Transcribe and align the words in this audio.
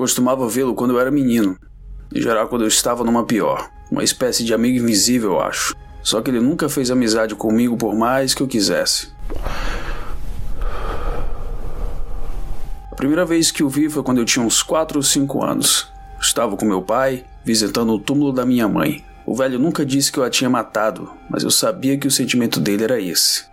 Costumava 0.00 0.48
vê-lo 0.48 0.74
quando 0.74 0.94
eu 0.94 0.98
era 0.98 1.10
menino, 1.10 1.58
em 2.10 2.22
geral 2.22 2.48
quando 2.48 2.62
eu 2.62 2.68
estava 2.68 3.04
numa 3.04 3.26
pior. 3.26 3.68
Uma 3.90 4.02
espécie 4.02 4.42
de 4.42 4.54
amigo 4.54 4.78
invisível, 4.78 5.38
acho. 5.38 5.76
Só 6.02 6.22
que 6.22 6.30
ele 6.30 6.40
nunca 6.40 6.70
fez 6.70 6.90
amizade 6.90 7.34
comigo 7.34 7.76
por 7.76 7.94
mais 7.94 8.32
que 8.32 8.42
eu 8.42 8.48
quisesse. 8.48 9.10
A 12.90 12.94
primeira 12.96 13.26
vez 13.26 13.50
que 13.50 13.62
o 13.62 13.68
vi 13.68 13.90
foi 13.90 14.02
quando 14.02 14.16
eu 14.16 14.24
tinha 14.24 14.42
uns 14.42 14.62
4 14.62 14.98
ou 14.98 15.02
5 15.02 15.44
anos. 15.44 15.86
Estava 16.18 16.56
com 16.56 16.64
meu 16.64 16.80
pai, 16.80 17.26
visitando 17.44 17.92
o 17.92 18.00
túmulo 18.00 18.32
da 18.32 18.46
minha 18.46 18.66
mãe. 18.66 19.04
O 19.26 19.36
velho 19.36 19.58
nunca 19.58 19.84
disse 19.84 20.10
que 20.10 20.18
eu 20.18 20.24
a 20.24 20.30
tinha 20.30 20.48
matado, 20.48 21.10
mas 21.28 21.42
eu 21.42 21.50
sabia 21.50 21.98
que 21.98 22.06
o 22.06 22.10
sentimento 22.10 22.58
dele 22.58 22.84
era 22.84 22.98
esse. 22.98 23.49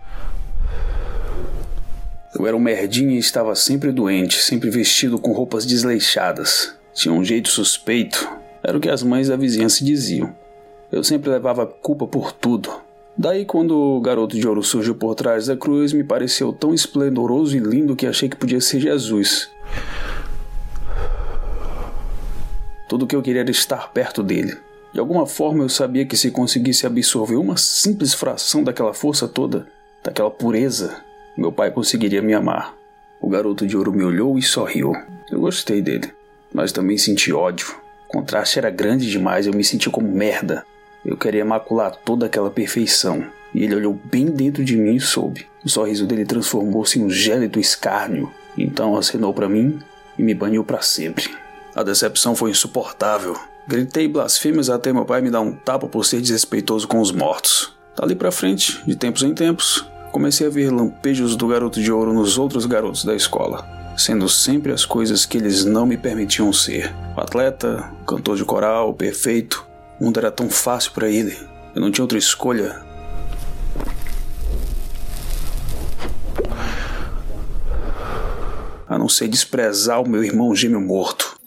Eu 2.36 2.46
era 2.46 2.56
um 2.56 2.60
merdinha 2.60 3.14
e 3.14 3.18
estava 3.18 3.54
sempre 3.54 3.90
doente, 3.90 4.42
sempre 4.42 4.68
vestido 4.68 5.18
com 5.18 5.32
roupas 5.32 5.64
desleixadas. 5.64 6.74
Tinha 6.92 7.14
um 7.14 7.24
jeito 7.24 7.48
suspeito, 7.48 8.28
era 8.62 8.76
o 8.76 8.80
que 8.80 8.90
as 8.90 9.02
mães 9.02 9.28
da 9.28 9.36
vizinhança 9.36 9.84
diziam. 9.84 10.34
Eu 10.92 11.02
sempre 11.02 11.30
levava 11.30 11.66
culpa 11.66 12.06
por 12.06 12.32
tudo. 12.32 12.70
Daí, 13.16 13.44
quando 13.44 13.76
o 13.76 14.00
garoto 14.00 14.36
de 14.36 14.46
ouro 14.46 14.62
surgiu 14.62 14.94
por 14.94 15.14
trás 15.14 15.46
da 15.46 15.56
cruz, 15.56 15.92
me 15.92 16.04
pareceu 16.04 16.52
tão 16.52 16.74
esplendoroso 16.74 17.56
e 17.56 17.60
lindo 17.60 17.96
que 17.96 18.06
achei 18.06 18.28
que 18.28 18.36
podia 18.36 18.60
ser 18.60 18.80
Jesus. 18.80 19.50
Tudo 22.88 23.04
o 23.04 23.08
que 23.08 23.16
eu 23.16 23.22
queria 23.22 23.40
era 23.40 23.50
estar 23.50 23.92
perto 23.92 24.22
dele. 24.22 24.56
De 24.92 25.00
alguma 25.00 25.26
forma 25.26 25.64
eu 25.64 25.68
sabia 25.68 26.06
que 26.06 26.16
se 26.16 26.30
conseguisse 26.30 26.86
absorver 26.86 27.36
uma 27.36 27.56
simples 27.56 28.14
fração 28.14 28.62
daquela 28.62 28.94
força 28.94 29.26
toda, 29.26 29.66
daquela 30.02 30.30
pureza, 30.30 31.02
meu 31.38 31.52
pai 31.52 31.70
conseguiria 31.70 32.20
me 32.20 32.34
amar. 32.34 32.74
O 33.20 33.28
garoto 33.28 33.66
de 33.66 33.76
ouro 33.76 33.92
me 33.92 34.02
olhou 34.02 34.36
e 34.38 34.42
sorriu. 34.42 34.92
Eu 35.30 35.40
gostei 35.40 35.80
dele, 35.80 36.10
mas 36.52 36.72
também 36.72 36.98
senti 36.98 37.32
ódio. 37.32 37.76
O 38.08 38.12
contraste 38.12 38.58
era 38.58 38.70
grande 38.70 39.10
demais, 39.10 39.46
eu 39.46 39.52
me 39.52 39.62
senti 39.62 39.88
como 39.88 40.08
merda. 40.08 40.64
Eu 41.04 41.16
queria 41.16 41.44
macular 41.44 41.94
toda 42.04 42.26
aquela 42.26 42.50
perfeição. 42.50 43.24
E 43.54 43.62
ele 43.62 43.76
olhou 43.76 43.98
bem 44.04 44.26
dentro 44.26 44.64
de 44.64 44.76
mim 44.76 44.96
e 44.96 45.00
soube. 45.00 45.46
O 45.64 45.68
sorriso 45.68 46.06
dele 46.06 46.24
transformou-se 46.24 46.98
em 46.98 47.04
um 47.04 47.10
gélido 47.10 47.60
escárnio. 47.60 48.32
Então 48.56 48.96
acenou 48.96 49.32
para 49.32 49.48
mim 49.48 49.78
e 50.18 50.22
me 50.22 50.34
baniu 50.34 50.64
para 50.64 50.82
sempre. 50.82 51.30
A 51.74 51.82
decepção 51.82 52.34
foi 52.34 52.50
insuportável. 52.50 53.36
Gritei 53.66 54.08
blasfêmias 54.08 54.68
até 54.70 54.92
meu 54.92 55.04
pai 55.04 55.20
me 55.20 55.30
dar 55.30 55.40
um 55.40 55.52
tapa 55.52 55.86
por 55.86 56.04
ser 56.04 56.20
desrespeitoso 56.20 56.88
com 56.88 57.00
os 57.00 57.12
mortos. 57.12 57.76
Dali 57.96 58.14
para 58.14 58.32
frente, 58.32 58.82
de 58.86 58.96
tempos 58.96 59.22
em 59.22 59.34
tempos, 59.34 59.88
comecei 60.12 60.46
a 60.46 60.50
ver 60.50 60.70
lampejos 60.70 61.36
do 61.36 61.46
garoto 61.46 61.80
de 61.80 61.92
ouro 61.92 62.12
nos 62.12 62.38
outros 62.38 62.66
garotos 62.66 63.04
da 63.04 63.14
escola, 63.14 63.66
sendo 63.96 64.28
sempre 64.28 64.72
as 64.72 64.84
coisas 64.84 65.24
que 65.24 65.38
eles 65.38 65.64
não 65.64 65.86
me 65.86 65.96
permitiam 65.96 66.52
ser. 66.52 66.94
O 67.16 67.20
atleta, 67.20 67.90
cantor 68.06 68.36
de 68.36 68.44
coral, 68.44 68.94
perfeito. 68.94 69.66
O 70.00 70.04
mundo 70.04 70.18
era 70.18 70.30
tão 70.30 70.48
fácil 70.48 70.92
para 70.92 71.08
ele. 71.08 71.36
Eu 71.74 71.80
não 71.80 71.90
tinha 71.90 72.04
outra 72.04 72.18
escolha. 72.18 72.80
A 78.88 78.98
não 78.98 79.08
ser 79.08 79.28
desprezar 79.28 80.00
o 80.02 80.08
meu 80.08 80.24
irmão 80.24 80.54
gêmeo 80.54 80.80
morto. 80.80 81.38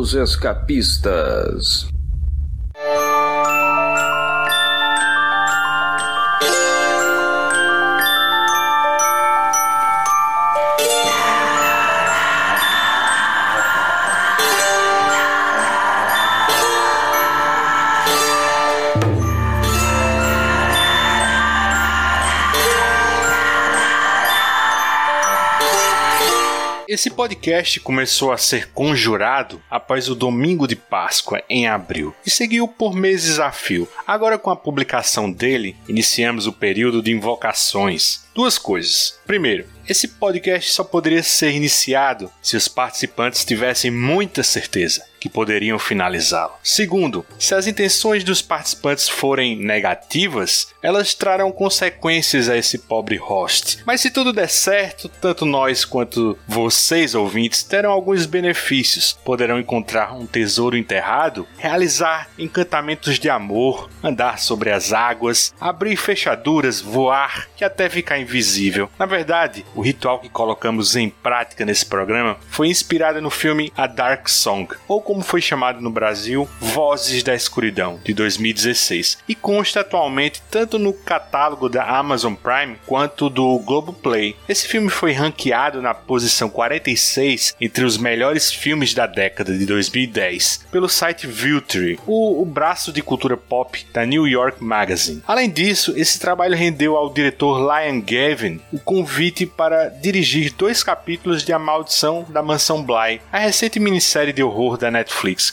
Os 0.00 0.14
Escapistas. 0.14 1.86
Esse 26.92 27.08
podcast 27.08 27.78
começou 27.78 28.32
a 28.32 28.36
ser 28.36 28.70
conjurado 28.72 29.62
após 29.70 30.08
o 30.08 30.14
domingo 30.16 30.66
de 30.66 30.74
Páscoa, 30.74 31.40
em 31.48 31.68
abril, 31.68 32.12
e 32.26 32.30
seguiu 32.30 32.66
por 32.66 32.96
meses 32.96 33.38
a 33.38 33.52
fio. 33.52 33.88
Agora, 34.04 34.36
com 34.36 34.50
a 34.50 34.56
publicação 34.56 35.30
dele, 35.30 35.76
iniciamos 35.88 36.48
o 36.48 36.52
período 36.52 37.00
de 37.00 37.12
invocações. 37.12 38.24
Duas 38.34 38.58
coisas. 38.58 39.20
Primeiro, 39.24 39.68
esse 39.88 40.08
podcast 40.08 40.72
só 40.72 40.82
poderia 40.82 41.22
ser 41.22 41.52
iniciado 41.52 42.28
se 42.42 42.56
os 42.56 42.66
participantes 42.66 43.44
tivessem 43.44 43.92
muita 43.92 44.42
certeza 44.42 45.09
que 45.20 45.28
poderiam 45.28 45.78
finalizá-lo. 45.78 46.54
Segundo, 46.62 47.24
se 47.38 47.54
as 47.54 47.66
intenções 47.66 48.24
dos 48.24 48.40
participantes 48.40 49.08
forem 49.08 49.54
negativas, 49.56 50.68
elas 50.82 51.14
trarão 51.14 51.52
consequências 51.52 52.48
a 52.48 52.56
esse 52.56 52.78
pobre 52.78 53.16
host. 53.16 53.82
Mas 53.86 54.00
se 54.00 54.10
tudo 54.10 54.32
der 54.32 54.48
certo, 54.48 55.08
tanto 55.08 55.44
nós 55.44 55.84
quanto 55.84 56.38
vocês 56.48 57.14
ouvintes 57.14 57.62
terão 57.62 57.92
alguns 57.92 58.24
benefícios. 58.26 59.18
Poderão 59.24 59.60
encontrar 59.60 60.14
um 60.14 60.26
tesouro 60.26 60.76
enterrado, 60.76 61.46
realizar 61.58 62.30
encantamentos 62.38 63.18
de 63.18 63.28
amor, 63.28 63.90
andar 64.02 64.38
sobre 64.38 64.70
as 64.70 64.92
águas, 64.92 65.54
abrir 65.60 65.96
fechaduras, 65.96 66.80
voar 66.80 67.48
e 67.60 67.64
até 67.64 67.88
ficar 67.90 68.18
invisível. 68.18 68.88
Na 68.98 69.06
verdade, 69.06 69.64
o 69.74 69.82
ritual 69.82 70.18
que 70.18 70.28
colocamos 70.28 70.96
em 70.96 71.10
prática 71.10 71.64
nesse 71.64 71.84
programa 71.84 72.38
foi 72.48 72.68
inspirado 72.68 73.20
no 73.20 73.30
filme 73.30 73.72
A 73.76 73.86
Dark 73.86 74.28
Song, 74.28 74.74
ou 74.88 75.02
como 75.10 75.22
foi 75.22 75.42
chamado 75.42 75.80
no 75.80 75.90
Brasil, 75.90 76.48
Vozes 76.60 77.24
da 77.24 77.34
Escuridão, 77.34 77.98
de 78.04 78.14
2016, 78.14 79.18
e 79.28 79.34
consta 79.34 79.80
atualmente 79.80 80.40
tanto 80.48 80.78
no 80.78 80.92
catálogo 80.92 81.68
da 81.68 81.82
Amazon 81.82 82.34
Prime 82.34 82.76
quanto 82.86 83.28
do 83.28 83.58
Globoplay. 83.58 84.36
Esse 84.48 84.68
filme 84.68 84.88
foi 84.88 85.10
ranqueado 85.10 85.82
na 85.82 85.92
posição 85.92 86.48
46 86.48 87.56
entre 87.60 87.84
os 87.84 87.98
melhores 87.98 88.52
filmes 88.52 88.94
da 88.94 89.08
década 89.08 89.58
de 89.58 89.66
2010 89.66 90.68
pelo 90.70 90.88
site 90.88 91.26
Vulture, 91.26 91.98
o, 92.06 92.40
o 92.40 92.44
braço 92.44 92.92
de 92.92 93.02
cultura 93.02 93.36
pop 93.36 93.84
da 93.92 94.06
New 94.06 94.28
York 94.28 94.62
Magazine. 94.62 95.24
Além 95.26 95.50
disso, 95.50 95.92
esse 95.96 96.20
trabalho 96.20 96.54
rendeu 96.54 96.96
ao 96.96 97.12
diretor 97.12 97.58
Lion 97.58 98.00
Gavin 98.00 98.60
o 98.72 98.78
convite 98.78 99.44
para 99.44 99.88
dirigir 99.88 100.54
dois 100.56 100.84
capítulos 100.84 101.42
de 101.42 101.52
A 101.52 101.58
Maldição 101.58 102.24
da 102.28 102.44
Mansão 102.44 102.84
Bly, 102.84 103.20
a 103.32 103.38
recente 103.40 103.80
minissérie 103.80 104.32
de 104.32 104.44
horror 104.44 104.78
da 104.78 104.88
Netflix, 104.88 104.99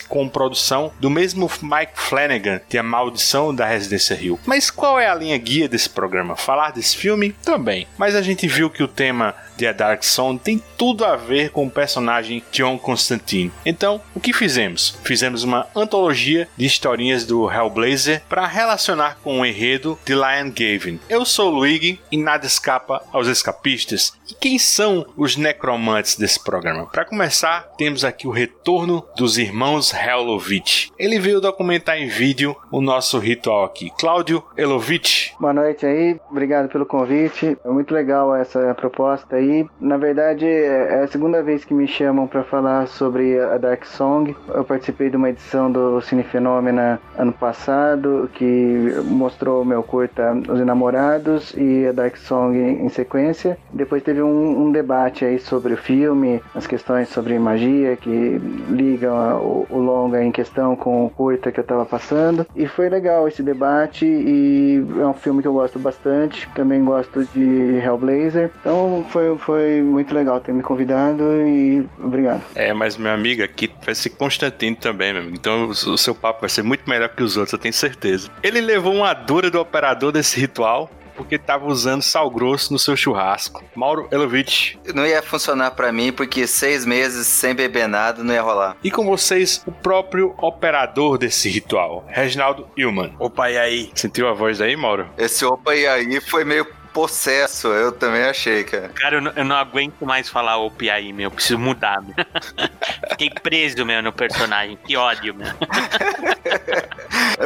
com 0.07 0.27
produção 0.27 0.91
do 0.99 1.09
mesmo 1.09 1.49
Mike 1.61 1.93
Flanagan 1.95 2.61
de 2.69 2.77
A 2.77 2.83
Maldição 2.83 3.53
da 3.53 3.65
Residência 3.65 4.15
Hill. 4.15 4.39
Mas 4.45 4.69
qual 4.69 4.99
é 4.99 5.07
a 5.07 5.15
linha 5.15 5.37
guia 5.37 5.67
desse 5.67 5.89
programa? 5.89 6.35
Falar 6.35 6.71
desse 6.71 6.95
filme? 6.97 7.33
Também. 7.43 7.87
Mas 7.97 8.15
a 8.15 8.21
gente 8.21 8.47
viu 8.47 8.69
que 8.69 8.83
o 8.83 8.87
tema 8.87 9.35
A 9.65 9.71
Dark 9.71 10.03
Song 10.03 10.37
tem 10.37 10.61
tudo 10.77 11.05
a 11.05 11.15
ver 11.15 11.51
com 11.51 11.65
o 11.65 11.71
personagem 11.71 12.43
John 12.51 12.77
Constantine. 12.77 13.51
Então, 13.65 14.01
o 14.13 14.19
que 14.19 14.33
fizemos? 14.33 14.97
Fizemos 15.03 15.43
uma 15.43 15.65
antologia 15.75 16.47
de 16.55 16.65
historinhas 16.65 17.25
do 17.25 17.49
Hellblazer 17.49 18.21
para 18.29 18.45
relacionar 18.45 19.17
com 19.23 19.39
o 19.39 19.45
enredo 19.45 19.97
de 20.05 20.13
Lion 20.13 20.51
Gavin. 20.53 20.99
Eu 21.09 21.25
sou 21.25 21.51
o 21.51 21.55
Luigi 21.55 21.99
e 22.11 22.17
nada 22.17 22.45
escapa 22.45 23.01
aos 23.11 23.27
escapistas. 23.27 24.13
E 24.29 24.33
quem 24.33 24.59
são 24.59 25.05
os 25.15 25.35
necromantes 25.37 26.15
desse 26.15 26.43
programa? 26.43 26.85
Para 26.87 27.05
começar, 27.05 27.61
temos 27.77 28.03
aqui 28.03 28.27
o 28.27 28.31
retorno 28.31 29.03
dos 29.15 29.37
irmãos 29.37 29.93
Hellovich. 29.93 30.91
Ele 30.99 31.19
veio 31.19 31.41
documentar 31.41 31.97
em 31.97 32.07
vídeo 32.07 32.55
o 32.71 32.81
nosso 32.81 33.17
ritual 33.17 33.63
aqui. 33.63 33.89
Cláudio 33.97 34.43
Elovich. 34.57 35.33
Boa 35.39 35.53
noite 35.53 35.85
aí, 35.85 36.19
obrigado 36.29 36.69
pelo 36.69 36.85
convite. 36.85 37.57
É 37.63 37.69
muito 37.69 37.93
legal 37.93 38.35
essa 38.35 38.73
proposta 38.75 39.37
aí 39.37 39.46
aí, 39.47 39.69
na 39.79 39.97
verdade, 39.97 40.45
é, 40.45 40.99
é 40.99 41.03
a 41.03 41.07
segunda 41.07 41.41
vez 41.41 41.63
que 41.63 41.73
me 41.73 41.87
chamam 41.87 42.27
para 42.27 42.43
falar 42.43 42.87
sobre 42.87 43.39
a 43.39 43.57
Dark 43.57 43.85
Song. 43.85 44.35
Eu 44.53 44.63
participei 44.63 45.09
de 45.09 45.17
uma 45.17 45.29
edição 45.29 45.71
do 45.71 46.01
Cine 46.01 46.23
Fenômena 46.23 46.99
ano 47.17 47.33
passado, 47.33 48.29
que 48.33 48.93
mostrou 49.05 49.63
meu 49.65 49.81
curta 49.83 50.33
Os 50.49 50.59
Enamorados 50.59 51.53
e 51.57 51.87
a 51.87 51.91
Dark 51.91 52.17
Song 52.17 52.57
em 52.57 52.89
sequência. 52.89 53.57
Depois 53.71 54.03
teve 54.03 54.21
um, 54.21 54.65
um 54.65 54.71
debate 54.71 55.25
aí 55.25 55.39
sobre 55.39 55.73
o 55.73 55.77
filme, 55.77 56.41
as 56.53 56.67
questões 56.67 57.09
sobre 57.09 57.37
magia 57.39 57.95
que 57.95 58.39
ligam 58.69 59.15
o, 59.41 59.67
o 59.69 59.79
longa 59.79 60.23
em 60.23 60.31
questão 60.31 60.75
com 60.75 61.05
o 61.05 61.09
curta 61.09 61.51
que 61.51 61.59
eu 61.59 61.63
estava 61.63 61.85
passando. 61.85 62.45
E 62.55 62.67
foi 62.67 62.89
legal 62.89 63.27
esse 63.27 63.41
debate 63.41 64.05
e 64.05 64.83
é 64.99 65.05
um 65.05 65.13
filme 65.13 65.41
que 65.41 65.47
eu 65.47 65.53
gosto 65.53 65.79
bastante. 65.79 66.49
Também 66.55 66.83
gosto 66.83 67.25
de 67.25 67.79
Hellblazer. 67.83 68.51
Então 68.61 69.05
foi 69.09 69.36
Foi 69.37 69.81
muito 69.81 70.13
legal 70.13 70.39
ter 70.39 70.53
me 70.53 70.63
convidado 70.63 71.23
e 71.45 71.87
obrigado. 71.99 72.41
É, 72.55 72.73
mas 72.73 72.97
minha 72.97 73.13
amiga 73.13 73.45
aqui 73.45 73.71
vai 73.85 73.95
ser 73.95 74.09
Constantino 74.11 74.75
também, 74.75 75.13
meu 75.13 75.21
amigo. 75.21 75.35
Então 75.35 75.67
o 75.69 75.97
seu 75.97 76.15
papo 76.15 76.41
vai 76.41 76.49
ser 76.49 76.63
muito 76.63 76.89
melhor 76.89 77.09
que 77.09 77.23
os 77.23 77.37
outros, 77.37 77.53
eu 77.53 77.59
tenho 77.59 77.73
certeza. 77.73 78.29
Ele 78.41 78.61
levou 78.61 78.93
uma 78.93 79.13
dura 79.13 79.49
do 79.49 79.59
operador 79.59 80.11
desse 80.11 80.39
ritual 80.39 80.89
porque 81.17 81.35
estava 81.35 81.65
usando 81.65 82.03
sal 82.03 82.29
grosso 82.29 82.71
no 82.71 82.77
seu 82.77 82.95
churrasco. 82.95 83.63
Mauro 83.75 84.07
Elovitch. 84.11 84.75
Não 84.93 85.05
ia 85.05 85.21
funcionar 85.21 85.71
para 85.71 85.91
mim 85.91 86.13
porque 86.13 86.45
seis 86.45 86.85
meses 86.85 87.25
sem 87.25 87.55
beber 87.55 87.87
nada 87.87 88.23
não 88.23 88.33
ia 88.33 88.41
rolar. 88.41 88.77
E 88.83 88.91
com 88.91 89.03
vocês, 89.03 89.63
o 89.65 89.71
próprio 89.71 90.35
operador 90.37 91.17
desse 91.17 91.49
ritual, 91.49 92.05
Reginaldo 92.07 92.67
Ilman. 92.77 93.15
Opa, 93.17 93.49
e 93.49 93.57
aí? 93.57 93.91
Sentiu 93.95 94.27
a 94.29 94.33
voz 94.33 94.61
aí, 94.61 94.75
Mauro? 94.75 95.09
Esse 95.17 95.43
opa 95.43 95.75
e 95.75 95.87
aí 95.87 96.21
foi 96.21 96.45
meio 96.45 96.67
possesso, 96.97 97.67
eu 97.67 97.91
também 97.91 98.23
achei, 98.23 98.63
cara. 98.63 98.89
Cara, 98.89 99.17
eu 99.17 99.21
não, 99.21 99.31
eu 99.35 99.45
não 99.45 99.55
aguento 99.55 100.03
mais 100.03 100.27
falar 100.27 100.57
o 100.57 100.71
Piaí, 100.71 101.13
meu. 101.13 101.25
Eu 101.25 101.31
preciso 101.31 101.59
mudar, 101.59 102.01
meu. 102.01 102.15
Fiquei 103.11 103.29
preso, 103.29 103.85
meu, 103.85 104.01
no 104.01 104.11
personagem. 104.11 104.79
Que 104.83 104.97
ódio, 104.97 105.35
meu. 105.35 105.47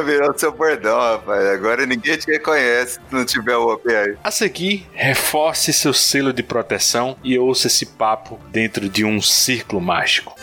Virou 0.06 0.32
seu 0.38 0.52
bordão, 0.52 0.98
rapaz. 0.98 1.44
Agora 1.48 1.84
ninguém 1.84 2.16
te 2.16 2.30
reconhece 2.30 2.94
se 2.94 3.00
não 3.14 3.26
tiver 3.26 3.58
o 3.58 3.74
OPI. 3.74 4.16
A 4.24 4.30
seguir, 4.30 4.88
reforce 4.94 5.70
seu 5.70 5.92
selo 5.92 6.32
de 6.32 6.42
proteção 6.42 7.14
e 7.22 7.38
ouça 7.38 7.66
esse 7.66 7.84
papo 7.84 8.40
dentro 8.48 8.88
de 8.88 9.04
um 9.04 9.20
círculo 9.20 9.82
mágico. 9.82 10.34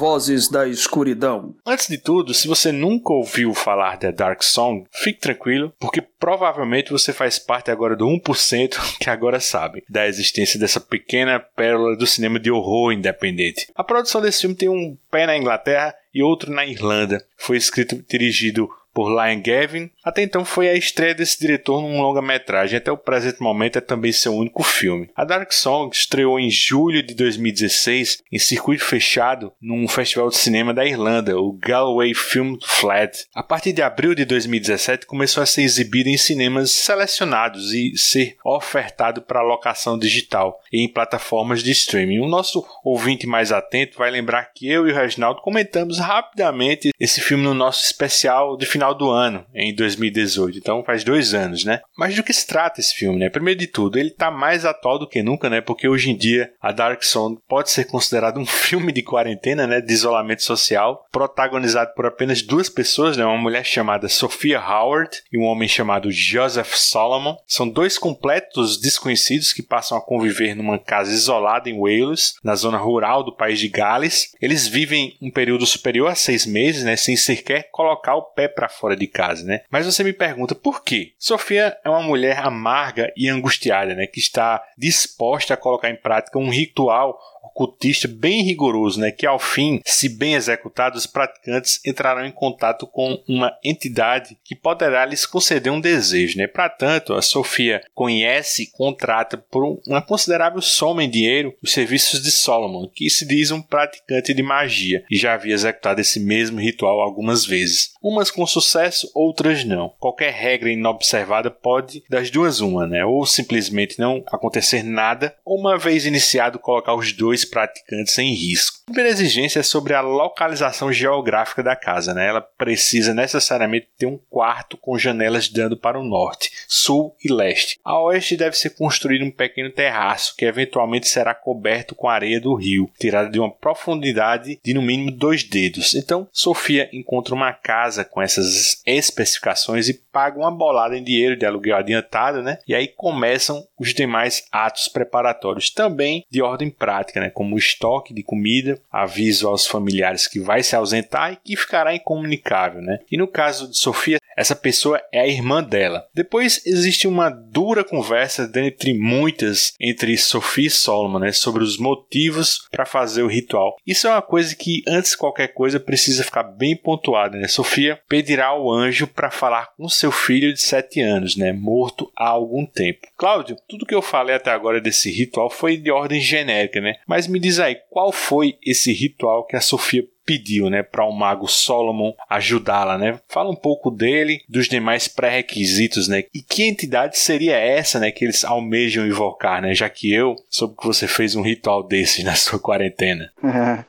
Vozes 0.00 0.48
da 0.48 0.66
Escuridão. 0.66 1.54
Antes 1.66 1.86
de 1.86 1.98
tudo, 1.98 2.32
se 2.32 2.48
você 2.48 2.72
nunca 2.72 3.12
ouviu 3.12 3.52
falar 3.52 3.98
da 3.98 4.10
Dark 4.10 4.42
Song, 4.42 4.86
fique 4.90 5.20
tranquilo, 5.20 5.74
porque 5.78 6.00
provavelmente 6.00 6.90
você 6.90 7.12
faz 7.12 7.38
parte 7.38 7.70
agora 7.70 7.94
do 7.94 8.06
1% 8.06 8.78
que 8.98 9.10
agora 9.10 9.38
sabe 9.38 9.84
da 9.86 10.08
existência 10.08 10.58
dessa 10.58 10.80
pequena 10.80 11.38
pérola 11.38 11.98
do 11.98 12.06
cinema 12.06 12.40
de 12.40 12.50
horror 12.50 12.92
independente. 12.92 13.68
A 13.74 13.84
produção 13.84 14.22
desse 14.22 14.40
filme 14.40 14.56
tem 14.56 14.70
um 14.70 14.96
pé 15.10 15.26
na 15.26 15.36
Inglaterra 15.36 15.94
e 16.14 16.22
outro 16.22 16.50
na 16.50 16.64
Irlanda. 16.64 17.22
Foi 17.36 17.58
escrito 17.58 17.96
e 17.96 18.02
dirigido 18.08 18.70
por 18.92 19.08
Lion 19.08 19.40
Gavin. 19.42 19.90
Até 20.04 20.22
então 20.22 20.44
foi 20.44 20.68
a 20.68 20.74
estreia 20.74 21.14
desse 21.14 21.38
diretor 21.38 21.80
num 21.80 22.00
longa-metragem, 22.00 22.78
até 22.78 22.90
o 22.90 22.96
presente 22.96 23.40
momento 23.40 23.78
é 23.78 23.80
também 23.80 24.12
seu 24.12 24.34
único 24.34 24.62
filme. 24.62 25.08
A 25.14 25.24
Dark 25.24 25.52
Song 25.52 25.94
estreou 25.94 26.38
em 26.38 26.50
julho 26.50 27.02
de 27.02 27.14
2016 27.14 28.22
em 28.30 28.38
circuito 28.38 28.84
fechado 28.84 29.52
num 29.60 29.86
festival 29.88 30.28
de 30.28 30.36
cinema 30.36 30.74
da 30.74 30.84
Irlanda, 30.84 31.38
o 31.38 31.52
Galway 31.52 32.14
Film 32.14 32.56
Flat. 32.62 33.26
A 33.34 33.42
partir 33.42 33.72
de 33.72 33.82
abril 33.82 34.14
de 34.14 34.24
2017 34.24 35.06
começou 35.06 35.42
a 35.42 35.46
ser 35.46 35.62
exibido 35.62 36.08
em 36.08 36.16
cinemas 36.16 36.70
selecionados 36.70 37.72
e 37.72 37.96
ser 37.96 38.36
ofertado 38.44 39.22
para 39.22 39.42
locação 39.42 39.98
digital 39.98 40.60
e 40.72 40.82
em 40.82 40.88
plataformas 40.88 41.62
de 41.62 41.70
streaming. 41.70 42.20
O 42.20 42.28
nosso 42.28 42.66
ouvinte 42.84 43.26
mais 43.26 43.52
atento 43.52 43.98
vai 43.98 44.10
lembrar 44.10 44.52
que 44.54 44.68
eu 44.68 44.88
e 44.88 44.92
o 44.92 44.94
Reginaldo 44.94 45.42
comentamos 45.42 45.98
rapidamente 45.98 46.90
esse 46.98 47.20
filme 47.20 47.44
no 47.44 47.54
nosso 47.54 47.84
especial 47.84 48.56
de 48.56 48.66
final 48.66 48.79
do 48.94 49.10
ano, 49.10 49.44
em 49.54 49.74
2018. 49.74 50.58
Então 50.58 50.82
faz 50.82 51.04
dois 51.04 51.34
anos, 51.34 51.64
né? 51.64 51.80
Mas 51.96 52.16
do 52.16 52.22
que 52.22 52.32
se 52.32 52.46
trata 52.46 52.80
esse 52.80 52.94
filme, 52.94 53.18
né? 53.18 53.28
Primeiro 53.28 53.60
de 53.60 53.66
tudo, 53.66 53.98
ele 53.98 54.10
tá 54.10 54.30
mais 54.30 54.64
atual 54.64 54.98
do 54.98 55.08
que 55.08 55.22
nunca, 55.22 55.50
né? 55.50 55.60
Porque 55.60 55.88
hoje 55.88 56.10
em 56.10 56.16
dia 56.16 56.50
a 56.60 56.72
Dark 56.72 57.02
Song 57.02 57.38
pode 57.48 57.70
ser 57.70 57.84
considerado 57.84 58.38
um 58.38 58.46
filme 58.46 58.92
de 58.92 59.02
quarentena, 59.02 59.66
né? 59.66 59.80
De 59.80 59.92
isolamento 59.92 60.42
social, 60.42 61.06
protagonizado 61.12 61.92
por 61.94 62.06
apenas 62.06 62.42
duas 62.42 62.68
pessoas, 62.68 63.16
né? 63.16 63.24
Uma 63.24 63.36
mulher 63.36 63.64
chamada 63.64 64.08
Sophia 64.08 64.60
Howard 64.60 65.22
e 65.32 65.38
um 65.38 65.44
homem 65.44 65.68
chamado 65.68 66.10
Joseph 66.10 66.74
Solomon. 66.74 67.36
São 67.46 67.68
dois 67.68 67.98
completos 67.98 68.80
desconhecidos 68.80 69.52
que 69.52 69.62
passam 69.62 69.98
a 69.98 70.04
conviver 70.04 70.54
numa 70.54 70.78
casa 70.78 71.12
isolada 71.12 71.68
em 71.68 71.78
Wales, 71.78 72.34
na 72.42 72.54
zona 72.54 72.78
rural 72.78 73.22
do 73.22 73.34
país 73.34 73.58
de 73.58 73.68
Gales. 73.68 74.32
Eles 74.40 74.66
vivem 74.66 75.16
um 75.20 75.30
período 75.30 75.66
superior 75.66 76.08
a 76.08 76.14
seis 76.14 76.46
meses, 76.46 76.84
né? 76.84 76.96
Sem 76.96 77.16
sequer 77.16 77.68
colocar 77.70 78.14
o 78.14 78.22
pé 78.22 78.48
para 78.48 78.68
fora 78.70 78.96
de 78.96 79.06
casa, 79.06 79.44
né? 79.44 79.62
Mas 79.70 79.86
você 79.86 80.02
me 80.02 80.12
pergunta 80.12 80.54
por 80.54 80.82
quê? 80.82 81.12
Sofia 81.18 81.76
é 81.84 81.90
uma 81.90 82.02
mulher 82.02 82.38
amarga 82.38 83.12
e 83.16 83.28
angustiada, 83.28 83.94
né? 83.94 84.06
Que 84.06 84.18
está 84.18 84.62
disposta 84.76 85.54
a 85.54 85.56
colocar 85.56 85.90
em 85.90 85.96
prática 85.96 86.38
um 86.38 86.50
ritual 86.50 87.18
ocultista 87.54 88.08
bem 88.08 88.42
rigoroso, 88.42 89.00
né, 89.00 89.10
que 89.10 89.26
ao 89.26 89.38
fim, 89.38 89.80
se 89.84 90.08
bem 90.08 90.34
executado, 90.34 90.96
os 90.96 91.06
praticantes 91.06 91.80
entrarão 91.84 92.24
em 92.24 92.32
contato 92.32 92.86
com 92.86 93.22
uma 93.28 93.52
entidade 93.64 94.36
que 94.44 94.54
poderá 94.54 95.04
lhes 95.04 95.26
conceder 95.26 95.72
um 95.72 95.80
desejo. 95.80 96.38
Né? 96.38 96.46
Para 96.46 96.68
tanto, 96.68 97.14
a 97.14 97.22
Sofia 97.22 97.80
conhece 97.94 98.62
e 98.62 98.70
contrata 98.70 99.36
por 99.36 99.80
uma 99.86 100.02
considerável 100.02 100.60
soma 100.60 101.04
em 101.04 101.10
dinheiro 101.10 101.54
os 101.62 101.72
serviços 101.72 102.22
de 102.22 102.30
Solomon, 102.30 102.88
que 102.88 103.08
se 103.10 103.26
diz 103.26 103.50
um 103.50 103.62
praticante 103.62 104.32
de 104.32 104.42
magia 104.42 105.04
e 105.10 105.16
já 105.16 105.34
havia 105.34 105.54
executado 105.54 106.00
esse 106.00 106.20
mesmo 106.20 106.60
ritual 106.60 107.00
algumas 107.00 107.44
vezes. 107.44 107.92
Umas 108.02 108.30
com 108.30 108.46
sucesso, 108.46 109.10
outras 109.14 109.64
não. 109.64 109.92
Qualquer 109.98 110.32
regra 110.32 110.70
inobservada 110.70 111.50
pode 111.50 112.02
das 112.08 112.30
duas 112.30 112.60
uma, 112.60 112.86
né? 112.86 113.04
Ou 113.04 113.26
simplesmente 113.26 113.98
não 113.98 114.22
acontecer 114.26 114.82
nada, 114.82 115.34
ou 115.44 115.58
uma 115.58 115.78
vez 115.78 116.06
iniciado 116.06 116.58
colocar 116.58 116.94
os 116.94 117.12
dois 117.12 117.39
dois 117.40 117.44
praticantes 117.44 118.18
em 118.18 118.34
risco. 118.34 118.78
A 118.82 118.92
primeira 118.92 119.10
exigência 119.10 119.60
é 119.60 119.62
sobre 119.62 119.94
a 119.94 120.00
localização 120.00 120.92
geográfica 120.92 121.62
da 121.62 121.76
casa. 121.76 122.12
Né? 122.12 122.26
Ela 122.26 122.40
precisa 122.40 123.14
necessariamente 123.14 123.88
ter 123.96 124.06
um 124.06 124.18
quarto 124.28 124.76
com 124.76 124.98
janelas 124.98 125.48
dando 125.48 125.76
para 125.76 125.98
o 125.98 126.04
norte, 126.04 126.50
sul 126.66 127.14
e 127.24 127.32
leste. 127.32 127.78
A 127.84 127.98
oeste 128.00 128.36
deve 128.36 128.56
ser 128.56 128.70
construído 128.70 129.24
um 129.24 129.30
pequeno 129.30 129.70
terraço 129.70 130.34
que 130.36 130.44
eventualmente 130.44 131.08
será 131.08 131.34
coberto 131.34 131.94
com 131.94 132.08
areia 132.08 132.40
do 132.40 132.54
rio, 132.54 132.90
tirada 132.98 133.30
de 133.30 133.38
uma 133.38 133.50
profundidade 133.50 134.58
de 134.62 134.74
no 134.74 134.82
mínimo 134.82 135.10
dois 135.10 135.44
dedos. 135.44 135.94
Então, 135.94 136.28
Sofia 136.32 136.88
encontra 136.92 137.34
uma 137.34 137.52
casa 137.52 138.04
com 138.04 138.20
essas 138.20 138.82
especificações 138.84 139.88
e 139.88 139.94
paga 139.94 140.38
uma 140.38 140.50
bolada 140.50 140.96
em 140.96 141.04
dinheiro 141.04 141.36
de 141.36 141.46
aluguel 141.46 141.76
adiantado, 141.76 142.42
né? 142.42 142.58
E 142.66 142.74
aí 142.74 142.88
começam 142.88 143.64
os 143.78 143.94
demais 143.94 144.44
atos 144.50 144.88
preparatórios, 144.88 145.70
também 145.70 146.24
de 146.30 146.42
ordem 146.42 146.70
prática, 146.70 147.20
né? 147.20 147.29
Como 147.30 147.56
estoque 147.56 148.12
de 148.12 148.22
comida, 148.22 148.80
aviso 148.90 149.48
aos 149.48 149.66
familiares 149.66 150.26
que 150.26 150.40
vai 150.40 150.62
se 150.62 150.76
ausentar 150.76 151.32
e 151.32 151.36
que 151.36 151.56
ficará 151.56 151.94
incomunicável, 151.94 152.82
né? 152.82 152.98
E 153.10 153.16
no 153.16 153.28
caso 153.28 153.68
de 153.68 153.76
Sofia, 153.76 154.18
essa 154.40 154.56
pessoa 154.56 154.98
é 155.12 155.20
a 155.20 155.26
irmã 155.26 155.62
dela. 155.62 156.06
Depois 156.14 156.62
existe 156.64 157.06
uma 157.06 157.28
dura 157.28 157.84
conversa 157.84 158.48
dentre 158.48 158.94
muitas 158.94 159.74
entre 159.78 160.16
Sofia 160.16 160.66
e 160.66 160.70
Solomon, 160.70 161.18
né, 161.18 161.30
sobre 161.30 161.62
os 161.62 161.76
motivos 161.76 162.66
para 162.70 162.86
fazer 162.86 163.22
o 163.22 163.26
ritual. 163.28 163.76
Isso 163.86 164.06
é 164.06 164.10
uma 164.10 164.22
coisa 164.22 164.56
que 164.56 164.82
antes 164.88 165.10
de 165.10 165.18
qualquer 165.18 165.48
coisa 165.48 165.78
precisa 165.78 166.24
ficar 166.24 166.44
bem 166.44 166.74
pontuada, 166.74 167.36
né? 167.36 167.48
Sofia 167.48 168.00
pedirá 168.08 168.46
ao 168.46 168.72
anjo 168.72 169.06
para 169.06 169.30
falar 169.30 169.74
com 169.76 169.86
seu 169.90 170.10
filho 170.10 170.54
de 170.54 170.60
7 170.60 171.02
anos, 171.02 171.36
né, 171.36 171.52
morto 171.52 172.10
há 172.16 172.28
algum 172.28 172.64
tempo. 172.64 173.08
Cláudio, 173.18 173.56
tudo 173.68 173.84
que 173.84 173.94
eu 173.94 174.00
falei 174.00 174.36
até 174.36 174.50
agora 174.50 174.80
desse 174.80 175.10
ritual 175.10 175.50
foi 175.50 175.76
de 175.76 175.90
ordem 175.90 176.18
genérica, 176.18 176.80
né? 176.80 176.94
Mas 177.06 177.26
me 177.26 177.38
diz 177.38 177.60
aí, 177.60 177.76
qual 177.90 178.10
foi 178.10 178.56
esse 178.64 178.90
ritual 178.90 179.46
que 179.46 179.56
a 179.56 179.60
Sofia 179.60 180.02
pediu, 180.24 180.70
né, 180.70 180.82
para 180.82 181.04
o 181.04 181.12
mago 181.12 181.48
Solomon 181.48 182.12
ajudá-la, 182.28 182.96
né? 182.98 183.18
Fala 183.28 183.50
um 183.50 183.56
pouco 183.56 183.90
dele, 183.90 184.40
dos 184.48 184.68
demais 184.68 185.08
pré-requisitos, 185.08 186.08
né? 186.08 186.24
E 186.34 186.42
que 186.42 186.62
entidade 186.62 187.18
seria 187.18 187.56
essa, 187.56 187.98
né, 187.98 188.10
que 188.10 188.24
eles 188.24 188.44
almejam 188.44 189.06
invocar, 189.06 189.60
né? 189.60 189.74
Já 189.74 189.88
que 189.88 190.12
eu 190.12 190.36
soube 190.48 190.76
que 190.76 190.86
você 190.86 191.06
fez 191.06 191.34
um 191.34 191.42
ritual 191.42 191.82
desse 191.82 192.22
na 192.22 192.34
sua 192.34 192.58
quarentena. 192.58 193.30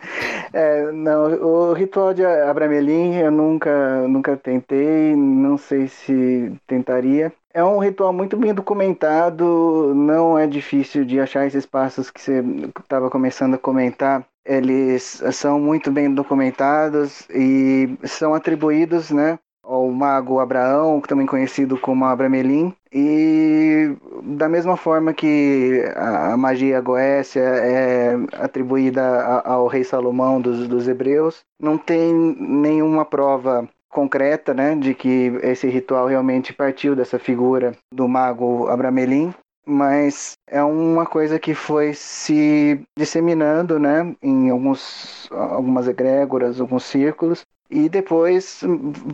é, 0.53 0.91
não, 0.91 1.71
o 1.71 1.73
ritual 1.73 2.13
de 2.13 2.25
Abramelin 2.25 3.15
eu 3.15 3.31
nunca, 3.31 4.07
nunca 4.07 4.37
tentei, 4.37 5.15
não 5.15 5.57
sei 5.57 5.87
se 5.87 6.51
tentaria. 6.67 7.31
É 7.53 7.63
um 7.63 7.79
ritual 7.79 8.13
muito 8.13 8.37
bem 8.37 8.53
documentado, 8.53 9.93
não 9.93 10.39
é 10.39 10.47
difícil 10.47 11.03
de 11.03 11.19
achar 11.19 11.45
esses 11.45 11.65
passos 11.65 12.09
que 12.09 12.21
você 12.21 12.41
estava 12.79 13.09
começando 13.09 13.55
a 13.55 13.57
comentar. 13.57 14.25
Eles 14.45 15.21
são 15.31 15.59
muito 15.59 15.91
bem 15.91 16.13
documentados 16.13 17.27
e 17.29 17.95
são 18.03 18.33
atribuídos 18.33 19.11
né, 19.11 19.37
ao 19.63 19.89
mago 19.89 20.39
Abraão, 20.39 20.99
também 21.01 21.25
conhecido 21.25 21.77
como 21.77 22.05
Abramelin, 22.05 22.73
e 22.91 23.95
da 24.23 24.49
mesma 24.49 24.75
forma 24.75 25.13
que 25.13 25.83
a 25.95 26.35
magia 26.35 26.81
goécia 26.81 27.41
é 27.41 28.15
atribuída 28.33 29.41
ao 29.45 29.67
rei 29.67 29.83
Salomão 29.83 30.41
dos, 30.41 30.67
dos 30.67 30.87
hebreus, 30.87 31.41
não 31.59 31.77
tem 31.77 32.13
nenhuma 32.13 33.05
prova 33.05 33.67
concreta, 33.89 34.53
né, 34.53 34.75
de 34.75 34.93
que 34.93 35.31
esse 35.43 35.67
ritual 35.67 36.07
realmente 36.07 36.53
partiu 36.53 36.95
dessa 36.95 37.19
figura 37.19 37.73
do 37.93 38.07
mago 38.07 38.67
Abramelin, 38.67 39.33
mas 39.65 40.33
é 40.47 40.63
uma 40.63 41.05
coisa 41.05 41.39
que 41.39 41.53
foi 41.53 41.93
se 41.93 42.81
disseminando, 42.97 43.79
né, 43.79 44.15
em 44.21 44.49
alguns 44.49 45.29
algumas 45.31 45.87
egrégoras, 45.87 46.59
alguns 46.59 46.83
círculos, 46.83 47.43
e 47.69 47.87
depois 47.87 48.61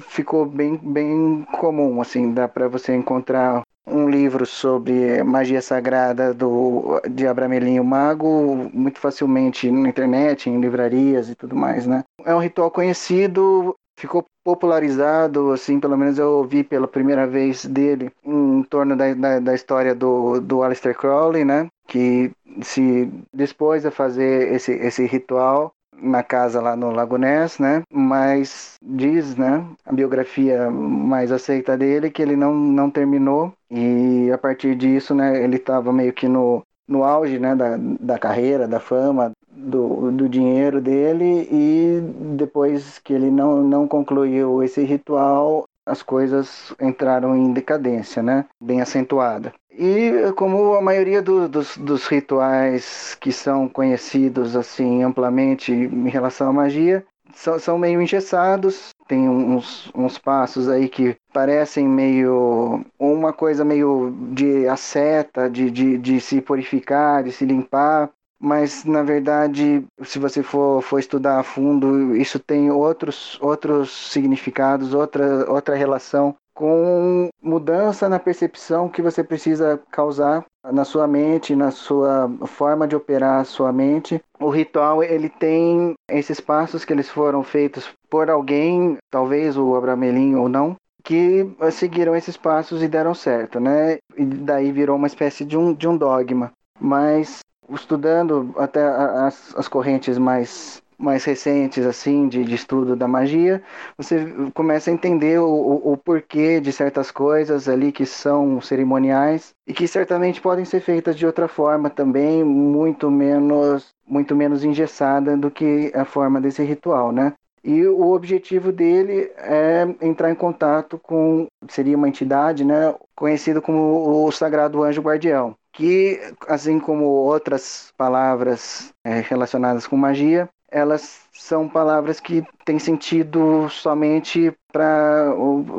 ficou 0.01 0.45
bem, 0.45 0.77
bem 0.77 1.45
comum, 1.59 2.01
assim, 2.01 2.33
dá 2.33 2.47
para 2.47 2.67
você 2.67 2.95
encontrar 2.95 3.61
um 3.85 4.09
livro 4.09 4.45
sobre 4.45 5.23
magia 5.23 5.61
sagrada 5.61 6.33
do, 6.33 6.99
de 7.09 7.25
Abramelinho 7.25 7.83
Mago 7.83 8.69
muito 8.73 8.99
facilmente 8.99 9.71
na 9.71 9.87
internet, 9.87 10.49
em 10.49 10.59
livrarias 10.59 11.29
e 11.29 11.35
tudo 11.35 11.55
mais, 11.55 11.87
né? 11.87 12.03
É 12.25 12.35
um 12.35 12.39
ritual 12.39 12.69
conhecido, 12.69 13.75
ficou 13.97 14.23
popularizado, 14.43 15.51
assim, 15.51 15.79
pelo 15.79 15.97
menos 15.97 16.17
eu 16.17 16.29
ouvi 16.33 16.63
pela 16.63 16.87
primeira 16.87 17.27
vez 17.27 17.65
dele 17.65 18.11
em 18.23 18.63
torno 18.63 18.95
da, 18.95 19.13
da, 19.13 19.39
da 19.39 19.55
história 19.55 19.93
do, 19.93 20.39
do 20.39 20.63
Aleister 20.63 20.95
Crowley, 20.95 21.43
né? 21.43 21.67
Que 21.87 22.31
se 22.61 23.11
dispôs 23.33 23.85
a 23.85 23.91
fazer 23.91 24.53
esse, 24.53 24.71
esse 24.71 25.05
ritual 25.05 25.71
na 25.99 26.21
casa 26.21 26.61
lá 26.61 26.75
no 26.75 26.91
Lago 26.91 27.17
Ness, 27.17 27.57
né? 27.59 27.81
Mas 27.91 28.75
diz, 28.81 29.35
né, 29.35 29.65
a 29.85 29.91
biografia 29.91 30.69
mais 30.69 31.31
aceita 31.31 31.75
dele 31.75 32.11
que 32.11 32.21
ele 32.21 32.35
não, 32.35 32.53
não 32.53 32.89
terminou 32.91 33.51
e 33.69 34.29
a 34.31 34.37
partir 34.37 34.75
disso, 34.75 35.15
né, 35.15 35.43
ele 35.43 35.57
estava 35.57 35.91
meio 35.91 36.13
que 36.13 36.27
no, 36.27 36.61
no 36.88 37.03
auge, 37.03 37.39
né, 37.39 37.56
da, 37.56 37.77
da 37.77 38.17
carreira, 38.17 38.67
da 38.67 38.79
fama, 38.79 39.32
do, 39.51 40.12
do 40.12 40.29
dinheiro 40.29 40.79
dele 40.79 41.48
e 41.51 42.00
depois 42.36 43.00
que 43.00 43.13
ele 43.13 43.32
não, 43.32 43.62
não 43.63 43.88
concluiu 43.88 44.63
esse 44.63 44.84
ritual, 44.84 45.65
as 45.86 46.03
coisas 46.03 46.74
entraram 46.82 47.36
em 47.36 47.53
decadência, 47.53 48.22
né? 48.22 48.46
Bem 48.62 48.82
acentuada. 48.82 49.53
E 49.72 50.12
como 50.36 50.74
a 50.74 50.82
maioria 50.82 51.22
do, 51.22 51.48
dos, 51.48 51.77
dos 51.77 52.08
rituais 52.08 53.15
que 53.20 53.32
são 53.32 53.70
conhecidos 53.70 54.56
assim 54.56 55.03
amplamente 55.03 55.72
em 55.72 56.10
relação 56.10 56.50
à 56.50 56.53
magia, 56.53 57.06
são, 57.34 57.60
são 57.60 57.77
meio 57.77 58.01
engessados, 58.01 58.89
tem 59.07 59.27
uns, 59.29 59.91
uns 59.95 60.17
passos 60.17 60.67
aí 60.69 60.89
que 60.89 61.15
parecem 61.33 61.87
meio 61.87 62.83
uma 62.99 63.31
coisa 63.31 63.63
meio 63.63 64.11
de 64.33 64.67
asceta, 64.67 65.49
de, 65.49 65.71
de, 65.71 65.97
de 65.97 66.19
se 66.19 66.41
purificar, 66.41 67.23
de 67.23 67.31
se 67.31 67.45
limpar, 67.45 68.09
mas 68.39 68.83
na 68.85 69.01
verdade, 69.01 69.85
se 70.03 70.19
você 70.19 70.43
for, 70.43 70.81
for 70.81 70.99
estudar 70.99 71.39
a 71.39 71.43
fundo, 71.43 72.15
isso 72.15 72.39
tem 72.39 72.69
outros, 72.69 73.37
outros 73.41 74.11
significados, 74.11 74.93
outra, 74.93 75.49
outra 75.49 75.75
relação 75.75 76.35
com 76.53 77.29
mudança 77.41 78.09
na 78.09 78.19
percepção 78.19 78.89
que 78.89 79.01
você 79.01 79.23
precisa 79.23 79.79
causar 79.91 80.43
na 80.71 80.86
sua 80.86 81.07
mente, 81.07 81.55
na 81.55 81.71
sua 81.71 82.29
forma 82.45 82.88
de 82.88 82.95
operar 82.95 83.41
a 83.41 83.45
sua 83.45 83.71
mente. 83.71 84.21
O 84.39 84.50
ritual 84.50 85.03
ele 85.03 85.29
tem 85.29 85.93
esses 86.09 86.39
passos 86.39 86.86
que 86.86 86.93
eles 86.93 87.09
foram 87.09 87.43
feitos 87.43 87.89
por 88.09 88.29
alguém, 88.29 88.97
talvez 89.09 89.57
o 89.57 89.75
Abramelinho 89.75 90.41
ou 90.41 90.50
não, 90.50 90.75
que 91.03 91.50
seguiram 91.71 92.15
esses 92.15 92.36
passos 92.36 92.83
e 92.83 92.88
deram 92.88 93.13
certo, 93.13 93.59
né? 93.59 93.97
E 94.17 94.25
daí 94.25 94.71
virou 94.71 94.95
uma 94.95 95.07
espécie 95.07 95.45
de 95.45 95.57
um, 95.57 95.74
de 95.74 95.88
um 95.88 95.97
dogma. 95.97 96.51
Mas 96.79 97.39
estudando 97.69 98.53
até 98.57 98.86
as, 98.86 99.55
as 99.55 99.67
correntes 99.67 100.17
mais 100.17 100.81
mais 100.97 101.23
recentes 101.23 101.85
assim 101.85 102.27
de, 102.27 102.43
de, 102.43 102.55
estudo 102.55 102.95
da 102.95 103.07
magia, 103.07 103.61
você 103.97 104.25
começa 104.53 104.89
a 104.89 104.93
entender 104.93 105.39
o, 105.39 105.47
o, 105.47 105.93
o, 105.93 105.97
porquê 105.97 106.59
de 106.59 106.71
certas 106.71 107.11
coisas 107.11 107.69
ali 107.69 107.91
que 107.91 108.05
são 108.05 108.59
cerimoniais 108.61 109.53
e 109.67 109.73
que 109.73 109.87
certamente 109.87 110.41
podem 110.41 110.65
ser 110.65 110.81
feitas 110.81 111.15
de 111.15 111.25
outra 111.25 111.47
forma 111.47 111.89
também, 111.89 112.43
muito 112.43 113.11
menos 113.11 113.95
muito 114.07 114.35
menos 114.35 114.63
engessada 114.63 115.35
do 115.35 115.51
que 115.51 115.91
a 115.93 116.05
forma 116.05 116.39
desse 116.39 116.63
ritual, 116.63 117.11
né? 117.11 117.33
E 117.63 117.85
o 117.85 118.13
objetivo 118.13 118.71
dele 118.71 119.29
é 119.37 119.85
entrar 120.01 120.31
em 120.31 120.35
contato 120.35 120.97
com 120.97 121.47
seria 121.67 121.97
uma 121.97 122.07
entidade, 122.07 122.63
né, 122.63 122.95
conhecido 123.13 123.61
como 123.61 124.25
o 124.25 124.31
Sagrado 124.31 124.83
Anjo 124.83 125.01
Guardião 125.01 125.55
que, 125.77 126.19
assim 126.47 126.79
como 126.79 127.05
outras 127.05 127.93
palavras 127.95 128.91
é, 129.05 129.19
relacionadas 129.19 129.85
com 129.85 129.95
magia, 129.95 130.49
elas 130.71 131.21
são 131.33 131.67
palavras 131.67 132.19
que 132.19 132.43
têm 132.65 132.79
sentido 132.79 133.69
somente 133.69 134.53
para 134.71 135.33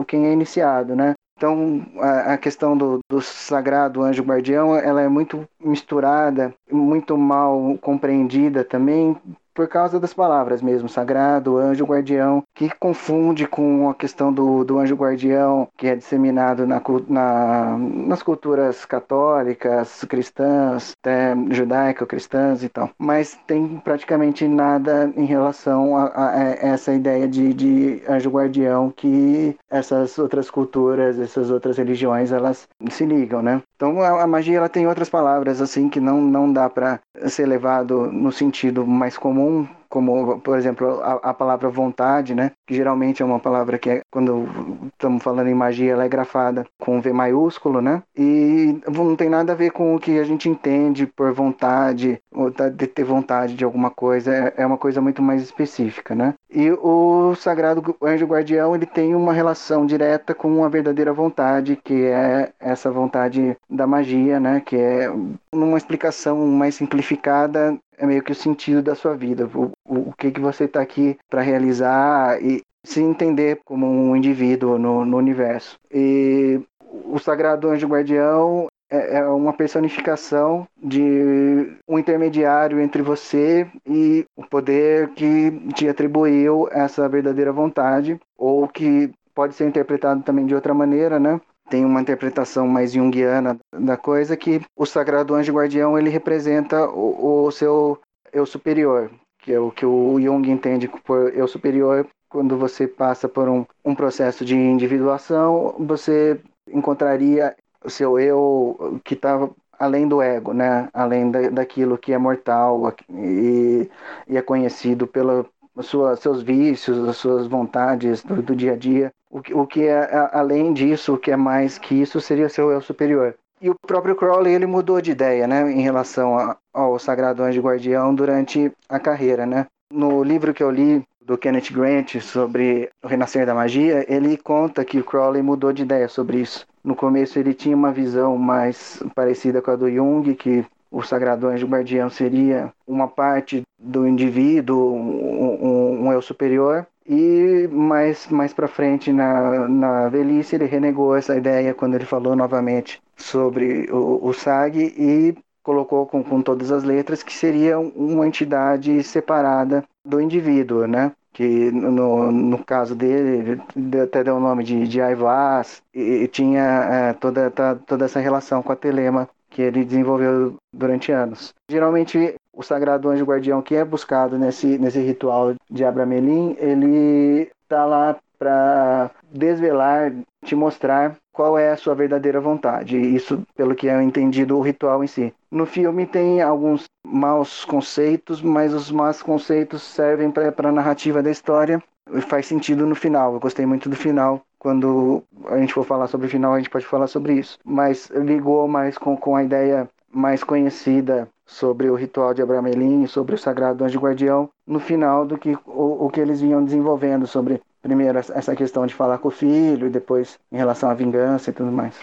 quem 0.07 0.27
é 0.27 0.33
iniciado, 0.33 0.97
né? 0.97 1.15
Então, 1.37 1.87
a, 2.01 2.35
a 2.35 2.39
questão 2.39 2.77
do, 2.77 2.99
do, 3.09 3.21
sagrado 3.21 4.03
anjo 4.03 4.25
guardião, 4.25 4.75
ela 4.75 5.01
é 5.01 5.09
muito 5.09 5.49
misturada, 5.61 6.53
muito 6.69 7.17
mal 7.17 7.79
compreendida 7.81 8.65
também 8.65 9.17
por 9.59 9.67
causa 9.67 9.99
das 9.99 10.15
palavras 10.15 10.63
mesmo, 10.63 10.89
sagrado, 10.89 11.59
anjo 11.59 11.85
guardião, 11.85 12.45
que 12.55 12.71
confunde 12.79 13.45
com 13.45 13.91
a 13.91 13.95
questão 13.95 14.33
do, 14.33 14.63
do 14.63 14.79
anjo 14.79 14.95
guardião 14.95 15.67
que 15.77 15.89
é 15.89 15.97
disseminado 15.97 16.65
na, 16.65 16.81
na, 17.09 17.77
nas 17.77 18.23
culturas 18.23 18.85
católicas, 18.85 20.05
cristãs, 20.05 20.95
até 21.01 21.35
judaico-cristãs 21.51 22.63
e 22.63 22.69
tal. 22.69 22.89
Mas 22.97 23.37
tem 23.49 23.81
praticamente 23.83 24.47
nada 24.47 25.13
em 25.17 25.25
relação 25.25 25.97
a, 25.97 26.05
a, 26.05 26.29
a 26.29 26.43
essa 26.45 26.95
ideia 26.95 27.27
de, 27.27 27.53
de 27.53 28.03
anjo 28.09 28.31
guardião 28.31 28.93
que 28.97 29.57
essas 29.69 30.17
outras 30.21 30.49
culturas, 30.49 31.19
essas 31.19 31.51
outras 31.51 31.77
religiões, 31.79 32.31
elas 32.31 32.69
se 32.91 33.05
ligam, 33.05 33.43
né? 33.43 33.61
Então 33.75 34.01
a, 34.03 34.23
a 34.23 34.27
magia 34.29 34.59
ela 34.59 34.69
tem 34.69 34.87
outras 34.87 35.11
palavras 35.11 35.61
assim 35.61 35.89
que 35.89 35.99
não, 35.99 36.21
não 36.21 36.53
dá 36.53 36.71
para 36.71 37.01
ser 37.27 37.47
levado 37.47 38.07
no 38.13 38.31
sentido 38.31 38.87
mais 38.87 39.19
comum 39.19 39.48
como 39.89 40.41
por 40.41 40.59
exemplo 40.59 41.01
a, 41.01 41.31
a, 41.31 41.35
palavra 41.35 41.69
vontade, 41.71 42.35
né? 42.35 42.53
Que 42.67 42.75
geralmente 42.75 43.23
é 43.23 43.25
uma 43.25 43.41
palavra 43.41 43.79
que 43.79 43.91
é, 43.91 44.01
quando 44.11 44.47
estamos 44.93 45.23
falando 45.23 45.49
em 45.49 45.55
magia 45.55 45.93
ela 45.93 46.05
é 46.05 46.09
grafada 46.09 46.65
com 46.79 47.01
V 47.01 47.13
maiúsculo, 47.13 47.81
né? 47.81 48.03
E 48.17 48.79
não 48.87 49.17
tem 49.17 49.29
nada 49.29 49.53
a 49.53 49.57
ver 49.57 49.71
com 49.71 49.95
o 49.95 49.99
que 49.99 50.19
a 50.19 50.25
gente 50.25 50.49
entende 50.49 51.07
por 51.07 51.33
vontade, 51.33 52.21
ou 52.33 52.51
de 52.51 52.87
ter 52.87 53.05
vontade 53.05 53.55
de 53.55 53.65
alguma 53.65 53.91
coisa, 53.91 54.35
é, 54.35 54.55
é 54.59 54.67
uma 54.67 54.79
coisa 54.79 55.01
muito 55.01 55.23
mais 55.23 55.43
específica, 55.43 56.15
né? 56.15 56.35
E 56.51 56.71
o 56.71 57.35
sagrado 57.35 57.97
anjo 58.03 58.27
guardião 58.27 58.75
ele 58.75 58.87
tem 58.87 59.15
uma 59.15 59.33
relação 59.33 59.87
direta 59.87 60.35
com 60.35 60.65
a 60.65 60.69
verdadeira 60.69 61.13
vontade, 61.13 61.79
que 61.83 62.05
é 62.05 62.53
essa 62.61 62.91
vontade 62.91 63.57
da 63.71 63.87
magia, 63.87 64.39
né? 64.39 64.63
Que 64.65 64.77
é 64.77 65.13
numa 65.53 65.79
explicação 65.79 66.47
mais 66.47 66.75
simplificada 66.75 67.79
é 67.99 68.07
meio 68.07 68.23
que 68.23 68.33
o 68.33 68.35
sentido 68.35 68.83
da 68.83 68.95
sua 68.95 69.15
vida, 69.15 69.47
o, 69.55 69.73
o, 69.85 70.11
o 70.11 70.13
que, 70.17 70.31
que 70.31 70.41
você 70.41 70.65
está 70.65 70.81
aqui 70.81 71.19
para 71.29 71.43
realizar 71.43 72.43
e 72.43 72.63
se 72.85 73.03
entender 73.03 73.61
como 73.65 73.87
um 73.87 74.17
indivíduo 74.17 74.79
no, 74.79 75.05
no 75.05 75.17
universo. 75.17 75.79
E 75.93 76.61
o 77.05 77.19
Sagrado 77.19 77.69
Anjo 77.69 77.87
Guardião 77.87 78.69
é, 78.91 79.19
é 79.19 79.27
uma 79.27 79.53
personificação 79.53 80.67
de 80.83 81.77
um 81.87 81.99
intermediário 81.99 82.81
entre 82.81 83.03
você 83.03 83.67
e 83.87 84.25
o 84.37 84.47
poder 84.47 85.09
que 85.11 85.51
te 85.75 85.89
atribuiu 85.89 86.69
essa 86.71 87.09
verdadeira 87.09 87.53
vontade, 87.53 88.19
ou 88.37 88.67
que 88.69 89.11
pode 89.35 89.55
ser 89.55 89.69
interpretado 89.69 90.23
também 90.23 90.47
de 90.47 90.55
outra 90.55 90.73
maneira, 90.73 91.21
né? 91.21 91.41
Tem 91.69 91.85
uma 91.85 92.01
interpretação 92.01 92.67
mais 92.67 92.93
junguiana 92.93 93.59
da 93.73 93.97
coisa 93.97 94.37
que 94.37 94.61
o 94.77 94.87
sagrado 94.87 95.35
anjo 95.35 95.53
guardião 95.53 95.99
ele 95.99 96.11
representa 96.11 96.89
o, 96.89 97.47
o 97.47 97.51
seu 97.51 97.99
eu 98.33 98.45
superior, 98.45 99.11
que 99.41 99.53
é 99.53 99.61
o 99.61 99.71
que 99.71 99.87
o 99.87 100.21
Jung 100.21 100.51
entende 100.51 100.89
por 101.05 101.35
eu 101.35 101.49
superior 101.49 102.07
quando 102.29 102.57
você 102.59 102.87
passa 102.87 103.29
por 103.29 103.49
um, 103.49 103.65
um 103.85 103.95
processo 103.95 104.45
de 104.45 104.55
individuação, 104.55 105.75
você 105.79 106.41
encontraria 106.71 107.57
o 107.85 107.89
seu 107.91 108.19
eu 108.19 109.01
que 109.05 109.15
estava 109.15 109.51
além 109.79 110.09
do 110.09 110.21
ego, 110.21 110.53
né? 110.53 110.89
além 110.93 111.31
da, 111.31 111.49
daquilo 111.49 111.97
que 111.97 112.13
é 112.13 112.19
mortal 112.19 112.95
e, 113.09 113.89
e 114.29 114.37
é 114.37 114.43
conhecido 114.43 115.07
pelos 115.07 115.47
sua, 115.81 116.17
seus 116.17 116.43
vícios, 116.43 117.09
as 117.09 117.17
suas 117.17 117.47
vontades 117.47 118.23
do, 118.23 118.43
do 118.43 118.57
dia 118.57 118.73
a 118.73 118.77
dia. 118.77 119.13
O 119.31 119.43
que, 119.43 119.55
o 119.55 119.67
que 119.67 119.85
é 119.85 120.31
além 120.33 120.73
disso, 120.73 121.15
o 121.15 121.19
que 121.19 121.31
é 121.31 121.37
mais 121.37 121.79
que 121.79 121.95
isso, 121.95 122.21
seria 122.21 122.49
seu 122.49 122.71
eu 122.71 122.81
superior. 122.81 123.35
E 123.61 123.69
o 123.69 123.75
próprio 123.75 124.15
Crowley 124.15 124.55
ele 124.55 124.67
mudou 124.67 125.01
de 125.01 125.11
ideia, 125.11 125.47
né, 125.47 125.71
em 125.71 125.81
relação 125.81 126.39
a, 126.39 126.57
ao 126.73 126.99
Sagrado 126.99 127.43
Anjo 127.43 127.61
Guardião 127.61 128.15
durante 128.15 128.73
a 128.89 129.01
carreira, 129.01 129.45
né? 129.45 129.67
No 129.93 130.23
livro 130.23 130.55
que 130.55 130.63
eu 130.63 130.71
li 130.71 131.03
do 131.21 131.37
Kenneth 131.37 131.73
Grant 131.73 132.21
sobre 132.21 132.89
o 133.05 133.09
renascer 133.09 133.45
da 133.45 133.55
magia, 133.55 134.07
ele 134.09 134.37
conta 134.37 134.85
que 134.85 135.01
o 135.01 135.05
Crowley 135.05 135.43
mudou 135.43 135.73
de 135.73 135.83
ideia 135.83 136.09
sobre 136.09 136.39
isso. 136.39 136.67
No 136.83 136.95
começo 136.97 137.39
ele 137.39 137.53
tinha 137.53 137.77
uma 137.77 137.93
visão 137.93 138.39
mais 138.39 139.03
parecida 139.15 139.61
com 139.61 139.71
a 139.71 139.77
do 139.77 139.91
Jung, 139.91 140.35
que 140.35 140.65
o 140.91 141.03
sagrado 141.03 141.49
anjo 141.49 141.67
guardião 141.67 142.09
seria 142.09 142.73
uma 142.87 143.07
parte 143.07 143.63
do 143.79 144.07
indivíduo, 144.07 144.95
um, 144.95 145.65
um, 145.65 146.07
um 146.07 146.13
eu 146.13 146.23
superior, 146.23 146.87
e 147.09 147.67
mais, 147.69 148.29
mais 148.29 148.53
para 148.53 148.69
frente, 148.69 149.13
na, 149.13 149.67
na 149.67 150.09
velhice, 150.09 150.57
ele 150.57 150.67
renegou 150.67 151.17
essa 151.17 151.37
ideia 151.37 151.75
quando 151.75 151.95
ele 151.95 152.05
falou 152.05 152.37
novamente 152.37 153.01
sobre 153.17 153.91
o, 153.91 154.27
o 154.29 154.33
SAG 154.35 154.79
e 154.79 155.35
colocou 155.63 156.07
com, 156.07 156.23
com 156.23 156.43
todas 156.43 156.71
as 156.71 156.85
letras 156.85 157.23
que 157.23 157.33
seria 157.33 157.79
uma 157.79 158.27
entidade 158.27 159.03
separada 159.03 159.85
do 160.05 160.21
indivíduo, 160.21 160.87
né? 160.87 161.13
que 161.33 161.71
no, 161.71 162.33
no 162.33 162.65
caso 162.65 162.97
dele, 162.97 163.61
ele 163.77 164.01
até 164.01 164.25
deu 164.25 164.37
o 164.37 164.41
nome 164.41 164.65
de, 164.65 164.89
de 164.89 165.01
Aivaz, 165.01 165.81
e, 165.95 166.25
e 166.25 166.29
tinha 166.29 166.63
é, 166.63 167.13
toda, 167.13 167.51
toda 167.87 168.05
essa 168.05 168.19
relação 168.19 168.63
com 168.63 168.73
a 168.73 168.77
Telema 168.77 169.29
que 169.49 169.63
ele 169.63 169.85
desenvolveu 169.85 170.57
durante 170.73 171.13
anos. 171.13 171.55
Geralmente, 171.71 172.35
o 172.59 172.63
Sagrado 172.65 173.09
Anjo 173.09 173.25
Guardião 173.25 173.63
que 173.63 173.77
é 173.77 173.85
buscado 173.85 174.37
nesse, 174.37 174.79
nesse 174.79 174.99
ritual 174.99 175.55
de 175.71 175.85
Abramelin, 175.85 176.57
ele 176.59 177.49
está 177.63 177.87
lá 177.87 178.17
para 178.37 179.13
desvelar, 179.31 180.13
te 180.45 180.57
mostrar 180.57 181.17
qual 181.33 181.57
é 181.57 181.71
a 181.71 181.77
sua 181.77 181.95
verdadeira 181.95 182.41
vontade. 182.41 182.97
Isso, 182.97 183.43
pelo 183.57 183.77
que 183.77 183.89
é 183.89 184.03
entendido, 184.03 184.59
o 184.59 184.61
ritual 184.61 185.05
em 185.05 185.07
si. 185.07 185.33
No 185.49 185.67
filme 185.67 186.05
tem 186.05 186.43
alguns 186.43 186.87
maus 187.07 187.65
conceitos, 187.65 188.43
mas 188.43 188.75
os 188.75 188.91
maus 188.91 189.23
conceitos 189.23 189.83
servem 189.83 190.31
para 190.33 190.69
a 190.69 190.73
narrativa 190.73 191.23
da 191.23 191.31
história 191.31 191.81
e 192.13 192.21
faz 192.21 192.47
sentido 192.47 192.87
no 192.87 192.97
final. 192.97 193.35
Eu 193.35 193.41
gostei 193.41 193.67
muito 193.67 193.89
do 193.89 193.95
final. 193.95 194.43
Quando 194.59 195.23
a 195.47 195.59
gente 195.59 195.75
for 195.75 195.85
falar 195.85 196.09
sobre 196.09 196.27
o 196.27 196.31
final, 196.31 196.55
a 196.55 196.59
gente 196.59 196.71
pode 196.71 196.87
falar 196.87 197.07
sobre 197.07 197.35
isso. 197.35 197.57
Mas 197.65 198.11
ligou 198.11 198.67
mais 198.67 198.99
com, 198.99 199.17
com 199.17 199.37
a 199.37 199.45
ideia 199.45 199.89
mais 200.13 200.43
conhecida 200.43 201.29
sobre 201.49 201.89
o 201.89 201.95
ritual 201.97 202.35
de 202.35 202.43
Abramelin, 202.43 203.07
sobre 203.07 203.35
o 203.35 203.39
sagrado 203.39 203.83
anjo 203.83 203.99
guardião, 203.99 204.51
no 204.67 204.79
final 204.79 205.27
do 205.27 205.39
que 205.39 205.57
o, 205.67 206.07
o 206.07 206.11
que 206.11 206.21
eles 206.21 206.41
vinham 206.41 206.63
desenvolvendo 206.63 207.27
sobre 207.27 207.61
primeiro 207.81 208.19
essa 208.19 208.55
questão 208.55 208.87
de 208.87 208.95
falar 208.95 209.19
com 209.19 209.29
o 209.29 209.33
filho 209.33 209.87
e 209.87 209.91
depois 209.91 210.39
em 210.53 210.59
relação 210.59 210.91
à 210.91 210.95
vingança 210.95 211.51
e 211.51 211.53
tudo 211.53 211.73
mais. 211.73 211.95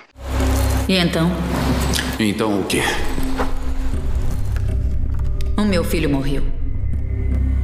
E 0.89 0.97
então? 0.97 1.29
Então 2.19 2.59
o 2.59 2.65
quê? 2.65 2.81
O 5.57 5.63
meu 5.63 5.83
filho 5.83 6.09
morreu. 6.09 6.43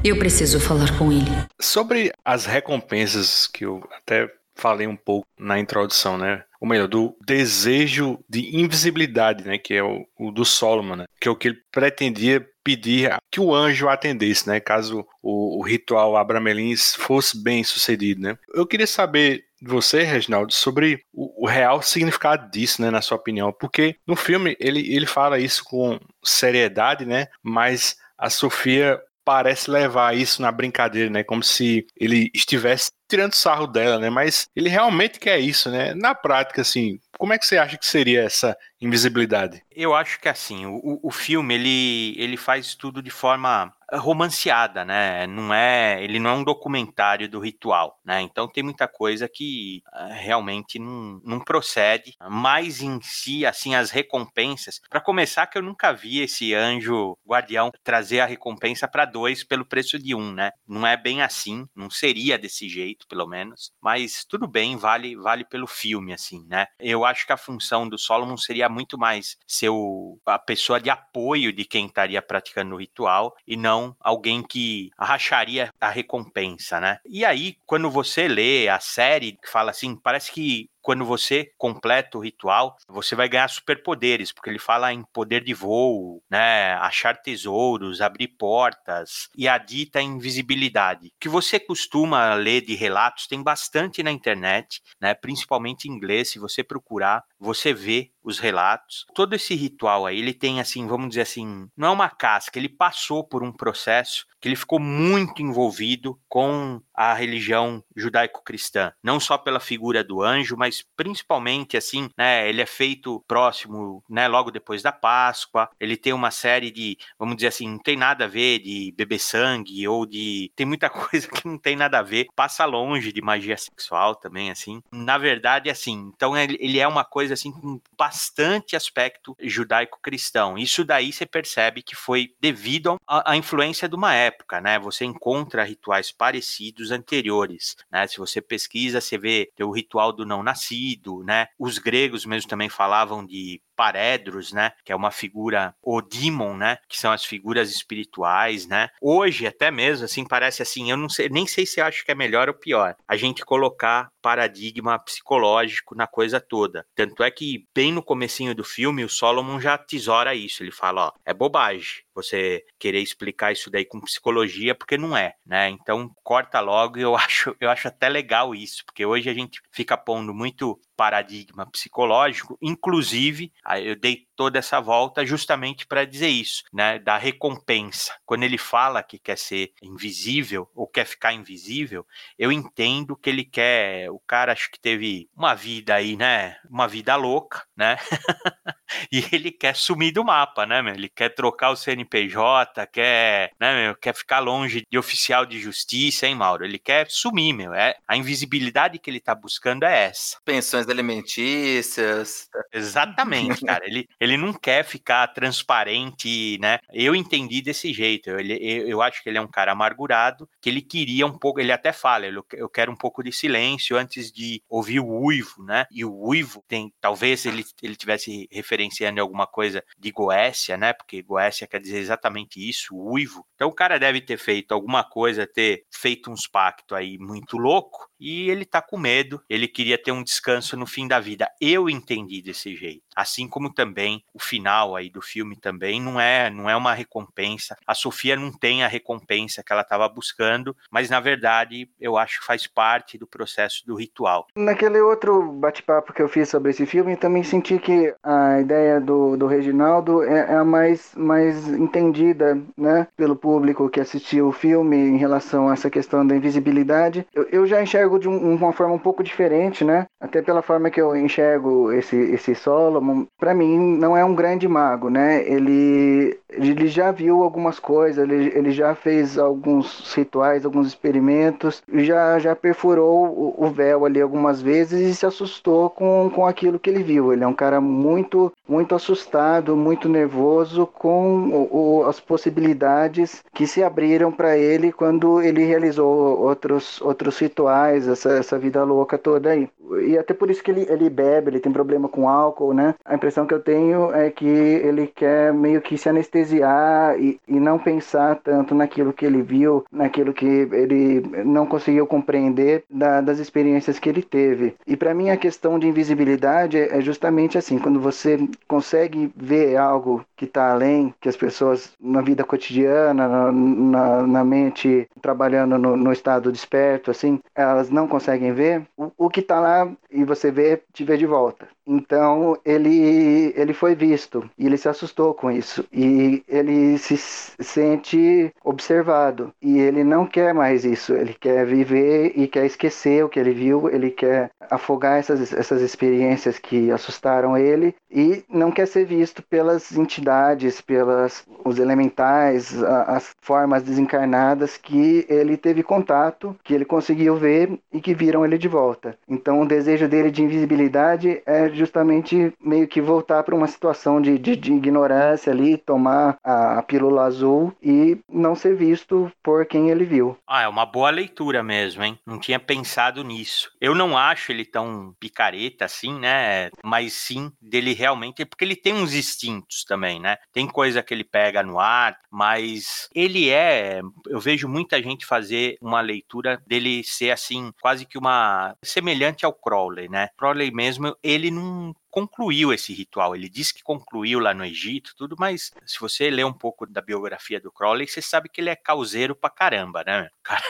Eu 0.03 0.17
preciso 0.17 0.59
falar 0.59 0.97
com 0.97 1.11
ele. 1.11 1.31
Sobre 1.59 2.11
as 2.25 2.45
recompensas 2.45 3.47
que 3.47 3.65
eu 3.65 3.83
até 3.95 4.31
falei 4.61 4.85
um 4.85 4.95
pouco 4.95 5.27
na 5.39 5.59
introdução, 5.59 6.17
né? 6.17 6.43
Ou 6.59 6.67
melhor, 6.67 6.87
do 6.87 7.17
desejo 7.25 8.19
de 8.29 8.55
invisibilidade, 8.55 9.43
né? 9.43 9.57
Que 9.57 9.73
é 9.73 9.83
o, 9.83 10.05
o 10.17 10.31
do 10.31 10.45
Solomon, 10.45 10.97
né? 10.97 11.05
Que 11.19 11.27
é 11.27 11.31
o 11.31 11.35
que 11.35 11.47
ele 11.47 11.57
pretendia 11.71 12.47
pedir 12.63 13.17
que 13.31 13.41
o 13.41 13.55
anjo 13.55 13.89
atendesse, 13.89 14.47
né? 14.47 14.59
Caso 14.59 15.05
o, 15.21 15.59
o 15.59 15.63
ritual 15.63 16.15
Abramelins 16.15 16.93
fosse 16.93 17.41
bem 17.41 17.63
sucedido, 17.63 18.21
né? 18.21 18.37
Eu 18.53 18.67
queria 18.67 18.85
saber 18.85 19.45
de 19.59 19.67
você, 19.67 20.03
Reginaldo, 20.03 20.53
sobre 20.53 21.03
o, 21.11 21.45
o, 21.45 21.47
real 21.47 21.81
significado 21.81 22.49
disso, 22.51 22.81
né, 22.81 22.89
na 22.89 23.01
sua 23.01 23.17
opinião, 23.17 23.53
porque 23.53 23.95
no 24.07 24.15
filme 24.15 24.57
ele, 24.59 24.91
ele 24.91 25.05
fala 25.05 25.37
isso 25.37 25.63
com 25.63 25.99
seriedade, 26.23 27.05
né, 27.05 27.27
mas 27.43 27.95
a 28.17 28.27
Sofia 28.27 28.99
parece 29.23 29.69
levar 29.69 30.15
isso 30.15 30.41
na 30.41 30.51
brincadeira, 30.51 31.09
né? 31.09 31.23
Como 31.23 31.43
se 31.43 31.85
ele 31.95 32.29
estivesse 32.33 32.91
tirando 33.09 33.33
sarro 33.33 33.67
dela, 33.67 33.99
né? 33.99 34.09
Mas 34.09 34.47
ele 34.55 34.69
realmente 34.69 35.19
quer 35.19 35.39
isso, 35.39 35.69
né? 35.69 35.93
Na 35.93 36.15
prática, 36.15 36.61
assim, 36.61 36.99
como 37.17 37.33
é 37.33 37.37
que 37.37 37.45
você 37.45 37.57
acha 37.57 37.77
que 37.77 37.85
seria 37.85 38.23
essa 38.23 38.55
invisibilidade? 38.79 39.61
Eu 39.69 39.93
acho 39.93 40.19
que 40.19 40.29
assim, 40.29 40.65
o, 40.65 40.99
o 41.03 41.11
filme 41.11 41.53
ele, 41.53 42.15
ele 42.17 42.37
faz 42.37 42.73
tudo 42.73 43.01
de 43.01 43.11
forma 43.11 43.71
romanceada, 43.97 44.85
né? 44.85 45.27
Não 45.27 45.53
é, 45.53 46.03
ele 46.03 46.19
não 46.19 46.29
é 46.29 46.33
um 46.33 46.43
documentário 46.43 47.29
do 47.29 47.39
ritual, 47.39 47.99
né? 48.05 48.21
Então 48.21 48.47
tem 48.47 48.63
muita 48.63 48.87
coisa 48.87 49.27
que 49.27 49.81
uh, 49.93 50.13
realmente 50.13 50.79
não, 50.79 51.21
não 51.23 51.39
procede. 51.39 52.15
Mas 52.29 52.81
em 52.81 52.99
si, 53.01 53.45
assim, 53.45 53.75
as 53.75 53.91
recompensas. 53.91 54.79
Para 54.89 55.01
começar, 55.01 55.47
que 55.47 55.57
eu 55.57 55.61
nunca 55.61 55.91
vi 55.91 56.21
esse 56.21 56.53
anjo 56.53 57.17
guardião 57.27 57.71
trazer 57.83 58.21
a 58.21 58.25
recompensa 58.25 58.87
para 58.87 59.05
dois 59.05 59.43
pelo 59.43 59.65
preço 59.65 59.99
de 59.99 60.15
um, 60.15 60.31
né? 60.31 60.51
Não 60.67 60.85
é 60.85 60.95
bem 60.95 61.21
assim, 61.21 61.65
não 61.75 61.89
seria 61.89 62.37
desse 62.37 62.69
jeito, 62.69 63.07
pelo 63.07 63.27
menos. 63.27 63.71
Mas 63.81 64.25
tudo 64.25 64.47
bem, 64.47 64.77
vale, 64.77 65.15
vale 65.15 65.45
pelo 65.45 65.67
filme, 65.67 66.13
assim, 66.13 66.45
né? 66.47 66.67
Eu 66.79 67.05
acho 67.05 67.25
que 67.25 67.33
a 67.33 67.37
função 67.37 67.87
do 67.87 67.97
Solomon 67.97 68.37
seria 68.37 68.69
muito 68.69 68.97
mais 68.97 69.37
ser 69.47 69.69
o, 69.69 70.19
a 70.25 70.39
pessoa 70.39 70.79
de 70.79 70.89
apoio 70.89 71.51
de 71.51 71.65
quem 71.65 71.85
estaria 71.87 72.21
praticando 72.21 72.75
o 72.75 72.79
ritual 72.79 73.35
e 73.45 73.57
não 73.57 73.80
alguém 73.99 74.41
que 74.43 74.89
racharia 74.99 75.71
a 75.79 75.89
recompensa, 75.89 76.79
né? 76.79 76.97
E 77.05 77.25
aí, 77.25 77.55
quando 77.65 77.89
você 77.89 78.27
lê 78.27 78.69
a 78.69 78.79
série 78.79 79.37
fala 79.49 79.71
assim, 79.71 79.95
parece 79.95 80.31
que 80.31 80.69
quando 80.81 81.05
você 81.05 81.51
completa 81.57 82.17
o 82.17 82.21
ritual, 82.21 82.75
você 82.87 83.15
vai 83.15 83.29
ganhar 83.29 83.47
superpoderes, 83.49 84.31
porque 84.31 84.49
ele 84.49 84.59
fala 84.59 84.91
em 84.93 85.03
poder 85.13 85.43
de 85.43 85.53
voo, 85.53 86.21
né, 86.29 86.73
achar 86.73 87.15
tesouros, 87.21 88.01
abrir 88.01 88.29
portas 88.29 89.29
e 89.35 89.47
a 89.47 89.57
dita 89.57 90.01
invisibilidade. 90.01 91.07
O 91.07 91.11
que 91.19 91.29
você 91.29 91.59
costuma 91.59 92.33
ler 92.33 92.61
de 92.61 92.75
relatos 92.75 93.27
tem 93.27 93.41
bastante 93.41 94.03
na 94.03 94.11
internet, 94.11 94.81
né, 94.99 95.13
principalmente 95.13 95.87
em 95.87 95.91
inglês, 95.91 96.29
se 96.29 96.39
você 96.39 96.63
procurar, 96.63 97.23
você 97.39 97.73
vê 97.73 98.11
os 98.23 98.39
relatos. 98.39 99.05
Todo 99.15 99.33
esse 99.33 99.55
ritual 99.55 100.05
aí, 100.05 100.19
ele 100.19 100.33
tem 100.33 100.59
assim, 100.59 100.87
vamos 100.87 101.09
dizer 101.09 101.21
assim, 101.21 101.67
não 101.75 101.89
é 101.89 101.91
uma 101.91 102.09
casca, 102.09 102.57
ele 102.57 102.69
passou 102.69 103.23
por 103.23 103.43
um 103.43 103.51
processo 103.51 104.25
que 104.39 104.47
ele 104.47 104.55
ficou 104.55 104.79
muito 104.79 105.41
envolvido 105.41 106.19
com 106.27 106.81
a 107.09 107.13
religião 107.13 107.83
judaico-cristã, 107.95 108.93
não 109.01 109.19
só 109.19 109.37
pela 109.37 109.59
figura 109.59 110.03
do 110.03 110.21
anjo, 110.21 110.55
mas 110.57 110.85
principalmente 110.95 111.77
assim, 111.77 112.09
né, 112.17 112.47
ele 112.47 112.61
é 112.61 112.65
feito 112.65 113.23
próximo, 113.27 114.03
né, 114.09 114.27
logo 114.27 114.51
depois 114.51 114.81
da 114.81 114.91
Páscoa. 114.91 115.69
Ele 115.79 115.97
tem 115.97 116.13
uma 116.13 116.31
série 116.31 116.71
de, 116.71 116.97
vamos 117.17 117.35
dizer 117.35 117.47
assim, 117.47 117.69
não 117.69 117.79
tem 117.79 117.95
nada 117.95 118.25
a 118.25 118.27
ver 118.27 118.59
de 118.59 118.93
beber 118.95 119.19
sangue 119.19 119.87
ou 119.87 120.05
de 120.05 120.51
tem 120.55 120.65
muita 120.65 120.89
coisa 120.91 121.27
que 121.27 121.47
não 121.47 121.57
tem 121.57 121.75
nada 121.75 121.99
a 121.99 122.03
ver, 122.03 122.27
passa 122.35 122.65
longe 122.65 123.11
de 123.11 123.21
magia 123.21 123.57
sexual 123.57 124.15
também 124.15 124.51
assim. 124.51 124.81
Na 124.91 125.17
verdade, 125.17 125.69
assim, 125.69 126.11
então 126.15 126.37
ele 126.37 126.79
é 126.79 126.87
uma 126.87 127.03
coisa 127.03 127.33
assim 127.33 127.51
com 127.51 127.79
bastante 127.97 128.75
aspecto 128.75 129.35
judaico-cristão. 129.39 130.57
Isso 130.57 130.83
daí 130.83 131.11
você 131.11 131.25
percebe 131.25 131.81
que 131.81 131.95
foi 131.95 132.33
devido 132.39 132.97
à 133.07 133.35
influência 133.35 133.87
de 133.87 133.95
uma 133.95 134.13
época 134.13 134.31
época, 134.51 134.61
né? 134.61 134.79
Você 134.79 135.05
encontra 135.05 135.63
rituais 135.63 136.11
parecidos 136.11 136.90
anteriores, 136.91 137.75
né? 137.91 138.07
Se 138.07 138.17
você 138.17 138.41
pesquisa, 138.41 139.01
você 139.01 139.17
vê 139.17 139.51
o 139.61 139.71
ritual 139.71 140.11
do 140.13 140.25
não 140.25 140.43
nascido, 140.43 141.23
né? 141.23 141.47
Os 141.57 141.77
gregos 141.77 142.25
mesmo 142.25 142.49
também 142.49 142.69
falavam 142.69 143.25
de 143.25 143.61
paredros, 143.81 144.53
né, 144.53 144.73
que 144.85 144.91
é 144.91 144.95
uma 144.95 145.09
figura 145.09 145.73
o 145.81 146.03
demon, 146.03 146.55
né, 146.55 146.77
que 146.87 146.99
são 146.99 147.11
as 147.11 147.25
figuras 147.25 147.71
espirituais, 147.71 148.67
né? 148.67 148.89
Hoje 149.01 149.47
até 149.47 149.71
mesmo 149.71 150.05
assim 150.05 150.23
parece 150.23 150.61
assim, 150.61 150.91
eu 150.91 150.97
não 150.97 151.09
sei, 151.09 151.29
nem 151.29 151.47
sei 151.47 151.65
se 151.65 151.81
acho 151.81 152.05
que 152.05 152.11
é 152.11 152.15
melhor 152.15 152.47
ou 152.47 152.53
pior. 152.53 152.95
A 153.07 153.17
gente 153.17 153.43
colocar 153.43 154.11
paradigma 154.21 154.99
psicológico 154.99 155.95
na 155.95 156.05
coisa 156.05 156.39
toda. 156.39 156.85
Tanto 156.93 157.23
é 157.23 157.31
que 157.31 157.65
bem 157.73 157.91
no 157.91 158.03
comecinho 158.03 158.53
do 158.53 158.63
filme 158.63 159.03
o 159.03 159.09
Solomon 159.09 159.59
já 159.59 159.79
tesoura 159.79 160.35
isso, 160.35 160.61
ele 160.61 160.71
fala, 160.71 161.07
ó, 161.07 161.11
é 161.25 161.33
bobagem 161.33 162.03
você 162.13 162.63
querer 162.77 162.99
explicar 162.99 163.51
isso 163.51 163.69
daí 163.69 163.85
com 163.85 164.01
psicologia, 164.01 164.75
porque 164.75 164.97
não 164.97 165.15
é, 165.15 165.33
né? 165.45 165.69
Então 165.69 166.11
corta 166.23 166.59
logo 166.59 166.97
e 166.97 167.01
eu 167.01 167.15
acho, 167.17 167.55
eu 167.59 167.69
acho 167.69 167.87
até 167.87 168.09
legal 168.09 168.53
isso, 168.53 168.85
porque 168.85 169.05
hoje 169.05 169.29
a 169.29 169.33
gente 169.33 169.61
fica 169.71 169.97
pondo 169.97 170.33
muito 170.33 170.79
paradigma 171.01 171.65
psicológico, 171.65 172.59
inclusive, 172.61 173.51
eu 173.83 173.95
dei 173.95 174.27
toda 174.41 174.57
essa 174.57 174.81
volta 174.81 175.23
justamente 175.23 175.85
para 175.85 176.03
dizer 176.03 176.29
isso, 176.29 176.63
né, 176.73 176.97
da 176.97 177.15
recompensa. 177.15 178.15
Quando 178.25 178.41
ele 178.41 178.57
fala 178.57 179.03
que 179.03 179.19
quer 179.19 179.37
ser 179.37 179.71
invisível 179.83 180.67
ou 180.73 180.87
quer 180.87 181.05
ficar 181.05 181.31
invisível, 181.31 182.03
eu 182.39 182.51
entendo 182.51 183.15
que 183.15 183.29
ele 183.29 183.45
quer, 183.45 184.09
o 184.09 184.17
cara 184.17 184.51
acho 184.51 184.71
que 184.71 184.79
teve 184.79 185.29
uma 185.37 185.53
vida 185.53 185.93
aí, 185.93 186.17
né, 186.17 186.57
uma 186.67 186.87
vida 186.87 187.15
louca, 187.15 187.63
né? 187.77 187.97
e 189.11 189.23
ele 189.31 189.51
quer 189.51 189.75
sumir 189.75 190.11
do 190.11 190.25
mapa, 190.25 190.65
né, 190.65 190.81
meu? 190.81 190.95
Ele 190.95 191.07
quer 191.07 191.29
trocar 191.29 191.69
o 191.69 191.75
CNPJ, 191.75 192.87
quer, 192.87 193.51
né, 193.59 193.83
meu, 193.83 193.95
quer 193.95 194.15
ficar 194.15 194.39
longe 194.39 194.87
de 194.89 194.97
oficial 194.97 195.45
de 195.45 195.59
justiça, 195.59 196.25
hein, 196.25 196.33
Mauro? 196.33 196.65
Ele 196.65 196.79
quer 196.79 197.05
sumir, 197.11 197.53
meu. 197.53 197.75
É 197.75 197.95
a 198.07 198.17
invisibilidade 198.17 198.97
que 198.97 199.07
ele 199.07 199.19
tá 199.19 199.35
buscando 199.35 199.83
é 199.83 200.05
essa. 200.05 200.37
Pensões 200.43 200.89
alimentícias. 200.89 202.49
Exatamente, 202.73 203.63
cara. 203.63 203.85
Ele, 203.85 204.09
ele 204.19 204.30
ele 204.31 204.41
não 204.41 204.53
quer 204.53 204.83
ficar 204.83 205.27
transparente, 205.27 206.57
né? 206.59 206.79
Eu 206.91 207.15
entendi 207.15 207.61
desse 207.61 207.93
jeito. 207.93 208.29
Ele, 208.31 208.57
eu, 208.61 208.87
eu 208.87 209.01
acho 209.01 209.21
que 209.21 209.29
ele 209.29 209.37
é 209.37 209.41
um 209.41 209.47
cara 209.47 209.71
amargurado, 209.71 210.47
que 210.61 210.69
ele 210.69 210.81
queria 210.81 211.25
um 211.25 211.37
pouco, 211.37 211.59
ele 211.59 211.71
até 211.71 211.91
fala, 211.91 212.25
eu, 212.25 212.45
eu 212.53 212.69
quero 212.69 212.91
um 212.91 212.95
pouco 212.95 213.23
de 213.23 213.31
silêncio 213.31 213.97
antes 213.97 214.31
de 214.31 214.61
ouvir 214.69 214.99
o 214.99 215.07
uivo, 215.07 215.63
né? 215.63 215.85
E 215.91 216.05
o 216.05 216.13
uivo 216.13 216.63
tem, 216.67 216.93
talvez 216.99 217.45
ele, 217.45 217.63
ele 217.81 217.95
tivesse 217.95 218.47
referenciando 218.51 219.21
alguma 219.21 219.47
coisa 219.47 219.83
de 219.97 220.11
Goécia, 220.11 220.77
né? 220.77 220.93
Porque 220.93 221.21
Goécia 221.21 221.67
quer 221.67 221.79
dizer 221.79 221.99
exatamente 221.99 222.57
isso, 222.67 222.95
uivo. 222.95 223.45
Então 223.55 223.69
o 223.69 223.75
cara 223.75 223.99
deve 223.99 224.21
ter 224.21 224.37
feito 224.37 224.73
alguma 224.73 225.03
coisa, 225.03 225.47
ter 225.47 225.83
feito 225.91 226.31
uns 226.31 226.47
pactos 226.47 226.97
aí 226.97 227.17
muito 227.17 227.57
louco, 227.57 228.09
e 228.21 228.49
ele 228.51 228.63
tá 228.63 228.81
com 228.81 228.97
medo, 228.97 229.41
ele 229.49 229.67
queria 229.67 229.97
ter 229.97 230.11
um 230.11 230.23
descanso 230.23 230.77
no 230.77 230.85
fim 230.85 231.07
da 231.07 231.19
vida. 231.19 231.49
Eu 231.59 231.89
entendi 231.89 232.41
desse 232.41 232.75
jeito. 232.75 233.01
Assim 233.15 233.47
como 233.47 233.73
também 233.73 234.23
o 234.33 234.39
final 234.39 234.95
aí 234.95 235.09
do 235.09 235.21
filme 235.21 235.55
também 235.55 235.99
não 235.99 236.21
é, 236.21 236.49
não 236.49 236.69
é 236.69 236.75
uma 236.75 236.93
recompensa. 236.93 237.75
A 237.85 237.95
Sofia 237.95 238.35
não 238.35 238.51
tem 238.51 238.83
a 238.83 238.87
recompensa 238.87 239.63
que 239.63 239.73
ela 239.73 239.81
estava 239.81 240.07
buscando, 240.07 240.75
mas 240.91 241.09
na 241.09 241.19
verdade 241.19 241.89
eu 241.99 242.15
acho 242.15 242.39
que 242.39 242.45
faz 242.45 242.67
parte 242.67 243.17
do 243.17 243.25
processo 243.25 243.85
do 243.85 243.95
ritual. 243.95 244.47
Naquele 244.55 245.01
outro 245.01 245.51
bate-papo 245.53 246.13
que 246.13 246.21
eu 246.21 246.29
fiz 246.29 246.47
sobre 246.47 246.71
esse 246.71 246.85
filme, 246.85 247.15
também 247.17 247.43
senti 247.43 247.79
que 247.79 248.13
a 248.23 248.59
ideia 248.59 249.01
do, 249.01 249.35
do 249.35 249.47
Reginaldo 249.47 250.23
é, 250.23 250.51
é 250.51 250.55
a 250.55 250.63
mais, 250.63 251.13
mais 251.15 251.67
entendida 251.67 252.61
né, 252.77 253.07
pelo 253.17 253.35
público 253.35 253.89
que 253.89 253.99
assistiu 253.99 254.47
o 254.47 254.51
filme 254.51 254.95
em 254.95 255.17
relação 255.17 255.69
a 255.69 255.73
essa 255.73 255.89
questão 255.89 256.25
da 256.25 256.35
invisibilidade. 256.35 257.25
Eu, 257.33 257.47
eu 257.51 257.65
já 257.65 257.81
enxergo 257.81 258.10
de 258.19 258.27
um, 258.27 258.55
uma 258.55 258.73
forma 258.73 258.93
um 258.93 258.99
pouco 258.99 259.23
diferente, 259.23 259.83
né? 259.83 260.05
Até 260.19 260.41
pela 260.41 260.61
forma 260.61 260.89
que 260.89 261.01
eu 261.01 261.15
enxergo 261.15 261.91
esse, 261.91 262.15
esse 262.15 262.55
Solomon, 262.55 263.25
para 263.39 263.53
mim 263.53 263.97
não 263.97 264.15
é 264.15 264.23
um 264.23 264.35
grande 264.35 264.67
mago, 264.67 265.09
né? 265.09 265.43
Ele, 265.47 266.37
ele 266.49 266.87
já 266.87 267.11
viu 267.11 267.43
algumas 267.43 267.79
coisas, 267.79 268.29
ele, 268.29 268.51
ele 268.55 268.71
já 268.71 268.93
fez 268.95 269.37
alguns 269.37 270.13
rituais, 270.13 270.65
alguns 270.65 270.87
experimentos, 270.87 271.81
já, 271.93 272.39
já 272.39 272.55
perfurou 272.55 273.25
o, 273.25 273.65
o 273.65 273.69
véu 273.69 274.05
ali 274.05 274.21
algumas 274.21 274.61
vezes 274.61 274.99
e 275.01 275.15
se 275.15 275.25
assustou 275.25 275.89
com, 275.89 276.31
com 276.33 276.45
aquilo 276.45 276.79
que 276.79 276.89
ele 276.89 277.03
viu. 277.03 277.33
Ele 277.33 277.43
é 277.43 277.47
um 277.47 277.53
cara 277.53 277.81
muito, 277.81 278.51
muito 278.67 278.95
assustado, 278.95 279.75
muito 279.75 280.07
nervoso 280.07 280.85
com 280.85 281.49
o, 281.49 282.01
o, 282.01 282.05
as 282.05 282.19
possibilidades 282.19 283.43
que 283.53 283.67
se 283.67 283.83
abriram 283.83 284.31
para 284.31 284.57
ele 284.57 284.91
quando 284.91 285.41
ele 285.41 285.63
realizou 285.63 286.39
outros, 286.39 287.01
outros 287.01 287.37
rituais, 287.39 288.00
essa, 288.07 288.31
essa 288.33 288.59
vida 288.59 288.83
louca 288.83 289.17
toda 289.17 289.51
aí. 289.51 289.69
E 289.99 290.17
até 290.17 290.33
por 290.33 290.49
isso 290.49 290.63
que 290.63 290.71
ele, 290.71 290.85
ele 290.89 291.09
bebe, 291.09 291.49
ele 291.49 291.59
tem 291.59 291.71
problema 291.71 292.07
com 292.07 292.29
álcool, 292.29 292.73
né? 292.73 292.95
A 293.05 293.15
impressão 293.15 293.45
que 293.45 293.53
eu 293.53 293.59
tenho 293.59 294.13
é 294.13 294.29
que 294.29 294.45
ele 294.45 295.07
quer 295.07 295.53
meio 295.53 295.81
que 295.81 295.97
se 295.97 296.09
anestesiar 296.09 297.19
e, 297.19 297.39
e 297.47 297.59
não 297.59 297.77
pensar 297.77 298.35
tanto 298.35 298.73
naquilo 298.75 299.13
que 299.13 299.25
ele 299.25 299.41
viu, 299.41 299.83
naquilo 299.91 300.33
que 300.33 300.45
ele 300.45 301.21
não 301.45 301.65
conseguiu 301.65 302.05
compreender 302.07 302.83
da, 302.89 303.21
das 303.21 303.39
experiências 303.39 303.99
que 303.99 304.09
ele 304.09 304.21
teve. 304.21 304.75
E 304.87 304.95
para 304.95 305.13
mim 305.13 305.29
a 305.29 305.37
questão 305.37 305.77
de 305.77 305.87
invisibilidade 305.87 306.77
é, 306.77 306.97
é 306.97 307.01
justamente 307.01 307.57
assim, 307.57 307.77
quando 307.77 307.99
você 307.99 308.39
consegue 308.67 309.31
ver 309.35 309.77
algo 309.77 310.23
que 310.35 310.45
está 310.45 310.71
além, 310.71 311.13
que 311.19 311.29
as 311.29 311.37
pessoas 311.37 311.93
na 311.99 312.21
vida 312.21 312.43
cotidiana, 312.43 313.27
na, 313.27 313.51
na, 313.51 314.27
na 314.27 314.43
mente 314.43 315.07
trabalhando 315.21 315.77
no, 315.77 315.95
no, 315.95 316.11
estado 316.11 316.51
desperto, 316.51 317.11
assim, 317.11 317.39
elas 317.55 317.89
não 317.89 318.07
conseguem 318.07 318.51
ver, 318.53 318.83
o, 318.97 319.11
o 319.17 319.29
que 319.29 319.39
está 319.39 319.59
lá 319.59 319.80
e 320.09 320.23
você 320.23 320.51
vê, 320.51 320.81
te 320.93 321.03
vê 321.03 321.17
de 321.17 321.25
volta. 321.25 321.67
Então 321.85 322.57
ele 322.63 323.53
ele 323.55 323.73
foi 323.73 323.95
visto 323.95 324.49
e 324.57 324.65
ele 324.65 324.77
se 324.77 324.87
assustou 324.87 325.33
com 325.33 325.51
isso 325.51 325.85
e 325.91 326.43
ele 326.47 326.97
se 326.97 327.17
sente 327.17 328.53
observado 328.63 329.53
e 329.61 329.79
ele 329.79 330.03
não 330.03 330.25
quer 330.25 330.53
mais 330.53 330.85
isso. 330.85 331.13
Ele 331.13 331.33
quer 331.33 331.65
viver 331.65 332.33
e 332.35 332.47
quer 332.47 332.65
esquecer 332.65 333.23
o 333.25 333.29
que 333.29 333.39
ele 333.39 333.51
viu. 333.51 333.89
Ele 333.89 334.11
quer 334.11 334.51
afogar 334.69 335.19
essas 335.19 335.51
essas 335.53 335.81
experiências 335.81 336.59
que 336.59 336.91
assustaram 336.91 337.57
ele 337.57 337.95
e 338.09 338.43
não 338.49 338.71
quer 338.71 338.87
ser 338.87 339.05
visto 339.05 339.41
pelas 339.43 339.91
entidades, 339.91 340.81
pelas 340.81 341.45
os 341.63 341.79
elementais, 341.79 342.81
as 342.83 343.33
formas 343.41 343.83
desencarnadas 343.83 344.77
que 344.77 345.25
ele 345.29 345.57
teve 345.57 345.83
contato, 345.83 346.55
que 346.63 346.73
ele 346.73 346.85
conseguiu 346.85 347.35
ver 347.35 347.79
e 347.91 348.01
que 348.01 348.13
viram 348.13 348.45
ele 348.45 348.57
de 348.57 348.67
volta. 348.67 349.17
Então 349.27 349.65
desejo 349.71 350.07
dele 350.07 350.29
de 350.29 350.43
invisibilidade 350.43 351.41
é 351.45 351.69
justamente 351.69 352.53
meio 352.59 352.87
que 352.87 352.99
voltar 352.99 353.41
para 353.43 353.55
uma 353.55 353.67
situação 353.67 354.21
de, 354.21 354.37
de, 354.37 354.55
de, 354.55 354.73
ignorância 354.73 355.51
ali, 355.51 355.77
tomar 355.77 356.37
a, 356.43 356.79
a, 356.79 356.83
pílula 356.83 357.23
azul 357.23 357.73
e 357.81 358.17
não 358.27 358.53
ser 358.53 358.75
visto 358.75 359.31
por 359.41 359.65
quem 359.65 359.89
ele 359.89 360.03
viu. 360.03 360.37
Ah, 360.45 360.63
é 360.63 360.67
uma 360.67 360.85
boa 360.85 361.09
leitura 361.09 361.63
mesmo, 361.63 362.03
hein? 362.03 362.19
Não 362.25 362.37
tinha 362.37 362.59
pensado 362.59 363.23
nisso. 363.23 363.71
Eu 363.79 363.95
não 363.95 364.17
acho 364.17 364.51
ele 364.51 364.65
tão 364.65 365.15
picareta 365.19 365.85
assim, 365.85 366.19
né? 366.19 366.69
Mas 366.83 367.13
sim 367.13 367.51
dele 367.61 367.93
realmente, 367.93 368.43
porque 368.43 368.65
ele 368.65 368.75
tem 368.75 368.93
uns 368.93 369.13
instintos 369.13 369.85
também, 369.85 370.19
né? 370.19 370.37
Tem 370.51 370.67
coisa 370.67 371.01
que 371.01 371.13
ele 371.13 371.23
pega 371.23 371.63
no 371.63 371.79
ar, 371.79 372.17
mas 372.29 373.07
ele 373.15 373.49
é. 373.49 374.01
Eu 374.27 374.39
vejo 374.39 374.67
muita 374.67 375.01
gente 375.01 375.25
fazer 375.25 375.77
uma 375.81 376.01
leitura 376.01 376.61
dele 376.67 377.03
ser 377.03 377.31
assim, 377.31 377.71
quase 377.81 378.05
que 378.05 378.17
uma. 378.17 378.75
semelhante 378.83 379.45
ao 379.45 379.53
Crowley, 379.61 380.09
né? 380.09 380.29
Crowley 380.37 380.71
mesmo, 380.71 381.15
ele 381.23 381.51
não 381.51 381.93
concluiu 382.09 382.73
esse 382.73 382.93
ritual. 382.93 383.35
Ele 383.35 383.49
disse 383.49 383.73
que 383.73 383.81
concluiu 383.81 384.39
lá 384.39 384.53
no 384.53 384.65
Egito, 384.65 385.13
tudo, 385.15 385.35
mas 385.39 385.71
se 385.85 385.99
você 385.99 386.29
ler 386.29 386.45
um 386.45 386.53
pouco 386.53 386.85
da 386.85 387.01
biografia 387.01 387.59
do 387.59 387.71
Crowley, 387.71 388.07
você 388.07 388.21
sabe 388.21 388.49
que 388.49 388.59
ele 388.59 388.69
é 388.69 388.75
causeiro 388.75 389.35
pra 389.35 389.49
caramba, 389.49 390.03
né? 390.03 390.27
Cara, 390.43 390.61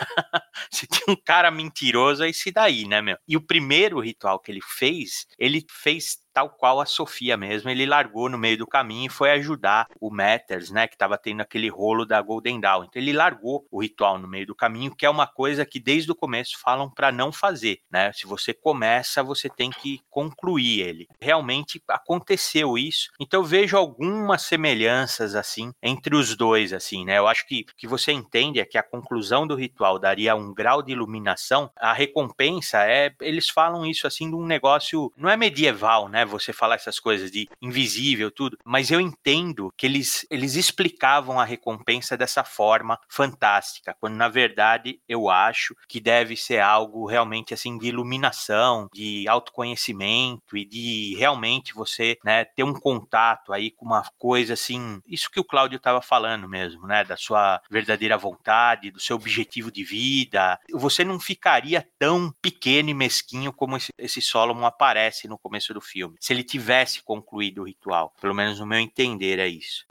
se 0.70 0.88
tem 0.88 1.02
um 1.14 1.16
cara 1.16 1.50
mentiroso, 1.50 2.24
é 2.24 2.30
esse 2.30 2.52
daí, 2.52 2.88
né, 2.88 3.02
meu? 3.02 3.18
E 3.28 3.36
o 3.36 3.42
primeiro 3.42 4.00
ritual 4.00 4.40
que 4.40 4.52
ele 4.52 4.62
fez, 4.62 5.26
ele 5.40 5.66
fez 5.70 6.18
tal 6.34 6.50
qual 6.50 6.80
a 6.80 6.86
Sofia 6.86 7.38
mesmo, 7.38 7.70
ele 7.70 7.86
largou 7.86 8.30
no 8.30 8.38
meio 8.38 8.58
do 8.58 8.68
caminho 8.68 9.08
e 9.08 9.10
foi 9.10 9.32
ajudar 9.32 9.88
o 10.00 10.10
Matters, 10.10 10.72
né, 10.72 10.88
que 10.88 10.96
estava 10.96 11.18
tendo 11.18 11.42
aquele 11.42 11.70
rolo 11.70 12.06
da 12.06 12.22
Golden 12.22 12.60
Dawn. 12.60 12.86
Então 12.86 13.02
ele 13.02 13.14
largou 13.14 13.66
o 13.72 13.82
ritual 13.82 14.18
no 14.18 14.28
meio 14.28 14.46
do 14.46 14.56
caminho, 14.56 14.96
que 14.96 15.06
é 15.06 15.10
uma 15.10 15.28
coisa 15.28 15.66
que 15.66 15.80
desde 15.80 16.12
o 16.12 16.16
começo 16.16 16.60
falam 16.60 16.90
para 16.90 17.12
não 17.12 17.32
fazer, 17.32 17.80
né? 17.92 18.12
Se 18.14 18.26
você 18.26 18.54
começa, 18.54 19.24
você 19.24 19.50
tem 19.50 19.70
que 19.70 20.02
concluir 20.10 20.82
ele. 20.82 21.08
Realmente 21.20 21.82
aconteceu 21.88 22.78
isso. 22.78 23.10
Então 23.20 23.42
eu 23.42 23.46
vejo 23.46 23.78
algumas 23.78 24.44
semelhanças 24.44 25.36
assim 25.36 25.72
entre 25.82 26.16
os 26.16 26.36
dois 26.36 26.74
assim, 26.74 27.06
né? 27.06 27.18
Eu 27.18 27.28
acho 27.28 27.46
que 27.48 27.66
que 27.78 27.88
você 27.88 28.12
entende 28.12 28.60
é 28.60 28.66
que 28.66 28.78
a 28.78 28.84
conclusão 28.84 29.46
do 29.48 29.56
ritual 29.56 30.00
daria 30.00 30.36
um 30.36 30.54
grau 30.54 30.82
de 30.82 30.92
iluminação, 30.92 31.72
a 31.78 31.94
recompensa 31.94 32.86
é, 32.86 33.14
eles 33.22 33.50
falam 33.50 33.86
isso 33.86 34.08
assim 34.08 34.30
de 34.30 34.36
um 34.36 34.46
negócio, 34.46 35.12
não 35.18 35.30
é 35.30 35.38
medieval, 35.38 36.08
né? 36.08 36.21
Né? 36.22 36.26
Você 36.26 36.54
falar 36.54 36.76
essas 36.76 37.00
coisas 37.00 37.32
de 37.32 37.50
invisível, 37.62 38.32
tudo. 38.32 38.58
Mas 38.64 38.92
eu 38.92 39.02
entendo 39.02 39.74
que 39.78 39.86
eles, 39.86 40.26
eles 40.30 40.56
explicavam 40.56 41.40
a 41.40 41.46
recompensa 41.46 42.16
dessa 42.16 42.44
forma 42.44 43.00
fantástica, 43.10 43.96
quando 44.00 44.16
na 44.16 44.30
verdade 44.30 45.00
eu 45.08 45.30
acho 45.30 45.76
que 45.88 46.00
deve 46.00 46.36
ser 46.36 46.60
algo 46.60 47.06
realmente 47.06 47.54
assim 47.54 47.78
de 47.78 47.88
iluminação, 47.88 48.88
de 48.94 49.28
autoconhecimento 49.28 50.56
e 50.56 50.66
de 50.66 51.16
realmente 51.18 51.74
você, 51.74 52.18
né, 52.24 52.46
ter 52.46 52.64
um 52.64 52.74
contato 52.74 53.52
aí 53.52 53.72
com 53.72 53.86
uma 53.86 54.04
coisa 54.18 54.54
assim, 54.54 55.02
isso 55.08 55.30
que 55.32 55.40
o 55.40 55.44
Cláudio 55.44 55.78
estava 55.78 56.02
falando 56.02 56.48
mesmo, 56.48 56.86
né, 56.86 57.04
da 57.04 57.18
sua 57.18 57.62
verdadeira 57.70 58.18
vontade, 58.18 58.92
do 58.92 59.00
seu 59.00 59.16
objetivo 59.16 59.72
de 59.72 59.84
vida. 59.84 60.60
Você 60.72 61.04
não 61.04 61.20
ficaria 61.20 61.88
tão 61.98 62.32
pequeno 62.42 62.90
e 62.90 62.94
mesquinho 62.94 63.52
como 63.54 63.78
esse, 63.78 63.92
esse 63.98 64.22
Solomon 64.22 64.66
aparece 64.66 65.28
no 65.28 65.38
começo 65.38 65.74
do 65.74 65.82
filme 65.82 66.11
filme, 66.12 66.18
se 66.20 66.34
ele 66.34 66.44
tivesse 66.44 67.04
concluído 67.04 67.62
o 67.62 67.66
ritual. 67.66 68.14
Pelo 68.22 68.36
menos 68.36 68.60
no 68.60 68.66
meu 68.66 68.80
entender 68.80 69.40
é 69.40 69.48
isso. 69.48 69.86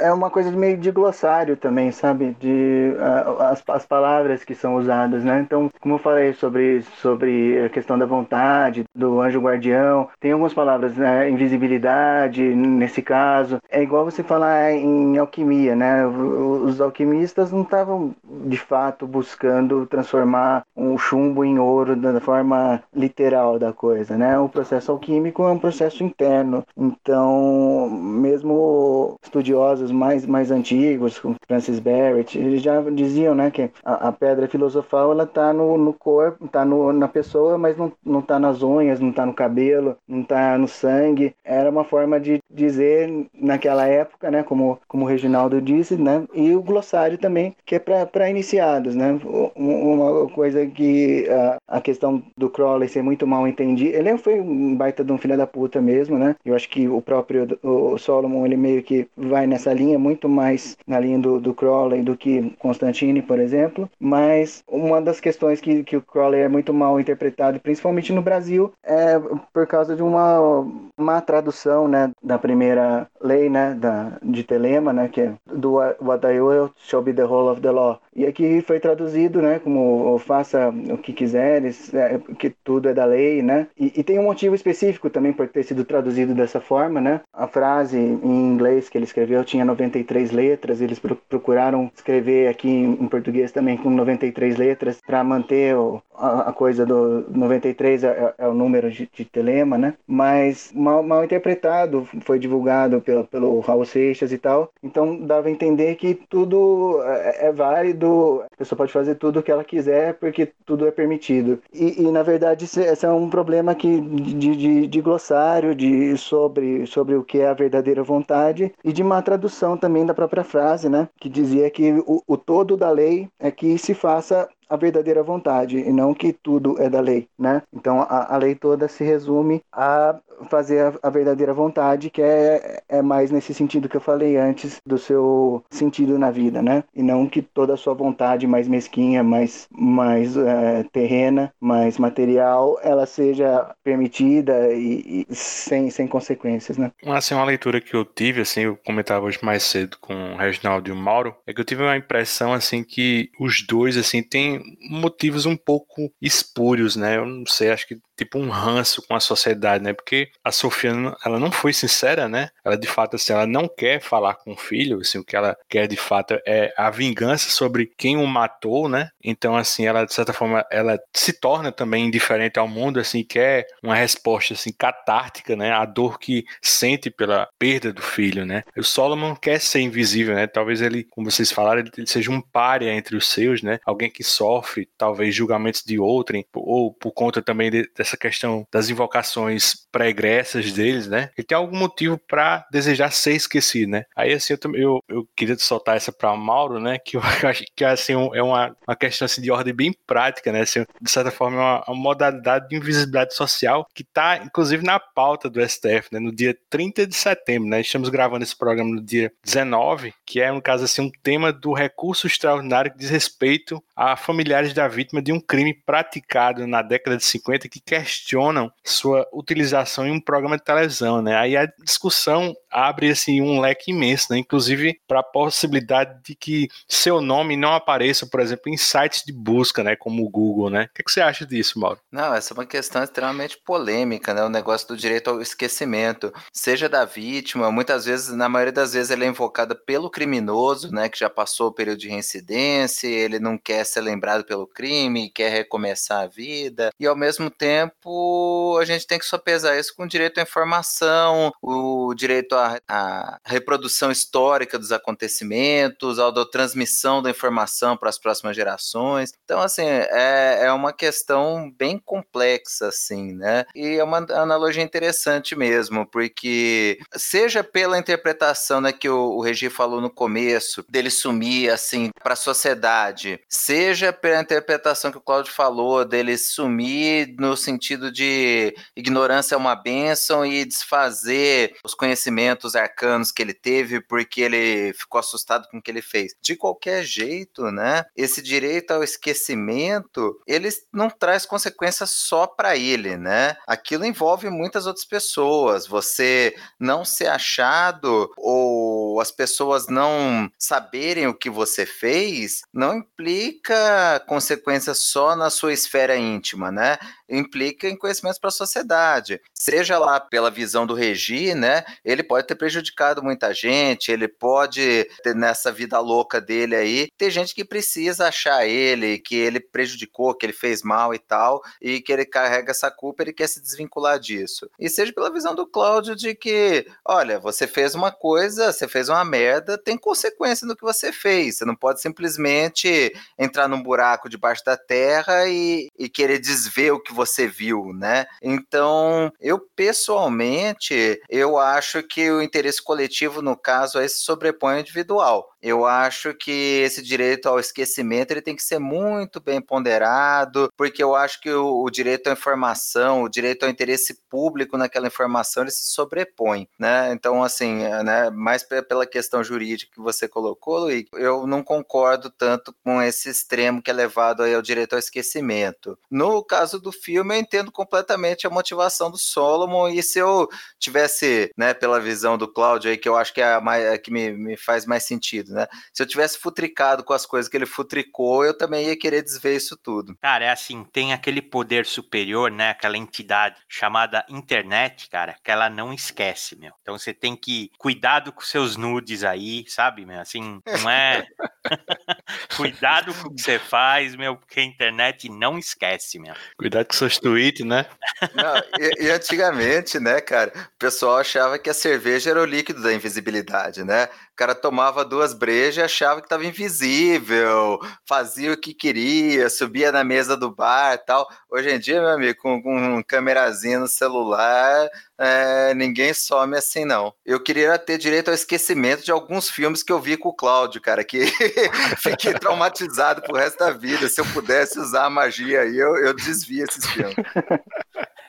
É 0.00 0.12
uma 0.12 0.30
coisa 0.30 0.50
meio 0.50 0.76
de 0.76 0.90
glossário 0.90 1.56
também, 1.56 1.90
sabe? 1.90 2.36
De 2.40 2.92
uh, 2.96 3.42
as, 3.42 3.62
as 3.68 3.86
palavras 3.86 4.44
que 4.44 4.54
são 4.54 4.76
usadas, 4.76 5.24
né? 5.24 5.40
Então, 5.40 5.70
como 5.80 5.94
eu 5.94 5.98
falei 5.98 6.32
sobre, 6.34 6.82
sobre 7.00 7.64
a 7.64 7.68
questão 7.68 7.98
da 7.98 8.06
vontade, 8.06 8.84
do 8.94 9.20
anjo 9.20 9.40
guardião, 9.40 10.08
tem 10.20 10.32
algumas 10.32 10.54
palavras, 10.54 10.96
né? 10.96 11.28
Invisibilidade, 11.28 12.42
nesse 12.42 13.02
caso. 13.02 13.58
É 13.68 13.82
igual 13.82 14.04
você 14.04 14.22
falar 14.22 14.72
em 14.72 15.18
alquimia, 15.18 15.74
né? 15.74 16.06
Os 16.06 16.80
alquimistas 16.80 17.52
não 17.52 17.62
estavam 17.62 18.14
de 18.24 18.58
fato 18.58 19.06
buscando 19.06 19.86
transformar 19.86 20.64
um 20.76 20.96
chumbo 20.98 21.44
em 21.44 21.58
ouro 21.58 21.96
da 21.96 22.20
forma 22.20 22.82
literal 22.94 23.58
da 23.58 23.72
coisa, 23.72 24.16
né? 24.16 24.38
O 24.38 24.48
processo 24.48 24.92
alquímico 24.92 25.42
é 25.42 25.50
um 25.50 25.58
processo 25.66 26.04
interno. 26.04 26.64
Então, 26.76 27.90
mesmo 27.90 29.16
estudiosos 29.20 29.90
mais, 29.90 30.24
mais 30.24 30.52
antigos, 30.52 31.18
como 31.18 31.34
Francis 31.48 31.80
Barrett, 31.80 32.38
eles 32.38 32.62
já 32.62 32.80
diziam 32.82 33.34
né, 33.34 33.50
que 33.50 33.68
a, 33.84 34.08
a 34.08 34.12
pedra 34.12 34.46
filosofal 34.46 35.10
ela 35.10 35.24
está 35.24 35.52
no, 35.52 35.76
no 35.76 35.92
corpo, 35.92 36.44
está 36.44 36.64
na 36.64 37.08
pessoa, 37.08 37.58
mas 37.58 37.76
não, 37.76 38.20
está 38.20 38.38
nas 38.38 38.62
unhas, 38.62 39.00
não 39.00 39.10
está 39.10 39.26
no 39.26 39.34
cabelo, 39.34 39.96
não 40.06 40.20
está 40.20 40.56
no 40.56 40.68
sangue. 40.68 41.34
Era 41.44 41.68
uma 41.68 41.82
forma 41.82 42.20
de 42.20 42.38
dizer 42.48 43.10
naquela 43.34 43.88
época, 43.88 44.30
né, 44.30 44.44
como, 44.44 44.78
como 44.86 45.04
o 45.04 45.08
Reginaldo 45.08 45.60
disse, 45.60 45.96
né, 45.96 46.24
e 46.32 46.54
o 46.54 46.62
glossário 46.62 47.18
também, 47.18 47.56
que 47.64 47.74
é 47.74 47.78
para 47.80 48.30
iniciados. 48.30 48.94
Né? 48.94 49.18
Uma 49.56 50.28
coisa 50.30 50.64
que 50.64 51.28
a, 51.28 51.56
a 51.78 51.80
questão 51.80 52.22
do 52.36 52.48
Crowley 52.48 52.88
ser 52.88 53.02
muito 53.02 53.26
mal 53.26 53.48
entendido, 53.48 53.96
ele 53.96 54.16
foi 54.16 54.40
um 54.40 54.76
baita 54.76 55.02
de 55.02 55.10
um 55.10 55.18
filho 55.18 55.36
da 55.36 55.46
mesmo, 55.80 56.18
né? 56.18 56.36
Eu 56.44 56.54
acho 56.54 56.68
que 56.68 56.88
o 56.88 57.00
próprio 57.00 57.58
o 57.62 57.98
Solomon, 57.98 58.44
ele 58.46 58.56
meio 58.56 58.82
que 58.82 59.08
vai 59.16 59.46
nessa 59.46 59.72
linha, 59.72 59.98
muito 59.98 60.28
mais 60.28 60.76
na 60.86 60.98
linha 61.00 61.18
do, 61.18 61.40
do 61.40 61.54
Crowley 61.54 62.02
do 62.02 62.16
que 62.16 62.50
Constantine, 62.58 63.22
por 63.22 63.38
exemplo. 63.38 63.88
Mas 63.98 64.62
uma 64.68 65.00
das 65.00 65.20
questões 65.20 65.60
que, 65.60 65.82
que 65.82 65.96
o 65.96 66.02
Crowley 66.02 66.40
é 66.40 66.48
muito 66.48 66.72
mal 66.72 66.98
interpretado, 67.00 67.60
principalmente 67.60 68.12
no 68.12 68.22
Brasil, 68.22 68.72
é 68.82 69.18
por 69.52 69.66
causa 69.66 69.96
de 69.96 70.02
uma 70.02 70.66
má 70.96 71.20
tradução, 71.20 71.88
né, 71.88 72.10
da 72.22 72.38
primeira 72.38 73.08
lei, 73.20 73.48
né, 73.48 73.74
da, 73.74 74.18
de 74.22 74.42
Telema, 74.44 74.92
né, 74.92 75.08
que 75.08 75.20
é 75.20 75.34
do 75.46 75.74
What 75.74 76.26
I 76.26 76.40
will 76.40 76.70
shall 76.76 77.02
be 77.02 77.12
the 77.12 77.24
whole 77.24 77.50
of 77.50 77.60
the 77.60 77.70
law. 77.70 78.00
E 78.16 78.24
aqui 78.24 78.62
foi 78.62 78.80
traduzido, 78.80 79.42
né, 79.42 79.58
como 79.58 80.18
faça 80.20 80.70
o 80.90 80.96
que 80.96 81.12
quiseres, 81.12 81.92
é, 81.92 82.18
que 82.38 82.48
tudo 82.48 82.88
é 82.88 82.94
da 82.94 83.04
lei, 83.04 83.42
né? 83.42 83.66
E, 83.78 83.92
e, 83.94 84.02
tem 84.02 84.18
um 84.18 84.22
motivo 84.22 84.54
específico 84.54 85.10
também 85.10 85.34
por 85.34 85.46
ter 85.48 85.62
sido 85.64 85.84
traduzido 85.84 86.34
dessa 86.34 86.58
forma, 86.58 86.98
né? 86.98 87.20
A 87.30 87.46
frase 87.46 87.98
em 87.98 88.52
inglês 88.52 88.88
que 88.88 88.96
ele 88.96 89.04
escreveu 89.04 89.44
tinha 89.44 89.66
93 89.66 90.30
letras, 90.30 90.80
eles 90.80 90.98
procuraram 91.28 91.90
escrever 91.94 92.48
aqui 92.48 92.70
em, 92.70 92.92
em 92.92 93.06
português 93.06 93.52
também 93.52 93.76
com 93.76 93.90
93 93.90 94.56
letras 94.56 94.98
para 95.06 95.22
manter 95.22 95.76
o, 95.76 96.00
a, 96.14 96.48
a, 96.48 96.52
coisa 96.54 96.86
do 96.86 97.26
93 97.30 98.02
é, 98.02 98.08
é, 98.08 98.34
é 98.38 98.48
o 98.48 98.54
número 98.54 98.90
de, 98.90 99.10
de, 99.12 99.24
telema, 99.26 99.76
né? 99.76 99.92
Mas 100.06 100.72
mal, 100.74 101.02
mal 101.02 101.22
interpretado, 101.22 102.08
foi 102.22 102.38
divulgado 102.38 103.02
pelo, 103.02 103.24
pelo 103.24 103.60
Raul 103.60 103.84
Seixas 103.84 104.32
e 104.32 104.38
tal, 104.38 104.70
então 104.82 105.18
dava 105.18 105.48
a 105.48 105.50
entender 105.50 105.96
que 105.96 106.14
tudo 106.14 107.02
é, 107.02 107.48
é 107.48 107.52
válido 107.52 108.05
a 108.42 108.56
pessoa 108.56 108.76
pode 108.76 108.92
fazer 108.92 109.16
tudo 109.16 109.40
o 109.40 109.42
que 109.42 109.50
ela 109.50 109.64
quiser 109.64 110.14
porque 110.14 110.52
tudo 110.64 110.86
é 110.86 110.90
permitido. 110.90 111.60
E, 111.72 112.02
e 112.02 112.10
na 112.10 112.22
verdade, 112.22 112.64
esse 112.64 113.06
é 113.06 113.10
um 113.10 113.28
problema 113.28 113.74
que, 113.74 114.00
de, 114.00 114.56
de, 114.56 114.86
de, 114.86 115.00
glossário, 115.00 115.74
de, 115.74 116.16
sobre, 116.16 116.86
sobre 116.86 117.14
o 117.14 117.24
que 117.24 117.38
é 117.40 117.48
a 117.48 117.54
verdadeira 117.54 118.02
vontade 118.02 118.72
e 118.84 118.92
de 118.92 119.02
má 119.02 119.20
tradução 119.22 119.76
também 119.76 120.06
da 120.06 120.14
própria 120.14 120.44
frase, 120.44 120.88
né? 120.88 121.08
Que 121.20 121.28
dizia 121.28 121.70
que 121.70 121.92
o, 122.06 122.22
o 122.26 122.36
todo 122.36 122.76
da 122.76 122.90
lei 122.90 123.28
é 123.38 123.50
que 123.50 123.76
se 123.78 123.94
faça 123.94 124.48
a 124.68 124.76
verdadeira 124.76 125.22
vontade 125.22 125.78
e 125.78 125.92
não 125.92 126.14
que 126.14 126.32
tudo 126.32 126.80
é 126.80 126.88
da 126.88 127.00
lei, 127.00 127.28
né? 127.38 127.62
Então 127.72 128.00
a, 128.00 128.34
a 128.34 128.36
lei 128.36 128.54
toda 128.54 128.88
se 128.88 129.04
resume 129.04 129.62
a 129.72 130.18
fazer 130.50 130.80
a, 130.80 130.94
a, 131.02 131.10
verdadeira 131.10 131.54
vontade, 131.54 132.10
que 132.10 132.20
é, 132.20 132.82
é 132.88 133.02
mais 133.02 133.30
nesse 133.30 133.54
sentido 133.54 133.88
que 133.88 133.96
eu 133.96 134.00
falei 134.00 134.36
antes 134.36 134.80
do 134.86 134.98
seu 134.98 135.64
sentido 135.70 136.18
na 136.18 136.30
vida, 136.30 136.60
né? 136.60 136.84
E 136.94 137.02
não 137.02 137.26
que 137.26 137.40
toda 137.40 137.74
a 137.74 137.76
sua 137.76 137.94
vontade 137.94 138.46
mais 138.46 138.68
mesquinha, 138.68 139.22
mais, 139.22 139.66
mais 139.70 140.36
é, 140.36 140.84
terrena, 140.92 141.52
mais 141.60 141.98
material, 141.98 142.78
ela 142.82 143.06
seja 143.06 143.74
permitida 143.82 144.72
e, 144.72 145.26
e, 145.28 145.34
sem, 145.34 145.90
sem 145.90 146.06
consequências, 146.06 146.76
né? 146.76 146.92
Assim, 147.06 147.34
uma 147.34 147.44
leitura 147.44 147.80
que 147.80 147.94
eu 147.94 148.04
tive, 148.04 148.42
assim, 148.42 148.62
eu 148.62 148.76
comentava 148.84 149.24
hoje 149.24 149.38
mais 149.42 149.62
cedo 149.62 149.96
com 150.00 150.34
o 150.34 150.36
Reginaldo 150.36 150.88
e 150.88 150.92
o 150.92 150.96
Mauro, 150.96 151.34
é 151.46 151.52
que 151.52 151.60
eu 151.60 151.64
tive 151.64 151.82
uma 151.82 151.96
impressão, 151.96 152.52
assim, 152.52 152.82
que 152.82 153.30
os 153.40 153.64
dois, 153.66 153.96
assim, 153.96 154.22
têm 154.22 154.55
motivos 154.90 155.46
um 155.46 155.56
pouco 155.56 156.12
espúrios, 156.20 156.96
né? 156.96 157.16
Eu 157.16 157.26
não 157.26 157.46
sei, 157.46 157.70
acho 157.70 157.86
que 157.86 157.98
tipo 158.16 158.38
um 158.38 158.48
ranço 158.48 159.02
com 159.06 159.14
a 159.14 159.20
sociedade, 159.20 159.84
né? 159.84 159.92
Porque 159.92 160.30
a 160.42 160.50
Sofia, 160.50 160.92
ela 161.24 161.38
não 161.38 161.52
foi 161.52 161.72
sincera, 161.72 162.28
né? 162.28 162.50
Ela 162.64 162.76
de 162.76 162.86
fato 162.86 163.16
assim, 163.16 163.32
ela 163.32 163.46
não 163.46 163.68
quer 163.68 164.00
falar 164.00 164.34
com 164.34 164.52
o 164.52 164.56
filho, 164.56 165.00
assim, 165.00 165.18
o 165.18 165.24
que 165.24 165.36
ela 165.36 165.56
quer 165.68 165.86
de 165.86 165.96
fato 165.96 166.38
é 166.46 166.72
a 166.76 166.90
vingança 166.90 167.50
sobre 167.50 167.90
quem 167.96 168.16
o 168.16 168.26
matou, 168.26 168.88
né? 168.88 169.10
Então 169.22 169.56
assim, 169.56 169.86
ela 169.86 170.04
de 170.04 170.14
certa 170.14 170.32
forma, 170.32 170.64
ela 170.70 170.98
se 171.12 171.32
torna 171.32 171.70
também 171.70 172.06
indiferente 172.06 172.58
ao 172.58 172.68
mundo, 172.68 172.98
assim, 172.98 173.22
quer 173.22 173.66
uma 173.82 173.94
resposta 173.94 174.54
assim 174.54 174.72
catártica, 174.72 175.54
né? 175.54 175.72
A 175.72 175.84
dor 175.84 176.18
que 176.18 176.44
sente 176.62 177.10
pela 177.10 177.48
perda 177.58 177.92
do 177.92 178.02
filho, 178.02 178.46
né? 178.46 178.62
O 178.76 178.82
Solomon 178.82 179.34
quer 179.34 179.60
ser 179.60 179.80
invisível, 179.80 180.34
né? 180.34 180.46
Talvez 180.46 180.80
ele, 180.80 181.04
como 181.04 181.30
vocês 181.30 181.52
falaram, 181.52 181.80
ele 181.80 182.06
seja 182.06 182.30
um 182.30 182.40
párea 182.40 182.92
entre 182.92 183.16
os 183.16 183.28
seus, 183.28 183.62
né? 183.62 183.78
Alguém 183.84 184.10
que 184.10 184.22
sofre 184.22 184.88
talvez 184.96 185.34
julgamentos 185.34 185.82
de 185.84 185.98
outrem 185.98 186.46
ou 186.54 186.92
por 186.92 187.12
conta 187.12 187.42
também 187.42 187.70
de, 187.70 187.88
essa 188.06 188.16
questão 188.16 188.66
das 188.72 188.88
invocações 188.88 189.74
pregressas 189.90 190.72
deles, 190.72 191.06
né? 191.06 191.30
Ele 191.36 191.46
tem 191.46 191.56
algum 191.56 191.76
motivo 191.76 192.18
para 192.28 192.66
desejar 192.70 193.10
ser 193.10 193.32
esquecido, 193.32 193.90
né? 193.90 194.04
Aí 194.14 194.32
assim 194.32 194.54
eu, 194.54 194.74
eu, 194.74 195.04
eu 195.08 195.28
queria 195.36 195.56
soltar 195.58 195.96
essa 195.96 196.12
para 196.12 196.34
Mauro, 196.36 196.80
né? 196.80 196.98
Que 196.98 197.16
eu 197.16 197.20
acho 197.44 197.64
que 197.74 197.84
assim 197.84 198.12
é 198.12 198.42
uma, 198.42 198.76
uma 198.86 198.96
questão 198.96 199.26
assim, 199.26 199.40
de 199.40 199.50
ordem 199.50 199.74
bem 199.74 199.94
prática, 200.06 200.52
né? 200.52 200.60
Assim, 200.60 200.84
de 201.00 201.10
certa 201.10 201.30
forma 201.30 201.56
é 201.56 201.60
uma, 201.60 201.84
uma 201.88 201.96
modalidade 201.96 202.68
de 202.68 202.76
invisibilidade 202.76 203.34
social 203.34 203.86
que 203.94 204.02
está 204.02 204.38
inclusive 204.38 204.84
na 204.84 204.98
pauta 204.98 205.48
do 205.48 205.66
STF, 205.66 206.08
né? 206.12 206.18
No 206.18 206.34
dia 206.34 206.56
30 206.70 207.06
de 207.06 207.14
setembro, 207.14 207.68
né? 207.68 207.80
Estamos 207.80 208.08
gravando 208.08 208.44
esse 208.44 208.56
programa 208.56 208.94
no 208.94 209.02
dia 209.02 209.32
19, 209.44 210.12
que 210.24 210.40
é 210.40 210.50
no 210.52 210.62
caso 210.62 210.84
assim 210.84 211.02
um 211.02 211.10
tema 211.22 211.52
do 211.52 211.72
recurso 211.72 212.26
extraordinário 212.26 212.92
que 212.92 212.98
diz 212.98 213.10
respeito 213.10 213.82
a 213.94 214.16
familiares 214.16 214.72
da 214.72 214.86
vítima 214.88 215.22
de 215.22 215.32
um 215.32 215.40
crime 215.40 215.74
praticado 215.74 216.66
na 216.66 216.82
década 216.82 217.16
de 217.16 217.24
50 217.24 217.68
que 217.68 217.80
questionam 217.96 218.70
sua 218.84 219.26
utilização 219.32 220.06
em 220.06 220.10
um 220.10 220.20
programa 220.20 220.56
de 220.56 220.64
televisão, 220.64 221.22
né? 221.22 221.36
Aí 221.36 221.56
a 221.56 221.66
discussão 221.84 222.54
abre 222.76 223.10
assim 223.10 223.40
um 223.40 223.58
leque 223.58 223.90
imenso, 223.90 224.26
né? 224.30 224.38
Inclusive 224.38 225.00
para 225.08 225.20
a 225.20 225.22
possibilidade 225.22 226.20
de 226.22 226.34
que 226.34 226.68
seu 226.86 227.22
nome 227.22 227.56
não 227.56 227.72
apareça, 227.72 228.26
por 228.26 228.38
exemplo, 228.40 228.70
em 228.70 228.76
sites 228.76 229.22
de 229.24 229.32
busca, 229.32 229.82
né, 229.82 229.96
como 229.96 230.22
o 230.22 230.28
Google, 230.28 230.68
né? 230.68 230.84
O 230.90 230.94
que, 230.94 231.02
que 231.02 231.10
você 231.10 231.22
acha 231.22 231.46
disso, 231.46 231.80
Mauro? 231.80 231.98
Não, 232.12 232.34
essa 232.34 232.52
é 232.52 232.54
uma 232.54 232.66
questão 232.66 233.02
extremamente 233.02 233.56
polêmica, 233.64 234.34
né? 234.34 234.44
O 234.44 234.50
negócio 234.50 234.86
do 234.88 234.96
direito 234.96 235.30
ao 235.30 235.40
esquecimento, 235.40 236.32
seja 236.52 236.88
da 236.88 237.06
vítima, 237.06 237.72
muitas 237.72 238.04
vezes, 238.04 238.34
na 238.34 238.48
maioria 238.48 238.72
das 238.72 238.92
vezes, 238.92 239.10
ela 239.10 239.24
é 239.24 239.28
invocada 239.28 239.74
pelo 239.74 240.10
criminoso, 240.10 240.92
né, 240.92 241.08
que 241.08 241.18
já 241.18 241.30
passou 241.30 241.68
o 241.68 241.72
período 241.72 241.98
de 241.98 242.08
reincidência, 242.08 243.06
ele 243.06 243.38
não 243.38 243.56
quer 243.56 243.84
ser 243.84 244.02
lembrado 244.02 244.44
pelo 244.44 244.66
crime, 244.66 245.30
quer 245.30 245.50
recomeçar 245.50 246.24
a 246.24 246.26
vida, 246.26 246.90
e 247.00 247.06
ao 247.06 247.16
mesmo 247.16 247.48
tempo 247.48 248.76
a 248.78 248.84
gente 248.84 249.06
tem 249.06 249.18
que 249.18 249.24
sopesar 249.24 249.78
isso 249.78 249.94
com 249.96 250.04
o 250.04 250.08
direito 250.08 250.38
à 250.38 250.42
informação, 250.42 251.52
o 251.62 252.12
direito 252.14 252.54
à, 252.54 252.65
à 252.88 253.38
reprodução 253.44 254.10
histórica 254.10 254.78
dos 254.78 254.92
acontecimentos, 254.92 256.18
à 256.18 256.32
transmissão 256.44 257.22
da 257.22 257.30
informação 257.30 257.96
para 257.96 258.08
as 258.08 258.18
próximas 258.18 258.54
gerações. 258.56 259.32
Então, 259.44 259.60
assim, 259.60 259.84
é, 259.86 260.60
é 260.64 260.72
uma 260.72 260.92
questão 260.92 261.70
bem 261.76 261.98
complexa, 261.98 262.88
assim, 262.88 263.32
né? 263.32 263.64
E 263.74 263.96
é 263.96 264.04
uma 264.04 264.18
analogia 264.18 264.82
interessante 264.82 265.54
mesmo, 265.56 266.06
porque 266.06 266.98
seja 267.14 267.62
pela 267.62 267.98
interpretação 267.98 268.80
né, 268.80 268.92
que 268.92 269.08
o, 269.08 269.36
o 269.36 269.40
Regi 269.40 269.70
falou 269.70 270.00
no 270.00 270.10
começo, 270.10 270.84
dele 270.88 271.10
sumir, 271.10 271.70
assim, 271.70 272.10
para 272.22 272.34
a 272.34 272.36
sociedade, 272.36 273.40
seja 273.48 274.12
pela 274.12 274.40
interpretação 274.40 275.10
que 275.10 275.18
o 275.18 275.22
Claudio 275.22 275.52
falou, 275.52 276.04
dele 276.04 276.36
sumir 276.36 277.34
no 277.38 277.56
sentido 277.56 278.10
de 278.10 278.74
ignorância 278.96 279.54
é 279.54 279.58
uma 279.58 279.74
bênção 279.74 280.44
e 280.44 280.64
desfazer 280.64 281.76
os 281.84 281.94
conhecimentos 281.94 282.55
arcanos 282.76 283.30
que 283.30 283.42
ele 283.42 283.52
teve 283.52 284.00
porque 284.00 284.40
ele 284.40 284.92
ficou 284.94 285.18
assustado 285.18 285.68
com 285.68 285.78
o 285.78 285.82
que 285.82 285.90
ele 285.90 286.02
fez. 286.02 286.32
De 286.40 286.56
qualquer 286.56 287.04
jeito, 287.04 287.70
né? 287.70 288.04
Esse 288.16 288.40
direito 288.40 288.92
ao 288.92 289.02
esquecimento, 289.02 290.40
ele 290.46 290.68
não 290.92 291.10
traz 291.10 291.44
consequências 291.44 292.10
só 292.10 292.46
para 292.46 292.76
ele, 292.76 293.16
né? 293.16 293.56
Aquilo 293.66 294.04
envolve 294.04 294.48
muitas 294.48 294.86
outras 294.86 295.04
pessoas. 295.04 295.86
Você 295.86 296.54
não 296.78 297.04
ser 297.04 297.28
achado 297.28 298.32
ou 298.36 299.20
as 299.20 299.30
pessoas 299.30 299.86
não 299.88 300.50
saberem 300.58 301.26
o 301.26 301.34
que 301.34 301.50
você 301.50 301.84
fez, 301.86 302.62
não 302.72 302.94
implica 302.94 304.22
consequências 304.26 304.98
só 304.98 305.34
na 305.34 305.50
sua 305.50 305.72
esfera 305.72 306.16
íntima, 306.16 306.70
né? 306.70 306.98
Implica 307.28 307.88
em 307.88 307.96
conhecimentos 307.96 308.38
para 308.38 308.48
a 308.48 308.52
sociedade. 308.52 309.40
Seja 309.52 309.98
lá 309.98 310.20
pela 310.20 310.50
visão 310.50 310.86
do 310.86 310.94
Regi, 310.94 311.54
né? 311.54 311.84
Ele 312.04 312.22
pode 312.22 312.35
pode 312.36 312.48
ter 312.48 312.54
prejudicado 312.54 313.22
muita 313.22 313.54
gente, 313.54 314.12
ele 314.12 314.28
pode 314.28 315.08
ter 315.22 315.34
nessa 315.34 315.72
vida 315.72 315.98
louca 315.98 316.38
dele 316.38 316.76
aí, 316.76 317.08
ter 317.16 317.30
gente 317.30 317.54
que 317.54 317.64
precisa 317.64 318.28
achar 318.28 318.66
ele, 318.66 319.18
que 319.18 319.34
ele 319.34 319.58
prejudicou, 319.58 320.34
que 320.34 320.44
ele 320.44 320.52
fez 320.52 320.82
mal 320.82 321.14
e 321.14 321.18
tal, 321.18 321.62
e 321.80 321.98
que 321.98 322.12
ele 322.12 322.26
carrega 322.26 322.72
essa 322.72 322.90
culpa, 322.90 323.22
ele 323.22 323.32
quer 323.32 323.46
se 323.46 323.58
desvincular 323.58 324.20
disso. 324.20 324.68
E 324.78 324.90
seja 324.90 325.14
pela 325.14 325.32
visão 325.32 325.54
do 325.54 325.66
Cláudio 325.66 326.14
de 326.14 326.34
que, 326.34 326.86
olha, 327.06 327.38
você 327.38 327.66
fez 327.66 327.94
uma 327.94 328.12
coisa, 328.12 328.70
você 328.70 328.86
fez 328.86 329.08
uma 329.08 329.24
merda, 329.24 329.78
tem 329.78 329.96
consequência 329.96 330.66
no 330.66 330.76
que 330.76 330.82
você 330.82 331.10
fez. 331.12 331.56
Você 331.56 331.64
não 331.64 331.74
pode 331.74 332.02
simplesmente 332.02 333.14
entrar 333.38 333.66
num 333.66 333.82
buraco 333.82 334.28
debaixo 334.28 334.62
da 334.62 334.76
terra 334.76 335.48
e, 335.48 335.88
e 335.98 336.06
querer 336.10 336.38
desver 336.38 336.90
o 336.90 337.00
que 337.00 337.14
você 337.14 337.46
viu, 337.46 337.94
né? 337.94 338.26
Então, 338.42 339.32
eu 339.40 339.58
pessoalmente, 339.74 341.18
eu 341.30 341.56
acho 341.56 342.02
que 342.02 342.25
o 342.30 342.42
interesse 342.42 342.82
coletivo, 342.82 343.42
no 343.42 343.56
caso, 343.56 343.98
aí 343.98 344.08
se 344.08 344.18
sobrepõe 344.18 344.74
ao 344.74 344.80
individual. 344.80 345.50
Eu 345.60 345.84
acho 345.84 346.32
que 346.34 346.80
esse 346.84 347.02
direito 347.02 347.48
ao 347.48 347.58
esquecimento 347.58 348.30
ele 348.30 348.42
tem 348.42 348.54
que 348.54 348.62
ser 348.62 348.78
muito 348.78 349.40
bem 349.40 349.60
ponderado, 349.60 350.70
porque 350.76 351.02
eu 351.02 351.14
acho 351.14 351.40
que 351.40 351.50
o, 351.50 351.82
o 351.82 351.90
direito 351.90 352.28
à 352.28 352.32
informação, 352.32 353.22
o 353.22 353.28
direito 353.28 353.64
ao 353.64 353.70
interesse 353.70 354.14
público 354.30 354.76
naquela 354.76 355.08
informação, 355.08 355.62
ele 355.62 355.70
se 355.70 355.86
sobrepõe, 355.86 356.68
né? 356.78 357.12
Então, 357.12 357.42
assim, 357.42 357.78
né, 358.04 358.30
mais 358.30 358.62
pela 358.62 359.06
questão 359.06 359.42
jurídica 359.42 359.92
que 359.94 360.00
você 360.00 360.28
colocou, 360.28 360.78
Luiz, 360.78 361.04
eu 361.14 361.46
não 361.46 361.62
concordo 361.62 362.30
tanto 362.30 362.74
com 362.84 363.02
esse 363.02 363.28
extremo 363.28 363.82
que 363.82 363.90
é 363.90 363.94
levado 363.94 364.42
aí 364.42 364.54
ao 364.54 364.62
direito 364.62 364.92
ao 364.92 364.98
esquecimento. 364.98 365.98
No 366.10 366.44
caso 366.44 366.78
do 366.80 366.92
filme, 366.92 367.34
eu 367.34 367.40
entendo 367.40 367.72
completamente 367.72 368.46
a 368.46 368.50
motivação 368.50 369.10
do 369.10 369.18
Solomon, 369.18 369.88
e 369.88 370.02
se 370.02 370.18
eu 370.18 370.48
tivesse, 370.78 371.50
né, 371.56 371.74
pela 371.74 372.00
visão 372.00 372.15
do 372.22 372.48
Cláudio 372.48 372.90
aí, 372.90 372.96
que 372.96 373.08
eu 373.08 373.16
acho 373.16 373.32
que 373.32 373.40
é 373.40 373.54
a, 373.54 373.60
mais, 373.60 373.86
a 373.86 373.98
que 373.98 374.10
me, 374.10 374.32
me 374.32 374.56
faz 374.56 374.86
mais 374.86 375.04
sentido, 375.04 375.52
né? 375.52 375.66
Se 375.92 376.02
eu 376.02 376.06
tivesse 376.06 376.38
futricado 376.38 377.04
com 377.04 377.12
as 377.12 377.26
coisas 377.26 377.48
que 377.48 377.56
ele 377.56 377.66
futricou, 377.66 378.44
eu 378.44 378.56
também 378.56 378.86
ia 378.86 378.98
querer 378.98 379.22
desver 379.22 379.56
isso 379.56 379.76
tudo. 379.76 380.16
Cara, 380.20 380.46
é 380.46 380.50
assim, 380.50 380.84
tem 380.84 381.12
aquele 381.12 381.42
poder 381.42 381.86
superior, 381.86 382.50
né? 382.50 382.70
Aquela 382.70 382.96
entidade 382.96 383.56
chamada 383.68 384.24
internet, 384.28 385.08
cara, 385.10 385.36
que 385.42 385.50
ela 385.50 385.68
não 385.68 385.92
esquece, 385.92 386.56
meu. 386.56 386.72
Então 386.82 386.98
você 386.98 387.12
tem 387.12 387.36
que 387.36 387.70
cuidado 387.78 388.32
com 388.32 388.40
seus 388.40 388.76
nudes 388.76 389.24
aí, 389.24 389.64
sabe, 389.68 390.06
meu? 390.06 390.20
Assim, 390.20 390.60
não 390.66 390.90
é. 390.90 391.26
cuidado 392.56 393.12
com 393.14 393.28
o 393.28 393.34
que 393.34 393.42
você 393.42 393.58
faz, 393.58 394.14
meu, 394.14 394.36
porque 394.36 394.60
a 394.60 394.64
internet 394.64 395.28
não 395.28 395.58
esquece, 395.58 396.18
meu. 396.18 396.34
Cuidado 396.56 396.86
com 396.86 396.94
seus 396.94 397.18
tweets, 397.18 397.66
né? 397.66 397.86
Não, 398.34 398.56
e, 398.80 399.06
e 399.06 399.10
antigamente, 399.10 399.98
né, 399.98 400.20
cara, 400.20 400.52
o 400.54 400.78
pessoal 400.78 401.18
achava 401.18 401.58
que 401.58 401.70
a 401.70 401.74
cerveja 401.74 402.05
era 402.06 402.40
o 402.40 402.44
líquido 402.44 402.82
da 402.82 402.92
invisibilidade, 402.92 403.82
né? 403.82 404.04
O 404.32 404.36
cara 404.36 404.54
tomava 404.54 405.04
duas 405.04 405.32
brejas 405.32 405.76
e 405.76 405.82
achava 405.82 406.20
que 406.20 406.26
estava 406.26 406.44
invisível, 406.44 407.80
fazia 408.06 408.52
o 408.52 408.56
que 408.56 408.74
queria, 408.74 409.48
subia 409.48 409.90
na 409.90 410.04
mesa 410.04 410.36
do 410.36 410.50
bar 410.50 410.98
tal. 411.04 411.28
Hoje 411.50 411.70
em 411.70 411.78
dia, 411.78 412.00
meu 412.00 412.10
amigo, 412.10 412.38
com, 412.40 412.62
com 412.62 412.98
um 412.98 413.02
camerazinho 413.02 413.80
no 413.80 413.88
celular, 413.88 414.88
é, 415.18 415.74
ninguém 415.74 416.12
some 416.12 416.56
assim, 416.56 416.84
não. 416.84 417.12
Eu 417.24 417.42
queria 417.42 417.78
ter 417.78 417.98
direito 417.98 418.28
ao 418.28 418.34
esquecimento 418.34 419.04
de 419.04 419.10
alguns 419.10 419.48
filmes 419.50 419.82
que 419.82 419.92
eu 419.92 420.00
vi 420.00 420.16
com 420.16 420.28
o 420.28 420.34
Cláudio, 420.34 420.80
cara, 420.80 421.02
que 421.02 421.26
fiquei 422.02 422.34
traumatizado 422.34 423.22
pro 423.22 423.36
resto 423.36 423.58
da 423.58 423.70
vida. 423.70 424.08
Se 424.08 424.20
eu 424.20 424.26
pudesse 424.26 424.78
usar 424.78 425.06
a 425.06 425.10
magia 425.10 425.62
aí, 425.62 425.76
eu, 425.76 425.96
eu 425.96 426.14
desvio 426.14 426.64
esses 426.64 426.86
filmes. 426.86 427.16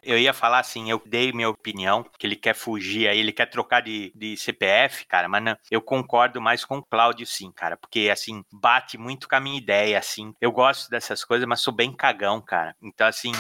Eu 0.08 0.17
ia 0.17 0.32
falar 0.32 0.60
assim, 0.60 0.89
eu 0.89 1.02
dei 1.06 1.34
minha 1.34 1.50
opinião, 1.50 2.06
que 2.17 2.26
ele 2.26 2.38
quer 2.38 2.56
fugir 2.56 3.10
aí, 3.10 3.20
ele 3.20 3.34
quer 3.34 3.48
trocar 3.48 3.82
de, 3.82 4.10
de 4.15 4.38
CPF, 4.38 5.06
cara, 5.06 5.28
mas 5.28 5.43
não, 5.43 5.58
eu 5.70 5.82
concordo 5.82 6.39
mais 6.39 6.63
com 6.63 6.78
o 6.78 6.84
Cláudio, 6.84 7.28
sim, 7.28 7.52
cara, 7.52 7.76
porque, 7.76 8.10
assim, 8.10 8.41
bate 8.50 8.98
muito 8.98 9.28
com 9.28 9.36
a 9.36 9.39
minha 9.41 9.58
ideia, 9.58 10.00
assim. 10.00 10.34
Eu 10.39 10.50
gosto 10.50 10.89
dessas 10.89 11.26
coisas, 11.26 11.46
mas 11.46 11.60
sou 11.60 11.74
bem 11.74 11.91
cagão, 11.91 12.39
cara. 12.39 12.74
Então, 12.82 13.06
assim, 13.06 13.34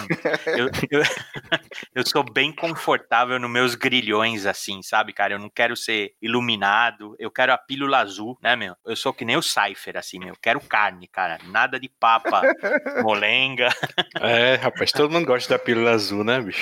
eu, 0.45 0.67
eu, 0.91 1.01
eu 1.95 2.05
sou 2.05 2.21
bem 2.21 2.51
confortável 2.51 3.39
nos 3.39 3.49
meus 3.49 3.73
grilhões, 3.73 4.45
assim, 4.45 4.81
sabe, 4.81 5.13
cara? 5.13 5.35
Eu 5.35 5.39
não 5.39 5.49
quero 5.49 5.75
ser 5.77 6.15
iluminado, 6.21 7.15
eu 7.17 7.31
quero 7.31 7.53
a 7.53 7.57
pílula 7.57 7.99
azul, 7.99 8.37
né, 8.41 8.57
meu? 8.57 8.75
Eu 8.85 8.95
sou 8.97 9.13
que 9.13 9.23
nem 9.23 9.37
o 9.37 9.41
Cypher, 9.41 9.95
assim, 9.95 10.19
meu. 10.19 10.29
Eu 10.29 10.37
quero 10.41 10.59
carne, 10.59 11.07
cara. 11.07 11.37
Nada 11.45 11.79
de 11.79 11.89
papa, 11.89 12.41
molenga. 13.03 13.69
É, 14.19 14.55
rapaz, 14.55 14.91
todo 14.91 15.11
mundo 15.11 15.25
gosta 15.25 15.57
da 15.57 15.63
pílula 15.63 15.91
azul, 15.91 16.25
né, 16.25 16.41
bicho? 16.41 16.56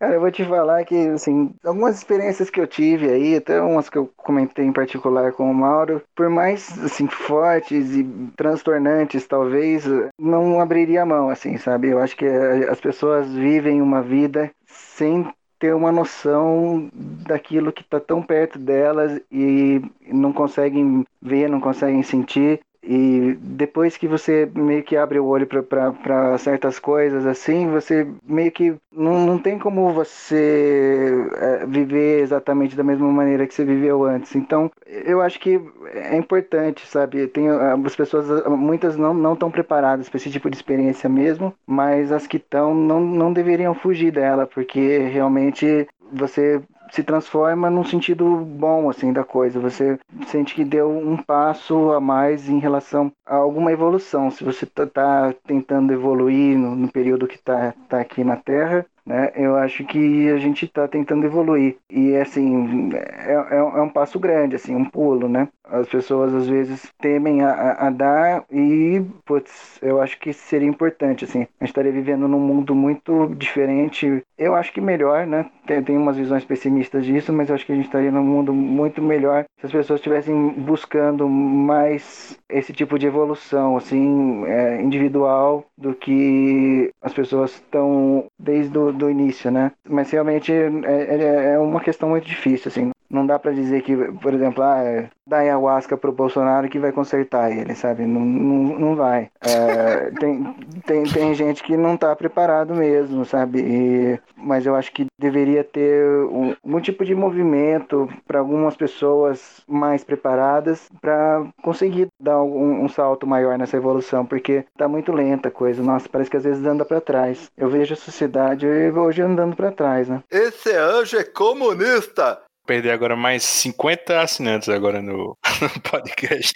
Cara, 0.00 0.14
eu 0.14 0.20
vou 0.20 0.30
te 0.30 0.44
falar 0.44 0.84
que, 0.84 0.94
assim, 1.08 1.54
algumas 1.64 1.96
experiências 1.96 2.50
que 2.50 2.60
eu 2.60 2.66
tive 2.66 3.08
aí, 3.10 3.36
até 3.36 3.60
umas 3.60 3.88
que 3.88 3.96
eu 3.96 4.10
comentei 4.16 4.64
em 4.64 4.72
particular 4.72 5.32
com 5.32 5.50
o 5.50 5.54
Mauro, 5.54 6.02
por 6.16 6.28
mais, 6.28 6.78
assim, 6.84 7.06
fortes 7.08 7.94
e 7.94 8.04
transtornantes, 8.36 9.26
talvez, 9.26 9.84
não 10.18 10.60
abriria 10.60 11.02
a 11.02 11.06
mão, 11.06 11.30
assim, 11.30 11.56
sabe? 11.56 11.88
Eu 11.88 12.00
acho 12.00 12.16
que 12.16 12.26
as 12.26 12.80
pessoas 12.80 13.32
vivem 13.32 13.80
uma 13.80 14.02
vida 14.02 14.50
sem 14.66 15.28
ter 15.58 15.74
uma 15.74 15.90
noção 15.90 16.88
daquilo 16.92 17.72
que 17.72 17.82
está 17.82 17.98
tão 17.98 18.22
perto 18.22 18.58
delas 18.58 19.20
e 19.30 19.80
não 20.06 20.32
conseguem 20.32 21.04
ver, 21.20 21.48
não 21.48 21.60
conseguem 21.60 22.02
sentir. 22.02 22.60
E 22.82 23.36
depois 23.40 23.96
que 23.96 24.06
você 24.06 24.48
meio 24.54 24.82
que 24.82 24.96
abre 24.96 25.18
o 25.18 25.26
olho 25.26 25.46
para 25.46 26.38
certas 26.38 26.78
coisas 26.78 27.26
assim, 27.26 27.68
você 27.68 28.06
meio 28.24 28.52
que 28.52 28.74
não, 28.92 29.26
não 29.26 29.38
tem 29.38 29.58
como 29.58 29.92
você 29.92 31.26
é, 31.36 31.66
viver 31.66 32.20
exatamente 32.20 32.76
da 32.76 32.84
mesma 32.84 33.10
maneira 33.10 33.46
que 33.46 33.54
você 33.54 33.64
viveu 33.64 34.04
antes. 34.04 34.34
Então, 34.36 34.70
eu 34.86 35.20
acho 35.20 35.40
que 35.40 35.60
é 35.92 36.16
importante, 36.16 36.86
sabe? 36.86 37.26
Tem 37.26 37.48
as 37.48 37.96
pessoas, 37.96 38.46
muitas 38.46 38.96
não 38.96 39.12
não 39.12 39.34
estão 39.34 39.50
preparadas 39.50 40.08
para 40.08 40.16
esse 40.16 40.30
tipo 40.30 40.48
de 40.48 40.56
experiência 40.56 41.08
mesmo, 41.08 41.54
mas 41.66 42.12
as 42.12 42.26
que 42.26 42.36
estão 42.36 42.74
não, 42.74 43.00
não 43.00 43.32
deveriam 43.32 43.74
fugir 43.74 44.12
dela, 44.12 44.46
porque 44.46 44.98
realmente 44.98 45.86
você 46.12 46.62
se 46.90 47.02
transforma 47.02 47.70
num 47.70 47.84
sentido 47.84 48.36
bom 48.36 48.90
assim 48.90 49.12
da 49.12 49.24
coisa. 49.24 49.60
Você 49.60 49.98
sente 50.26 50.54
que 50.54 50.64
deu 50.64 50.90
um 50.90 51.16
passo 51.16 51.92
a 51.92 52.00
mais 52.00 52.48
em 52.48 52.58
relação 52.58 53.12
a 53.26 53.36
alguma 53.36 53.72
evolução. 53.72 54.30
Se 54.30 54.44
você 54.44 54.64
está 54.64 54.86
tá 54.86 55.34
tentando 55.46 55.92
evoluir 55.92 56.58
no, 56.58 56.74
no 56.74 56.90
período 56.90 57.26
que 57.26 57.36
está 57.36 57.74
tá 57.88 58.00
aqui 58.00 58.24
na 58.24 58.36
Terra, 58.36 58.86
né? 59.08 59.32
Eu 59.34 59.56
acho 59.56 59.84
que 59.84 60.28
a 60.28 60.36
gente 60.36 60.66
está 60.66 60.86
tentando 60.86 61.24
evoluir 61.24 61.76
e 61.90 62.14
assim 62.14 62.90
é, 62.94 63.32
é, 63.32 63.56
é, 63.56 63.82
um 63.82 63.88
passo 63.88 64.20
grande, 64.20 64.54
assim, 64.54 64.76
um 64.76 64.84
pulo, 64.84 65.28
né? 65.28 65.48
As 65.64 65.88
pessoas 65.88 66.34
às 66.34 66.46
vezes 66.46 66.92
temem 67.00 67.42
a, 67.42 67.72
a, 67.72 67.90
dar 67.90 68.44
e, 68.50 69.02
putz, 69.24 69.78
eu 69.82 70.00
acho 70.00 70.18
que 70.18 70.32
seria 70.32 70.68
importante, 70.68 71.24
assim. 71.24 71.40
A 71.60 71.64
gente 71.64 71.70
estaria 71.70 71.92
vivendo 71.92 72.28
num 72.28 72.38
mundo 72.38 72.74
muito 72.74 73.34
diferente. 73.36 74.22
Eu 74.36 74.54
acho 74.54 74.72
que 74.72 74.80
melhor, 74.80 75.26
né? 75.26 75.50
Tem, 75.66 75.82
tem 75.82 75.96
umas 75.96 76.16
visões 76.16 76.44
pessimistas 76.44 77.04
disso, 77.04 77.32
mas 77.32 77.48
eu 77.48 77.54
acho 77.54 77.66
que 77.66 77.72
a 77.72 77.74
gente 77.74 77.86
estaria 77.86 78.10
num 78.10 78.24
mundo 78.24 78.52
muito 78.52 79.02
melhor 79.02 79.44
se 79.58 79.66
as 79.66 79.72
pessoas 79.72 80.00
estivessem 80.00 80.50
buscando 80.50 81.28
mais 81.28 82.38
esse 82.48 82.72
tipo 82.72 82.98
de 82.98 83.06
evolução, 83.06 83.76
assim, 83.76 84.44
é, 84.46 84.80
individual 84.80 85.64
do 85.76 85.94
que 85.94 86.90
as 87.02 87.12
pessoas 87.12 87.52
estão 87.52 88.26
desde 88.38 88.76
o 88.78 88.92
do 88.98 89.10
início, 89.10 89.50
né? 89.50 89.72
Mas 89.88 90.10
realmente 90.10 90.52
é, 90.52 91.54
é, 91.54 91.58
uma 91.58 91.80
questão 91.80 92.10
muito 92.10 92.26
difícil, 92.26 92.68
assim. 92.70 92.90
Não 93.10 93.26
dá 93.26 93.38
para 93.38 93.52
dizer 93.52 93.82
que, 93.82 93.96
por 93.96 94.34
exemplo, 94.34 94.62
ah, 94.62 95.08
dá 95.26 95.38
ayahuasca 95.38 95.96
pro 95.96 96.12
Bolsonaro 96.12 96.68
que 96.68 96.78
vai 96.78 96.92
consertar 96.92 97.50
ele, 97.50 97.74
sabe? 97.74 98.06
Não, 98.06 98.20
não, 98.20 98.78
não 98.78 98.96
vai. 98.96 99.30
É, 99.40 100.10
tem, 100.18 100.54
tem, 100.86 101.04
tem 101.04 101.34
gente 101.34 101.62
que 101.62 101.76
não 101.76 101.96
tá 101.96 102.14
preparado 102.16 102.74
mesmo, 102.74 103.24
sabe? 103.24 103.60
E, 103.60 104.20
mas 104.36 104.66
eu 104.66 104.74
acho 104.74 104.92
que 104.92 105.06
deveria 105.18 105.64
ter 105.64 106.04
um, 106.26 106.54
um 106.64 106.80
tipo 106.80 107.04
de 107.04 107.14
movimento 107.14 108.08
para 108.26 108.38
algumas 108.38 108.76
pessoas 108.76 109.62
mais 109.66 110.04
preparadas 110.04 110.88
para 111.00 111.46
conseguir 111.62 112.08
dar 112.20 112.42
um, 112.42 112.84
um, 112.84 112.88
salto 112.88 113.26
maior 113.26 113.58
nessa 113.58 113.76
evolução, 113.76 114.24
porque 114.24 114.64
tá 114.76 114.88
muito 114.88 115.12
lenta 115.12 115.48
a 115.48 115.52
coisa. 115.52 115.82
Nossa, 115.82 116.08
parece 116.08 116.30
que 116.30 116.36
às 116.36 116.44
vezes 116.44 116.64
anda 116.64 116.84
para 116.84 117.00
trás. 117.00 117.50
Eu 117.56 117.68
vejo 117.68 117.94
a 117.94 117.96
sociedade 117.96 118.66
hoje 118.66 119.22
andando 119.22 119.56
para 119.56 119.72
trás, 119.72 120.08
né? 120.08 120.22
Esse 120.30 120.72
anjo 120.72 121.16
é 121.18 121.24
comunista! 121.24 122.40
Perder 122.68 122.90
agora 122.90 123.16
mais 123.16 123.42
50 123.42 124.20
assinantes 124.20 124.68
agora 124.68 125.00
no, 125.00 125.36
no 125.62 125.80
podcast. 125.80 126.52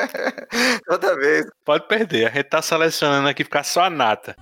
Toda 0.86 1.16
vez. 1.16 1.46
Pode 1.64 1.88
perder, 1.88 2.26
a 2.26 2.30
gente 2.30 2.44
tá 2.44 2.60
selecionando 2.60 3.26
aqui 3.26 3.42
ficar 3.42 3.64
só 3.64 3.84
a 3.84 3.90
nata. 3.90 4.36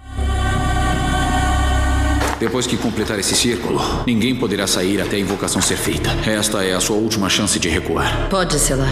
Depois 2.40 2.66
que 2.66 2.76
completar 2.76 3.18
esse 3.18 3.36
círculo, 3.36 3.78
ninguém 4.06 4.34
poderá 4.34 4.66
sair 4.66 5.00
até 5.00 5.16
a 5.16 5.18
invocação 5.18 5.62
ser 5.62 5.76
feita. 5.76 6.10
Esta 6.28 6.64
é 6.64 6.74
a 6.74 6.80
sua 6.80 6.96
última 6.96 7.28
chance 7.28 7.58
de 7.58 7.68
recuar. 7.68 8.28
Pode 8.28 8.58
selar. 8.58 8.88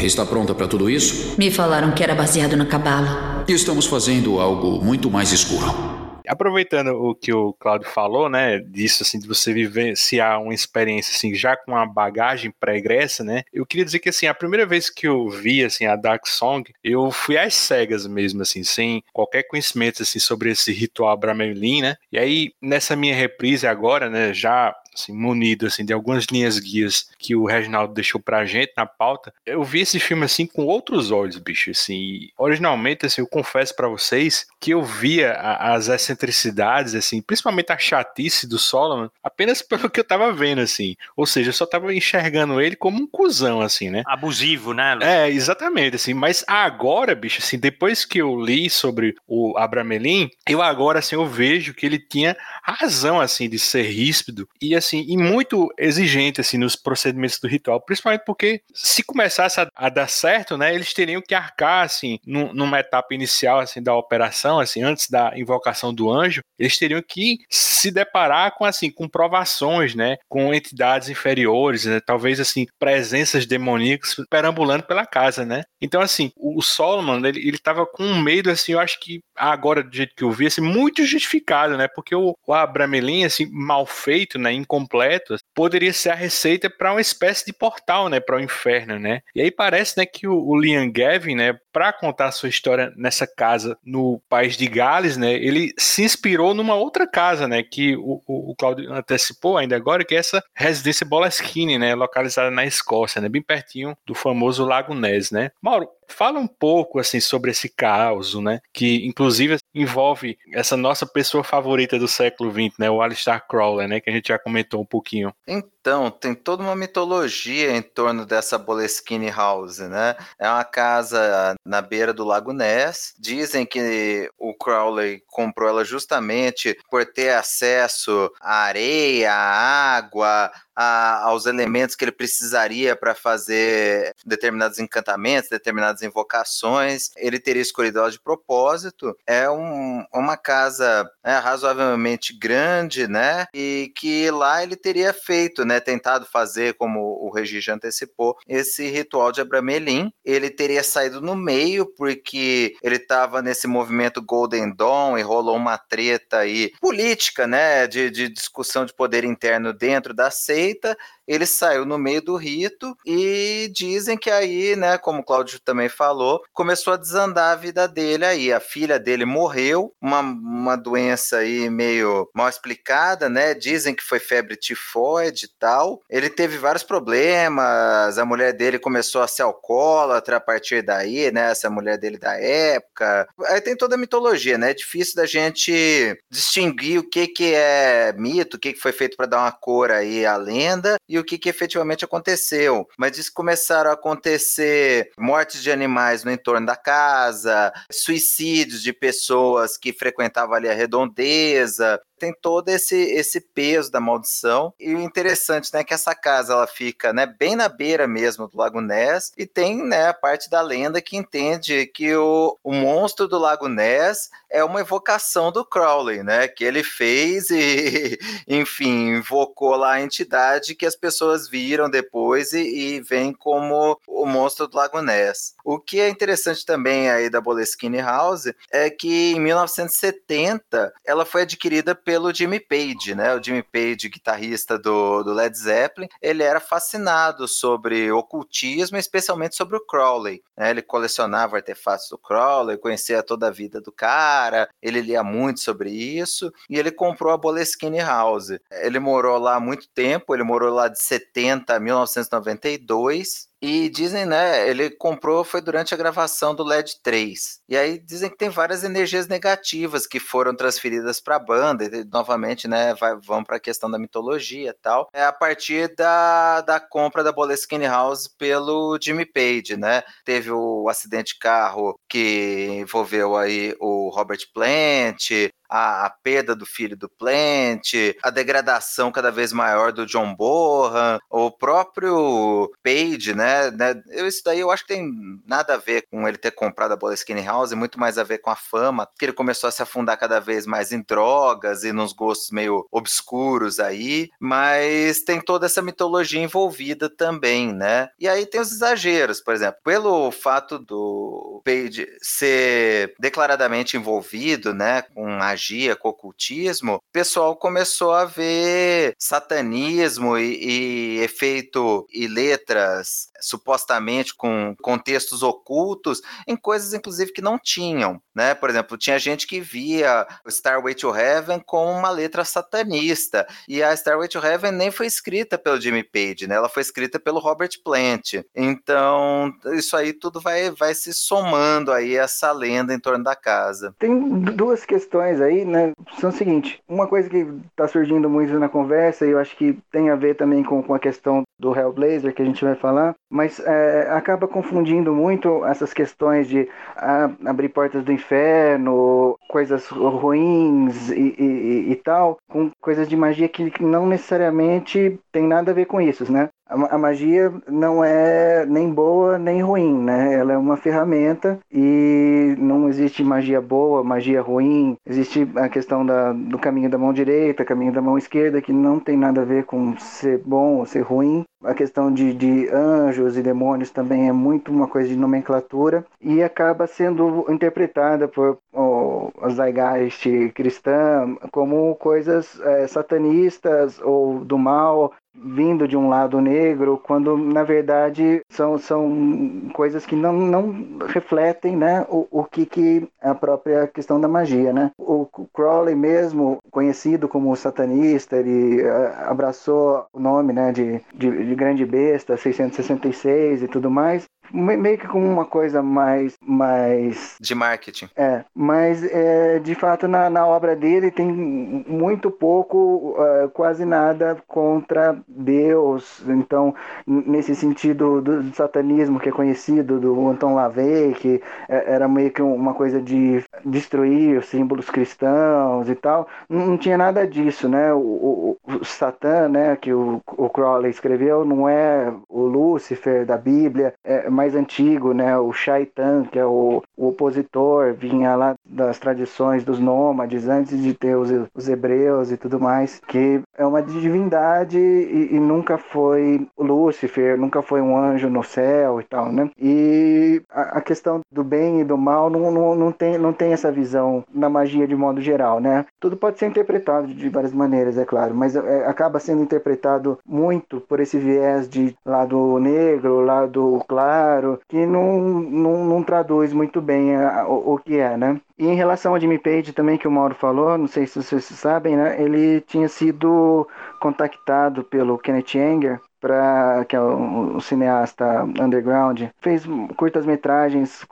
Está 0.00 0.26
pronta 0.26 0.54
para 0.54 0.66
tudo 0.66 0.90
isso? 0.90 1.34
Me 1.38 1.50
falaram 1.50 1.92
que 1.92 2.02
era 2.02 2.14
baseado 2.14 2.56
na 2.56 2.66
cabala. 2.66 3.44
Estamos 3.46 3.86
fazendo 3.86 4.40
algo 4.40 4.82
muito 4.82 5.10
mais 5.10 5.30
escuro. 5.30 5.93
Aproveitando 6.26 6.88
o 6.88 7.14
que 7.14 7.32
o 7.32 7.52
Claudio 7.54 7.88
falou, 7.88 8.28
né, 8.28 8.58
disso 8.58 9.02
assim 9.02 9.18
de 9.18 9.28
você 9.28 9.52
vivenciar 9.52 10.40
uma 10.42 10.54
experiência 10.54 11.12
assim 11.12 11.34
já 11.34 11.56
com 11.56 11.72
uma 11.72 11.86
bagagem 11.86 12.52
pregressa, 12.58 13.22
né? 13.22 13.42
Eu 13.52 13.66
queria 13.66 13.84
dizer 13.84 13.98
que 13.98 14.08
assim, 14.08 14.26
a 14.26 14.34
primeira 14.34 14.66
vez 14.66 14.88
que 14.90 15.06
eu 15.06 15.28
vi 15.28 15.64
assim 15.64 15.86
a 15.86 15.96
Dark 15.96 16.26
Song, 16.26 16.72
eu 16.82 17.10
fui 17.10 17.36
às 17.36 17.54
cegas 17.54 18.06
mesmo 18.06 18.42
assim, 18.42 18.62
sem 18.62 19.02
qualquer 19.12 19.44
conhecimento 19.44 20.02
assim 20.02 20.18
sobre 20.18 20.50
esse 20.50 20.72
ritual 20.72 21.10
Abramelin, 21.10 21.82
né? 21.82 21.96
E 22.10 22.18
aí 22.18 22.52
nessa 22.60 22.96
minha 22.96 23.14
reprise 23.14 23.66
agora, 23.66 24.08
né, 24.08 24.32
já 24.32 24.74
assim, 24.94 25.12
munido 25.12 25.66
assim, 25.66 25.84
de 25.84 25.92
algumas 25.92 26.26
linhas 26.26 26.58
guias 26.58 27.08
que 27.18 27.34
o 27.34 27.46
Reginaldo 27.46 27.94
deixou 27.94 28.20
pra 28.20 28.44
gente 28.44 28.72
na 28.76 28.86
pauta, 28.86 29.32
eu 29.44 29.62
vi 29.62 29.80
esse 29.80 29.98
filme 29.98 30.24
assim 30.24 30.46
com 30.46 30.64
outros 30.64 31.10
olhos, 31.10 31.38
bicho, 31.38 31.70
assim, 31.70 32.28
originalmente 32.38 33.06
assim, 33.06 33.20
eu 33.20 33.26
confesso 33.26 33.74
para 33.74 33.88
vocês 33.88 34.46
que 34.60 34.72
eu 34.72 34.82
via 34.82 35.32
a, 35.32 35.74
as 35.74 35.88
excentricidades 35.88 36.94
assim, 36.94 37.20
principalmente 37.20 37.72
a 37.72 37.78
chatice 37.78 38.46
do 38.46 38.58
Solomon, 38.58 39.08
apenas 39.22 39.62
pelo 39.62 39.90
que 39.90 40.00
eu 40.00 40.04
tava 40.04 40.32
vendo 40.32 40.60
assim. 40.60 40.96
Ou 41.16 41.26
seja, 41.26 41.50
eu 41.50 41.54
só 41.54 41.66
tava 41.66 41.94
enxergando 41.94 42.60
ele 42.60 42.76
como 42.76 43.02
um 43.02 43.06
cuzão 43.06 43.60
assim, 43.60 43.90
né? 43.90 44.02
Abusivo, 44.06 44.72
né? 44.72 44.98
É, 45.00 45.30
exatamente 45.30 45.96
assim, 45.96 46.14
mas 46.14 46.44
agora, 46.46 47.14
bicho, 47.14 47.40
assim, 47.40 47.58
depois 47.58 48.04
que 48.04 48.18
eu 48.18 48.40
li 48.40 48.68
sobre 48.70 49.14
o 49.26 49.56
Abramelin, 49.56 50.30
eu 50.48 50.62
agora 50.62 50.98
assim 50.98 51.14
eu 51.14 51.26
vejo 51.26 51.74
que 51.74 51.86
ele 51.86 51.98
tinha 51.98 52.36
razão 52.62 53.20
assim 53.20 53.48
de 53.48 53.58
ser 53.58 53.82
ríspido 53.82 54.48
e 54.60 54.74
assim, 54.74 54.83
e 54.92 55.16
muito 55.16 55.68
exigente 55.78 56.40
assim 56.40 56.58
nos 56.58 56.76
procedimentos 56.76 57.38
do 57.38 57.48
ritual, 57.48 57.80
principalmente 57.80 58.24
porque 58.24 58.60
se 58.74 59.02
começasse 59.02 59.60
a, 59.60 59.68
a 59.74 59.88
dar 59.88 60.08
certo, 60.08 60.56
né, 60.56 60.74
eles 60.74 60.92
teriam 60.92 61.22
que 61.22 61.34
arcar 61.34 61.84
assim 61.84 62.18
num, 62.26 62.52
numa 62.52 62.80
etapa 62.80 63.14
inicial 63.14 63.60
assim 63.60 63.82
da 63.82 63.94
operação, 63.94 64.60
assim, 64.60 64.82
antes 64.82 65.08
da 65.08 65.32
invocação 65.36 65.92
do 65.92 66.10
anjo, 66.10 66.42
eles 66.58 66.76
teriam 66.76 67.02
que 67.06 67.38
se 67.50 67.90
deparar 67.90 68.54
com 68.56 68.64
assim 68.64 68.90
com 68.90 69.08
provações, 69.08 69.94
né, 69.94 70.16
com 70.28 70.52
entidades 70.54 71.08
inferiores, 71.08 71.84
né, 71.84 72.00
talvez 72.00 72.40
assim 72.40 72.66
presenças 72.78 73.46
demoníacas 73.46 74.16
perambulando 74.30 74.84
pela 74.84 75.06
casa, 75.06 75.44
né? 75.44 75.62
Então 75.80 76.00
assim, 76.00 76.30
o 76.36 76.62
Solomon, 76.62 77.24
ele, 77.24 77.48
ele 77.48 77.58
tava 77.58 77.86
com 77.86 78.04
um 78.04 78.20
medo 78.20 78.50
assim, 78.50 78.72
eu 78.72 78.80
acho 78.80 78.98
que 79.00 79.20
agora 79.36 79.82
do 79.82 79.94
jeito 79.94 80.14
que 80.16 80.24
eu 80.24 80.30
vi, 80.30 80.46
assim, 80.46 80.60
muito 80.60 81.04
justificado, 81.04 81.76
né? 81.76 81.88
Porque 81.88 82.14
o, 82.14 82.36
o 82.46 82.52
Abramelin, 82.52 83.24
assim, 83.24 83.46
mal 83.50 83.86
feito, 83.86 84.38
né, 84.38 84.52
incompleto, 84.74 85.36
poderia 85.54 85.92
ser 85.92 86.10
a 86.10 86.14
receita 86.14 86.68
para 86.68 86.92
uma 86.92 87.00
espécie 87.00 87.46
de 87.46 87.52
portal, 87.52 88.08
né, 88.08 88.20
para 88.20 88.36
o 88.36 88.40
inferno, 88.40 88.98
né? 88.98 89.20
E 89.34 89.40
aí 89.40 89.50
parece, 89.50 89.98
né, 89.98 90.06
que 90.06 90.26
o, 90.26 90.36
o 90.36 90.58
Liam 90.58 90.90
Gavin, 90.90 91.34
né, 91.34 91.58
para 91.74 91.92
contar 91.92 92.30
sua 92.30 92.48
história 92.48 92.92
nessa 92.96 93.26
casa 93.26 93.76
no 93.84 94.22
país 94.28 94.56
de 94.56 94.68
Gales, 94.68 95.16
né, 95.16 95.32
ele 95.34 95.74
se 95.76 96.04
inspirou 96.04 96.54
numa 96.54 96.76
outra 96.76 97.04
casa, 97.04 97.48
né, 97.48 97.64
que 97.64 97.96
o, 97.96 98.22
o, 98.24 98.52
o 98.52 98.54
Claudio 98.54 98.92
antecipou 98.92 99.58
ainda 99.58 99.74
agora, 99.74 100.04
que 100.04 100.14
é 100.14 100.18
essa 100.18 100.40
residência 100.54 101.04
Boleskine, 101.04 101.76
né, 101.76 101.92
localizada 101.96 102.48
na 102.48 102.64
Escócia, 102.64 103.20
né, 103.20 103.28
bem 103.28 103.42
pertinho 103.42 103.98
do 104.06 104.14
famoso 104.14 104.64
Lago 104.64 104.94
Ness, 104.94 105.32
né? 105.32 105.50
Mauro, 105.60 105.88
fala 106.06 106.38
um 106.38 106.46
pouco 106.46 107.00
assim 107.00 107.18
sobre 107.18 107.50
esse 107.50 107.68
caos, 107.68 108.34
né, 108.34 108.60
que 108.72 109.04
inclusive 109.04 109.56
envolve 109.74 110.38
essa 110.52 110.76
nossa 110.76 111.04
pessoa 111.04 111.42
favorita 111.42 111.98
do 111.98 112.06
século 112.06 112.52
XX, 112.52 112.78
né, 112.78 112.88
o 112.88 113.02
Alistair 113.02 113.42
Crowley, 113.48 113.88
né, 113.88 113.98
que 113.98 114.08
a 114.08 114.12
gente 114.12 114.28
já 114.28 114.38
comentou 114.38 114.80
um 114.80 114.86
pouquinho. 114.86 115.34
Então, 115.44 115.73
tem 116.20 116.34
toda 116.34 116.62
uma 116.62 116.74
mitologia 116.74 117.76
em 117.76 117.82
torno 117.82 118.24
dessa 118.24 118.58
Boleskine 118.58 119.30
House, 119.30 119.78
né? 119.78 120.16
É 120.38 120.48
uma 120.48 120.64
casa 120.64 121.54
na 121.64 121.82
beira 121.82 122.12
do 122.12 122.24
Lago 122.24 122.52
Ness. 122.52 123.14
Dizem 123.18 123.66
que 123.66 124.30
o 124.38 124.54
Crowley 124.54 125.22
comprou 125.26 125.68
ela 125.68 125.84
justamente 125.84 126.76
por 126.90 127.04
ter 127.04 127.34
acesso 127.34 128.30
à 128.40 128.62
areia, 128.64 129.32
à 129.32 129.96
água, 129.96 130.50
a, 130.74 131.24
aos 131.24 131.46
elementos 131.46 131.94
que 131.94 132.04
ele 132.04 132.12
precisaria 132.12 132.96
para 132.96 133.14
fazer 133.14 134.14
determinados 134.24 134.78
encantamentos, 134.78 135.50
determinadas 135.50 136.02
invocações. 136.02 137.10
Ele 137.16 137.38
teria 137.38 137.62
escolhido 137.62 138.00
ela 138.00 138.10
de 138.10 138.20
propósito. 138.20 139.16
É 139.26 139.48
um, 139.48 140.04
uma 140.12 140.36
casa 140.36 141.08
né, 141.24 141.38
razoavelmente 141.38 142.36
grande, 142.36 143.06
né? 143.06 143.46
E 143.54 143.92
que 143.94 144.30
lá 144.30 144.62
ele 144.62 144.76
teria 144.76 145.12
feito, 145.12 145.64
né? 145.64 145.73
Tentado 145.80 146.26
fazer, 146.26 146.74
como 146.74 147.00
o 147.00 147.30
Regi 147.30 147.60
já 147.60 147.74
antecipou, 147.74 148.36
esse 148.48 148.88
ritual 148.88 149.32
de 149.32 149.40
Abramelin. 149.40 150.12
Ele 150.24 150.50
teria 150.50 150.82
saído 150.82 151.20
no 151.20 151.34
meio 151.34 151.86
porque 151.86 152.74
ele 152.82 152.96
estava 152.96 153.42
nesse 153.42 153.66
movimento 153.66 154.22
Golden 154.22 154.74
Dawn 154.74 155.18
e 155.18 155.22
rolou 155.22 155.56
uma 155.56 155.78
treta 155.78 156.38
aí 156.38 156.72
política, 156.80 157.46
né? 157.46 157.86
De, 157.86 158.10
de 158.10 158.28
discussão 158.28 158.84
de 158.84 158.94
poder 158.94 159.24
interno 159.24 159.72
dentro 159.72 160.14
da 160.14 160.30
seita 160.30 160.96
ele 161.26 161.46
saiu 161.46 161.84
no 161.84 161.98
meio 161.98 162.22
do 162.22 162.36
rito 162.36 162.96
e 163.04 163.70
dizem 163.74 164.16
que 164.16 164.30
aí, 164.30 164.76
né, 164.76 164.98
como 164.98 165.20
o 165.20 165.24
Cláudio 165.24 165.60
também 165.60 165.88
falou, 165.88 166.42
começou 166.52 166.92
a 166.92 166.98
desandar 166.98 167.52
a 167.52 167.56
vida 167.56 167.88
dele 167.88 168.24
aí. 168.24 168.52
A 168.52 168.60
filha 168.60 168.98
dele 168.98 169.24
morreu, 169.24 169.92
uma, 170.00 170.20
uma 170.20 170.76
doença 170.76 171.38
aí 171.38 171.68
meio 171.70 172.28
mal 172.34 172.48
explicada, 172.48 173.28
né? 173.28 173.54
Dizem 173.54 173.94
que 173.94 174.02
foi 174.02 174.18
febre 174.18 174.56
tifoide 174.56 175.46
e 175.46 175.58
tal. 175.58 176.00
Ele 176.10 176.28
teve 176.28 176.58
vários 176.58 176.82
problemas, 176.82 178.18
a 178.18 178.24
mulher 178.24 178.52
dele 178.52 178.78
começou 178.78 179.22
a 179.22 179.28
ser 179.28 179.42
alcoólatra 179.42 180.36
a 180.36 180.40
partir 180.40 180.82
daí, 180.82 181.30
né? 181.32 181.50
Essa 181.50 181.70
mulher 181.70 181.98
dele 181.98 182.18
da 182.18 182.38
época. 182.38 183.28
Aí 183.46 183.60
tem 183.60 183.76
toda 183.76 183.94
a 183.94 183.98
mitologia, 183.98 184.58
né? 184.58 184.70
É 184.70 184.74
difícil 184.74 185.14
da 185.16 185.26
gente 185.26 186.18
distinguir 186.30 186.98
o 186.98 187.08
que 187.08 187.26
que 187.26 187.54
é 187.54 188.12
mito, 188.16 188.56
o 188.56 188.60
que 188.60 188.72
que 188.72 188.80
foi 188.80 188.92
feito 188.92 189.16
para 189.16 189.26
dar 189.26 189.38
uma 189.38 189.52
cor 189.52 189.90
aí 189.90 190.26
à 190.26 190.36
lenda 190.36 190.96
e 191.14 191.18
o 191.18 191.24
que, 191.24 191.38
que 191.38 191.48
efetivamente 191.48 192.04
aconteceu. 192.04 192.88
Mas 192.98 193.12
diz 193.12 193.28
que 193.28 193.34
começaram 193.34 193.88
a 193.88 193.94
acontecer 193.94 195.12
mortes 195.16 195.62
de 195.62 195.70
animais 195.70 196.24
no 196.24 196.30
entorno 196.30 196.66
da 196.66 196.74
casa, 196.74 197.72
suicídios 197.88 198.82
de 198.82 198.92
pessoas 198.92 199.78
que 199.78 199.92
frequentavam 199.92 200.56
ali 200.56 200.68
a 200.68 200.74
redondeza, 200.74 202.00
tem 202.24 202.34
todo 202.40 202.70
esse, 202.70 202.96
esse 202.96 203.38
peso 203.38 203.90
da 203.90 204.00
maldição. 204.00 204.72
E 204.80 204.94
o 204.94 205.00
interessante, 205.00 205.70
né, 205.74 205.80
é 205.80 205.84
que 205.84 205.92
essa 205.92 206.14
casa 206.14 206.54
ela 206.54 206.66
fica, 206.66 207.12
né, 207.12 207.26
bem 207.26 207.54
na 207.54 207.68
beira 207.68 208.06
mesmo 208.06 208.48
do 208.48 208.56
Lago 208.56 208.80
Ness 208.80 209.32
e 209.36 209.46
tem, 209.46 209.84
né, 209.84 210.08
a 210.08 210.14
parte 210.14 210.48
da 210.48 210.62
lenda 210.62 211.02
que 211.02 211.16
entende 211.16 211.86
que 211.86 212.14
o, 212.16 212.58
o 212.64 212.72
monstro 212.72 213.28
do 213.28 213.38
Lago 213.38 213.68
Ness 213.68 214.30
é 214.50 214.64
uma 214.64 214.80
evocação 214.80 215.52
do 215.52 215.64
Crowley, 215.64 216.22
né, 216.22 216.48
que 216.48 216.64
ele 216.64 216.82
fez 216.82 217.50
e, 217.50 218.18
enfim, 218.48 219.16
invocou 219.16 219.76
lá 219.76 219.92
a 219.92 220.00
entidade 220.00 220.74
que 220.74 220.86
as 220.86 220.96
pessoas 220.96 221.48
viram 221.48 221.90
depois 221.90 222.52
e, 222.54 222.60
e 222.60 223.00
vem 223.00 223.32
como 223.32 224.00
o 224.06 224.24
monstro 224.24 224.66
do 224.66 224.76
Lago 224.76 225.02
Ness. 225.02 225.54
O 225.62 225.78
que 225.78 226.00
é 226.00 226.08
interessante 226.08 226.64
também 226.64 227.10
aí 227.10 227.28
da 227.28 227.40
Boleskine 227.40 228.00
House 228.00 228.46
é 228.70 228.88
que 228.88 229.32
em 229.32 229.40
1970 229.40 230.92
ela 231.04 231.26
foi 231.26 231.42
adquirida 231.42 231.94
pelo 231.94 232.13
pelo 232.14 232.32
Jimmy 232.32 232.60
Page, 232.60 233.12
né? 233.12 233.34
O 233.34 233.42
Jimmy 233.42 233.60
Page, 233.60 234.08
guitarrista 234.08 234.78
do, 234.78 235.24
do 235.24 235.32
Led 235.32 235.58
Zeppelin, 235.58 236.06
ele 236.22 236.44
era 236.44 236.60
fascinado 236.60 237.48
sobre 237.48 238.12
ocultismo, 238.12 238.96
especialmente 238.96 239.56
sobre 239.56 239.76
o 239.76 239.84
Crowley. 239.84 240.40
Né? 240.56 240.70
Ele 240.70 240.80
colecionava 240.80 241.56
artefatos 241.56 242.08
do 242.08 242.16
Crowley, 242.16 242.78
conhecia 242.78 243.20
toda 243.20 243.48
a 243.48 243.50
vida 243.50 243.80
do 243.80 243.90
cara, 243.90 244.68
ele 244.80 245.00
lia 245.00 245.24
muito 245.24 245.58
sobre 245.58 245.90
isso 245.90 246.52
e 246.70 246.78
ele 246.78 246.92
comprou 246.92 247.32
a 247.32 247.36
Boleskine 247.36 247.98
House. 247.98 248.60
Ele 248.70 249.00
morou 249.00 249.36
lá 249.36 249.56
há 249.56 249.60
muito 249.60 249.88
tempo, 249.88 250.32
ele 250.32 250.44
morou 250.44 250.72
lá 250.72 250.86
de 250.86 251.02
70 251.02 251.74
a 251.74 251.80
1992 251.80 253.52
e 253.64 253.88
dizem, 253.88 254.26
né, 254.26 254.68
ele 254.68 254.90
comprou 254.90 255.42
foi 255.42 255.62
durante 255.62 255.94
a 255.94 255.96
gravação 255.96 256.54
do 256.54 256.62
LED 256.62 257.00
3. 257.02 257.62
E 257.66 257.74
aí 257.74 257.98
dizem 257.98 258.28
que 258.28 258.36
tem 258.36 258.50
várias 258.50 258.84
energias 258.84 259.26
negativas 259.26 260.06
que 260.06 260.20
foram 260.20 260.54
transferidas 260.54 261.18
para 261.18 261.36
a 261.36 261.38
banda, 261.38 261.84
e, 261.84 262.04
novamente, 262.04 262.68
né, 262.68 262.94
vai, 262.94 263.16
vão 263.16 263.42
para 263.42 263.56
a 263.56 263.60
questão 263.60 263.90
da 263.90 263.98
mitologia 263.98 264.68
e 264.68 264.82
tal. 264.82 265.08
É 265.14 265.24
a 265.24 265.32
partir 265.32 265.94
da, 265.96 266.60
da 266.60 266.78
compra 266.78 267.24
da 267.24 267.32
Boleskine 267.32 267.86
House 267.86 268.28
pelo 268.28 268.98
Jimmy 269.02 269.24
Page, 269.24 269.78
né? 269.78 270.02
Teve 270.26 270.50
o 270.50 270.86
acidente 270.90 271.32
de 271.32 271.38
carro 271.38 271.98
que 272.06 272.68
envolveu 272.82 273.34
aí 273.34 273.74
o 273.80 274.10
Robert 274.10 274.40
Plant, 274.52 275.30
a, 275.74 276.06
a, 276.06 276.10
perda 276.10 276.54
do 276.54 276.64
filho 276.64 276.96
do 276.96 277.08
Plant, 277.08 277.94
a 278.22 278.30
degradação 278.30 279.10
cada 279.10 279.32
vez 279.32 279.52
maior 279.52 279.92
do 279.92 280.06
John 280.06 280.32
Bohan, 280.32 281.18
O 281.28 281.50
próprio 281.50 282.70
Page, 282.80 283.34
né, 283.34 283.72
né, 283.72 284.00
Isso 284.26 284.42
daí 284.44 284.60
eu 284.60 284.70
acho 284.70 284.86
que 284.86 284.94
tem 284.94 285.10
nada 285.44 285.74
a 285.74 285.76
ver 285.76 286.06
com 286.08 286.28
ele 286.28 286.38
ter 286.38 286.52
comprado 286.52 286.92
a 286.92 286.96
bola 286.96 287.14
Skinny 287.14 287.42
House, 287.42 287.72
muito 287.72 287.98
mais 287.98 288.18
a 288.18 288.22
ver 288.22 288.38
com 288.38 288.50
a 288.50 288.56
fama, 288.56 289.08
que 289.18 289.24
ele 289.24 289.32
começou 289.32 289.66
a 289.66 289.72
se 289.72 289.82
afundar 289.82 290.16
cada 290.16 290.38
vez 290.38 290.64
mais 290.64 290.92
em 290.92 291.02
drogas 291.02 291.82
e 291.82 291.92
nos 291.92 292.12
gostos 292.12 292.52
meio 292.52 292.86
obscuros 292.92 293.80
aí, 293.80 294.30
mas 294.38 295.22
tem 295.22 295.40
toda 295.40 295.66
essa 295.66 295.82
mitologia 295.82 296.40
envolvida 296.40 297.10
também, 297.10 297.72
né? 297.72 298.08
E 298.18 298.28
aí 298.28 298.46
tem 298.46 298.60
os 298.60 298.70
exageros, 298.70 299.40
por 299.40 299.52
exemplo, 299.52 299.80
pelo 299.84 300.30
fato 300.30 300.78
do 300.78 301.60
Page 301.64 302.06
ser 302.22 303.14
declaradamente 303.18 303.96
envolvido, 303.96 304.72
né, 304.72 305.02
com 305.02 305.42
magia, 305.64 305.96
com 305.96 306.08
ocultismo, 306.08 306.96
o 306.96 307.00
pessoal 307.12 307.56
começou 307.56 308.12
a 308.12 308.24
ver 308.24 309.14
satanismo 309.18 310.36
e, 310.36 311.16
e 311.16 311.20
efeito 311.20 312.06
e 312.12 312.26
letras 312.26 313.28
supostamente 313.40 314.34
com 314.34 314.74
contextos 314.80 315.42
ocultos 315.42 316.22
em 316.46 316.56
coisas 316.56 316.94
inclusive 316.94 317.32
que 317.32 317.42
não 317.42 317.58
tinham, 317.58 318.20
né? 318.34 318.54
Por 318.54 318.70
exemplo, 318.70 318.96
tinha 318.96 319.18
gente 319.18 319.46
que 319.46 319.60
via 319.60 320.26
Starway 320.46 320.94
to 320.94 321.14
Heaven 321.14 321.60
com 321.60 321.92
uma 321.92 322.10
letra 322.10 322.44
satanista 322.44 323.46
e 323.68 323.82
a 323.82 323.92
Starway 323.92 324.28
to 324.28 324.38
Heaven 324.38 324.72
nem 324.72 324.90
foi 324.90 325.06
escrita 325.06 325.58
pelo 325.58 325.80
Jimmy 325.80 326.02
Page, 326.02 326.46
né? 326.46 326.54
Ela 326.54 326.68
foi 326.68 326.82
escrita 326.82 327.20
pelo 327.20 327.38
Robert 327.38 327.70
Plant. 327.84 328.44
Então, 328.54 329.52
isso 329.74 329.96
aí 329.96 330.12
tudo 330.12 330.40
vai, 330.40 330.70
vai 330.70 330.94
se 330.94 331.12
somando 331.12 331.92
aí 331.92 332.16
essa 332.16 332.50
lenda 332.52 332.94
em 332.94 332.98
torno 332.98 333.22
da 333.22 333.36
casa. 333.36 333.94
Tem 333.98 334.40
duas 334.40 334.84
questões 334.84 335.40
aí, 335.40 335.53
né? 335.62 335.92
São 336.18 336.30
o 336.30 336.32
seguinte, 336.32 336.82
uma 336.88 337.06
coisa 337.06 337.28
que 337.28 337.46
está 337.70 337.86
surgindo 337.86 338.30
muito 338.30 338.58
na 338.58 338.68
conversa 338.68 339.26
e 339.26 339.30
eu 339.30 339.38
acho 339.38 339.54
que 339.56 339.78
tem 339.92 340.08
a 340.08 340.16
ver 340.16 340.36
também 340.36 340.64
com, 340.64 340.82
com 340.82 340.94
a 340.94 340.98
questão 340.98 341.42
do 341.58 341.76
Hellblazer 341.76 342.34
que 342.34 342.40
a 342.40 342.44
gente 342.44 342.64
vai 342.64 342.74
falar, 342.74 343.14
mas 343.30 343.60
é, 343.60 344.08
acaba 344.10 344.48
confundindo 344.48 345.12
muito 345.12 345.64
essas 345.66 345.92
questões 345.92 346.48
de 346.48 346.68
a, 346.96 347.30
abrir 347.44 347.68
portas 347.68 348.02
do 348.02 348.12
inferno, 348.12 349.36
coisas 349.48 349.86
ruins 349.88 351.10
e, 351.10 351.34
e, 351.38 351.92
e, 351.92 351.96
tal, 351.96 352.38
com 352.48 352.70
coisas 352.80 353.08
de 353.08 353.16
magia 353.16 353.48
que 353.48 353.82
não 353.82 354.06
necessariamente 354.06 355.18
tem 355.32 355.44
nada 355.44 355.70
a 355.70 355.74
ver 355.74 355.86
com 355.86 356.00
isso, 356.00 356.30
né? 356.30 356.48
A, 356.66 356.96
magia 356.96 357.52
não 357.68 358.02
é 358.02 358.64
nem 358.64 358.90
boa 358.90 359.38
nem 359.38 359.62
ruim, 359.62 360.02
né? 360.02 360.32
Ela 360.34 360.54
é 360.54 360.56
uma 360.56 360.78
ferramenta 360.78 361.58
e 361.70 362.56
não 362.58 362.88
existe 362.88 363.22
magia 363.22 363.60
boa, 363.60 364.02
magia 364.02 364.40
ruim. 364.40 364.96
Existe 365.06 365.46
a 365.56 365.68
questão 365.68 366.06
da, 366.06 366.32
do 366.32 366.58
caminho 366.58 366.88
da 366.88 366.96
mão 366.96 367.12
direita, 367.12 367.64
caminho 367.64 367.92
da 367.92 368.00
mão 368.00 368.16
esquerda, 368.16 368.62
que 368.62 368.72
não 368.72 368.98
tem 368.98 369.16
nada 369.16 369.42
a 369.42 369.44
ver 369.44 369.64
com 369.64 369.96
ser 369.98 370.38
bom 370.38 370.78
ou 370.78 370.86
ser 370.86 371.02
ruim. 371.02 371.44
A 371.64 371.72
questão 371.72 372.12
de, 372.12 372.34
de 372.34 372.68
anjos 372.68 373.36
e 373.36 373.42
demônios 373.42 373.90
também 373.90 374.28
é 374.28 374.32
muito 374.32 374.70
uma 374.70 374.86
coisa 374.86 375.08
de 375.08 375.16
nomenclatura 375.16 376.04
e 376.20 376.42
acaba 376.42 376.86
sendo 376.86 377.46
interpretada 377.50 378.28
por 378.28 378.58
o, 378.72 379.30
a 379.40 379.48
Zeitgeist 379.48 380.52
cristã 380.54 381.36
como 381.50 381.94
coisas 381.96 382.60
é, 382.60 382.86
satanistas 382.86 383.98
ou 384.02 384.44
do 384.44 384.58
mal 384.58 385.12
vindo 385.34 385.88
de 385.88 385.96
um 385.96 386.08
lado 386.08 386.40
negro, 386.40 387.00
quando 387.02 387.36
na 387.36 387.62
verdade 387.62 388.40
são, 388.48 388.78
são 388.78 389.70
coisas 389.72 390.06
que 390.06 390.14
não, 390.14 390.32
não 390.32 390.98
refletem 391.06 391.76
né, 391.76 392.06
o, 392.08 392.26
o 392.30 392.44
que, 392.44 392.64
que 392.64 393.08
a 393.20 393.34
própria 393.34 393.86
questão 393.86 394.20
da 394.20 394.28
magia. 394.28 394.72
Né? 394.72 394.90
O 394.98 395.26
Crowley 395.52 395.94
mesmo, 395.94 396.58
conhecido 396.70 397.28
como 397.28 397.54
satanista, 397.56 398.36
ele 398.36 398.82
eh, 398.82 399.14
abraçou 399.26 400.06
o 400.12 400.20
nome 400.20 400.52
né, 400.52 400.72
de, 400.72 401.00
de, 401.14 401.46
de 401.46 401.54
grande 401.54 401.84
besta, 401.84 402.36
666 402.36 403.62
e 403.62 403.68
tudo 403.68 403.90
mais, 403.90 404.24
meio 404.52 404.98
que 404.98 405.08
como 405.08 405.26
uma 405.26 405.44
coisa 405.44 405.82
mais 405.82 406.36
mais 406.40 407.36
de 407.40 407.54
marketing. 407.54 408.08
É 408.16 408.44
mas 408.54 409.04
é, 409.04 409.58
de 409.58 409.74
fato 409.74 410.06
na, 410.06 410.30
na 410.30 410.46
obra 410.46 410.76
dele 410.76 411.10
tem 411.10 411.26
muito 411.26 412.30
pouco 412.30 413.16
uh, 413.18 413.48
quase 413.50 413.84
nada 413.84 414.36
contra 414.46 415.16
Deus. 415.26 416.22
Então 416.26 416.74
nesse 417.06 417.54
sentido 417.54 418.20
do, 418.20 418.42
do, 418.42 418.54
satanismo 418.54 419.18
que 419.18 419.28
é 419.28 419.32
conhecido 419.32 419.98
do 419.98 420.28
Anton 420.28 420.54
LaVey 420.54 421.14
que 421.14 421.42
é, 421.68 421.94
era 421.94 422.08
meio 422.08 422.30
que 422.30 422.42
uma 422.42 422.74
coisa 422.74 423.00
de 423.00 423.44
destruir 423.64 424.38
os 424.38 424.46
símbolos 424.46 424.88
cristãos 424.88 425.88
e 425.88 425.94
tal. 425.94 426.28
Não, 426.48 426.66
não 426.66 426.78
tinha 426.78 426.96
nada 426.96 427.26
disso 427.26 427.68
né? 427.68 427.92
O, 427.92 427.98
o, 427.98 428.58
o 428.66 428.84
Satã 428.84 429.48
né 429.48 429.76
que 429.76 429.92
o, 429.92 430.22
o 430.26 430.48
Crowley 430.48 430.90
escreveu 430.90 431.44
não 431.44 431.68
é 431.68 432.12
o 432.28 432.46
Lúcifer 432.46 433.26
da 433.26 433.36
Bíblia 433.36 433.94
é 434.04 434.30
mais 434.34 434.54
antigo, 434.54 435.14
né? 435.14 435.38
O 435.38 435.52
Shaitan, 435.52 436.24
que 436.26 436.38
é 436.38 436.46
o, 436.46 436.82
o 436.96 437.08
opositor, 437.08 437.94
vinha 437.94 438.34
lá 438.34 438.54
das 438.64 438.98
tradições 438.98 439.64
dos 439.64 439.78
nômades 439.78 440.48
antes 440.48 440.80
de 440.80 440.94
ter 440.94 441.16
os, 441.16 441.30
os 441.54 441.68
hebreus 441.68 442.30
e 442.30 442.36
tudo 442.36 442.60
mais, 442.60 443.00
que 443.06 443.40
é 443.56 443.66
uma 443.66 443.82
divindade 443.82 444.78
e, 444.78 445.34
e, 445.34 445.40
nunca 445.40 445.78
foi 445.78 446.46
Lúcifer, 446.58 447.38
nunca 447.38 447.62
foi 447.62 447.80
um 447.80 447.96
anjo 447.96 448.28
no 448.28 448.42
céu 448.42 449.00
e 449.00 449.04
tal, 449.04 449.30
né? 449.32 449.50
E 449.58 450.42
a, 450.50 450.78
a 450.78 450.80
questão 450.80 451.20
do 451.30 451.44
bem 451.44 451.80
e 451.80 451.84
do 451.84 451.96
mal 451.96 452.30
não, 452.30 452.50
não, 452.50 452.74
não, 452.74 452.92
tem, 452.92 453.18
não 453.18 453.32
tem 453.32 453.52
essa 453.52 453.70
visão 453.70 454.24
na 454.32 454.48
magia 454.48 454.86
de 454.86 454.94
modo 454.94 455.20
geral, 455.20 455.60
né? 455.60 455.84
Tudo 456.00 456.16
pode 456.16 456.38
ser 456.38 456.46
interpretado 456.46 457.08
de 457.08 457.28
várias 457.28 457.52
maneiras, 457.52 457.98
é 457.98 458.04
claro, 458.04 458.34
mas 458.34 458.56
é, 458.56 458.86
acaba 458.86 459.18
sendo 459.18 459.42
interpretado 459.42 460.18
muito 460.26 460.80
por 460.80 461.00
esse 461.00 461.18
viés 461.18 461.68
de 461.68 461.94
lado 462.04 462.58
negro, 462.58 463.20
lado 463.20 463.82
claro, 463.88 464.60
que 464.68 464.86
não, 464.86 465.20
não, 465.20 465.84
não 465.84 466.02
traduz 466.02 466.52
muito 466.52 466.80
bem 466.84 467.16
a, 467.16 467.46
o, 467.48 467.74
o 467.74 467.78
que 467.78 467.98
é, 467.98 468.16
né? 468.16 468.40
E 468.58 468.66
em 468.66 468.74
relação 468.74 469.12
ao 469.12 469.20
Jimmy 469.20 469.38
Page 469.38 469.72
também, 469.72 469.98
que 469.98 470.06
o 470.06 470.10
Mauro 470.10 470.34
falou, 470.34 470.78
não 470.78 470.86
sei 470.86 471.06
se 471.06 471.20
vocês 471.20 471.44
sabem, 471.44 471.96
né? 471.96 472.20
Ele 472.22 472.60
tinha 472.60 472.88
sido 472.88 473.66
contactado 474.00 474.84
pelo 474.84 475.18
Kenneth 475.18 475.56
Anger 475.56 476.00
para 476.24 476.86
que 476.86 476.96
é 476.96 477.00
um, 477.02 477.56
um, 477.56 477.60
cineasta 477.60 478.44
underground, 478.44 479.24
fez 479.42 479.66
curtas 479.94 480.24
metragens 480.24 481.04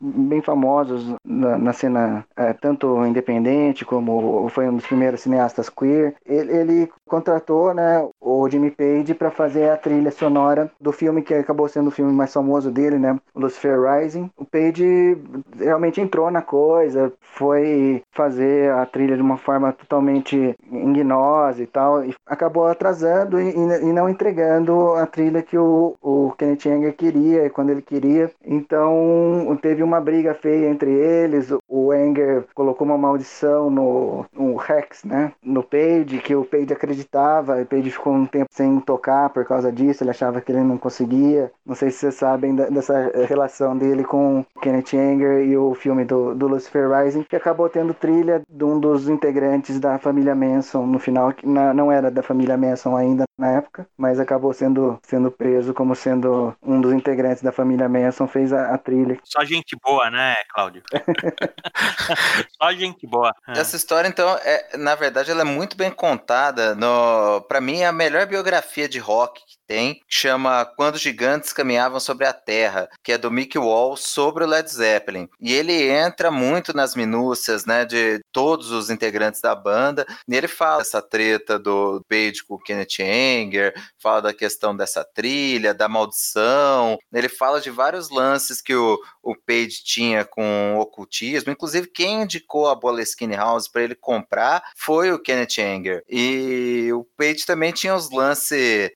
bem 0.00 0.40
famosos 0.40 1.12
na, 1.24 1.58
na 1.58 1.72
cena 1.72 2.24
é, 2.36 2.52
tanto 2.52 3.04
independente 3.04 3.84
como 3.84 4.48
foi 4.48 4.68
um 4.68 4.76
dos 4.76 4.86
primeiros 4.86 5.22
cineastas 5.22 5.68
queer. 5.68 6.14
Ele, 6.24 6.52
ele 6.52 6.92
contratou, 7.04 7.74
né, 7.74 8.08
o 8.20 8.48
Jimmy 8.48 8.70
Page 8.70 9.14
para 9.14 9.30
fazer 9.30 9.70
a 9.70 9.76
trilha 9.76 10.10
sonora 10.10 10.70
do 10.80 10.92
filme 10.92 11.22
que 11.22 11.34
acabou 11.34 11.68
sendo 11.68 11.88
o 11.88 11.92
filme 11.92 12.12
mais 12.12 12.32
famoso 12.32 12.70
dele, 12.70 12.98
né, 12.98 13.18
Lucifer 13.34 13.80
Rising. 13.80 14.30
O 14.36 14.44
Page 14.44 15.16
realmente 15.58 16.00
entrou 16.00 16.30
na 16.30 16.42
coisa, 16.42 17.12
foi 17.20 18.02
fazer 18.12 18.70
a 18.72 18.84
trilha 18.86 19.16
de 19.16 19.22
uma 19.22 19.36
forma 19.36 19.72
totalmente 19.72 20.54
ignosa 20.70 21.62
e 21.62 21.66
tal, 21.66 22.04
e 22.04 22.14
acabou 22.26 22.66
atrasando 22.66 23.40
e, 23.40 23.54
e 23.54 23.92
não 23.92 24.08
entregando 24.08 24.94
a 24.94 25.06
trilha 25.06 25.42
que 25.42 25.56
o, 25.56 25.96
o 26.02 26.32
Kenneth 26.36 26.66
Anger 26.66 26.94
queria 26.94 27.46
e 27.46 27.50
quando 27.50 27.70
ele 27.70 27.82
queria. 27.82 28.30
Então 28.44 29.56
teve 29.60 29.82
uma 29.82 30.00
briga 30.00 30.34
feia 30.34 30.68
entre 30.68 30.90
eles. 30.90 31.52
O 31.68 31.92
Anger 31.92 32.44
colocou 32.54 32.86
uma 32.86 32.98
maldição 32.98 33.70
no, 33.70 34.26
no 34.32 34.56
Rex, 34.56 35.04
né? 35.04 35.32
No 35.42 35.62
Page, 35.62 36.18
que 36.18 36.34
o 36.34 36.44
Page 36.44 36.72
acreditava. 36.72 37.60
O 37.60 37.66
Page 37.66 37.90
ficou 37.90 38.09
um 38.10 38.26
tempo 38.26 38.48
sem 38.50 38.80
tocar 38.80 39.30
por 39.30 39.44
causa 39.44 39.70
disso. 39.72 40.02
Ele 40.02 40.10
achava 40.10 40.40
que 40.40 40.52
ele 40.52 40.62
não 40.62 40.78
conseguia. 40.78 41.50
Não 41.64 41.74
sei 41.74 41.90
se 41.90 41.98
vocês 41.98 42.14
sabem 42.14 42.54
da, 42.54 42.68
dessa 42.68 43.10
relação 43.26 43.76
dele 43.76 44.04
com 44.04 44.44
Kenneth 44.60 44.94
Anger 44.94 45.46
e 45.46 45.56
o 45.56 45.74
filme 45.74 46.04
do, 46.04 46.34
do 46.34 46.46
Lucifer 46.48 46.90
Rising, 46.90 47.22
que 47.24 47.36
acabou 47.36 47.68
tendo 47.68 47.94
trilha 47.94 48.42
de 48.48 48.64
um 48.64 48.78
dos 48.78 49.08
integrantes 49.08 49.78
da 49.78 49.98
família 49.98 50.34
Manson 50.34 50.86
no 50.86 50.98
final, 50.98 51.32
que 51.32 51.46
na, 51.46 51.72
não 51.74 51.90
era 51.90 52.10
da 52.10 52.22
família 52.22 52.56
Manson 52.56 52.96
ainda 52.96 53.24
na 53.40 53.52
época, 53.52 53.88
mas 53.96 54.20
acabou 54.20 54.52
sendo, 54.52 55.00
sendo 55.02 55.30
preso 55.30 55.72
como 55.72 55.96
sendo 55.96 56.54
um 56.62 56.78
dos 56.78 56.92
integrantes 56.92 57.42
da 57.42 57.50
família 57.50 57.88
Manson, 57.88 58.28
fez 58.28 58.52
a, 58.52 58.74
a 58.74 58.78
trilha. 58.78 59.18
Só 59.24 59.42
gente 59.44 59.74
boa, 59.82 60.10
né, 60.10 60.34
Cláudio? 60.50 60.82
Só 62.60 62.72
gente 62.72 63.06
boa. 63.06 63.34
É. 63.48 63.58
Essa 63.58 63.76
história, 63.76 64.06
então, 64.06 64.28
é, 64.44 64.76
na 64.76 64.94
verdade, 64.94 65.30
ela 65.30 65.40
é 65.40 65.44
muito 65.44 65.74
bem 65.74 65.90
contada. 65.90 66.74
No, 66.74 67.40
para 67.48 67.60
mim, 67.62 67.78
é 67.78 67.86
a 67.86 67.92
melhor 67.92 68.26
biografia 68.26 68.86
de 68.86 68.98
rock 68.98 69.40
que 69.40 69.56
tem, 69.70 69.94
que 69.94 70.02
chama 70.08 70.64
Quando 70.64 70.96
os 70.96 71.00
Gigantes 71.00 71.52
Caminhavam 71.52 72.00
sobre 72.00 72.26
a 72.26 72.32
Terra, 72.32 72.88
que 73.04 73.12
é 73.12 73.18
do 73.18 73.30
Mick 73.30 73.56
Wall 73.56 73.96
sobre 73.96 74.42
o 74.42 74.46
Led 74.48 74.68
Zeppelin. 74.68 75.28
E 75.40 75.54
ele 75.54 75.88
entra 75.88 76.28
muito 76.28 76.76
nas 76.76 76.96
minúcias, 76.96 77.64
né, 77.64 77.84
de 77.84 78.20
todos 78.32 78.72
os 78.72 78.90
integrantes 78.90 79.40
da 79.40 79.54
banda, 79.54 80.04
e 80.26 80.34
ele 80.34 80.48
fala 80.48 80.80
essa 80.82 81.00
treta 81.00 81.56
do 81.56 82.04
Page 82.08 82.42
com 82.42 82.54
o 82.54 82.58
Kenneth 82.58 82.98
Anger, 83.00 83.72
fala 83.96 84.20
da 84.20 84.34
questão 84.34 84.76
dessa 84.76 85.04
trilha, 85.04 85.72
da 85.72 85.88
maldição. 85.88 86.98
Ele 87.12 87.28
fala 87.28 87.60
de 87.60 87.70
vários 87.70 88.10
lances 88.10 88.60
que 88.60 88.74
o, 88.74 88.98
o 89.22 89.36
Page 89.36 89.84
tinha 89.84 90.24
com 90.24 90.78
o 90.78 90.80
ocultismo. 90.80 91.52
Inclusive, 91.52 91.86
quem 91.86 92.22
indicou 92.22 92.68
a 92.68 92.74
Boleskine 92.74 93.36
House 93.36 93.68
para 93.68 93.84
ele 93.84 93.94
comprar 93.94 94.64
foi 94.74 95.12
o 95.12 95.18
Kenneth 95.18 95.60
Anger. 95.60 96.02
E 96.08 96.90
o 96.92 97.06
Page 97.16 97.46
também 97.46 97.70
tinha 97.70 97.94
os 97.94 98.10
lances 98.10 98.90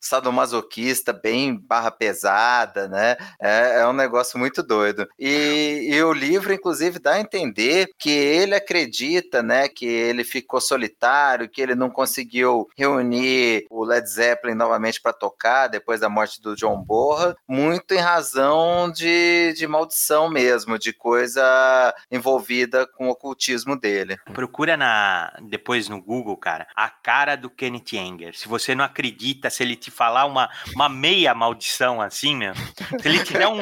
sadomasoquista, 0.64 1.12
bem 1.12 1.56
barra 1.56 1.90
pesada, 1.90 2.88
né? 2.88 3.16
É, 3.40 3.80
é 3.80 3.86
um 3.86 3.92
negócio 3.92 4.38
muito 4.38 4.62
doido. 4.62 5.06
E, 5.18 5.88
e 5.90 6.02
o 6.02 6.12
livro, 6.12 6.52
inclusive, 6.52 6.98
dá 6.98 7.12
a 7.12 7.20
entender 7.20 7.88
que 7.98 8.10
ele 8.10 8.54
acredita, 8.54 9.42
né, 9.42 9.68
que 9.68 9.86
ele 9.86 10.24
ficou 10.24 10.60
solitário, 10.60 11.48
que 11.48 11.60
ele 11.60 11.74
não 11.74 11.90
conseguiu 11.90 12.68
reunir 12.76 13.66
o 13.70 13.84
Led 13.84 14.08
Zeppelin 14.08 14.54
novamente 14.54 15.00
para 15.00 15.12
tocar 15.12 15.68
depois 15.68 16.00
da 16.00 16.08
morte 16.08 16.40
do 16.40 16.56
John 16.56 16.82
Borra, 16.82 17.36
muito 17.46 17.92
em 17.94 17.98
razão 17.98 18.90
de, 18.90 19.52
de 19.56 19.66
maldição 19.66 20.28
mesmo, 20.30 20.78
de 20.78 20.92
coisa 20.92 21.94
envolvida 22.10 22.86
com 22.86 23.08
o 23.08 23.10
ocultismo 23.10 23.78
dele. 23.78 24.16
Procura 24.32 24.76
na 24.76 25.32
depois 25.42 25.88
no 25.88 26.00
Google, 26.00 26.36
cara, 26.36 26.66
a 26.74 26.88
cara 26.88 27.36
do 27.36 27.50
Kenneth 27.50 27.96
Anger. 27.96 28.36
Se 28.36 28.48
você 28.48 28.74
não 28.74 28.84
acredita, 28.84 29.50
se 29.50 29.62
ele 29.62 29.76
te 29.76 29.90
falar 29.90 30.24
uma, 30.24 30.48
uma 30.74 30.88
meia 30.88 31.34
maldição 31.34 32.00
assim, 32.00 32.36
meu, 32.36 32.54
se 32.54 33.08
ele 33.08 33.22
tiver 33.24 33.48
um 33.48 33.58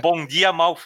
bom 0.00 0.26
dia 0.26 0.52
mal, 0.52 0.76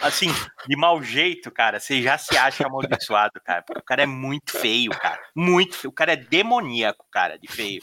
assim, 0.00 0.28
de 0.66 0.76
mau 0.76 1.02
jeito, 1.02 1.50
cara, 1.50 1.80
você 1.80 2.02
já 2.02 2.18
se 2.18 2.36
acha 2.36 2.66
amaldiçoado, 2.66 3.40
cara. 3.44 3.62
Porque 3.62 3.80
o 3.80 3.84
cara 3.84 4.02
é 4.02 4.06
muito 4.06 4.52
feio, 4.58 4.90
cara. 4.92 5.18
Muito 5.34 5.76
feio. 5.76 5.90
O 5.90 5.94
cara 5.94 6.12
é 6.12 6.16
demoníaco, 6.16 7.04
cara, 7.10 7.38
de 7.38 7.50
feio. 7.50 7.82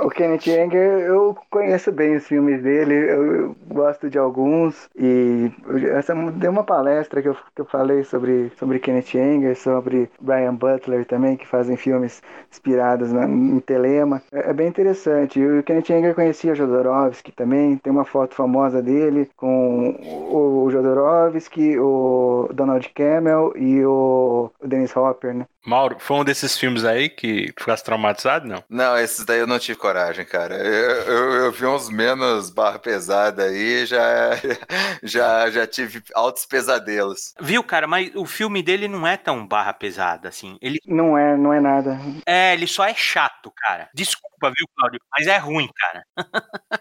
O 0.00 0.10
Kenneth 0.10 0.48
Anger, 0.48 1.00
eu 1.00 1.36
conheço 1.50 1.90
bem 1.92 2.16
os 2.16 2.26
filmes 2.26 2.62
dele, 2.62 2.94
eu, 2.94 3.56
gosto 3.68 4.08
de 4.08 4.18
alguns. 4.18 4.88
E 4.96 5.50
essa 5.94 6.14
deu 6.14 6.50
uma 6.50 6.64
palestra 6.64 7.22
que 7.22 7.28
eu, 7.28 7.34
que 7.34 7.60
eu 7.60 7.64
falei 7.64 8.04
sobre, 8.04 8.50
sobre 8.58 8.78
Kenneth 8.78 9.16
Anger, 9.16 9.56
sobre 9.56 10.10
Brian 10.20 10.54
Butler 10.54 11.04
também, 11.04 11.36
que 11.36 11.46
fazem 11.46 11.76
filmes 11.76 12.22
inspirados 12.50 13.12
na, 13.12 13.24
em 13.26 13.60
Telema. 13.60 14.22
É, 14.32 14.50
é, 14.50 14.52
bem 14.52 14.68
interessante. 14.68 15.40
O 15.40 15.62
Kenneth 15.62 15.85
Anger 15.92 16.14
conhecia 16.14 16.54
Jodorowsky 16.54 17.32
também, 17.32 17.76
tem 17.76 17.92
uma 17.92 18.04
foto 18.04 18.34
famosa 18.34 18.82
dele 18.82 19.30
com 19.36 19.90
o 20.30 20.70
Jodorowsky, 20.70 21.78
o 21.78 22.48
Donald 22.52 22.88
Campbell 22.90 23.52
e 23.56 23.84
o 23.84 24.50
Dennis 24.64 24.96
Hopper, 24.96 25.34
né? 25.34 25.46
Mauro, 25.66 25.96
foi 25.98 26.18
um 26.18 26.24
desses 26.24 26.56
filmes 26.56 26.84
aí 26.84 27.08
que 27.08 27.52
ficasse 27.58 27.84
traumatizado, 27.84 28.46
não? 28.46 28.62
Não, 28.70 28.96
esses 28.96 29.24
daí 29.24 29.40
eu 29.40 29.46
não 29.46 29.58
tive 29.58 29.78
coragem, 29.78 30.24
cara. 30.24 30.54
Eu, 30.54 30.90
eu, 31.02 31.32
eu 31.44 31.52
vi 31.52 31.66
uns 31.66 31.90
menos 31.90 32.50
barra 32.50 32.78
pesada 32.78 33.44
aí, 33.44 33.84
já, 33.84 34.30
já, 35.02 35.50
já 35.50 35.66
tive 35.66 36.02
altos 36.14 36.46
pesadelos. 36.46 37.34
Viu, 37.40 37.64
cara, 37.64 37.86
mas 37.86 38.14
o 38.14 38.24
filme 38.24 38.62
dele 38.62 38.86
não 38.86 39.06
é 39.06 39.16
tão 39.16 39.46
barra 39.46 39.72
pesada, 39.72 40.28
assim. 40.28 40.56
Ele... 40.62 40.78
Não 40.86 41.18
é, 41.18 41.36
não 41.36 41.52
é 41.52 41.60
nada. 41.60 41.98
É, 42.24 42.52
ele 42.54 42.66
só 42.66 42.84
é 42.84 42.94
chato, 42.94 43.52
cara. 43.56 43.88
Desculpa, 43.92 44.52
viu, 44.56 44.66
Claudio? 44.76 45.00
Mas 45.16 45.26
é 45.26 45.36
ruim, 45.36 45.68
cara. 45.74 46.04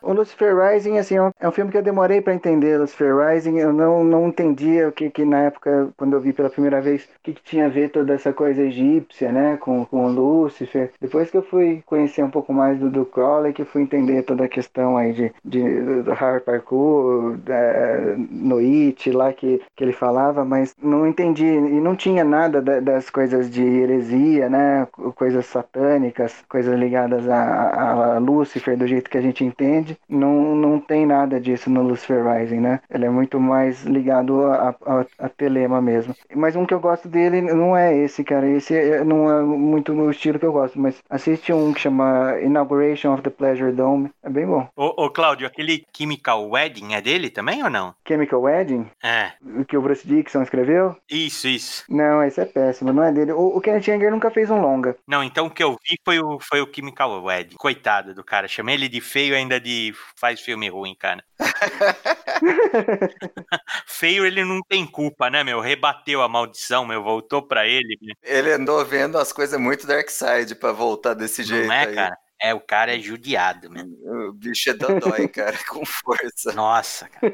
o 0.01 0.13
Lucifer 0.13 0.55
Rising, 0.55 0.99
assim, 0.99 1.15
é 1.39 1.47
um 1.47 1.51
filme 1.51 1.71
que 1.71 1.77
eu 1.77 1.83
demorei 1.83 2.21
para 2.21 2.35
entender. 2.35 2.77
Lucifer 2.77 3.15
Rising, 3.17 3.57
eu 3.57 3.73
não, 3.73 4.03
não 4.03 4.27
entendia 4.27 4.87
o 4.87 4.91
que, 4.91 5.09
que 5.09 5.25
na 5.25 5.43
época, 5.43 5.89
quando 5.97 6.13
eu 6.13 6.21
vi 6.21 6.33
pela 6.33 6.49
primeira 6.49 6.81
vez, 6.81 7.03
o 7.03 7.07
que, 7.23 7.33
que 7.33 7.43
tinha 7.43 7.65
a 7.65 7.69
ver 7.69 7.89
toda 7.89 8.13
essa 8.13 8.31
coisa 8.31 8.74
egípcia, 8.75 9.31
né, 9.31 9.57
com, 9.57 9.85
com 9.85 10.07
Lúcifer. 10.07 10.91
Depois 10.99 11.31
que 11.31 11.37
eu 11.37 11.43
fui 11.43 11.81
conhecer 11.85 12.23
um 12.23 12.29
pouco 12.29 12.53
mais 12.53 12.77
do, 12.79 12.89
do 12.89 13.05
Crowley, 13.05 13.53
que 13.53 13.63
fui 13.63 13.81
entender 13.81 14.23
toda 14.23 14.45
a 14.45 14.49
questão 14.49 14.97
aí 14.97 15.13
de, 15.13 15.31
de 15.43 16.03
do 16.03 16.13
Harry 16.13 16.41
Parkour, 16.41 17.37
da, 17.37 18.15
Noite, 18.29 19.11
lá 19.11 19.31
que, 19.33 19.61
que 19.75 19.83
ele 19.83 19.93
falava, 19.93 20.43
mas 20.43 20.75
não 20.81 21.07
entendi, 21.07 21.45
e 21.45 21.79
não 21.79 21.95
tinha 21.95 22.23
nada 22.23 22.61
da, 22.61 22.79
das 22.79 23.09
coisas 23.09 23.49
de 23.49 23.63
heresia, 23.63 24.49
né, 24.49 24.87
coisas 25.15 25.45
satânicas, 25.45 26.43
coisas 26.49 26.77
ligadas 26.77 27.27
a, 27.29 28.15
a, 28.15 28.19
Lúcifer 28.19 28.77
do 28.77 28.87
jeito 28.87 29.09
que 29.09 29.17
a 29.17 29.21
gente 29.21 29.43
entende, 29.43 29.97
não, 30.07 30.55
não 30.55 30.79
tem 30.79 31.05
nada 31.05 31.39
disso 31.39 31.69
no 31.69 31.81
Lucifer 31.81 32.23
Rising, 32.25 32.59
né, 32.59 32.79
ele 32.89 33.05
é 33.05 33.09
muito 33.09 33.39
mais 33.39 33.83
ligado 33.83 34.45
a, 34.45 34.75
a, 34.85 35.05
a 35.19 35.29
Telema 35.29 35.81
mesmo. 35.81 36.15
Mas 36.35 36.55
um 36.55 36.65
que 36.65 36.73
eu 36.73 36.79
gosto 36.79 37.07
dele 37.07 37.41
não 37.41 37.75
é 37.75 37.95
esse, 37.95 38.23
cara, 38.23 38.47
esse 38.47 38.64
esse 38.65 39.03
não 39.03 39.29
é 39.29 39.41
muito 39.41 39.93
o 39.93 40.09
estilo 40.09 40.39
que 40.39 40.45
eu 40.45 40.51
gosto, 40.51 40.79
mas 40.79 41.01
assiste 41.09 41.53
um 41.53 41.73
que 41.73 41.81
chama 41.81 42.39
Inauguration 42.41 43.13
of 43.13 43.21
the 43.21 43.29
Pleasure 43.29 43.71
Dome. 43.71 44.09
É 44.23 44.29
bem 44.29 44.45
bom. 44.45 44.67
Ô, 44.75 45.05
ô 45.05 45.09
Cláudio, 45.09 45.45
aquele 45.45 45.85
Chemical 45.95 46.49
Wedding 46.49 46.93
é 46.93 47.01
dele 47.01 47.29
também 47.29 47.63
ou 47.63 47.69
não? 47.69 47.93
Chemical 48.07 48.41
Wedding? 48.41 48.87
É. 49.03 49.33
O 49.59 49.65
que 49.65 49.77
o 49.77 49.81
Bruce 49.81 50.07
Dixon 50.07 50.41
escreveu? 50.41 50.95
Isso, 51.09 51.47
isso. 51.47 51.85
Não, 51.89 52.23
esse 52.23 52.41
é 52.41 52.45
péssimo, 52.45 52.91
não 52.91 53.03
é 53.03 53.11
dele. 53.11 53.31
O, 53.31 53.57
o 53.57 53.61
Kenneth 53.61 53.89
Anger 53.89 54.11
nunca 54.11 54.31
fez 54.31 54.49
um 54.49 54.59
longa. 54.59 54.95
Não, 55.07 55.23
então 55.23 55.47
o 55.47 55.51
que 55.51 55.63
eu 55.63 55.71
vi 55.71 55.97
foi 56.03 56.19
o, 56.19 56.39
foi 56.39 56.61
o 56.61 56.69
Chemical 56.73 57.23
Wedding. 57.23 57.55
Coitado 57.57 58.13
do 58.13 58.23
cara. 58.23 58.47
Chamei 58.47 58.75
ele 58.75 58.89
de 58.89 59.01
feio 59.01 59.35
ainda 59.35 59.59
de 59.59 59.93
faz 60.15 60.39
filme 60.41 60.69
ruim, 60.69 60.95
cara. 60.97 61.23
feio 63.85 64.25
ele 64.25 64.43
não 64.43 64.61
tem 64.61 64.85
culpa, 64.85 65.29
né, 65.29 65.43
meu? 65.43 65.59
Rebateu 65.59 66.21
a 66.21 66.29
maldição, 66.29 66.85
meu. 66.85 67.03
Voltou 67.03 67.41
pra 67.41 67.67
ele. 67.67 67.97
Meu. 68.01 68.15
Ele 68.23 68.51
andou 68.51 68.83
vendo 68.85 69.17
as 69.17 69.31
coisas 69.31 69.59
muito 69.59 69.87
Dark 69.87 70.09
Side 70.09 70.55
pra 70.55 70.71
voltar 70.71 71.13
desse 71.13 71.43
jeito. 71.43 71.67
Não 71.67 71.73
é, 71.73 71.87
aí. 71.87 71.95
cara? 71.95 72.17
É, 72.41 72.53
o 72.53 72.59
cara 72.59 72.95
é 72.95 72.99
judiado, 72.99 73.71
mesmo. 73.71 73.95
O 74.29 74.33
bicho 74.33 74.69
é 74.69 74.73
dodói, 74.73 75.27
cara, 75.29 75.57
com 75.67 75.85
força. 75.85 76.53
Nossa, 76.53 77.09
cara. 77.09 77.33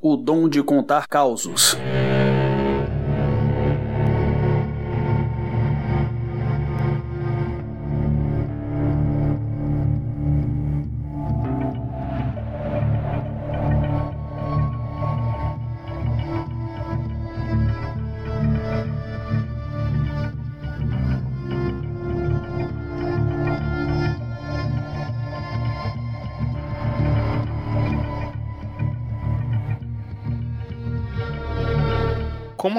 o 0.00 0.16
dom 0.16 0.48
de 0.48 0.62
contar 0.62 1.06
causos. 1.06 1.76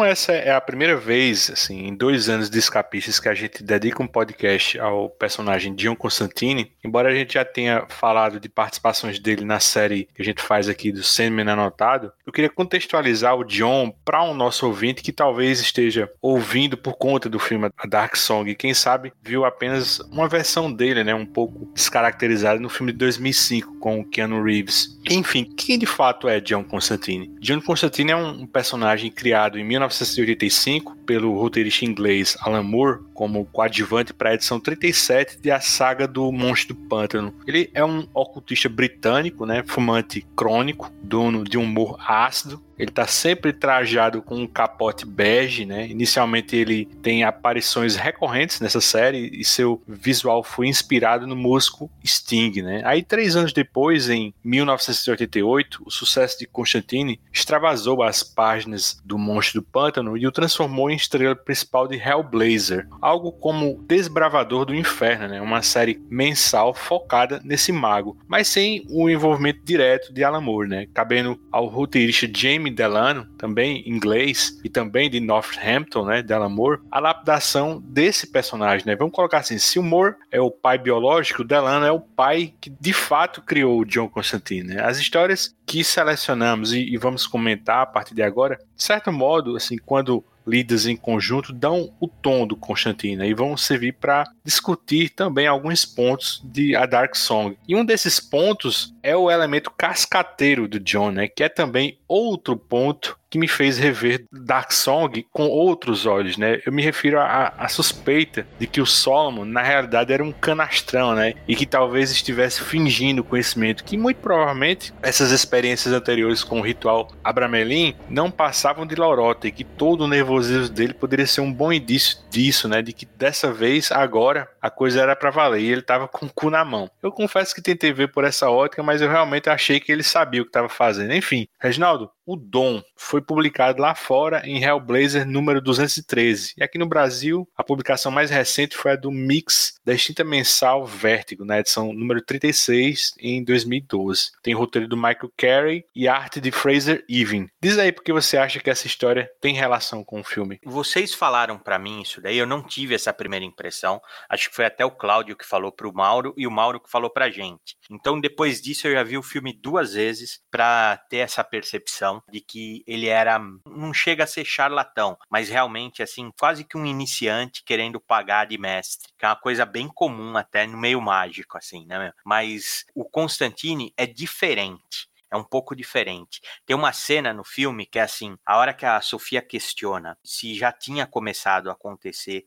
Essa 0.08 0.32
é 0.32 0.52
a 0.52 0.62
primeira 0.62 0.96
vez, 0.96 1.50
assim, 1.52 1.88
em 1.88 1.96
dois 1.96 2.30
anos 2.30 2.50
de 2.50 2.58
escapistas 2.58 3.20
que 3.20 3.30
a 3.30 3.34
gente 3.34 3.64
dedica 3.64 4.02
um 4.02 4.08
podcast 4.08 4.80
ao 4.80 5.10
personagem 5.10 5.74
Dion 5.74 5.96
Constantine, 5.96 6.72
embora 6.84 7.10
a 7.10 7.14
gente 7.14 7.34
já 7.34 7.46
tenha 7.46 7.86
falado 7.88 8.40
de 8.40 8.50
participações 8.50 9.20
dele 9.20 9.46
na 9.46 9.60
série 9.60 10.08
que 10.16 10.22
a 10.22 10.26
gente 10.26 10.42
faz 10.42 10.70
aqui 10.70 10.92
do 10.92 11.04
Sandman 11.04 11.50
Anotado, 11.50 12.12
eu 12.26 12.34
queria 12.34 12.50
contextualizar 12.50 13.36
o 13.36 13.44
Dion 13.44 13.92
para 14.04 14.24
um 14.24 14.34
nosso 14.34 14.66
ouvinte 14.66 15.02
que 15.02 15.12
talvez 15.12 15.60
esteja 15.60 16.12
ouvindo 16.22 16.78
por 16.78 16.98
conta 16.98 17.30
do 17.30 17.40
filme 17.40 17.70
A 17.78 17.88
Dark 17.88 18.16
Song 18.16 18.50
e 18.50 18.56
quem 18.56 18.74
sabe 18.74 19.14
viu 19.22 19.46
apenas 19.46 20.00
uma 20.12 20.28
versão 20.28 20.72
dele, 20.72 21.04
né, 21.04 21.14
um 21.14 21.26
pouco 21.26 21.72
descaracterizada 21.74 22.60
no 22.60 22.70
filme 22.70 22.92
de 22.92 22.98
2005 22.98 23.80
com 23.80 24.00
o 24.00 24.06
Keanu 24.06 24.44
Reeves. 24.44 24.98
Enfim, 25.10 25.44
quem 25.44 25.78
de 25.78 25.86
fato 25.86 26.28
é 26.28 26.40
John 26.40 26.64
Constantine? 26.64 27.32
John 27.40 27.62
Constantine 27.62 28.12
é 28.12 28.16
um 28.16 28.46
personagem 28.46 29.12
criado 29.12 29.58
em 29.58 29.64
1985 30.04 30.96
pelo 31.06 31.34
roteirista 31.40 31.86
inglês 31.86 32.38
Alan 32.42 32.64
Moore 32.64 33.00
como 33.18 33.46
coadjuvante 33.46 34.14
para 34.14 34.30
a 34.30 34.34
edição 34.36 34.60
37 34.60 35.42
de 35.42 35.50
A 35.50 35.60
Saga 35.60 36.08
do 36.08 36.32
Monstro 36.32 36.76
do 36.76 36.82
Pântano. 36.88 37.34
Ele 37.48 37.68
é 37.74 37.84
um 37.84 38.08
ocultista 38.14 38.70
britânico, 38.70 39.44
né, 39.44 39.64
fumante 39.66 40.22
crônico, 40.36 40.92
dono 41.02 41.44
de 41.44 41.58
um 41.58 41.64
humor 41.64 41.98
ácido 42.00 42.62
ele 42.78 42.90
está 42.90 43.08
sempre 43.08 43.52
trajado 43.52 44.22
com 44.22 44.36
um 44.36 44.48
capote 44.48 45.06
bege, 45.06 45.66
né? 45.66 45.88
Inicialmente 45.88 46.56
ele 46.56 46.86
tem 47.02 47.24
aparições 47.24 47.96
recorrentes 47.96 48.60
nessa 48.60 48.80
série 48.80 49.32
e 49.34 49.44
seu 49.44 49.82
visual 49.88 50.44
foi 50.44 50.68
inspirado 50.68 51.26
no 51.26 51.36
músico 51.36 51.90
Sting, 52.06 52.62
né? 52.62 52.82
Aí 52.86 53.02
três 53.02 53.36
anos 53.36 53.52
depois, 53.52 54.10
em 54.10 54.34
1988, 54.44 55.82
o 55.86 55.92
sucesso 55.92 56.38
de 56.38 56.46
Constantine 56.46 57.20
extravasou 57.34 58.04
as 58.04 58.22
páginas 58.22 59.02
do 59.04 59.18
Monstro 59.18 59.62
do 59.62 59.68
Pântano 59.68 60.16
e 60.16 60.28
o 60.28 60.32
transformou 60.32 60.92
em 60.92 60.96
estrela 60.96 61.36
principal 61.36 61.88
de 61.88 61.98
Hellblazer, 61.98 62.88
algo 63.08 63.32
como 63.32 63.82
Desbravador 63.88 64.66
do 64.66 64.76
Inferno, 64.76 65.30
né? 65.30 65.42
uma 65.42 65.62
série 65.62 66.02
mensal 66.10 66.74
focada 66.74 67.40
nesse 67.42 67.72
mago, 67.72 68.18
mas 68.28 68.50
sem 68.50 68.86
o 68.90 69.10
envolvimento 69.10 69.62
direto 69.64 70.14
de 70.14 70.26
Alan 70.26 70.42
Moore, 70.42 70.68
né? 70.68 70.88
cabendo 70.94 71.40
ao 71.50 71.68
roteirista 71.68 72.28
Jamie 72.34 72.74
Delano, 72.74 73.26
também 73.38 73.88
inglês 73.90 74.60
e 74.62 74.68
também 74.68 75.10
de 75.10 75.22
Northampton, 75.22 76.06
né, 76.06 76.22
de 76.22 76.34
Alan 76.34 76.50
Moore, 76.50 76.82
a 76.92 77.00
lapidação 77.00 77.82
desse 77.86 78.28
personagem. 78.28 78.86
Né? 78.86 78.96
Vamos 78.96 79.14
colocar 79.14 79.38
assim, 79.38 79.58
se 79.58 79.80
o 79.80 79.84
Moore 79.84 80.16
é 80.30 80.42
o 80.42 80.52
pai 80.52 80.78
biológico, 80.78 81.46
Delano 81.46 81.86
é 81.86 81.92
o 81.92 82.02
pai 82.02 82.54
que 82.60 82.70
de 82.70 82.92
fato 82.92 83.42
criou 83.42 83.80
o 83.80 83.86
John 83.86 84.10
Constantine. 84.10 84.76
Né? 84.76 84.84
As 84.84 84.98
histórias 84.98 85.56
que 85.66 85.82
selecionamos 85.82 86.74
e, 86.74 86.82
e 86.82 86.98
vamos 86.98 87.26
comentar 87.26 87.84
a 87.84 87.86
partir 87.86 88.14
de 88.14 88.22
agora, 88.22 88.58
de 88.76 88.84
certo 88.84 89.14
modo, 89.14 89.56
assim, 89.56 89.78
quando 89.78 90.26
lidas 90.48 90.88
em 90.88 90.96
conjunto 90.96 91.52
dão 91.52 91.94
o 92.00 92.08
tom 92.08 92.48
do 92.48 92.56
Constantine 92.56 93.28
e 93.28 93.34
vão 93.34 93.58
servir 93.58 93.94
para 93.94 94.24
discutir 94.44 95.10
também 95.10 95.46
alguns 95.46 95.86
pontos 95.86 96.42
de 96.46 96.76
A 96.76 96.86
Dark 96.86 97.16
Song. 97.16 97.58
E 97.68 97.76
um 97.76 97.84
desses 97.84 98.20
pontos 98.20 98.96
é 99.04 99.16
o 99.16 99.30
elemento 99.30 99.72
cascateiro 99.72 100.68
do 100.68 100.80
John, 100.80 101.12
né, 101.12 101.28
que 101.28 101.44
é 101.44 101.50
também 101.50 102.00
outro 102.08 102.56
ponto 102.56 103.17
que 103.30 103.38
me 103.38 103.48
fez 103.48 103.78
rever 103.78 104.26
Dark 104.32 104.72
Song 104.72 105.26
com 105.32 105.48
outros 105.48 106.06
olhos, 106.06 106.38
né? 106.38 106.62
Eu 106.66 106.72
me 106.72 106.82
refiro 106.82 107.20
à 107.20 107.68
suspeita 107.70 108.48
de 108.60 108.68
que 108.68 108.82
o 108.82 108.86
Solomon, 108.86 109.46
na 109.46 109.62
realidade, 109.62 110.14
era 110.14 110.24
um 110.24 110.32
canastrão, 110.32 111.14
né? 111.14 111.34
E 111.48 111.56
que 111.56 111.66
talvez 111.66 112.12
estivesse 112.12 112.62
fingindo 112.62 113.24
conhecimento, 113.24 113.84
que 113.84 113.98
muito 113.98 114.18
provavelmente 114.18 114.94
essas 115.02 115.32
experiências 115.32 115.94
anteriores 115.94 116.44
com 116.44 116.60
o 116.60 116.64
ritual 116.64 117.10
Abramelin 117.24 117.96
não 118.10 118.32
passavam 118.32 118.86
de 118.86 118.96
lorota 118.96 119.48
e 119.48 119.52
que 119.52 119.64
todo 119.64 120.02
o 120.02 120.08
nervosismo 120.08 120.70
dele 120.70 120.94
poderia 120.94 121.28
ser 121.28 121.42
um 121.42 121.52
bom 121.52 121.72
indício 121.72 122.20
disso, 122.30 122.68
né? 122.68 122.82
De 122.82 122.94
que 122.94 123.06
dessa 123.06 123.52
vez, 123.52 123.92
agora, 123.92 124.48
a 124.62 124.70
coisa 124.70 125.02
era 125.02 125.16
para 125.16 125.30
valer 125.30 125.62
e 125.62 125.72
ele 125.72 125.82
tava 125.82 126.08
com 126.08 126.26
o 126.26 126.34
cu 126.34 126.50
na 126.50 126.64
mão. 126.64 126.90
Eu 127.02 127.12
confesso 127.12 127.54
que 127.54 127.62
tentei 127.62 127.92
ver 127.92 128.12
por 128.12 128.24
essa 128.24 128.50
ótica, 128.50 128.84
mas 128.84 129.02
eu 129.02 129.10
realmente 129.10 129.50
achei 129.50 129.80
que 129.80 129.92
ele 129.92 130.04
sabia 130.04 130.42
o 130.42 130.46
que 130.46 130.50
estava 130.50 130.70
fazendo. 130.70 131.14
Enfim, 131.14 131.48
Reginaldo, 131.60 132.10
o 132.26 132.36
Dom 132.36 132.82
foi 132.96 133.17
publicado 133.22 133.82
lá 133.82 133.96
fora 133.96 134.42
em 134.46 134.64
Hellblazer 134.64 135.26
número 135.26 135.62
213. 135.62 136.54
E 136.58 136.64
aqui 136.64 136.78
no 136.78 136.88
Brasil, 136.88 137.48
a 137.56 137.64
publicação 137.64 138.12
mais 138.12 138.30
recente 138.30 138.76
foi 138.76 138.92
a 138.92 138.96
do 138.96 139.12
Mix 139.12 139.76
da 139.86 139.94
extinta 139.94 140.24
mensal 140.24 140.86
Vértigo, 140.86 141.46
na 141.46 141.60
edição 141.60 141.94
número 141.94 142.22
36, 142.22 143.16
em 143.20 143.44
2012. 143.44 144.32
Tem 144.42 144.54
roteiro 144.54 144.88
do 144.88 144.98
Michael 144.98 145.32
Carey 145.38 145.86
e 145.96 146.08
arte 146.08 146.42
de 146.42 146.52
Fraser 146.52 147.04
Even. 147.10 147.48
Diz 147.62 147.78
aí 147.78 147.92
porque 147.92 148.12
você 148.14 148.38
acha 148.38 148.60
que 148.60 148.70
essa 148.70 148.88
história 148.88 149.30
tem 149.40 149.54
relação 149.54 150.04
com 150.04 150.20
o 150.20 150.24
filme. 150.24 150.60
Vocês 150.66 151.14
falaram 151.14 151.58
para 151.58 151.80
mim 151.80 152.02
isso 152.02 152.22
daí, 152.22 152.38
eu 152.38 152.46
não 152.46 152.62
tive 152.62 152.96
essa 152.96 153.14
primeira 153.14 153.46
impressão. 153.46 154.02
Acho 154.30 154.50
que 154.50 154.56
foi 154.56 154.66
até 154.66 154.86
o 154.86 154.92
Cláudio 154.92 155.36
que 155.36 155.46
falou 155.46 155.72
pro 155.72 155.94
Mauro 155.94 156.34
e 156.38 156.46
o 156.46 156.52
Mauro 156.52 156.80
que 156.80 156.90
falou 156.90 157.10
pra 157.10 157.30
gente. 157.30 157.78
Então, 157.90 158.20
depois 158.20 158.62
disso, 158.62 158.88
eu 158.88 158.94
já 158.94 159.04
vi 159.04 159.18
o 159.18 159.24
filme 159.24 159.54
duas 159.54 159.94
vezes 159.94 160.42
para 160.52 160.98
ter 161.10 161.18
essa 161.18 161.44
percepção 161.44 162.22
de 162.32 162.42
que 162.42 162.84
ele 162.86 163.07
era 163.08 163.40
não 163.66 163.94
chega 163.94 164.24
a 164.24 164.28
ser 164.28 164.46
charlatão, 164.46 165.18
mas 165.30 165.50
realmente 165.50 166.02
assim, 166.04 166.32
quase 166.40 166.64
que 166.64 166.78
um 166.78 166.86
iniciante 166.86 167.64
querendo 167.64 168.00
pagar 168.00 168.46
de 168.46 168.58
mestre, 168.58 169.10
que 169.18 169.26
é 169.26 169.30
uma 169.30 169.36
coisa 169.36 169.66
bem 169.66 169.88
comum 169.88 170.38
até 170.38 170.66
no 170.68 170.78
meio 170.78 171.02
mágico 171.02 171.58
assim, 171.58 171.86
né? 171.86 172.12
Mas 172.26 172.86
o 172.96 173.06
Constantine 173.06 173.94
é 173.98 174.06
diferente. 174.06 175.08
É 175.30 175.36
um 175.36 175.44
pouco 175.44 175.76
diferente. 175.76 176.40
Tem 176.66 176.74
uma 176.74 176.94
cena 176.94 177.34
no 177.34 177.44
filme 177.44 177.86
que 177.86 178.00
é 178.00 178.02
assim: 178.02 178.38
a 178.46 178.58
hora 178.58 178.74
que 178.74 178.86
a 178.86 179.02
Sofia 179.02 179.42
questiona 179.42 180.18
se 180.24 180.56
já 180.56 180.72
tinha 180.72 181.06
começado 181.06 181.70
a 181.70 181.74
acontecer 181.74 182.46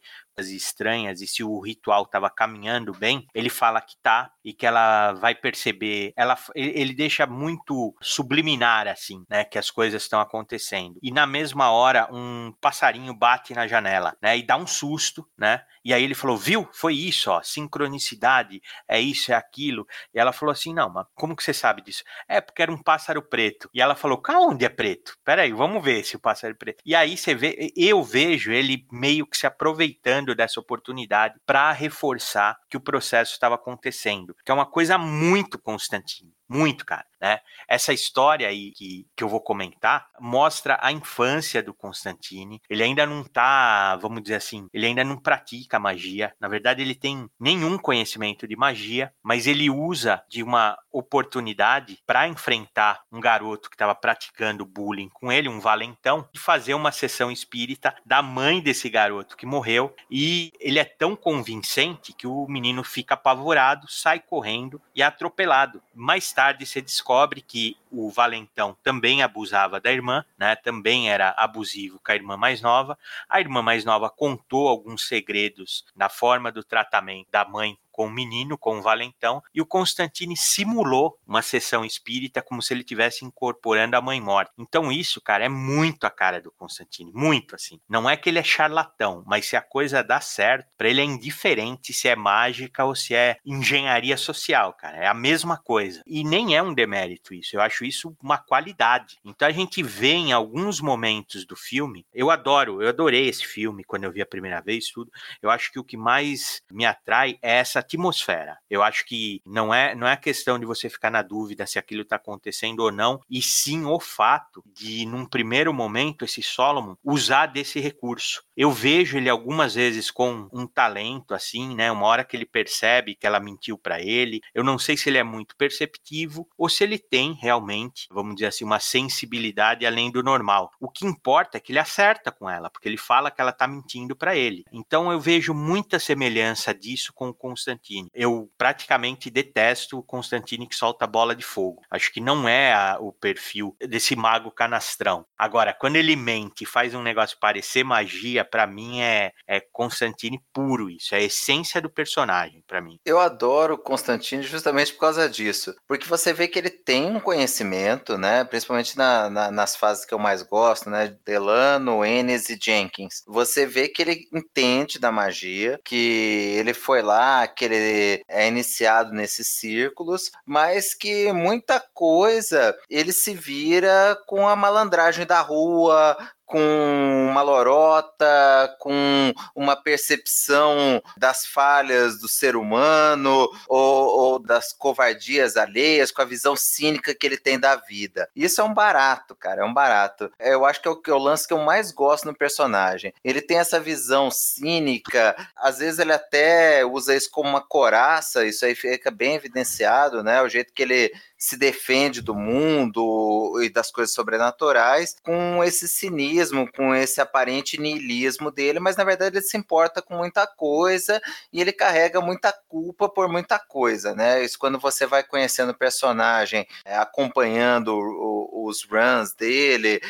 estranhas 0.48 1.20
e 1.20 1.26
se 1.26 1.42
o 1.44 1.60
ritual 1.60 2.04
estava 2.04 2.30
caminhando 2.30 2.92
bem, 2.92 3.26
ele 3.34 3.48
fala 3.48 3.80
que 3.80 3.96
tá 4.02 4.32
e 4.44 4.52
que 4.52 4.66
ela 4.66 5.12
vai 5.12 5.34
perceber. 5.34 6.12
Ela, 6.16 6.36
ele 6.54 6.94
deixa 6.94 7.26
muito 7.26 7.94
subliminar 8.00 8.88
assim, 8.88 9.24
né, 9.28 9.44
que 9.44 9.58
as 9.58 9.70
coisas 9.70 10.02
estão 10.02 10.20
acontecendo. 10.20 10.98
E 11.02 11.10
na 11.10 11.26
mesma 11.26 11.70
hora 11.70 12.08
um 12.12 12.52
passarinho 12.60 13.14
bate 13.14 13.54
na 13.54 13.66
janela, 13.66 14.16
né, 14.22 14.38
e 14.38 14.42
dá 14.42 14.56
um 14.56 14.66
susto, 14.66 15.26
né? 15.38 15.62
E 15.84 15.94
aí 15.94 16.02
ele 16.04 16.14
falou: 16.14 16.36
"Viu? 16.36 16.68
Foi 16.72 16.94
isso, 16.94 17.30
ó, 17.30 17.42
sincronicidade, 17.42 18.60
é 18.88 19.00
isso, 19.00 19.32
é 19.32 19.34
aquilo". 19.34 19.86
E 20.14 20.18
ela 20.18 20.32
falou 20.32 20.52
assim: 20.52 20.74
"Não, 20.74 20.90
mas 20.92 21.06
como 21.14 21.34
que 21.34 21.42
você 21.42 21.54
sabe 21.54 21.82
disso?". 21.82 22.02
É 22.28 22.40
porque 22.40 22.62
era 22.62 22.72
um 22.72 22.82
pássaro 22.82 23.22
preto. 23.22 23.68
E 23.72 23.80
ela 23.80 23.94
falou: 23.94 24.22
"Onde 24.28 24.64
é 24.64 24.68
preto? 24.68 25.16
Peraí, 25.24 25.52
vamos 25.52 25.82
ver 25.82 26.04
se 26.04 26.16
o 26.16 26.20
pássaro 26.20 26.52
é 26.54 26.56
preto". 26.56 26.82
E 26.84 26.94
aí 26.94 27.16
você 27.16 27.34
vê, 27.34 27.72
eu 27.76 28.02
vejo 28.02 28.52
ele 28.52 28.86
meio 28.92 29.26
que 29.26 29.36
se 29.36 29.46
aproveitando 29.46 30.29
dessa 30.34 30.60
oportunidade 30.60 31.38
para 31.46 31.72
reforçar 31.72 32.56
que 32.68 32.76
o 32.76 32.80
processo 32.80 33.32
estava 33.32 33.54
acontecendo, 33.54 34.34
que 34.44 34.50
é 34.50 34.54
uma 34.54 34.66
coisa 34.66 34.98
muito 34.98 35.58
Constantino, 35.58 36.32
muito, 36.48 36.84
cara 36.84 37.09
né? 37.20 37.40
Essa 37.68 37.92
história 37.92 38.48
aí 38.48 38.72
que, 38.72 39.06
que 39.14 39.22
eu 39.22 39.28
vou 39.28 39.40
comentar 39.40 40.08
mostra 40.18 40.78
a 40.80 40.90
infância 40.90 41.62
do 41.62 41.74
Constantine. 41.74 42.60
Ele 42.68 42.82
ainda 42.82 43.04
não 43.04 43.22
tá, 43.22 43.96
vamos 43.96 44.22
dizer 44.22 44.36
assim, 44.36 44.68
ele 44.72 44.86
ainda 44.86 45.04
não 45.04 45.16
pratica 45.16 45.78
magia. 45.78 46.32
Na 46.40 46.48
verdade, 46.48 46.80
ele 46.80 46.94
tem 46.94 47.28
nenhum 47.38 47.76
conhecimento 47.76 48.48
de 48.48 48.56
magia, 48.56 49.12
mas 49.22 49.46
ele 49.46 49.68
usa 49.68 50.22
de 50.28 50.42
uma 50.42 50.78
oportunidade 50.90 51.98
para 52.06 52.26
enfrentar 52.26 53.02
um 53.12 53.20
garoto 53.20 53.68
que 53.68 53.74
estava 53.74 53.94
praticando 53.94 54.64
bullying 54.64 55.10
com 55.10 55.30
ele, 55.30 55.48
um 55.48 55.60
valentão, 55.60 56.28
de 56.32 56.40
fazer 56.40 56.74
uma 56.74 56.90
sessão 56.90 57.30
espírita 57.30 57.94
da 58.04 58.22
mãe 58.22 58.60
desse 58.60 58.88
garoto 58.88 59.36
que 59.36 59.46
morreu. 59.46 59.94
E 60.10 60.52
ele 60.58 60.78
é 60.78 60.84
tão 60.84 61.14
convincente 61.14 62.12
que 62.12 62.26
o 62.26 62.46
menino 62.48 62.82
fica 62.82 63.14
apavorado, 63.14 63.86
sai 63.88 64.20
correndo 64.20 64.80
e 64.94 65.02
é 65.02 65.04
atropelado. 65.04 65.82
Mais 65.94 66.32
tarde 66.32 66.64
se 66.64 66.80
descobre 66.80 67.09
descobre 67.10 67.40
que 67.40 67.76
o 67.90 68.08
valentão 68.08 68.76
também 68.84 69.20
abusava 69.20 69.80
da 69.80 69.90
irmã, 69.90 70.24
né? 70.38 70.54
Também 70.54 71.10
era 71.10 71.34
abusivo 71.36 72.00
com 72.04 72.12
a 72.12 72.14
irmã 72.14 72.36
mais 72.36 72.62
nova. 72.62 72.96
A 73.28 73.40
irmã 73.40 73.60
mais 73.62 73.84
nova 73.84 74.08
contou 74.08 74.68
alguns 74.68 75.08
segredos 75.08 75.84
na 75.96 76.08
forma 76.08 76.52
do 76.52 76.62
tratamento 76.62 77.26
da 77.28 77.44
mãe 77.44 77.76
com 78.00 78.06
o 78.06 78.10
menino, 78.10 78.56
com 78.56 78.78
o 78.78 78.82
valentão, 78.82 79.42
e 79.54 79.60
o 79.60 79.66
Constantine 79.66 80.34
simulou 80.34 81.18
uma 81.26 81.42
sessão 81.42 81.84
espírita 81.84 82.40
como 82.40 82.62
se 82.62 82.72
ele 82.72 82.80
estivesse 82.80 83.26
incorporando 83.26 83.94
a 83.94 84.00
mãe 84.00 84.18
morta. 84.18 84.50
Então 84.58 84.90
isso, 84.90 85.20
cara, 85.20 85.44
é 85.44 85.50
muito 85.50 86.04
a 86.04 86.10
cara 86.10 86.40
do 86.40 86.50
Constantine, 86.50 87.12
muito 87.14 87.54
assim. 87.54 87.78
Não 87.86 88.08
é 88.08 88.16
que 88.16 88.30
ele 88.30 88.38
é 88.38 88.42
charlatão, 88.42 89.22
mas 89.26 89.44
se 89.44 89.54
a 89.54 89.60
coisa 89.60 90.02
dá 90.02 90.18
certo, 90.18 90.66
para 90.78 90.88
ele 90.88 91.02
é 91.02 91.04
indiferente 91.04 91.92
se 91.92 92.08
é 92.08 92.16
mágica 92.16 92.86
ou 92.86 92.94
se 92.94 93.14
é 93.14 93.36
engenharia 93.44 94.16
social, 94.16 94.72
cara. 94.72 94.96
É 94.96 95.06
a 95.06 95.12
mesma 95.12 95.58
coisa. 95.58 96.02
E 96.06 96.24
nem 96.24 96.56
é 96.56 96.62
um 96.62 96.72
demérito 96.72 97.34
isso. 97.34 97.54
Eu 97.54 97.60
acho 97.60 97.84
isso 97.84 98.16
uma 98.22 98.38
qualidade. 98.38 99.18
Então 99.22 99.46
a 99.46 99.52
gente 99.52 99.82
vê 99.82 100.12
em 100.12 100.32
alguns 100.32 100.80
momentos 100.80 101.44
do 101.44 101.54
filme, 101.54 102.06
eu 102.14 102.30
adoro, 102.30 102.80
eu 102.80 102.88
adorei 102.88 103.28
esse 103.28 103.44
filme 103.44 103.84
quando 103.84 104.04
eu 104.04 104.12
vi 104.12 104.22
a 104.22 104.26
primeira 104.26 104.62
vez 104.62 104.88
tudo. 104.88 105.12
Eu 105.42 105.50
acho 105.50 105.70
que 105.70 105.78
o 105.78 105.84
que 105.84 105.98
mais 105.98 106.62
me 106.72 106.86
atrai 106.86 107.38
é 107.42 107.58
essa 107.58 107.89
atmosfera. 107.90 108.58
Eu 108.68 108.82
acho 108.82 109.04
que 109.04 109.42
não 109.44 109.74
é, 109.74 109.94
não 109.94 110.06
é 110.06 110.16
questão 110.16 110.58
de 110.58 110.66
você 110.66 110.88
ficar 110.88 111.10
na 111.10 111.22
dúvida 111.22 111.66
se 111.66 111.78
aquilo 111.78 112.02
está 112.02 112.16
acontecendo 112.16 112.80
ou 112.80 112.92
não, 112.92 113.20
e 113.28 113.42
sim 113.42 113.84
o 113.84 113.98
fato 113.98 114.62
de, 114.66 115.04
num 115.06 115.26
primeiro 115.26 115.72
momento, 115.74 116.24
esse 116.24 116.42
Solomon 116.42 116.94
usar 117.02 117.46
desse 117.46 117.80
recurso. 117.80 118.42
Eu 118.56 118.70
vejo 118.70 119.16
ele 119.16 119.28
algumas 119.28 119.74
vezes 119.74 120.10
com 120.10 120.48
um 120.52 120.66
talento 120.66 121.34
assim, 121.34 121.74
né? 121.74 121.90
Uma 121.90 122.06
hora 122.06 122.24
que 122.24 122.36
ele 122.36 122.44
percebe 122.44 123.14
que 123.14 123.26
ela 123.26 123.40
mentiu 123.40 123.78
para 123.78 124.00
ele. 124.00 124.40
Eu 124.54 124.62
não 124.62 124.78
sei 124.78 124.96
se 124.96 125.08
ele 125.08 125.18
é 125.18 125.22
muito 125.22 125.56
perceptivo 125.56 126.46
ou 126.58 126.68
se 126.68 126.84
ele 126.84 126.98
tem 126.98 127.32
realmente, 127.32 128.06
vamos 128.10 128.34
dizer 128.34 128.48
assim, 128.48 128.64
uma 128.64 128.78
sensibilidade 128.78 129.86
além 129.86 130.10
do 130.10 130.22
normal. 130.22 130.70
O 130.78 130.90
que 130.90 131.06
importa 131.06 131.56
é 131.56 131.60
que 131.60 131.72
ele 131.72 131.78
acerta 131.78 132.30
com 132.30 132.48
ela, 132.48 132.68
porque 132.68 132.88
ele 132.88 132.98
fala 132.98 133.30
que 133.30 133.40
ela 133.40 133.52
tá 133.52 133.66
mentindo 133.66 134.14
para 134.14 134.36
ele. 134.36 134.64
Então 134.72 135.10
eu 135.10 135.18
vejo 135.18 135.54
muita 135.54 135.98
semelhança 135.98 136.74
disso 136.74 137.12
com 137.14 137.30
o 137.30 137.34
Constantine. 137.34 137.79
Eu 138.14 138.50
praticamente 138.56 139.30
detesto 139.30 139.98
o 139.98 140.02
Constantine 140.02 140.66
que 140.66 140.76
solta 140.76 141.06
bola 141.06 141.34
de 141.34 141.44
fogo. 141.44 141.82
Acho 141.90 142.12
que 142.12 142.20
não 142.20 142.48
é 142.48 142.72
a, 142.72 142.98
o 143.00 143.12
perfil 143.12 143.76
desse 143.80 144.14
mago 144.14 144.50
canastrão. 144.50 145.26
Agora, 145.36 145.74
quando 145.74 145.96
ele 145.96 146.16
mente 146.16 146.62
e 146.64 146.66
faz 146.66 146.94
um 146.94 147.02
negócio 147.02 147.38
parecer 147.40 147.84
magia, 147.84 148.44
para 148.44 148.66
mim 148.66 149.00
é, 149.00 149.32
é 149.46 149.60
Constantine 149.72 150.40
puro 150.52 150.90
isso, 150.90 151.14
é 151.14 151.18
a 151.18 151.22
essência 151.22 151.80
do 151.80 151.90
personagem 151.90 152.62
para 152.66 152.80
mim. 152.80 152.98
Eu 153.04 153.18
adoro 153.18 153.78
Constantine 153.78 154.42
justamente 154.42 154.92
por 154.92 155.00
causa 155.00 155.28
disso, 155.28 155.74
porque 155.86 156.08
você 156.08 156.32
vê 156.32 156.48
que 156.48 156.58
ele 156.58 156.70
tem 156.70 157.06
um 157.06 157.20
conhecimento, 157.20 158.18
né, 158.18 158.44
principalmente 158.44 158.96
na, 158.96 159.30
na, 159.30 159.50
nas 159.50 159.76
fases 159.76 160.04
que 160.04 160.14
eu 160.14 160.18
mais 160.18 160.42
gosto, 160.42 160.90
né, 160.90 161.16
Delano, 161.24 162.04
Enes 162.04 162.48
e 162.50 162.58
Jenkins. 162.60 163.22
Você 163.26 163.66
vê 163.66 163.88
que 163.88 164.02
ele 164.02 164.28
entende 164.32 164.98
da 164.98 165.10
magia, 165.12 165.78
que 165.84 166.54
ele 166.58 166.74
foi 166.74 167.02
lá, 167.02 167.46
que 167.60 167.66
ele 167.66 168.22
é 168.26 168.48
iniciado 168.48 169.12
nesses 169.12 169.48
círculos, 169.48 170.30
mas 170.46 170.94
que 170.94 171.30
muita 171.30 171.78
coisa 171.92 172.74
ele 172.88 173.12
se 173.12 173.34
vira 173.34 174.16
com 174.26 174.48
a 174.48 174.56
malandragem 174.56 175.26
da 175.26 175.42
rua, 175.42 176.16
com 176.50 177.28
uma 177.30 177.42
lorota, 177.42 178.76
com 178.80 179.32
uma 179.54 179.76
percepção 179.76 181.00
das 181.16 181.46
falhas 181.46 182.18
do 182.18 182.28
ser 182.28 182.56
humano 182.56 183.48
ou, 183.68 184.18
ou 184.18 184.38
das 184.40 184.72
covardias 184.72 185.56
alheias, 185.56 186.10
com 186.10 186.22
a 186.22 186.24
visão 186.24 186.56
cínica 186.56 187.14
que 187.14 187.24
ele 187.24 187.36
tem 187.36 187.58
da 187.58 187.76
vida. 187.76 188.28
Isso 188.34 188.60
é 188.60 188.64
um 188.64 188.74
barato, 188.74 189.36
cara, 189.36 189.62
é 189.62 189.64
um 189.64 189.72
barato. 189.72 190.28
Eu 190.40 190.66
acho 190.66 190.82
que 190.82 190.88
é 190.88 190.90
o, 190.90 191.00
é 191.06 191.12
o 191.12 191.18
lance 191.18 191.46
que 191.46 191.54
eu 191.54 191.58
mais 191.58 191.92
gosto 191.92 192.24
no 192.24 192.36
personagem. 192.36 193.14
Ele 193.22 193.40
tem 193.40 193.58
essa 193.58 193.78
visão 193.78 194.28
cínica, 194.28 195.36
às 195.54 195.78
vezes 195.78 196.00
ele 196.00 196.12
até 196.12 196.84
usa 196.84 197.14
isso 197.14 197.30
como 197.30 197.48
uma 197.48 197.60
coraça, 197.60 198.44
isso 198.44 198.64
aí 198.64 198.74
fica 198.74 199.10
bem 199.12 199.36
evidenciado, 199.36 200.24
né? 200.24 200.42
O 200.42 200.48
jeito 200.48 200.72
que 200.72 200.82
ele 200.82 201.12
se 201.40 201.56
defende 201.56 202.20
do 202.20 202.34
mundo 202.34 203.58
e 203.62 203.70
das 203.70 203.90
coisas 203.90 204.14
sobrenaturais 204.14 205.16
com 205.22 205.64
esse 205.64 205.88
cinismo, 205.88 206.70
com 206.70 206.94
esse 206.94 207.18
aparente 207.18 207.80
niilismo 207.80 208.50
dele, 208.50 208.78
mas 208.78 208.94
na 208.96 209.04
verdade 209.04 209.38
ele 209.38 209.44
se 209.44 209.56
importa 209.56 210.02
com 210.02 210.16
muita 210.16 210.46
coisa 210.46 211.20
e 211.50 211.58
ele 211.58 211.72
carrega 211.72 212.20
muita 212.20 212.52
culpa 212.68 213.08
por 213.08 213.26
muita 213.26 213.58
coisa, 213.58 214.14
né? 214.14 214.44
Isso 214.44 214.58
quando 214.58 214.78
você 214.78 215.06
vai 215.06 215.22
conhecendo 215.24 215.70
o 215.70 215.78
personagem, 215.78 216.66
é, 216.84 216.98
acompanhando 216.98 217.94
o, 217.96 218.66
os 218.66 218.84
runs 218.84 219.32
dele, 219.32 220.00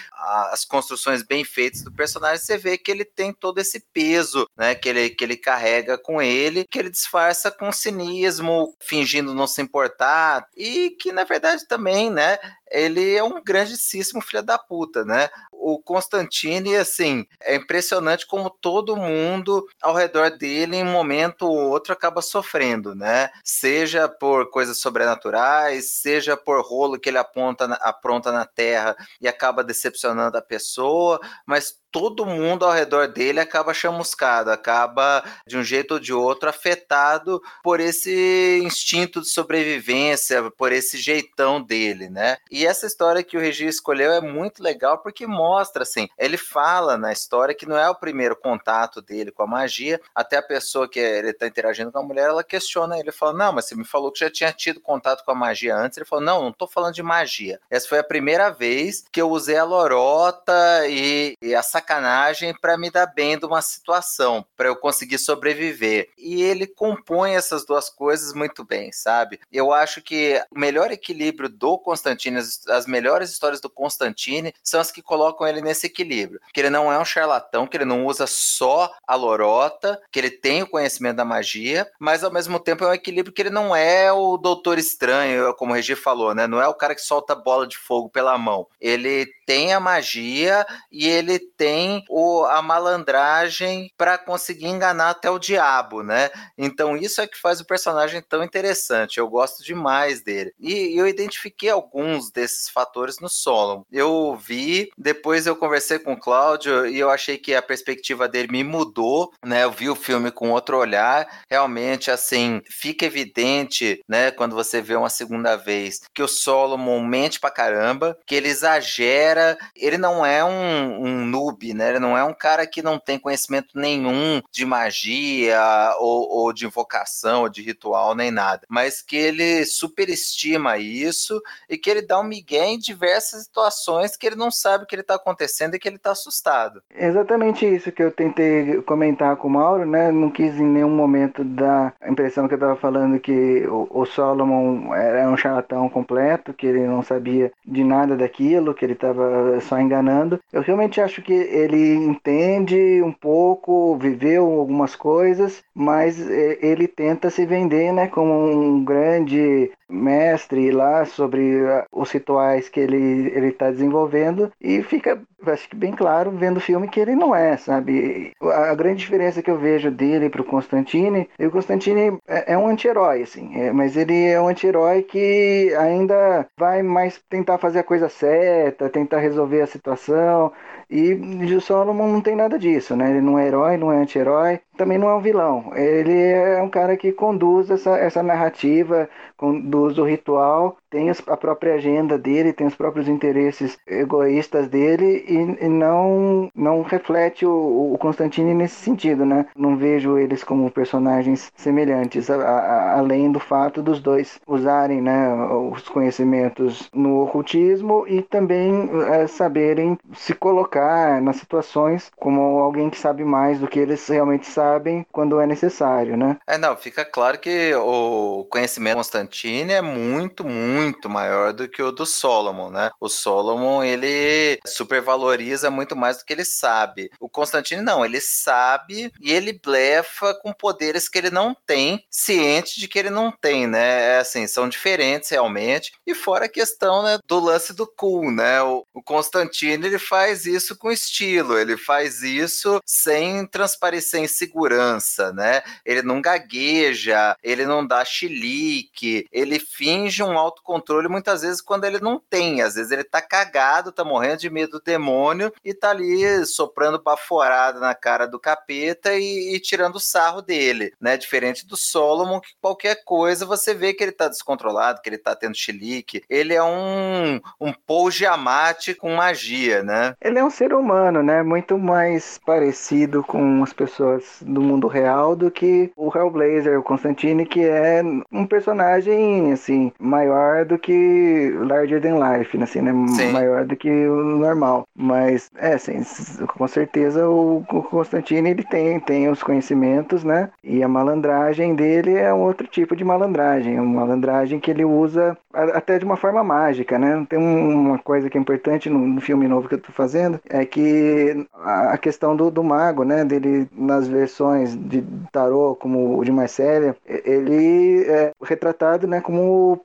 as 0.50 0.64
construções 0.64 1.22
bem 1.22 1.44
feitas 1.44 1.82
do 1.82 1.92
personagem, 1.92 2.44
você 2.44 2.58
vê 2.58 2.76
que 2.76 2.90
ele 2.90 3.04
tem 3.04 3.32
todo 3.32 3.58
esse 3.58 3.78
peso, 3.92 4.48
né? 4.56 4.74
Que 4.74 4.88
ele, 4.88 5.10
que 5.10 5.22
ele 5.22 5.36
carrega 5.36 5.96
com 5.96 6.20
ele, 6.20 6.64
que 6.68 6.78
ele 6.78 6.90
disfarça 6.90 7.52
com 7.52 7.70
cinismo, 7.70 8.74
fingindo 8.80 9.32
não 9.32 9.46
se 9.46 9.62
importar 9.62 10.48
e 10.56 10.90
que 10.90 11.19
na 11.20 11.24
verdade 11.24 11.66
também, 11.66 12.10
né, 12.10 12.38
ele 12.70 13.14
é 13.14 13.22
um 13.22 13.42
grandíssimo 13.42 14.22
filho 14.22 14.42
da 14.42 14.58
puta, 14.58 15.04
né? 15.04 15.28
O 15.52 15.78
Constantine, 15.78 16.76
assim, 16.76 17.26
é 17.42 17.56
impressionante 17.56 18.26
como 18.26 18.48
todo 18.48 18.96
mundo 18.96 19.66
ao 19.82 19.94
redor 19.94 20.30
dele, 20.30 20.76
em 20.76 20.82
um 20.82 20.90
momento 20.90 21.42
ou 21.42 21.68
outro, 21.68 21.92
acaba 21.92 22.22
sofrendo, 22.22 22.94
né? 22.94 23.28
Seja 23.44 24.08
por 24.08 24.50
coisas 24.50 24.78
sobrenaturais, 24.78 25.90
seja 25.90 26.36
por 26.36 26.62
rolo 26.62 26.98
que 26.98 27.08
ele 27.10 27.18
aponta, 27.18 27.66
apronta 27.82 28.32
na 28.32 28.46
terra 28.46 28.96
e 29.20 29.28
acaba 29.28 29.62
decepcionando 29.62 30.38
a 30.38 30.42
pessoa, 30.42 31.20
mas 31.44 31.79
todo 31.90 32.26
mundo 32.26 32.64
ao 32.64 32.72
redor 32.72 33.08
dele 33.08 33.40
acaba 33.40 33.74
chamuscado, 33.74 34.50
acaba 34.50 35.24
de 35.46 35.56
um 35.56 35.62
jeito 35.62 35.94
ou 35.94 36.00
de 36.00 36.12
outro 36.12 36.48
afetado 36.48 37.40
por 37.62 37.80
esse 37.80 38.60
instinto 38.62 39.20
de 39.20 39.28
sobrevivência, 39.28 40.50
por 40.52 40.72
esse 40.72 40.98
jeitão 40.98 41.60
dele, 41.62 42.08
né? 42.08 42.38
E 42.50 42.66
essa 42.66 42.86
história 42.86 43.22
que 43.22 43.36
o 43.36 43.40
Regi 43.40 43.66
escolheu 43.66 44.12
é 44.12 44.20
muito 44.20 44.62
legal 44.62 44.98
porque 44.98 45.26
mostra 45.26 45.82
assim, 45.82 46.08
ele 46.18 46.36
fala 46.36 46.96
na 46.96 47.12
história 47.12 47.54
que 47.54 47.66
não 47.66 47.76
é 47.76 47.88
o 47.88 47.94
primeiro 47.94 48.36
contato 48.36 49.02
dele 49.02 49.30
com 49.30 49.42
a 49.42 49.46
magia, 49.46 50.00
até 50.14 50.36
a 50.36 50.42
pessoa 50.42 50.88
que 50.88 50.98
ele 50.98 51.30
está 51.30 51.46
interagindo 51.46 51.92
com 51.92 51.98
a 51.98 52.02
mulher, 52.02 52.28
ela 52.28 52.44
questiona 52.44 52.98
ele, 52.98 53.12
fala: 53.12 53.32
"Não, 53.32 53.52
mas 53.52 53.66
você 53.66 53.74
me 53.74 53.84
falou 53.84 54.12
que 54.12 54.20
já 54.20 54.30
tinha 54.30 54.52
tido 54.52 54.80
contato 54.80 55.24
com 55.24 55.30
a 55.30 55.34
magia 55.34 55.76
antes". 55.76 55.98
Ele 55.98 56.06
falou: 56.06 56.24
"Não, 56.24 56.42
não 56.42 56.50
estou 56.50 56.68
falando 56.68 56.94
de 56.94 57.02
magia. 57.02 57.60
Essa 57.70 57.88
foi 57.88 57.98
a 57.98 58.04
primeira 58.04 58.50
vez 58.50 59.04
que 59.10 59.20
eu 59.20 59.30
usei 59.30 59.56
a 59.56 59.64
lorota 59.64 60.86
e, 60.88 61.36
e 61.42 61.54
a 61.54 61.62
sacanagem 61.80 62.54
para 62.54 62.76
me 62.76 62.90
dar 62.90 63.06
bem 63.06 63.38
de 63.38 63.46
uma 63.46 63.62
situação, 63.62 64.44
para 64.56 64.68
eu 64.68 64.76
conseguir 64.76 65.18
sobreviver. 65.18 66.08
E 66.16 66.42
ele 66.42 66.66
compõe 66.66 67.34
essas 67.34 67.64
duas 67.64 67.88
coisas 67.88 68.34
muito 68.34 68.64
bem, 68.64 68.92
sabe? 68.92 69.40
Eu 69.50 69.72
acho 69.72 70.02
que 70.02 70.40
o 70.50 70.58
melhor 70.58 70.90
equilíbrio 70.92 71.48
do 71.48 71.78
Constantino, 71.78 72.38
as, 72.38 72.66
as 72.68 72.86
melhores 72.86 73.30
histórias 73.30 73.60
do 73.60 73.70
Constantine 73.70 74.54
são 74.62 74.80
as 74.80 74.92
que 74.92 75.02
colocam 75.02 75.46
ele 75.46 75.62
nesse 75.62 75.86
equilíbrio. 75.86 76.40
Que 76.52 76.60
ele 76.60 76.70
não 76.70 76.92
é 76.92 76.98
um 76.98 77.04
charlatão, 77.04 77.66
que 77.66 77.76
ele 77.76 77.84
não 77.84 78.06
usa 78.06 78.26
só 78.26 78.94
a 79.06 79.14
lorota, 79.14 80.00
que 80.12 80.18
ele 80.18 80.30
tem 80.30 80.62
o 80.62 80.68
conhecimento 80.68 81.16
da 81.16 81.24
magia, 81.24 81.90
mas 81.98 82.22
ao 82.22 82.30
mesmo 82.30 82.60
tempo 82.60 82.84
é 82.84 82.88
um 82.88 82.94
equilíbrio 82.94 83.32
que 83.32 83.42
ele 83.42 83.50
não 83.50 83.74
é 83.74 84.12
o 84.12 84.36
doutor 84.36 84.78
estranho, 84.78 85.54
como 85.54 85.72
o 85.72 85.74
Regi 85.74 85.96
falou, 85.96 86.34
né? 86.34 86.46
Não 86.46 86.60
é 86.60 86.68
o 86.68 86.74
cara 86.74 86.94
que 86.94 87.00
solta 87.00 87.34
bola 87.34 87.66
de 87.66 87.78
fogo 87.78 88.10
pela 88.10 88.36
mão. 88.36 88.66
Ele 88.80 89.26
tem 89.46 89.72
a 89.72 89.80
magia 89.80 90.66
e 90.92 91.08
ele 91.08 91.38
tem 91.38 91.69
o, 92.08 92.44
a 92.44 92.62
malandragem 92.62 93.90
para 93.96 94.18
conseguir 94.18 94.66
enganar 94.66 95.10
até 95.10 95.30
o 95.30 95.38
diabo, 95.38 96.02
né? 96.02 96.30
Então 96.56 96.96
isso 96.96 97.20
é 97.20 97.26
que 97.26 97.38
faz 97.38 97.60
o 97.60 97.66
personagem 97.66 98.22
tão 98.22 98.42
interessante. 98.42 99.18
Eu 99.18 99.28
gosto 99.28 99.62
demais 99.62 100.22
dele. 100.22 100.52
E 100.58 100.98
eu 100.98 101.06
identifiquei 101.06 101.70
alguns 101.70 102.30
desses 102.30 102.68
fatores 102.68 103.18
no 103.20 103.28
Solon. 103.28 103.82
Eu 103.90 104.36
vi, 104.36 104.90
depois 104.96 105.46
eu 105.46 105.56
conversei 105.56 105.98
com 105.98 106.12
o 106.12 106.20
Cláudio 106.20 106.86
e 106.86 106.98
eu 106.98 107.10
achei 107.10 107.38
que 107.38 107.54
a 107.54 107.62
perspectiva 107.62 108.28
dele 108.28 108.48
me 108.50 108.64
mudou, 108.64 109.32
né? 109.44 109.64
Eu 109.64 109.70
vi 109.72 109.88
o 109.88 109.96
filme 109.96 110.30
com 110.30 110.50
outro 110.50 110.78
olhar. 110.78 111.26
Realmente, 111.50 112.10
assim, 112.10 112.60
fica 112.68 113.06
evidente, 113.06 114.00
né, 114.08 114.30
quando 114.30 114.54
você 114.54 114.80
vê 114.80 114.94
uma 114.94 115.10
segunda 115.10 115.56
vez, 115.56 116.00
que 116.14 116.22
o 116.22 116.28
Solomon 116.28 117.00
mente 117.04 117.40
pra 117.40 117.50
caramba, 117.50 118.16
que 118.26 118.34
ele 118.34 118.48
exagera 118.48 119.58
ele 119.76 119.98
não 119.98 120.24
é 120.24 120.44
um, 120.44 121.04
um 121.04 121.26
noob, 121.26 121.59
né? 121.74 121.90
Ele 121.90 121.98
não 121.98 122.16
é 122.16 122.24
um 122.24 122.34
cara 122.34 122.66
que 122.66 122.82
não 122.82 122.98
tem 122.98 123.18
conhecimento 123.18 123.68
nenhum 123.74 124.40
de 124.50 124.64
magia 124.64 125.60
ou, 125.98 126.28
ou 126.28 126.52
de 126.52 126.66
invocação 126.66 127.42
ou 127.42 127.48
de 127.48 127.62
ritual 127.62 128.14
nem 128.14 128.30
nada, 128.30 128.62
mas 128.68 129.02
que 129.02 129.16
ele 129.16 129.64
superestima 129.64 130.78
isso 130.78 131.40
e 131.68 131.76
que 131.76 131.90
ele 131.90 132.02
dá 132.02 132.18
um 132.18 132.24
migué 132.24 132.66
em 132.66 132.78
diversas 132.78 133.44
situações 133.44 134.16
que 134.16 134.26
ele 134.26 134.36
não 134.36 134.50
sabe 134.50 134.84
o 134.84 134.86
que 134.86 134.94
ele 134.94 135.02
está 135.02 135.14
acontecendo 135.14 135.74
e 135.74 135.78
que 135.78 135.88
ele 135.88 135.96
está 135.96 136.12
assustado. 136.12 136.82
Exatamente 136.94 137.66
isso 137.66 137.92
que 137.92 138.02
eu 138.02 138.10
tentei 138.10 138.80
comentar 138.82 139.36
com 139.36 139.48
o 139.48 139.50
Mauro, 139.50 139.84
né? 139.84 140.10
Não 140.10 140.30
quis 140.30 140.58
em 140.58 140.66
nenhum 140.66 140.90
momento 140.90 141.44
dar 141.44 141.94
a 142.00 142.10
impressão 142.10 142.48
que 142.48 142.54
eu 142.54 142.56
estava 142.56 142.76
falando 142.76 143.20
que 143.20 143.66
o, 143.66 143.88
o 143.90 144.06
Solomon 144.06 144.94
era 144.94 145.28
um 145.28 145.36
charlatão 145.36 145.88
completo, 145.88 146.52
que 146.52 146.66
ele 146.66 146.86
não 146.86 147.02
sabia 147.02 147.52
de 147.64 147.84
nada 147.84 148.16
daquilo, 148.16 148.74
que 148.74 148.84
ele 148.84 148.94
estava 148.94 149.60
só 149.60 149.78
enganando. 149.78 150.40
Eu 150.52 150.62
realmente 150.62 151.00
acho 151.00 151.22
que 151.22 151.32
ele 151.50 151.94
entende 151.94 153.02
um 153.02 153.12
pouco, 153.12 153.96
viveu 153.96 154.46
algumas 154.46 154.94
coisas, 154.94 155.62
mas 155.74 156.18
ele 156.28 156.86
tenta 156.86 157.28
se 157.30 157.44
vender, 157.44 157.92
né, 157.92 158.06
como 158.08 158.32
um 158.32 158.84
grande 158.84 159.70
mestre 159.90 160.70
lá 160.70 161.04
sobre 161.04 161.66
ah, 161.66 161.86
os 161.92 162.10
rituais 162.10 162.68
que 162.68 162.80
ele 162.80 163.30
ele 163.34 163.48
está 163.48 163.70
desenvolvendo 163.70 164.52
e 164.60 164.82
fica 164.82 165.20
acho 165.46 165.68
que 165.68 165.76
bem 165.76 165.92
claro 165.92 166.30
vendo 166.30 166.58
o 166.58 166.60
filme 166.60 166.88
que 166.88 167.00
ele 167.00 167.14
não 167.14 167.34
é, 167.34 167.56
sabe? 167.56 168.32
A 168.42 168.74
grande 168.74 169.00
diferença 169.00 169.42
que 169.42 169.50
eu 169.50 169.58
vejo 169.58 169.90
dele 169.90 170.28
para 170.28 170.42
o 170.42 170.44
Constantine, 170.44 171.28
o 171.38 171.50
Constantine 171.50 172.18
é, 172.26 172.52
é 172.52 172.58
um 172.58 172.66
anti-herói, 172.66 173.22
assim, 173.22 173.50
é, 173.58 173.72
mas 173.72 173.96
ele 173.96 174.26
é 174.26 174.40
um 174.40 174.48
anti-herói 174.48 175.02
que 175.02 175.74
ainda 175.78 176.46
vai 176.58 176.82
mais 176.82 177.18
tentar 177.28 177.58
fazer 177.58 177.78
a 177.80 177.84
coisa 177.84 178.08
certa, 178.08 178.90
tentar 178.90 179.18
resolver 179.20 179.62
a 179.62 179.66
situação, 179.66 180.52
e 180.90 181.14
o 181.54 181.60
Solomon 181.60 182.08
não 182.08 182.20
tem 182.20 182.34
nada 182.34 182.58
disso, 182.58 182.96
né? 182.96 183.10
Ele 183.10 183.20
não 183.20 183.38
é 183.38 183.46
herói, 183.46 183.76
não 183.76 183.92
é 183.92 183.98
anti-herói, 183.98 184.60
também 184.80 184.96
não 184.96 185.10
é 185.10 185.14
um 185.14 185.20
vilão. 185.20 185.76
Ele 185.76 186.10
é 186.32 186.62
um 186.62 186.70
cara 186.70 186.96
que 186.96 187.12
conduz 187.12 187.68
essa, 187.68 187.98
essa 187.98 188.22
narrativa, 188.22 189.10
conduz 189.36 189.98
o 189.98 190.04
ritual, 190.04 190.78
tem 190.90 191.10
a 191.10 191.36
própria 191.36 191.74
agenda 191.74 192.18
dele, 192.18 192.52
tem 192.52 192.66
os 192.66 192.74
próprios 192.74 193.08
interesses 193.08 193.78
egoístas 193.86 194.68
dele 194.68 195.24
e, 195.28 195.64
e 195.64 195.68
não, 195.68 196.50
não 196.54 196.82
reflete 196.82 197.46
o, 197.46 197.92
o 197.94 197.98
Constantine 197.98 198.54
nesse 198.54 198.76
sentido, 198.76 199.24
né? 199.24 199.46
Não 199.56 199.76
vejo 199.76 200.18
eles 200.18 200.42
como 200.42 200.70
personagens 200.70 201.52
semelhantes, 201.56 202.28
a, 202.30 202.36
a, 202.36 202.98
além 202.98 203.30
do 203.30 203.38
fato 203.38 203.82
dos 203.82 204.00
dois 204.00 204.40
usarem 204.46 205.00
né, 205.00 205.32
os 205.72 205.88
conhecimentos 205.88 206.90
no 206.92 207.22
ocultismo 207.22 208.04
e 208.06 208.22
também 208.22 208.90
é, 209.12 209.26
saberem 209.26 209.98
se 210.14 210.34
colocar 210.34 211.20
nas 211.20 211.36
situações 211.36 212.10
como 212.16 212.58
alguém 212.58 212.90
que 212.90 212.98
sabe 212.98 213.24
mais 213.24 213.60
do 213.60 213.68
que 213.68 213.78
eles 213.78 214.06
realmente 214.08 214.46
sabem 214.46 215.06
quando 215.12 215.40
é 215.40 215.46
necessário, 215.46 216.16
né? 216.16 216.36
É, 216.46 216.58
não, 216.58 216.76
fica 216.76 217.04
claro 217.04 217.38
que 217.38 217.74
o 217.74 218.46
conhecimento 218.50 218.96
Constantine 218.96 219.72
é 219.72 219.82
muito, 219.82 220.44
muito 220.44 220.79
maior 221.08 221.52
do 221.52 221.68
que 221.68 221.82
o 221.82 221.92
do 221.92 222.06
Solomon, 222.06 222.70
né? 222.70 222.90
O 223.00 223.08
Solomon, 223.08 223.82
ele 223.82 224.58
supervaloriza 224.66 225.70
muito 225.70 225.96
mais 225.96 226.18
do 226.18 226.24
que 226.24 226.32
ele 226.32 226.44
sabe. 226.44 227.10
O 227.18 227.28
Constantine 227.28 227.82
não, 227.82 228.04
ele 228.04 228.20
sabe 228.20 229.12
e 229.20 229.32
ele 229.32 229.52
blefa 229.52 230.34
com 230.34 230.52
poderes 230.52 231.08
que 231.08 231.18
ele 231.18 231.30
não 231.30 231.54
tem, 231.66 232.04
ciente 232.10 232.78
de 232.78 232.88
que 232.88 232.98
ele 232.98 233.10
não 233.10 233.30
tem, 233.30 233.66
né? 233.66 234.16
É 234.16 234.18
assim, 234.18 234.46
são 234.46 234.68
diferentes 234.68 235.30
realmente. 235.30 235.92
E 236.06 236.14
fora 236.14 236.46
a 236.46 236.48
questão, 236.48 237.02
né, 237.02 237.18
do 237.26 237.38
lance 237.40 237.72
do 237.72 237.86
cool, 237.86 238.30
né? 238.30 238.62
O, 238.62 238.86
o 238.94 239.02
Constantine, 239.02 239.86
ele 239.86 239.98
faz 239.98 240.46
isso 240.46 240.76
com 240.76 240.90
estilo, 240.90 241.58
ele 241.58 241.76
faz 241.76 242.22
isso 242.22 242.80
sem 242.84 243.46
transparecer 243.46 244.20
insegurança 244.20 244.60
segurança, 244.60 245.32
né? 245.32 245.62
Ele 245.84 246.02
não 246.02 246.20
gagueja, 246.20 247.36
ele 247.42 247.64
não 247.64 247.86
dá 247.86 248.04
chilique, 248.04 249.26
ele 249.32 249.58
finge 249.58 250.22
um 250.22 250.36
autocontrole 250.70 251.08
muitas 251.08 251.42
vezes 251.42 251.60
quando 251.60 251.84
ele 251.84 251.98
não 252.00 252.20
tem. 252.30 252.62
Às 252.62 252.74
vezes 252.74 252.90
ele 252.92 253.04
tá 253.04 253.20
cagado, 253.20 253.92
tá 253.92 254.04
morrendo 254.04 254.38
de 254.38 254.50
medo 254.50 254.72
do 254.72 254.80
demônio 254.80 255.52
e 255.64 255.74
tá 255.74 255.90
ali 255.90 256.46
soprando 256.46 257.02
baforada 257.02 257.80
na 257.80 257.94
cara 257.94 258.26
do 258.26 258.38
capeta 258.38 259.14
e, 259.14 259.54
e 259.54 259.60
tirando 259.60 259.98
sarro 259.98 260.40
dele, 260.40 260.92
né? 261.00 261.16
Diferente 261.16 261.66
do 261.66 261.76
Solomon, 261.76 262.40
que 262.40 262.50
qualquer 262.60 263.02
coisa 263.04 263.44
você 263.44 263.74
vê 263.74 263.92
que 263.92 264.02
ele 264.02 264.12
tá 264.12 264.28
descontrolado, 264.28 265.00
que 265.02 265.08
ele 265.08 265.18
tá 265.18 265.34
tendo 265.34 265.56
chilique. 265.56 266.22
Ele 266.28 266.54
é 266.54 266.62
um, 266.62 267.40
um 267.60 267.72
Paul 267.72 268.10
Giamatti 268.10 268.94
com 268.94 269.16
magia, 269.16 269.82
né? 269.82 270.14
Ele 270.20 270.38
é 270.38 270.44
um 270.44 270.50
ser 270.50 270.72
humano, 270.72 271.22
né? 271.22 271.42
Muito 271.42 271.78
mais 271.78 272.38
parecido 272.44 273.22
com 273.24 273.62
as 273.62 273.72
pessoas 273.72 274.24
do 274.40 274.60
mundo 274.60 274.86
real 274.86 275.34
do 275.34 275.50
que 275.50 275.90
o 275.96 276.16
Hellblazer, 276.16 276.78
o 276.78 276.82
Constantine, 276.82 277.46
que 277.46 277.64
é 277.64 278.02
um 278.30 278.46
personagem, 278.46 279.52
assim, 279.52 279.92
maior 279.98 280.59
do 280.64 280.78
que 280.78 281.52
Larger 281.58 282.00
Than 282.00 282.16
Life, 282.18 282.56
né? 282.56 282.64
assim, 282.64 282.80
né? 282.80 282.92
Sim. 283.08 283.32
Maior 283.32 283.64
do 283.64 283.76
que 283.76 283.90
o 283.90 284.38
normal. 284.38 284.86
Mas, 284.94 285.50
é, 285.56 285.74
assim, 285.74 286.02
com 286.46 286.66
certeza 286.68 287.28
o, 287.28 287.64
o 287.70 287.82
Constantine, 287.82 288.50
ele 288.50 288.64
tem, 288.64 288.98
tem 289.00 289.28
os 289.28 289.42
conhecimentos, 289.42 290.24
né? 290.24 290.50
E 290.62 290.82
a 290.82 290.88
malandragem 290.88 291.74
dele 291.74 292.14
é 292.14 292.32
um 292.32 292.40
outro 292.40 292.66
tipo 292.66 292.94
de 292.94 293.04
malandragem. 293.04 293.78
Uma 293.78 294.00
malandragem 294.00 294.60
que 294.60 294.70
ele 294.70 294.84
usa 294.84 295.36
até 295.52 295.98
de 295.98 296.04
uma 296.04 296.16
forma 296.16 296.42
mágica, 296.44 296.98
né? 296.98 297.26
Tem 297.28 297.38
uma 297.38 297.98
coisa 297.98 298.30
que 298.30 298.38
é 298.38 298.40
importante 298.40 298.88
no, 298.88 298.98
no 298.98 299.20
filme 299.20 299.48
novo 299.48 299.68
que 299.68 299.74
eu 299.74 299.80
tô 299.80 299.92
fazendo, 299.92 300.40
é 300.48 300.64
que 300.64 301.46
a 301.62 301.98
questão 301.98 302.36
do, 302.36 302.50
do 302.50 302.62
mago, 302.62 303.04
né? 303.04 303.24
Dele, 303.24 303.68
nas 303.72 304.06
versões 304.06 304.76
de 304.76 305.02
tarô, 305.32 305.74
como 305.74 306.18
o 306.18 306.24
de 306.24 306.32
Marcélia, 306.32 306.96
ele 307.06 308.04
é 308.04 308.32
retratado, 308.42 309.06
né? 309.06 309.20
Como 309.20 309.72
o 309.72 309.76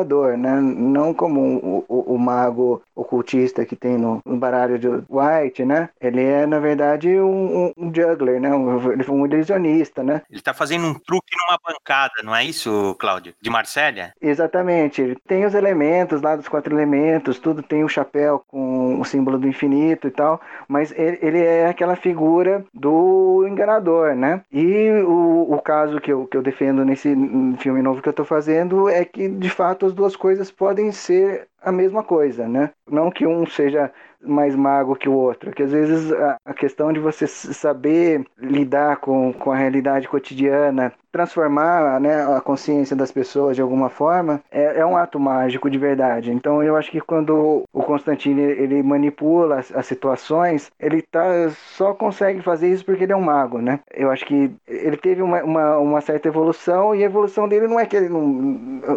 prestidigitador, 0.00 0.36
né? 0.36 0.60
Não 0.60 1.12
como 1.12 1.40
o, 1.40 1.84
o, 1.88 2.14
o 2.14 2.18
mago 2.18 2.82
ocultista 2.94 3.64
que 3.64 3.76
tem 3.76 3.96
no, 3.96 4.20
no, 4.24 4.36
baralho 4.36 4.78
de 4.78 4.88
White, 4.88 5.64
né? 5.64 5.88
Ele 6.00 6.22
é, 6.22 6.46
na 6.46 6.58
verdade, 6.58 7.08
um, 7.20 7.72
um 7.76 7.94
juggler, 7.94 8.40
né? 8.40 8.54
Um, 8.54 8.92
ele 8.92 9.02
foi 9.02 9.14
um 9.14 9.26
ilusionista, 9.26 10.02
né? 10.02 10.22
Ele 10.30 10.40
tá 10.40 10.52
fazendo 10.52 10.86
um 10.86 10.94
truque 10.94 11.34
numa 11.38 11.58
bancada, 11.64 12.14
não 12.22 12.34
é 12.34 12.44
isso, 12.44 12.94
Cláudio? 12.98 13.34
De 13.40 13.50
Marcélia? 13.50 14.12
Exatamente. 14.20 15.00
Ele 15.00 15.16
tem 15.26 15.44
os 15.44 15.54
elementos 15.54 16.20
lá 16.20 16.36
dos 16.36 16.48
quatro 16.48 16.74
elementos, 16.74 17.38
tudo 17.38 17.62
tem 17.62 17.84
o 17.84 17.88
chapéu 17.88 18.42
com 18.46 19.00
o 19.00 19.04
símbolo 19.04 19.38
do 19.38 19.48
infinito 19.48 20.08
e 20.08 20.10
tal, 20.10 20.40
mas 20.68 20.92
ele, 20.92 21.18
ele 21.22 21.38
é 21.38 21.66
aquela 21.66 21.96
figura 21.96 22.64
do 22.74 23.46
enganador, 23.48 24.14
né? 24.14 24.42
E 24.52 24.90
o, 25.06 25.54
o 25.54 25.60
caso 25.62 26.00
que 26.00 26.12
eu, 26.12 26.26
que 26.26 26.36
eu 26.36 26.42
defendo 26.42 26.84
nesse 26.84 27.14
filme 27.58 27.82
novo 27.82 28.02
que 28.02 28.08
eu 28.08 28.12
tô 28.12 28.24
fazendo 28.24 28.88
é 28.88 29.04
que, 29.04 29.28
de 29.28 29.50
fato, 29.50 29.89
as 29.90 29.94
duas 29.94 30.16
coisas 30.16 30.50
podem 30.50 30.92
ser 30.92 31.48
a 31.62 31.70
mesma 31.70 32.02
coisa, 32.02 32.48
né? 32.48 32.70
Não 32.88 33.10
que 33.10 33.26
um 33.26 33.46
seja 33.46 33.92
mais 34.22 34.54
mago 34.54 34.96
que 34.96 35.08
o 35.08 35.14
outro, 35.14 35.50
que 35.50 35.62
às 35.62 35.72
vezes 35.72 36.12
a, 36.12 36.36
a 36.44 36.54
questão 36.54 36.92
de 36.92 37.00
você 37.00 37.26
saber 37.26 38.24
lidar 38.38 38.98
com, 38.98 39.32
com 39.32 39.50
a 39.50 39.56
realidade 39.56 40.08
cotidiana 40.08 40.92
transformar 41.10 42.00
né, 42.00 42.24
a 42.24 42.40
consciência 42.40 42.94
das 42.96 43.10
pessoas 43.10 43.56
de 43.56 43.62
alguma 43.62 43.88
forma 43.88 44.42
é, 44.50 44.80
é, 44.80 44.86
um 44.86 44.96
ato 44.96 45.18
mágico 45.18 45.70
de 45.70 45.78
verdade. 45.78 46.30
Então 46.30 46.62
eu 46.62 46.76
acho 46.76 46.90
que 46.90 47.00
quando 47.00 47.64
o 47.72 47.82
Constantino 47.82 48.40
ele 48.40 48.82
manipula 48.82 49.58
as, 49.58 49.74
as, 49.74 49.86
situações, 49.86 50.70
ele 50.78 51.02
tá, 51.02 51.50
só 51.76 51.92
consegue 51.92 52.42
fazer 52.42 52.70
isso 52.70 52.84
porque 52.84 53.04
ele 53.04 53.12
é 53.12 53.16
um 53.16 53.22
mago, 53.22 53.58
né? 53.58 53.80
Eu 53.92 54.10
acho 54.10 54.24
que 54.24 54.50
ele 54.68 54.96
teve 54.96 55.20
uma, 55.20 55.42
uma, 55.42 55.78
uma 55.78 56.00
certa 56.00 56.28
evolução 56.28 56.94
e 56.94 57.02
a 57.02 57.06
evolução 57.06 57.48
dele 57.48 57.66
não 57.66 57.78
é 57.78 57.86
que 57.86 57.96
ele 57.96 58.08
não, 58.08 58.22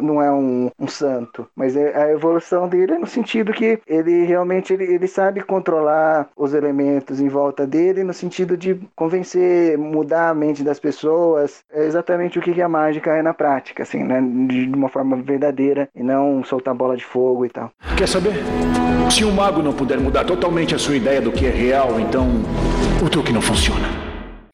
não 0.02 0.22
é 0.22 0.32
um, 0.32 0.70
um 0.80 0.88
santo, 0.88 1.48
mas 1.56 1.76
é, 1.76 1.96
a 1.96 2.12
evolução 2.12 2.68
dele 2.68 2.94
é 2.94 3.00
no 3.00 3.08
sentido 3.08 3.52
que 3.54 3.80
ele 3.88 4.24
realmente 4.24 4.74
ele, 4.74 4.84
ele 4.84 5.08
sabe 5.08 5.42
controlar 5.42 6.30
os 6.38 6.54
elementos 6.54 7.20
em 7.20 7.28
volta 7.28 7.66
dele 7.66 8.04
no 8.04 8.14
sentido 8.14 8.56
de 8.56 8.80
convencer, 8.96 9.78
mudar 9.78 10.30
a 10.30 10.34
mente 10.34 10.64
das 10.64 10.80
pessoas, 10.80 11.64
é 11.72 11.86
exatamente 11.86 12.03
o 12.38 12.42
que 12.42 12.62
a 12.62 12.70
mágica 12.70 13.12
é 13.12 13.22
na 13.22 13.34
prática, 13.34 13.84
assim, 13.84 14.04
né? 14.04 14.22
De 14.48 14.70
uma 14.74 14.90
forma 14.90 15.16
verdadeira 15.18 15.90
e 15.96 16.04
não 16.04 16.44
soltar 16.44 16.74
bola 16.74 16.98
de 16.98 17.06
fogo 17.06 17.46
e 17.46 17.50
tal. 17.50 17.72
Quer 17.98 18.08
saber? 18.08 18.34
Se 19.10 19.24
um 19.24 19.32
mago 19.32 19.62
não 19.62 19.74
puder 19.74 20.00
mudar 20.00 20.24
totalmente 20.26 20.76
a 20.76 20.80
sua 20.80 20.96
ideia 20.96 21.22
do 21.22 21.32
que 21.32 21.46
é 21.46 21.50
real, 21.50 22.00
então 22.00 22.28
o 23.04 23.10
truque 23.10 23.32
não 23.32 23.42
funciona. 23.42 23.88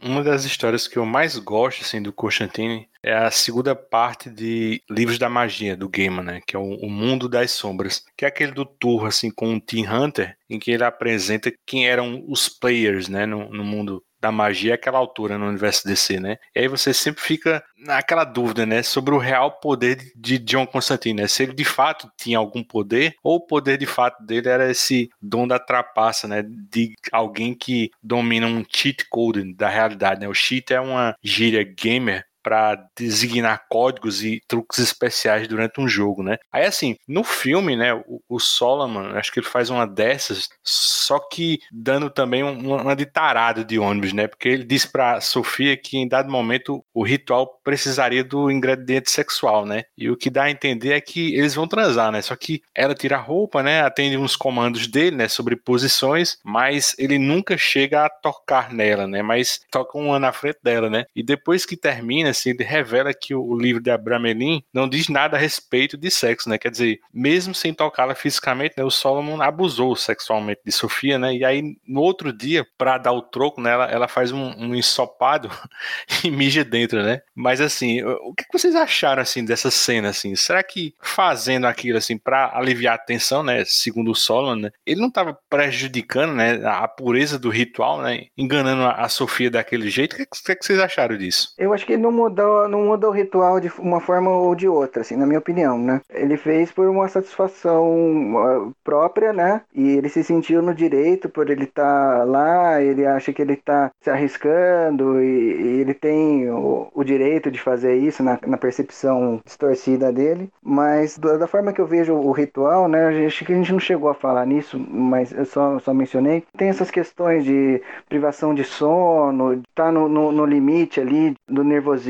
Uma 0.02 0.24
das 0.24 0.46
histórias 0.46 0.88
que 0.88 0.98
eu 0.98 1.06
mais 1.06 1.38
gosto 1.38 1.82
assim 1.82 2.02
do 2.02 2.14
Constantine 2.14 2.88
é 3.04 3.14
a 3.14 3.30
segunda 3.30 3.76
parte 3.76 4.30
de 4.30 4.82
Livros 4.90 5.20
da 5.20 5.30
Magia 5.30 5.76
do 5.76 5.90
Gaiman, 5.90 6.24
né, 6.24 6.42
que 6.48 6.56
é 6.56 6.60
o, 6.60 6.76
o, 6.78 6.90
Mundo 6.90 7.28
das 7.28 7.52
Sombras, 7.52 8.04
que 8.18 8.24
é 8.24 8.28
aquele 8.30 8.54
do 8.54 8.66
tour 8.66 9.06
assim 9.06 9.30
com 9.30 9.54
o 9.54 9.60
Tim 9.60 9.86
Hunter, 9.86 10.38
em 10.50 10.58
que 10.58 10.72
ele 10.72 10.86
apresenta 10.86 11.52
quem 11.66 11.88
eram 11.88 12.24
os 12.30 12.48
players, 12.48 13.10
né, 13.10 13.26
no, 13.26 13.50
no 13.50 13.64
mundo 13.64 14.02
da 14.20 14.32
magia 14.32 14.76
àquela 14.76 14.98
altura 14.98 15.38
no 15.38 15.48
universo 15.48 15.88
DC, 15.88 16.20
né? 16.20 16.38
E 16.56 16.60
aí 16.60 16.68
você 16.68 16.94
sempre 16.94 17.22
fica 17.22 17.64
naquela 17.78 18.24
dúvida, 18.24 18.66
né, 18.66 18.84
sobre 18.84 19.14
o 19.14 19.18
real 19.18 19.60
poder 19.60 20.12
de 20.16 20.38
John 20.38 20.66
Constantine, 20.66 21.22
né? 21.22 21.28
Se 21.28 21.44
ele 21.44 21.54
de 21.54 21.66
fato 21.66 22.12
tinha 22.18 22.38
algum 22.38 22.64
poder 22.64 23.16
ou 23.24 23.38
o 23.38 23.46
poder 23.46 23.78
de 23.78 23.86
fato 23.86 24.24
dele 24.24 24.50
era 24.50 24.70
esse 24.70 25.10
dom 25.22 25.48
da 25.48 25.58
trapaça, 25.60 26.28
né, 26.28 26.44
de 26.44 26.94
alguém 27.12 27.54
que 27.56 27.90
domina 28.04 28.48
um 28.48 28.64
cheat 28.70 29.08
code 29.10 29.54
da 29.54 29.70
realidade, 29.70 30.22
né? 30.22 30.28
O 30.28 30.34
cheat 30.34 30.74
é 30.74 30.80
uma 30.80 31.16
gíria 31.24 31.64
gamer 31.64 32.26
para 32.42 32.76
designar 32.98 33.66
códigos 33.70 34.24
e 34.24 34.42
truques 34.48 34.80
especiais 34.80 35.48
durante 35.48 35.80
um 35.80 35.88
jogo, 35.88 36.24
né? 36.24 36.38
Aí 36.52 36.66
assim, 36.66 36.96
no 37.08 37.24
filme, 37.24 37.76
né, 37.76 37.94
o, 37.94 38.22
o 38.28 38.40
Solomon, 38.40 39.18
acho 39.18 39.32
que 39.32 39.40
ele 39.40 39.48
faz 39.48 39.70
uma 39.70 39.86
dessas, 39.86 40.50
só 40.64 41.20
que 41.20 41.60
dando 41.72 42.10
também 42.10 42.44
uma, 42.44 42.82
uma 42.82 42.96
de 42.96 43.06
tarado 43.06 43.64
de 43.64 43.80
ônibus, 43.80 44.14
né? 44.14 44.28
Porque 44.28 44.50
ele 44.50 44.64
diz 44.64 44.86
para 44.86 45.22
Sofia 45.22 45.76
que 45.78 45.98
em 45.98 46.08
dado 46.08 46.32
momento 46.32 46.84
o 46.94 47.04
ritual 47.04 47.60
precisaria 47.64 48.24
do 48.24 48.52
ingrediente 48.52 49.12
sexual, 49.12 49.66
né? 49.66 49.84
E 49.98 50.10
o 50.10 50.18
que 50.18 50.30
dá 50.30 50.44
a 50.44 50.52
entender 50.52 50.94
é 50.94 51.02
que 51.02 51.36
eles 51.36 51.56
vão 51.56 51.68
transar, 51.68 52.12
né? 52.12 52.22
Só 52.22 52.36
que 52.36 52.62
ela 52.76 52.96
tira 52.96 53.18
a 53.18 53.22
roupa, 53.22 53.62
né? 53.64 53.82
Atende 53.82 54.18
uns 54.18 54.36
comandos 54.36 54.88
dele, 54.88 55.16
né? 55.16 55.28
Sobre 55.28 55.56
posições, 55.56 56.38
mas 56.44 56.96
ele 56.98 57.18
nunca 57.18 57.58
chega 57.58 58.06
a 58.06 58.10
tocar 58.10 58.72
nela, 58.74 59.08
né? 59.08 59.22
Mas 59.22 59.60
toca 59.72 59.98
uma 59.98 60.20
na 60.20 60.32
frente 60.32 60.60
dela, 60.64 60.90
né? 60.90 61.06
E 61.16 61.24
depois 61.24 61.66
que 61.66 61.78
termina 61.78 62.29
assim, 62.30 62.52
ele 62.52 62.64
revela 62.64 63.14
que 63.14 63.34
o, 63.36 63.58
livro 63.58 63.82
de 63.82 63.92
Abramelin 63.92 64.64
não 64.74 64.88
diz 64.88 65.10
nada 65.10 65.38
a 65.38 65.40
respeito 65.40 65.98
de 65.98 66.10
sexo, 66.10 66.50
né? 66.50 66.58
Quer 66.58 66.72
dizer, 66.72 67.00
mesmo 67.14 67.54
sem 67.54 67.74
tocá-la 67.74 68.16
fisicamente, 68.16 68.76
né, 68.78 68.84
o 68.84 68.92
Solomon 68.92 69.42
abusou 69.42 69.96
sexualmente 69.96 70.62
de 70.66 70.72
Sofia, 70.72 71.18
né? 71.18 71.34
E 71.34 71.44
aí, 71.44 71.76
no 71.88 72.02
outro 72.02 72.32
dia, 72.32 72.66
para 72.78 72.98
dar 72.98 73.12
o 73.12 73.22
troco 73.22 73.62
nela, 73.62 73.86
ela 73.86 74.08
faz 74.08 74.32
um, 74.32 74.52
um 74.58 74.76
ensopado 74.76 75.50
e 76.24 76.32
mija 76.32 76.64
dentro, 76.64 77.04
né? 77.04 77.22
Mas 77.36 77.62
assim, 77.62 78.02
o 78.04 78.34
que 78.34 78.46
vocês 78.52 78.76
acharam 78.76 79.22
assim 79.22 79.44
dessa 79.44 79.72
cena 79.72 80.10
assim? 80.10 80.36
Será 80.36 80.64
que 80.64 80.94
fazendo 81.02 81.66
aquilo 81.66 81.98
assim 81.98 82.18
para 82.18 82.58
aliviar 82.58 82.96
a 82.96 82.98
tensão, 82.98 83.44
né, 83.44 83.64
segundo 83.66 84.12
o 84.12 84.16
Solomon, 84.16 84.56
né, 84.56 84.72
ele 84.86 85.02
não 85.02 85.08
estava 85.08 85.38
prejudicando, 85.50 86.34
né, 86.34 86.62
a 86.66 86.88
pureza 86.88 87.38
do 87.38 87.50
ritual, 87.50 88.02
né, 88.02 88.26
enganando 88.38 88.84
a, 88.86 89.10
Sofia 89.10 89.50
daquele 89.50 89.90
jeito? 89.90 90.14
O 90.14 90.18
que, 90.18 90.26
que, 90.26 90.56
que 90.56 90.66
vocês 90.66 90.80
acharam 90.80 91.18
disso? 91.18 91.54
Eu 91.58 91.74
acho 91.74 91.86
que 91.86 91.94
ele 91.94 92.02
não 92.02 92.12
mudou, 92.20 92.68
não 92.68 92.86
muda 92.86 93.08
o 93.08 93.12
ritual 93.12 93.60
de 93.60 93.72
uma 93.80 94.00
forma 94.00 94.30
ou 94.30 94.54
de 94.56 94.68
outra, 94.68 95.02
assim, 95.02 95.16
na 95.16 95.26
minha 95.26 95.40
opinião, 95.40 95.78
né? 95.78 96.02
Ele 96.10 96.38
fez 96.38 96.72
por 96.72 96.88
uma 96.88 97.08
satisfação 97.08 98.74
própria, 98.84 99.34
né? 99.34 99.62
E 99.74 99.98
ele 99.98 100.10
se 100.10 100.24
sentiu 100.24 100.62
no 100.62 100.74
direito 100.74 101.30
por 101.30 101.50
ele 101.50 101.64
estar 101.64 102.20
tá 102.20 102.24
lá, 102.24 102.82
ele 102.82 103.06
acha 103.06 103.32
que 103.32 103.42
ele 103.42 103.54
está 103.54 103.92
se 104.02 104.10
arriscando 104.10 105.22
e, 105.22 105.62
e 105.62 105.82
ele 105.82 105.94
tem 105.94 106.50
o, 106.50 106.88
o, 106.94 107.04
direito 107.04 107.50
de 107.52 107.60
fazer 107.60 107.96
isso 107.96 108.24
na, 108.24 108.40
na 108.46 108.58
percepção 108.58 109.42
distorcida 109.46 110.12
dele. 110.12 110.50
Mas 110.62 111.18
da, 111.18 111.38
da, 111.38 111.48
forma 111.48 111.74
que 111.74 111.82
eu 111.82 111.88
vejo 111.88 112.14
o 112.14 112.32
ritual, 112.32 112.88
né? 112.88 113.26
Acho 113.26 113.46
que 113.46 113.54
a 113.54 113.56
gente 113.56 113.72
não 113.72 113.80
chegou 113.80 114.10
a 114.10 114.14
falar 114.14 114.46
nisso, 114.46 114.80
mas 114.80 115.32
eu 115.32 115.46
só, 115.46 115.80
só 115.80 115.94
mencionei. 115.94 116.44
Tem 116.58 116.70
essas 116.70 116.92
questões 116.92 117.44
de 117.44 117.82
privação 118.08 118.54
de 118.54 118.64
sono, 118.64 119.62
tá 119.74 119.92
no, 119.92 120.08
no, 120.08 120.32
no 120.32 120.46
limite 120.46 121.00
ali 121.00 121.36
do 121.48 121.64
nervosismo, 121.64 122.09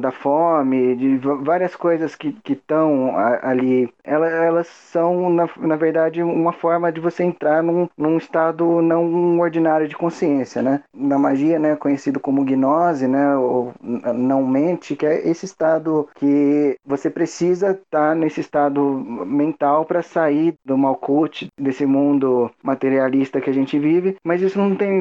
da 0.00 0.10
fome, 0.10 0.96
de 0.96 1.18
várias 1.42 1.74
coisas 1.76 2.14
que 2.14 2.34
estão 2.48 3.16
ali. 3.16 3.92
Elas 4.04 4.32
elas 4.32 4.66
são, 4.66 5.30
na, 5.30 5.48
na 5.58 5.76
verdade, 5.76 6.22
uma 6.22 6.52
forma 6.52 6.90
de 6.90 7.00
você 7.00 7.22
entrar 7.24 7.62
num, 7.62 7.88
num 7.96 8.16
estado 8.16 8.82
não 8.82 9.38
ordinário 9.40 9.88
de 9.88 9.96
consciência, 9.96 10.62
né? 10.62 10.82
Na 10.94 11.18
magia, 11.18 11.58
né, 11.58 11.76
conhecido 11.76 12.20
como 12.20 12.44
gnose, 12.44 13.06
né, 13.06 13.36
ou 13.36 13.72
não 14.14 14.46
mente, 14.46 14.96
que 14.96 15.06
é 15.06 15.28
esse 15.28 15.44
estado 15.44 16.08
que 16.16 16.76
você 16.84 17.10
precisa 17.10 17.70
estar 17.70 18.10
tá 18.10 18.14
nesse 18.14 18.40
estado 18.40 18.82
mental 19.26 19.84
para 19.84 20.02
sair 20.02 20.54
do 20.64 20.76
malcute, 20.76 21.48
desse 21.58 21.86
mundo 21.86 22.50
materialista 22.62 23.40
que 23.40 23.50
a 23.50 23.54
gente 23.54 23.78
vive, 23.78 24.16
mas 24.24 24.42
isso 24.42 24.58
não 24.58 24.74
tem, 24.74 25.00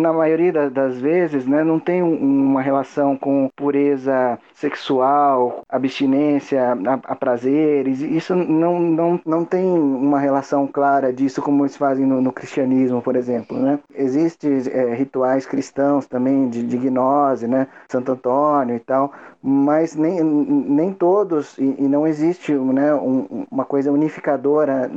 na 0.00 0.12
maioria 0.12 0.70
das 0.70 0.98
vezes, 1.00 1.46
né, 1.46 1.62
não 1.64 1.78
tem 1.78 2.02
uma 2.02 2.62
relação 2.62 3.16
com 3.16 3.50
pureza 3.68 4.38
sexual, 4.54 5.62
abstinência 5.68 6.72
a, 6.72 7.12
a 7.12 7.14
prazeres, 7.14 8.00
isso 8.00 8.34
não, 8.34 8.80
não, 8.80 9.20
não 9.26 9.44
tem 9.44 9.62
uma 9.62 10.18
relação 10.18 10.66
clara 10.66 11.12
disso 11.12 11.42
como 11.42 11.64
eles 11.64 11.76
fazem 11.76 12.06
no, 12.06 12.18
no 12.22 12.32
cristianismo, 12.32 13.02
por 13.02 13.14
exemplo, 13.14 13.58
né? 13.58 13.78
Existem 13.94 14.52
é, 14.70 14.94
rituais 14.94 15.44
cristãos 15.44 16.06
também 16.06 16.48
de, 16.48 16.62
de 16.62 16.78
gnose, 16.78 17.46
né? 17.46 17.66
Santo 17.90 18.12
Antônio 18.12 18.74
e 18.74 18.80
tal, 18.80 19.12
mas 19.42 19.94
nem, 19.94 20.22
nem 20.22 20.92
todos, 20.92 21.56
e, 21.58 21.76
e 21.78 21.88
não 21.88 22.06
existe 22.06 22.52
né, 22.52 22.94
um, 22.94 23.46
uma 23.50 23.64
coisa 23.64 23.92
unificadora 23.92 24.90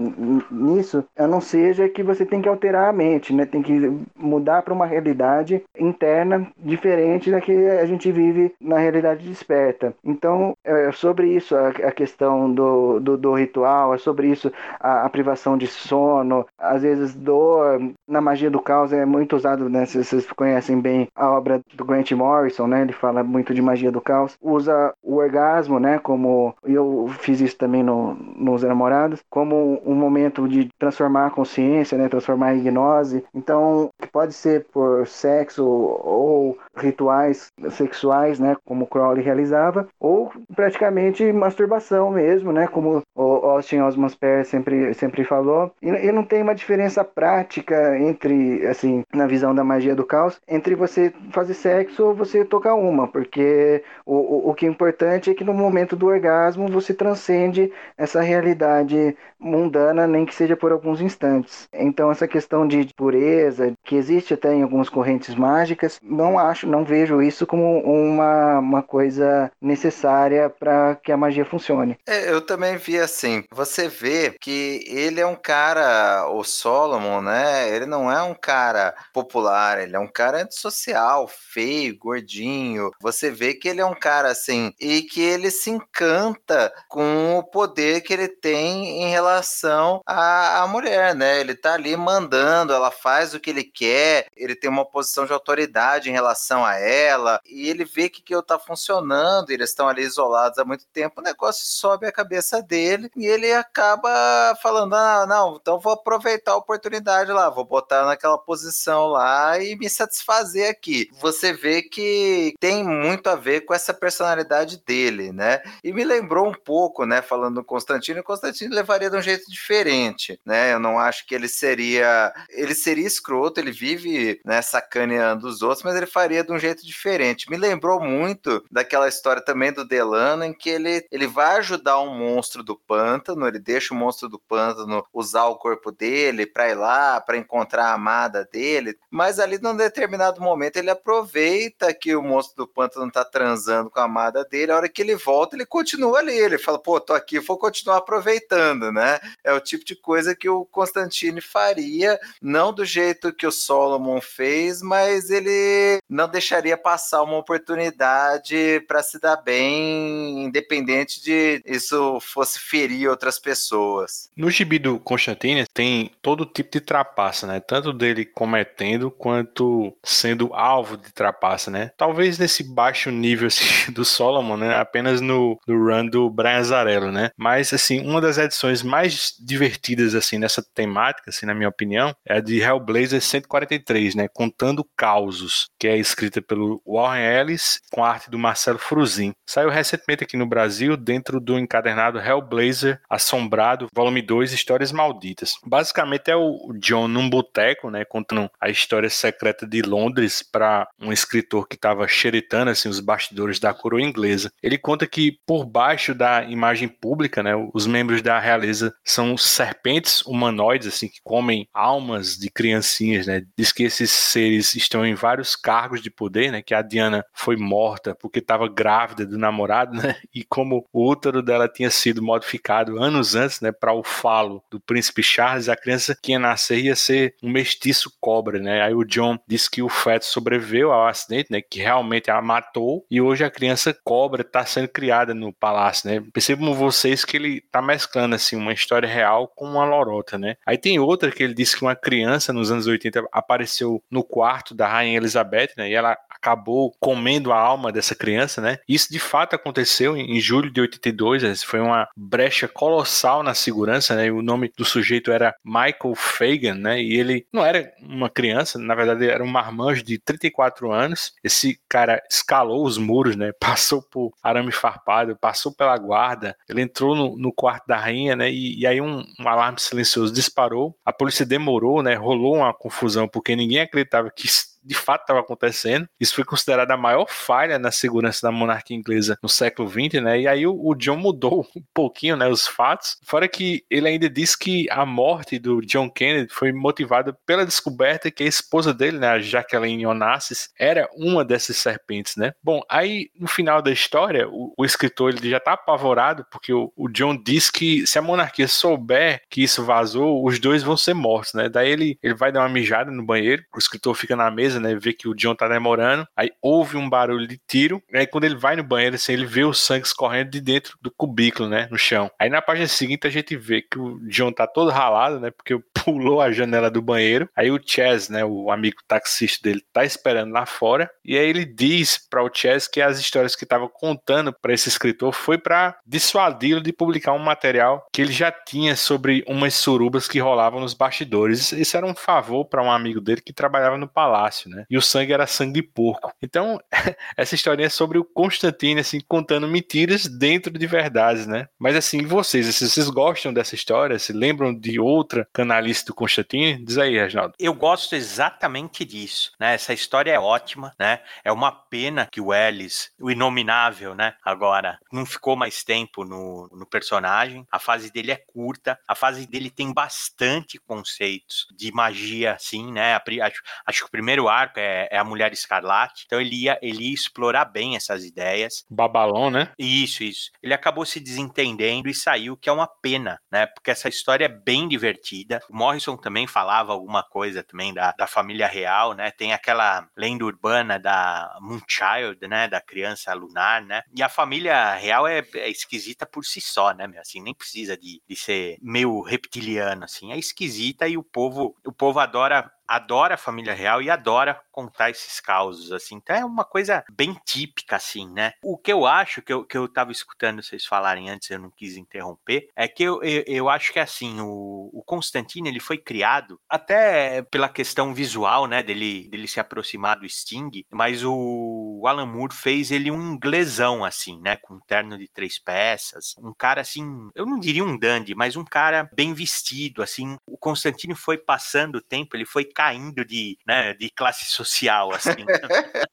nisso, 0.50 1.04
a 1.18 1.28
não 1.28 1.40
seja 1.40 1.88
que 1.88 2.04
você 2.04 2.26
tem 2.26 2.42
que 2.42 2.50
alterar 2.50 2.90
a 2.90 2.94
mente, 2.94 3.34
né? 3.34 3.46
tem 3.46 3.62
que 3.62 3.92
mudar 4.16 4.62
para 4.62 4.74
uma 4.74 4.86
realidade 4.86 5.64
interna 5.78 6.48
diferente 6.58 7.30
da 7.30 7.42
que 7.42 7.52
a 7.52 7.86
gente 7.86 8.12
vive 8.12 8.54
na 8.60 8.78
realidade 8.78 9.28
desperta. 9.28 9.94
Então, 10.04 10.56
é 10.64 10.92
sobre 10.92 11.28
isso 11.28 11.56
a, 11.56 11.70
a 11.70 11.92
questão 11.92 12.52
do, 12.52 13.00
do, 13.00 13.18
do, 13.18 13.34
ritual, 13.34 13.94
é 13.94 13.98
sobre 13.98 14.28
isso 14.28 14.52
a, 14.80 15.06
a, 15.06 15.10
privação 15.10 15.58
de 15.58 15.68
sono, 15.68 16.46
às 16.58 16.82
vezes 16.82 17.14
dor. 17.14 17.82
Na 18.08 18.22
magia 18.22 18.50
do 18.50 18.62
caos 18.62 18.94
é 18.94 19.06
muito 19.06 19.36
usado, 19.36 19.70
né? 19.70 19.86
Vocês 19.86 20.30
conhecem 20.32 20.80
bem 20.80 21.08
a 21.16 21.30
obra 21.30 21.62
do 21.74 21.86
Grant 21.86 22.12
Morrison, 22.12 22.68
né? 22.68 22.82
Ele 22.82 22.94
fala 22.94 23.24
muito 23.24 23.54
de 23.54 23.62
magia 23.62 23.92
do 23.92 24.02
caos 24.02 24.31
usa 24.42 24.94
o 25.04 25.16
orgasmo, 25.16 25.80
né, 25.80 26.00
como 26.00 26.54
eu 26.64 27.08
fiz 27.20 27.42
isso 27.42 27.58
também 27.58 27.84
no, 27.84 28.16
nos 28.36 28.64
namorados, 28.64 29.22
como 29.30 29.82
um 29.86 29.96
momento 29.96 30.48
de 30.48 30.70
transformar 30.78 31.28
a 31.28 31.32
consciência, 31.32 31.98
né, 31.98 32.10
transformar 32.10 32.56
em 32.56 32.64
gnose. 32.64 33.24
Então, 33.34 33.90
pode 34.12 34.34
ser 34.34 34.66
por 34.72 35.08
sexo 35.08 35.66
ou 35.66 36.58
rituais 36.76 37.52
sexuais, 37.72 38.40
né, 38.40 38.56
como 38.66 38.88
Crowley 38.88 39.24
realizava, 39.24 39.88
ou 40.00 40.32
praticamente 40.56 41.32
masturbação 41.32 42.12
mesmo, 42.12 42.52
né, 42.52 42.68
como 42.68 43.02
Austin 43.16 43.80
Osman 43.80 44.10
Spare 44.10 44.46
sempre 44.46 44.94
sempre 44.94 45.24
falou. 45.24 45.72
E, 45.82 45.88
e 45.90 46.12
não 46.12 46.24
tem 46.24 46.42
uma 46.42 46.56
diferença 46.56 47.04
prática 47.04 47.98
entre, 48.00 48.66
assim, 48.68 49.04
na 49.14 49.28
visão 49.28 49.54
da 49.54 49.64
magia 49.64 49.96
do 49.96 50.06
caos, 50.06 50.40
entre 50.48 50.76
você 50.76 51.14
fazer 51.32 51.54
sexo 51.54 52.06
ou 52.06 52.16
você 52.16 52.46
tocar 52.46 52.76
uma, 52.76 53.08
porque 53.08 53.84
o, 54.06 54.16
o, 54.16 54.50
o 54.50 54.54
que 54.54 54.66
é 54.66 54.70
importante 54.70 55.30
é 55.30 55.34
que 55.34 55.44
no 55.44 55.54
momento 55.54 55.96
do 55.96 56.08
orgasmo 56.08 56.68
você 56.68 56.94
transcende 56.94 57.72
essa 57.98 58.22
realidade 58.22 59.16
mundana, 59.40 60.08
nem 60.08 60.26
que 60.26 60.36
seja 60.36 60.56
por 60.56 60.72
alguns 60.72 61.02
instantes. 61.02 61.68
Então 61.74 62.12
essa 62.12 62.28
questão 62.28 62.68
de 62.68 62.88
pureza, 62.96 63.74
que 63.84 63.96
existe 63.96 64.34
até 64.34 64.54
em 64.54 64.64
algumas 64.64 64.90
correntes 64.90 65.36
mágicas, 65.36 66.00
não 66.04 66.38
acho, 66.38 66.61
não 66.64 66.84
vejo 66.84 67.22
isso 67.22 67.46
como 67.46 67.80
uma, 67.80 68.60
uma 68.60 68.84
coisa 68.84 69.52
necessária 69.62 70.50
para 70.50 70.96
que 70.96 71.12
a 71.12 71.18
magia 71.18 71.46
funcione. 71.46 71.98
É, 72.08 72.32
eu 72.32 72.42
também 72.42 72.78
vi 72.78 73.00
assim, 73.00 73.44
você 73.52 73.88
vê 73.88 74.36
que 74.40 74.84
ele 74.88 75.20
é 75.20 75.26
um 75.26 75.36
cara, 75.36 76.30
o 76.30 76.44
Solomon, 76.44 77.22
né? 77.22 77.70
Ele 77.70 77.86
não 77.86 78.12
é 78.12 78.22
um 78.22 78.34
cara 78.34 78.94
popular, 79.14 79.82
ele 79.82 79.96
é 79.96 80.00
um 80.00 80.08
cara 80.08 80.42
antissocial, 80.42 81.28
feio, 81.28 81.98
gordinho. 81.98 82.92
Você 83.02 83.30
vê 83.30 83.54
que 83.54 83.68
ele 83.68 83.82
é 83.82 83.86
um 83.86 83.96
cara 83.96 84.30
assim, 84.30 84.74
e 84.80 85.02
que 85.02 85.22
ele 85.22 85.50
se 85.50 85.70
encanta 85.70 86.72
com 86.88 87.38
o 87.38 87.44
poder 87.44 88.02
que 88.02 88.14
ele 88.14 88.28
tem 88.28 89.04
em 89.04 89.10
relação 89.10 89.32
relação 89.72 90.02
à, 90.06 90.62
à 90.62 90.68
mulher, 90.68 91.16
né? 91.16 91.40
Ele 91.40 91.56
tá 91.56 91.74
ali 91.74 91.96
mandando, 91.96 92.74
ela 92.74 92.92
faz 92.92 93.34
o 93.34 93.40
que 93.40 93.50
ele 93.50 93.64
quer, 93.64 94.28
ele 94.36 94.56
tem 94.56 94.70
uma 94.70 94.86
posição 94.86 95.26
de 95.26 95.34
autoridade 95.34 96.10
em 96.10 96.14
relação 96.14 96.51
a 96.66 96.76
ela, 96.76 97.40
e 97.46 97.70
ele 97.70 97.86
vê 97.86 98.10
que 98.10 98.22
aquilo 98.22 98.42
tá 98.42 98.60
funcionando, 98.60 99.50
eles 99.50 99.70
estão 99.70 99.88
ali 99.88 100.04
isolados 100.04 100.58
há 100.58 100.66
muito 100.66 100.86
tempo, 100.94 101.22
o 101.22 101.24
negócio 101.24 101.66
sobe 101.66 102.06
a 102.06 102.12
cabeça 102.12 102.62
dele 102.62 103.10
e 103.16 103.26
ele 103.26 103.52
acaba 103.54 104.56
falando: 104.62 104.94
ah, 104.96 105.26
não, 105.28 105.58
então 105.62 105.80
vou 105.80 105.94
aproveitar 105.94 106.54
a 106.54 106.58
oportunidade 106.58 107.32
lá, 107.32 107.50
vou 107.50 107.66
botar 107.66 108.06
naquela 108.06 108.38
posição 108.38 109.08
lá 109.08 109.60
e 109.60 109.76
me 109.76 109.90
satisfazer 109.90 110.70
aqui. 110.70 111.10
Você 111.20 111.54
vê 111.54 111.82
que 111.82 112.54
tem 112.60 112.84
muito 112.84 113.28
a 113.28 113.36
ver 113.36 113.62
com 113.62 113.74
essa 113.74 113.94
personalidade 113.94 114.82
dele, 114.86 115.32
né? 115.32 115.62
E 115.84 115.94
me 115.94 116.04
lembrou 116.04 116.48
um 116.48 116.54
pouco, 116.54 117.06
né, 117.06 117.22
falando 117.22 117.56
do 117.56 117.64
Constantino, 117.64 118.24
Constantino 118.24 118.74
levaria 118.74 119.10
de 119.10 119.18
um 119.18 119.22
jeito 119.22 119.50
diferente, 119.50 120.40
né? 120.46 120.74
Eu 120.74 120.80
não 120.80 120.98
acho 121.00 121.26
que 121.26 121.36
ele 121.36 121.48
seria. 121.48 122.34
Ele 122.50 122.74
seria 122.74 123.08
escroto, 123.08 123.60
ele 123.60 123.72
vive 123.72 124.40
né, 124.46 124.62
sacaneando 124.62 125.48
os 125.48 125.62
outros, 125.62 125.84
mas 125.84 125.96
ele 125.96 126.06
faria 126.06 126.41
de 126.44 126.52
um 126.52 126.60
jeito 126.60 126.86
diferente. 126.86 127.50
Me 127.50 127.58
lembrou 127.58 128.00
muito 128.00 128.64
daquela 128.72 129.08
história 129.08 129.44
também 129.44 129.72
do 129.72 129.86
Delano, 129.86 130.44
em 130.44 130.54
que 130.54 130.70
ele, 130.70 131.06
ele 131.12 131.28
vai 131.28 131.58
ajudar 131.58 132.00
um 132.00 132.16
monstro 132.16 132.64
do 132.64 132.76
pântano, 132.76 133.48
ele 133.48 133.60
deixa 133.60 133.94
o 133.94 133.98
monstro 133.98 134.30
do 134.30 134.40
pântano 134.40 135.06
usar 135.14 135.46
o 135.46 135.56
corpo 135.56 135.92
dele 135.92 136.46
para 136.46 136.70
ir 136.70 136.76
lá, 136.76 137.20
para 137.22 137.38
encontrar 137.38 137.88
a 137.88 137.94
amada 137.94 138.48
dele, 138.52 138.98
mas 139.10 139.40
ali 139.40 139.58
num 139.60 139.76
determinado 139.76 140.42
momento 140.42 140.78
ele 140.78 140.90
aproveita 140.90 141.94
que 141.94 142.16
o 142.16 142.22
monstro 142.22 142.58
do 142.58 142.68
pântano 142.68 143.12
tá 143.12 143.24
transando 143.24 143.90
com 143.90 144.00
a 144.00 144.04
amada 144.04 144.44
dele, 144.44 144.72
a 144.72 144.76
hora 144.76 144.90
que 144.90 145.02
ele 145.02 145.16
volta, 145.16 145.56
ele 145.56 145.66
continua 145.66 146.20
ali, 146.20 146.38
ele 146.38 146.58
fala, 146.58 146.80
pô, 146.80 147.00
tô 147.00 147.14
aqui, 147.14 147.40
vou 147.40 147.58
continuar 147.58 147.98
aproveitando, 147.98 148.92
né? 148.92 149.20
É 149.44 149.54
o 149.54 149.60
tipo 149.60 149.86
de 149.86 149.96
coisa 149.96 150.36
que 150.36 150.50
o 150.50 150.66
Constantine 150.66 151.42
faria, 151.42 152.20
não 152.42 152.74
do 152.74 152.86
jeito 152.86 153.34
que 153.34 153.46
o 153.46 153.52
Solomon 153.52 154.22
fez, 154.22 154.82
mas 154.82 155.30
ele 155.30 156.00
não 156.10 156.28
deixaria 156.32 156.78
passar 156.78 157.24
uma 157.24 157.38
oportunidade 157.38 158.84
para 158.88 159.04
se 159.04 159.20
dar 159.20 159.38
bem, 159.38 160.46
independente 160.46 161.22
de 161.22 161.62
isso 161.66 162.20
fosse 162.22 162.60
ferir 162.60 163.10
outras 163.10 163.40
pessoas. 163.40 164.30
No 164.36 164.50
gibi 164.50 164.80
do 164.80 165.00
Constantine 165.00 165.66
tem 165.74 166.12
todo 166.22 166.46
tipo 166.46 166.72
de 166.72 166.82
trapaça, 166.82 167.46
né? 167.46 167.60
Tanto 167.60 167.94
dele 167.94 168.26
cometendo 168.26 169.12
quanto 169.12 169.96
sendo 170.04 170.54
alvo 170.54 170.98
de 170.98 171.12
trapaça, 171.12 171.70
né? 171.70 171.92
Talvez 171.98 172.38
nesse 172.38 172.64
baixo 172.64 173.12
nível 173.12 173.48
assim, 173.52 173.92
do 173.92 174.06
Solomon, 174.06 174.58
né? 174.58 174.76
Apenas 174.76 175.22
no, 175.22 175.60
no 175.68 175.86
run 175.86 176.08
do 176.08 176.30
Brian 176.30 176.64
Zarello, 176.64 177.12
né? 177.12 177.30
Mas 177.38 177.74
assim, 177.74 178.02
uma 178.02 178.22
das 178.22 178.38
edições 178.38 178.84
mais 178.84 179.34
divertidas 179.40 180.16
assim 180.16 180.38
nessa 180.38 180.64
temática, 180.74 181.30
assim, 181.30 181.46
na 181.46 181.54
minha 181.54 181.70
opinião, 181.70 182.14
é 182.28 182.38
a 182.38 182.40
de 182.40 182.60
Hellblazer 182.60 183.22
143, 183.22 184.16
né, 184.16 184.28
contando 184.28 184.86
causos, 184.96 185.68
que 185.80 185.88
é 185.88 185.98
escrita 186.22 186.42
pelo 186.42 186.82
Warren 186.86 187.24
Ellis 187.24 187.82
com 187.92 188.04
a 188.04 188.10
arte 188.10 188.30
do 188.30 188.38
Marcelo 188.38 188.78
Fruzin. 188.78 189.34
Saiu 189.46 189.70
recentemente 189.70 190.24
aqui 190.24 190.38
no 190.38 190.46
Brasil 190.46 190.96
dentro 190.96 191.40
do 191.40 191.58
encadernado 191.58 192.20
Hellblazer 192.20 193.02
Assombrado, 193.10 193.88
volume 193.94 194.22
2, 194.22 194.54
Histórias 194.54 194.92
Malditas. 194.92 195.56
Basicamente 195.66 196.30
é 196.30 196.36
o 196.36 196.74
John 196.80 197.08
num 197.08 197.30
boteco, 197.30 197.90
né, 197.90 198.06
contando 198.06 198.50
a 198.60 198.70
história 198.70 199.10
secreta 199.10 199.66
de 199.66 199.82
Londres 199.82 200.44
para 200.44 200.88
um 201.00 201.12
escritor 201.12 201.68
que 201.68 201.76
estava 201.76 202.08
xeretando 202.08 202.70
assim 202.70 202.88
os 202.88 203.00
bastidores 203.00 203.60
da 203.60 203.74
coroa 203.74 204.02
inglesa. 204.02 204.52
Ele 204.62 204.78
conta 204.78 205.08
que 205.08 205.40
por 205.46 205.66
baixo 205.66 206.14
da 206.14 206.44
imagem 206.44 206.88
pública, 206.88 207.42
né, 207.42 207.54
os 207.74 207.88
membros 207.88 208.22
da 208.22 208.40
realeza 208.40 208.94
são 209.04 209.36
serpentes 209.38 210.22
humanoides, 210.22 210.88
assim, 210.88 211.08
que 211.08 211.20
comem 211.24 211.68
almas 211.74 212.38
de 212.38 212.50
criancinhas, 212.50 213.26
né? 213.26 213.44
Diz 213.58 213.72
que 213.72 213.84
esses 213.84 214.12
seres 214.12 214.76
estão 214.76 215.06
em 215.06 215.16
vários 215.16 215.56
cargos 215.56 216.02
de 216.02 216.11
poder, 216.12 216.52
né? 216.52 216.62
Que 216.62 216.74
a 216.74 216.82
Diana 216.82 217.26
foi 217.34 217.56
morta 217.56 218.16
porque 218.16 218.40
estava 218.40 218.68
grávida 218.68 219.26
do 219.26 219.38
namorado, 219.38 219.96
né? 219.96 220.16
E 220.34 220.44
como 220.44 220.86
o 220.94 221.10
útero 221.10 221.42
dela 221.42 221.68
tinha 221.68 221.90
sido 221.90 222.22
modificado 222.22 223.02
anos 223.02 223.36
antes, 223.36 223.60
né? 223.60 223.72
Para 223.72 223.94
o 223.94 224.04
falo 224.04 224.64
do 224.70 224.80
príncipe 224.80 225.22
Charles, 225.22 225.68
a 225.68 225.76
criança 225.76 226.18
que 226.20 226.32
ia 226.32 226.40
nascer 226.40 226.80
ia 226.80 226.96
ser 226.96 227.36
um 227.44 227.50
mestiço 227.50 228.12
cobra, 228.20 228.60
né? 228.60 228.82
Aí 228.82 228.94
o 228.94 229.04
John 229.04 229.38
disse 229.48 229.70
que 229.70 229.82
o 229.82 229.90
feto 229.90 230.26
sobreviveu 230.26 230.92
ao 230.92 231.08
acidente, 231.08 231.52
né? 231.52 231.62
Que 231.62 231.80
realmente 231.80 232.32
a 232.32 232.42
matou 232.42 233.06
e 233.10 233.22
hoje 233.22 233.44
a 233.44 233.50
criança 233.50 233.96
cobra 234.04 234.42
está 234.42 234.66
sendo 234.66 234.88
criada 234.88 235.34
no 235.34 235.54
palácio, 235.54 236.10
né? 236.10 236.24
Percebam 236.34 236.74
vocês 236.74 237.24
que 237.24 237.38
ele 237.38 237.58
está 237.58 237.82
mesclando 237.82 238.36
assim 238.36 238.56
uma 238.56 238.74
história 238.74 239.08
real 239.08 239.48
com 239.48 239.66
uma 239.66 239.86
lorota, 239.86 240.38
né? 240.38 240.56
Aí 240.66 240.78
tem 240.78 241.00
outra 241.00 241.32
que 241.32 241.44
ele 241.44 241.54
disse 241.54 241.78
que 241.78 241.84
uma 241.84 241.96
criança 241.96 242.52
nos 242.52 242.72
anos 242.72 242.88
80 242.88 243.28
apareceu 243.32 244.04
no 244.10 244.24
quarto 244.24 244.74
da 244.74 244.88
Rainha 244.88 245.18
Elizabeth, 245.18 245.70
né? 245.78 245.90
E 245.90 245.96
ela 246.02 246.18
acabou 246.42 246.92
comendo 247.00 247.54
a 247.54 247.60
alma 247.60 247.92
dessa 247.92 248.16
criança, 248.16 248.60
né? 248.60 248.80
Isso 248.90 249.12
de 249.12 249.20
fato 249.20 249.56
aconteceu 249.56 250.18
em, 250.18 250.40
julho 250.42 250.72
de 250.72 250.82
82, 250.82 251.44
né? 251.44 251.54
foi 251.56 251.80
uma 251.80 252.08
brecha 252.18 252.68
colossal 252.68 253.44
na 253.44 253.54
segurança, 253.54 254.16
né? 254.16 254.32
O 254.32 254.42
nome 254.42 254.72
do 254.76 254.84
sujeito 254.84 255.32
era 255.32 255.54
Michael 255.64 256.16
Fagan, 256.16 256.74
né? 256.74 257.02
E 257.02 257.14
ele 257.14 257.46
não 257.54 257.64
era 257.64 257.94
uma 258.02 258.30
criança, 258.30 258.80
na 258.80 258.96
verdade 258.96 259.30
era 259.30 259.44
um 259.44 259.48
marmanjo 259.48 260.04
de 260.04 260.18
34 260.18 260.92
anos. 260.92 261.34
Esse 261.44 261.80
cara 261.88 262.22
escalou 262.30 262.84
os 262.84 262.98
muros, 262.98 263.36
né? 263.36 263.52
Passou 263.62 264.02
por 264.02 264.34
arame 264.42 264.72
farpado, 264.72 265.38
passou 265.40 265.72
pela 265.72 265.98
guarda, 265.98 266.58
ele 266.68 266.82
entrou 266.82 267.16
no, 267.16 267.38
no 267.38 267.54
quarto 267.54 267.86
da 267.88 267.98
rainha, 267.98 268.36
né? 268.36 268.52
E, 268.52 268.80
e 268.80 268.88
aí 268.88 269.00
um, 269.00 269.24
um 269.40 269.48
alarme 269.48 269.80
silencioso 269.80 270.34
disparou. 270.34 270.96
A 271.06 271.14
polícia 271.14 271.46
demorou, 271.46 272.02
né? 272.02 272.16
Rolou 272.16 272.58
uma 272.58 272.74
confusão 272.74 273.28
porque 273.28 273.56
ninguém 273.56 273.82
acreditava 273.82 274.32
que 274.32 274.48
de 274.84 274.96
fato 274.96 275.22
estava 275.22 275.40
acontecendo. 275.40 276.08
Isso 276.20 276.36
foi 276.36 276.44
considerado 276.44 276.92
a 276.92 276.98
maior 276.98 277.28
falha 277.30 277.78
na 277.78 277.92
segurança 277.92 278.42
da 278.42 278.52
monarquia 278.52 278.96
inglesa 278.96 279.38
no 279.42 279.50
século 279.50 279.90
XX, 279.90 280.22
né? 280.22 280.42
E 280.42 280.48
aí 280.48 280.66
o, 280.66 280.80
o, 280.82 280.96
John 280.96 281.18
mudou 281.18 281.66
um 281.76 281.84
pouquinho, 281.94 282.36
né, 282.36 282.48
os 282.48 282.68
fatos. 282.68 283.18
Fora 283.26 283.48
que 283.48 283.84
ele 283.90 284.08
ainda 284.08 284.30
disse 284.30 284.58
que 284.58 284.88
a 284.90 285.06
morte 285.06 285.60
do 285.60 285.82
John 285.82 286.10
Kennedy 286.10 286.54
foi 286.54 286.72
motivada 286.72 287.36
pela 287.46 287.66
descoberta 287.66 288.32
que 288.32 288.44
a 288.44 288.48
esposa 288.48 288.94
dele, 288.94 289.18
né, 289.18 289.28
a 289.28 289.40
Jacqueline 289.40 290.06
Onassis, 290.06 290.70
era 290.78 291.10
uma 291.16 291.44
dessas 291.44 291.78
serpentes, 291.78 292.36
né? 292.36 292.52
Bom, 292.64 292.82
aí 292.90 293.30
no 293.36 293.48
final 293.48 293.82
da 293.82 293.92
história, 293.92 294.48
o, 294.48 294.74
o 294.78 294.86
escritor 294.86 295.32
ele 295.32 295.50
já 295.50 295.60
tá 295.60 295.74
apavorado 295.74 296.46
porque 296.52 296.74
o, 296.74 296.92
o 296.96 297.10
John 297.10 297.36
diz 297.42 297.70
que 297.70 298.06
se 298.08 298.18
a 298.18 298.22
monarquia 298.22 298.68
souber 298.68 299.42
que 299.50 299.64
isso 299.64 299.84
vazou, 299.84 300.46
os 300.46 300.60
dois 300.60 300.84
vão 300.84 300.98
ser 300.98 301.14
mortos, 301.14 301.54
né? 301.54 301.70
Daí 301.70 301.90
ele, 301.90 302.18
ele 302.22 302.34
vai 302.34 302.52
dar 302.52 302.62
uma 302.62 302.70
mijada 302.70 303.12
no 303.12 303.26
banheiro, 303.26 303.64
o 303.76 303.80
escritor 303.80 304.16
fica 304.16 304.36
na 304.36 304.50
mesa 304.52 304.71
né? 304.80 304.96
Vê 304.96 305.14
que 305.14 305.28
o 305.28 305.34
John 305.34 305.56
tá 305.56 305.68
demorando. 305.68 306.28
Aí 306.36 306.52
ouve 306.62 306.98
um 306.98 307.10
barulho 307.10 307.48
de 307.48 307.60
tiro. 307.68 308.02
Aí 308.14 308.28
quando 308.28 308.46
ele 308.46 308.56
vai 308.56 308.76
no 308.76 308.84
banheiro, 308.84 309.16
assim, 309.16 309.34
ele 309.34 309.46
vê 309.46 309.64
o 309.64 309.74
sangue 309.74 310.06
escorrendo 310.06 310.52
de 310.52 310.62
dentro 310.62 310.98
do 311.02 311.12
cubículo, 311.12 311.70
né? 311.70 311.88
No 311.92 311.98
chão. 311.98 312.30
Aí 312.40 312.50
na 312.50 312.62
página 312.62 312.88
seguinte 312.88 313.28
a 313.28 313.30
gente 313.30 313.56
vê 313.56 313.82
que 313.82 314.00
o 314.00 314.20
John 314.28 314.52
tá 314.52 314.68
todo 314.68 314.92
ralado, 314.92 315.40
né? 315.40 315.52
Porque 315.52 315.80
pulou 316.04 316.42
a 316.42 316.52
janela 316.52 316.90
do 316.90 317.02
banheiro. 317.02 317.50
Aí 317.56 317.72
o 317.72 317.80
Chaz, 317.84 318.30
né? 318.30 318.44
O 318.44 318.72
amigo 318.72 318.98
taxista 319.08 319.70
dele, 319.70 319.84
tá 319.92 320.04
esperando 320.04 320.52
lá 320.52 320.66
fora. 320.66 321.10
E 321.24 321.38
aí 321.38 321.48
ele 321.48 321.66
diz 321.66 322.18
para 322.30 322.44
o 322.44 322.50
Chaz 322.54 322.88
que 322.88 323.02
as 323.02 323.20
histórias 323.20 323.56
que 323.56 323.64
estava 323.64 323.88
contando 323.88 324.54
para 324.54 324.74
esse 324.74 324.90
escritor 324.90 325.34
foi 325.34 325.58
para 325.58 325.98
dissuadi-lo 326.06 326.82
de 326.82 326.92
publicar 326.92 327.34
um 327.34 327.40
material 327.40 328.06
que 328.12 328.22
ele 328.22 328.32
já 328.32 328.52
tinha 328.52 328.96
sobre 328.96 329.44
umas 329.48 329.74
surubas 329.74 330.28
que 330.28 330.40
rolavam 330.40 330.80
nos 330.80 330.94
bastidores. 330.94 331.72
Isso 331.72 331.98
era 331.98 332.06
um 332.06 332.16
favor 332.16 332.66
para 332.66 332.84
um 332.84 332.92
amigo 332.92 333.22
dele 333.22 333.42
que 333.42 333.54
trabalhava 333.54 333.98
no 333.98 334.08
palácio 334.08 334.61
né? 334.70 334.86
E 334.90 334.98
o 334.98 335.02
sangue 335.02 335.34
era 335.34 335.48
sangue 335.48 335.82
de 335.82 335.84
porco. 335.84 336.34
Então, 336.42 336.80
essa 337.38 337.56
historinha 337.56 337.88
é 337.88 337.90
sobre 337.90 338.18
o 338.18 338.26
Constantine, 338.26 339.02
assim, 339.02 339.20
contando 339.28 339.68
mentiras 339.68 340.26
dentro 340.28 340.72
de 340.78 340.88
verdades, 340.88 341.48
né? 341.48 341.68
Mas 341.80 341.96
assim, 341.96 342.26
vocês, 342.26 342.74
se 342.76 342.90
vocês 342.90 343.10
gostam 343.10 343.54
dessa 343.54 343.76
história, 343.76 344.20
se 344.20 344.34
lembram 344.34 344.74
de 344.74 345.00
outra 345.00 345.48
canalista 345.54 346.08
do 346.08 346.16
Constantine? 346.16 346.84
Diz 346.84 346.98
aí, 346.98 347.18
Reginaldo. 347.18 347.54
Eu 347.60 347.74
gosto 347.74 348.16
exatamente 348.16 349.06
disso, 349.06 349.52
né? 349.60 349.74
Essa 349.74 349.94
história 349.94 350.32
é 350.32 350.40
ótima, 350.40 350.94
né? 351.00 351.22
É 351.44 351.52
uma 351.52 351.72
pena 351.72 352.28
que 352.32 352.42
o 352.42 352.54
Ellis, 352.54 353.12
o 353.20 353.30
inominável, 353.30 354.16
né? 354.16 354.34
Agora, 354.44 354.98
não 355.12 355.26
ficou 355.26 355.56
mais 355.56 355.84
tempo 355.84 356.24
no, 356.24 356.70
no 356.72 356.86
personagem. 356.86 357.66
A 357.72 357.80
fase 357.80 358.12
dele 358.12 358.32
é 358.32 358.36
curta, 358.36 358.98
a 359.08 359.16
fase 359.16 359.48
dele 359.48 359.70
tem 359.70 359.94
bastante 359.94 360.80
conceitos 360.80 361.68
de 361.76 361.92
magia, 361.92 362.54
assim, 362.54 362.92
né? 362.92 363.16
Acho, 363.16 363.62
acho 363.86 364.00
que 364.00 364.08
o 364.08 364.12
primeiro 364.12 364.50
é, 364.78 365.08
é, 365.12 365.18
a 365.18 365.24
Mulher 365.24 365.52
Escarlate. 365.54 366.24
Então 366.26 366.40
ele 366.40 366.64
ia, 366.64 366.80
ele 366.82 367.10
ia 367.10 367.14
explorar 367.14 367.66
bem 367.66 367.96
essas 367.96 368.24
ideias. 368.24 368.86
Babalon, 368.90 369.50
né? 369.50 369.72
Isso, 369.78 370.24
isso. 370.24 370.52
Ele 370.62 370.74
acabou 370.74 371.06
se 371.06 371.20
desentendendo 371.20 372.10
e 372.10 372.14
saiu, 372.14 372.58
que 372.58 372.70
é 372.70 372.72
uma 372.72 372.88
pena, 372.88 373.40
né? 373.52 373.66
Porque 373.68 373.92
essa 373.92 374.10
história 374.10 374.46
é 374.46 374.50
bem 374.50 374.88
divertida. 374.88 375.60
O 375.70 375.76
Morrison 375.76 376.18
também 376.18 376.48
falava 376.48 376.92
alguma 376.92 377.24
coisa 377.24 377.64
também 377.64 377.94
da, 377.94 378.12
da 378.12 378.28
família 378.28 378.68
real, 378.68 379.14
né? 379.14 379.32
Tem 379.32 379.54
aquela 379.54 380.08
lenda 380.16 380.46
urbana 380.46 381.00
da 381.00 381.58
Moonchild, 381.62 382.48
né? 382.48 382.68
Da 382.68 382.82
criança 382.82 383.34
lunar, 383.34 383.82
né? 383.82 384.02
E 384.16 384.22
a 384.22 384.30
família 384.30 384.94
real 384.96 385.28
é, 385.28 385.44
é 385.56 385.70
esquisita 385.70 386.26
por 386.26 386.44
si 386.46 386.62
só, 386.62 386.94
né? 386.94 387.10
Assim, 387.20 387.42
nem 387.42 387.54
precisa 387.54 387.98
de, 387.98 388.22
de 388.28 388.36
ser 388.36 388.78
meio 388.82 389.22
reptiliano, 389.22 390.04
assim. 390.04 390.32
É 390.32 390.38
esquisita 390.38 391.08
e 391.08 391.18
o 391.18 391.24
povo, 391.24 391.76
o 391.86 391.92
povo 391.92 392.20
adora 392.20 392.70
adora 392.92 393.36
a 393.36 393.38
família 393.38 393.74
real 393.74 394.02
e 394.02 394.10
adora 394.10 394.62
contar 394.72 395.10
esses 395.10 395.40
causos, 395.40 395.92
assim. 395.92 396.16
Então 396.16 396.36
é 396.36 396.44
uma 396.44 396.66
coisa 396.66 397.04
bem 397.10 397.38
típica, 397.46 397.96
assim, 397.96 398.30
né? 398.32 398.54
O 398.64 398.78
que 398.78 398.92
eu 398.92 399.06
acho, 399.06 399.42
que 399.42 399.54
eu, 399.54 399.66
que 399.66 399.78
eu 399.78 399.88
tava 399.88 400.12
escutando 400.12 400.62
vocês 400.62 400.86
falarem 400.86 401.30
antes, 401.30 401.50
eu 401.50 401.60
não 401.60 401.70
quis 401.70 401.96
interromper, 401.96 402.68
é 402.76 402.88
que 402.88 403.04
eu, 403.04 403.24
eu, 403.24 403.44
eu 403.48 403.70
acho 403.70 403.94
que, 403.94 404.00
assim, 404.00 404.40
o, 404.42 404.90
o 404.94 405.04
Constantine, 405.06 405.70
ele 405.70 405.80
foi 405.80 405.98
criado 405.98 406.60
até 406.70 407.42
pela 407.44 407.70
questão 407.70 408.14
visual, 408.14 408.68
né, 408.68 408.84
dele, 408.84 409.30
dele 409.30 409.48
se 409.48 409.60
aproximar 409.60 410.20
do 410.20 410.28
Sting, 410.28 410.86
mas 410.92 411.24
o 411.24 412.04
Alan 412.06 412.26
Moore 412.26 412.54
fez 412.54 412.92
ele 412.92 413.10
um 413.12 413.34
inglesão, 413.34 414.04
assim, 414.04 414.40
né, 414.42 414.58
com 414.58 414.76
um 414.76 414.80
terno 414.80 415.18
de 415.18 415.28
três 415.28 415.58
peças, 415.58 416.36
um 416.40 416.54
cara, 416.54 416.82
assim, 416.82 417.30
eu 417.36 417.46
não 417.46 417.60
diria 417.60 417.84
um 417.84 417.98
dandy, 417.98 418.36
mas 418.36 418.56
um 418.56 418.66
cara 418.66 419.10
bem 419.14 419.34
vestido, 419.34 420.02
assim. 420.02 420.36
O 420.46 420.58
Constantine 420.58 421.16
foi 421.16 421.38
passando 421.38 421.96
o 421.96 422.02
tempo, 422.02 422.36
ele 422.36 422.46
foi 422.46 422.66
caindo 422.82 423.24
de, 423.24 423.60
né, 423.68 423.94
de 423.94 424.10
classe 424.10 424.46
social, 424.46 425.14
assim. 425.14 425.46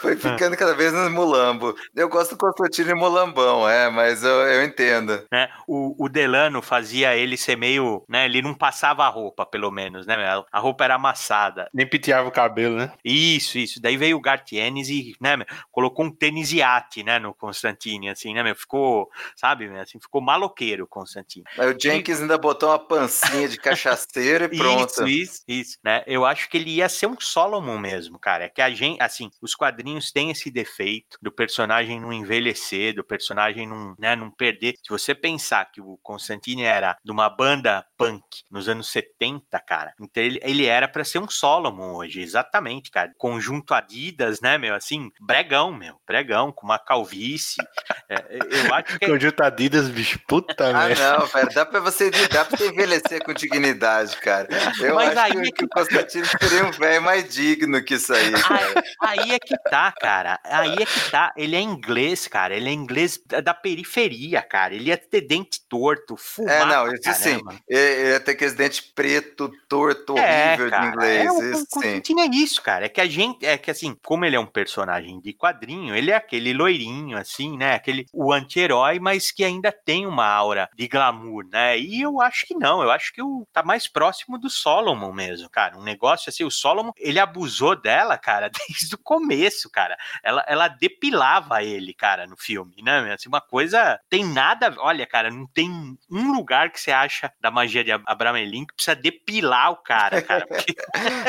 Foi 0.00 0.16
ficando 0.16 0.56
cada 0.56 0.74
vez 0.74 0.92
mais 0.92 1.10
mulambo. 1.10 1.74
Eu 1.94 2.08
gosto 2.08 2.30
do 2.30 2.38
Constantino 2.38 2.90
e 2.90 2.94
mulambão, 2.94 3.68
é, 3.68 3.90
mas 3.90 4.22
eu, 4.22 4.30
eu 4.30 4.64
entendo. 4.64 5.24
É, 5.32 5.48
o, 5.66 6.04
o, 6.04 6.08
Delano 6.08 6.62
fazia 6.62 7.16
ele 7.16 7.36
ser 7.36 7.56
meio, 7.56 8.04
né, 8.08 8.24
ele 8.24 8.40
não 8.40 8.54
passava 8.54 9.04
a 9.04 9.08
roupa, 9.08 9.44
pelo 9.44 9.70
menos, 9.70 10.06
né, 10.06 10.16
a 10.52 10.58
roupa 10.60 10.84
era 10.84 10.94
amassada. 10.94 11.68
Nem 11.74 11.86
piteava 11.86 12.28
o 12.28 12.32
cabelo, 12.32 12.76
né? 12.76 12.92
Isso, 13.04 13.58
isso. 13.58 13.80
Daí 13.80 13.96
veio 13.96 14.16
o 14.16 14.20
Gartienes 14.20 14.88
e, 14.88 15.14
né, 15.20 15.36
colocou 15.70 16.04
um 16.04 16.10
tênis 16.10 16.52
iate, 16.52 17.02
né, 17.02 17.18
no 17.18 17.34
Constantine, 17.34 18.10
assim, 18.10 18.32
né, 18.32 18.42
meu, 18.42 18.54
ficou, 18.54 19.10
sabe, 19.36 19.68
assim, 19.78 19.98
ficou 20.00 20.20
maloqueiro 20.20 20.84
o 20.84 20.88
Constantine. 20.88 21.44
Aí 21.58 21.74
o 21.74 21.78
Jenkins 21.78 22.18
e... 22.18 22.22
ainda 22.22 22.38
botou 22.38 22.68
uma 22.68 22.78
pancinha 22.78 23.48
de 23.48 23.58
cachaceiro 23.58 24.44
e 24.44 24.48
pronto. 24.56 25.06
Isso, 25.06 25.06
isso, 25.08 25.42
isso, 25.48 25.78
né, 25.84 26.04
eu 26.06 26.24
acho 26.24 26.48
que 26.48 26.56
ele 26.56 26.70
ia 26.70 26.88
ser 26.88 27.06
um 27.06 27.18
Solomon 27.18 27.78
mesmo, 27.78 28.18
cara, 28.18 28.44
é 28.44 28.48
que 28.48 28.62
a 28.62 28.70
gente, 28.70 29.02
assim, 29.02 29.30
os 29.42 29.54
quadrinhos 29.54 29.87
têm 30.12 30.30
esse 30.30 30.50
defeito 30.50 31.18
do 31.20 31.30
personagem 31.30 32.00
não 32.00 32.12
envelhecer, 32.12 32.94
do 32.94 33.04
personagem 33.04 33.66
não, 33.66 33.94
né, 33.98 34.14
não 34.14 34.30
perder. 34.30 34.74
Se 34.82 34.88
você 34.88 35.14
pensar 35.14 35.64
que 35.66 35.80
o 35.80 35.98
Constantine 36.02 36.62
era 36.62 36.96
de 37.04 37.10
uma 37.10 37.28
banda 37.28 37.84
punk 37.96 38.22
nos 38.50 38.68
anos 38.68 38.88
70, 38.88 39.58
cara, 39.60 39.92
então 40.00 40.22
ele, 40.22 40.40
ele 40.42 40.66
era 40.66 40.88
para 40.88 41.04
ser 41.04 41.18
um 41.18 41.28
Solomon 41.28 41.94
hoje, 41.94 42.20
exatamente, 42.20 42.90
cara. 42.90 43.12
Conjunto 43.16 43.74
Adidas, 43.74 44.40
né, 44.40 44.58
meu, 44.58 44.74
assim, 44.74 45.10
bregão, 45.20 45.72
meu, 45.72 46.00
bregão, 46.06 46.52
com 46.52 46.66
uma 46.66 46.78
calvície. 46.78 47.62
É, 48.08 48.38
eu 48.40 48.74
acho 48.74 48.98
que... 48.98 49.04
É 49.04 49.08
Conjunto 49.08 49.42
Adidas, 49.42 49.88
bicho, 49.88 50.18
puta 50.26 50.68
ah, 50.68 50.72
merda. 50.72 51.14
Ah, 51.14 51.18
não, 51.18 51.26
velho, 51.26 51.48
dá 51.54 51.66
pra 51.66 51.80
você, 51.80 52.10
dá 52.10 52.44
pra 52.44 52.56
você 52.56 52.68
envelhecer 52.68 53.22
com 53.24 53.32
dignidade, 53.32 54.16
cara. 54.18 54.48
Eu 54.80 54.94
Mas 54.94 55.16
acho 55.16 55.20
aí 55.20 55.32
que, 55.32 55.48
é 55.48 55.52
que... 55.52 55.64
o 55.64 55.68
Constantine 55.68 56.26
seria 56.26 56.64
um 56.64 56.70
velho 56.72 57.02
mais 57.02 57.28
digno 57.28 57.82
que 57.82 57.94
isso 57.94 58.12
aí, 58.12 58.32
cara. 58.32 58.84
Aí, 59.00 59.18
aí 59.20 59.32
é 59.32 59.38
que 59.38 59.56
tá, 59.70 59.77
cara. 60.00 60.40
Aí 60.44 60.74
é 60.74 60.86
que 60.86 61.10
tá. 61.10 61.32
Ele 61.36 61.56
é 61.56 61.60
inglês, 61.60 62.26
cara. 62.26 62.56
Ele 62.56 62.68
é 62.68 62.72
inglês 62.72 63.20
da 63.42 63.54
periferia, 63.54 64.42
cara. 64.42 64.74
Ele 64.74 64.88
ia 64.88 64.96
ter 64.96 65.22
dente 65.22 65.60
torto, 65.68 66.16
fumar. 66.16 66.52
É, 66.52 66.66
não, 66.66 66.92
isso 66.92 67.14
sim. 67.14 67.40
Ele 67.68 68.10
ia 68.10 68.20
ter 68.20 68.32
aqueles 68.32 68.54
dentes 68.54 68.80
preto, 68.80 69.50
torto, 69.68 70.16
é, 70.18 70.48
horrível 70.48 70.70
cara, 70.70 70.82
de 70.82 70.88
inglês. 70.88 71.26
É, 71.26 71.30
o, 71.30 71.52
isso 71.52 71.66
o, 71.76 71.80
sim. 71.80 72.20
é 72.20 72.26
isso, 72.26 72.62
cara. 72.62 72.86
É 72.86 72.88
que 72.88 73.00
a 73.00 73.06
gente. 73.06 73.44
É 73.44 73.56
que 73.58 73.70
assim, 73.70 73.96
como 74.04 74.24
ele 74.24 74.36
é 74.36 74.40
um 74.40 74.46
personagem 74.46 75.20
de 75.20 75.32
quadrinho, 75.32 75.94
ele 75.94 76.10
é 76.10 76.16
aquele 76.16 76.52
loirinho, 76.52 77.16
assim, 77.16 77.56
né? 77.56 77.74
Aquele 77.74 78.06
o 78.12 78.32
anti-herói, 78.32 78.98
mas 78.98 79.30
que 79.30 79.44
ainda 79.44 79.72
tem 79.72 80.06
uma 80.06 80.26
aura 80.26 80.68
de 80.74 80.88
glamour, 80.88 81.46
né? 81.50 81.78
E 81.78 82.00
eu 82.00 82.20
acho 82.20 82.46
que 82.46 82.54
não. 82.54 82.82
Eu 82.82 82.90
acho 82.90 83.12
que 83.12 83.22
o, 83.22 83.46
tá 83.52 83.62
mais 83.62 83.86
próximo 83.86 84.38
do 84.38 84.50
Solomon 84.50 85.12
mesmo, 85.12 85.48
cara. 85.48 85.76
Um 85.76 85.82
negócio 85.82 86.28
assim, 86.28 86.44
o 86.44 86.50
Solomon, 86.50 86.92
ele 86.96 87.18
abusou 87.18 87.80
dela, 87.80 88.16
cara, 88.18 88.50
desde 88.68 88.94
o 88.94 88.98
começo 88.98 89.67
começo, 89.68 89.70
cara, 89.70 89.96
ela, 90.22 90.44
ela 90.48 90.68
depilava 90.68 91.62
ele, 91.62 91.92
cara, 91.92 92.26
no 92.26 92.36
filme, 92.36 92.74
né? 92.82 93.12
Assim, 93.12 93.28
uma 93.28 93.40
coisa. 93.40 94.00
Tem 94.08 94.24
nada. 94.24 94.74
Olha, 94.78 95.06
cara, 95.06 95.30
não 95.30 95.46
tem 95.46 95.70
um 96.10 96.32
lugar 96.32 96.70
que 96.70 96.80
você 96.80 96.90
acha 96.90 97.32
da 97.40 97.50
magia 97.50 97.84
de 97.84 97.92
Abramelin 97.92 98.66
que 98.66 98.74
precisa 98.74 98.96
depilar 98.96 99.72
o 99.72 99.76
cara, 99.76 100.22
cara. 100.22 100.46
Porque... 100.48 100.74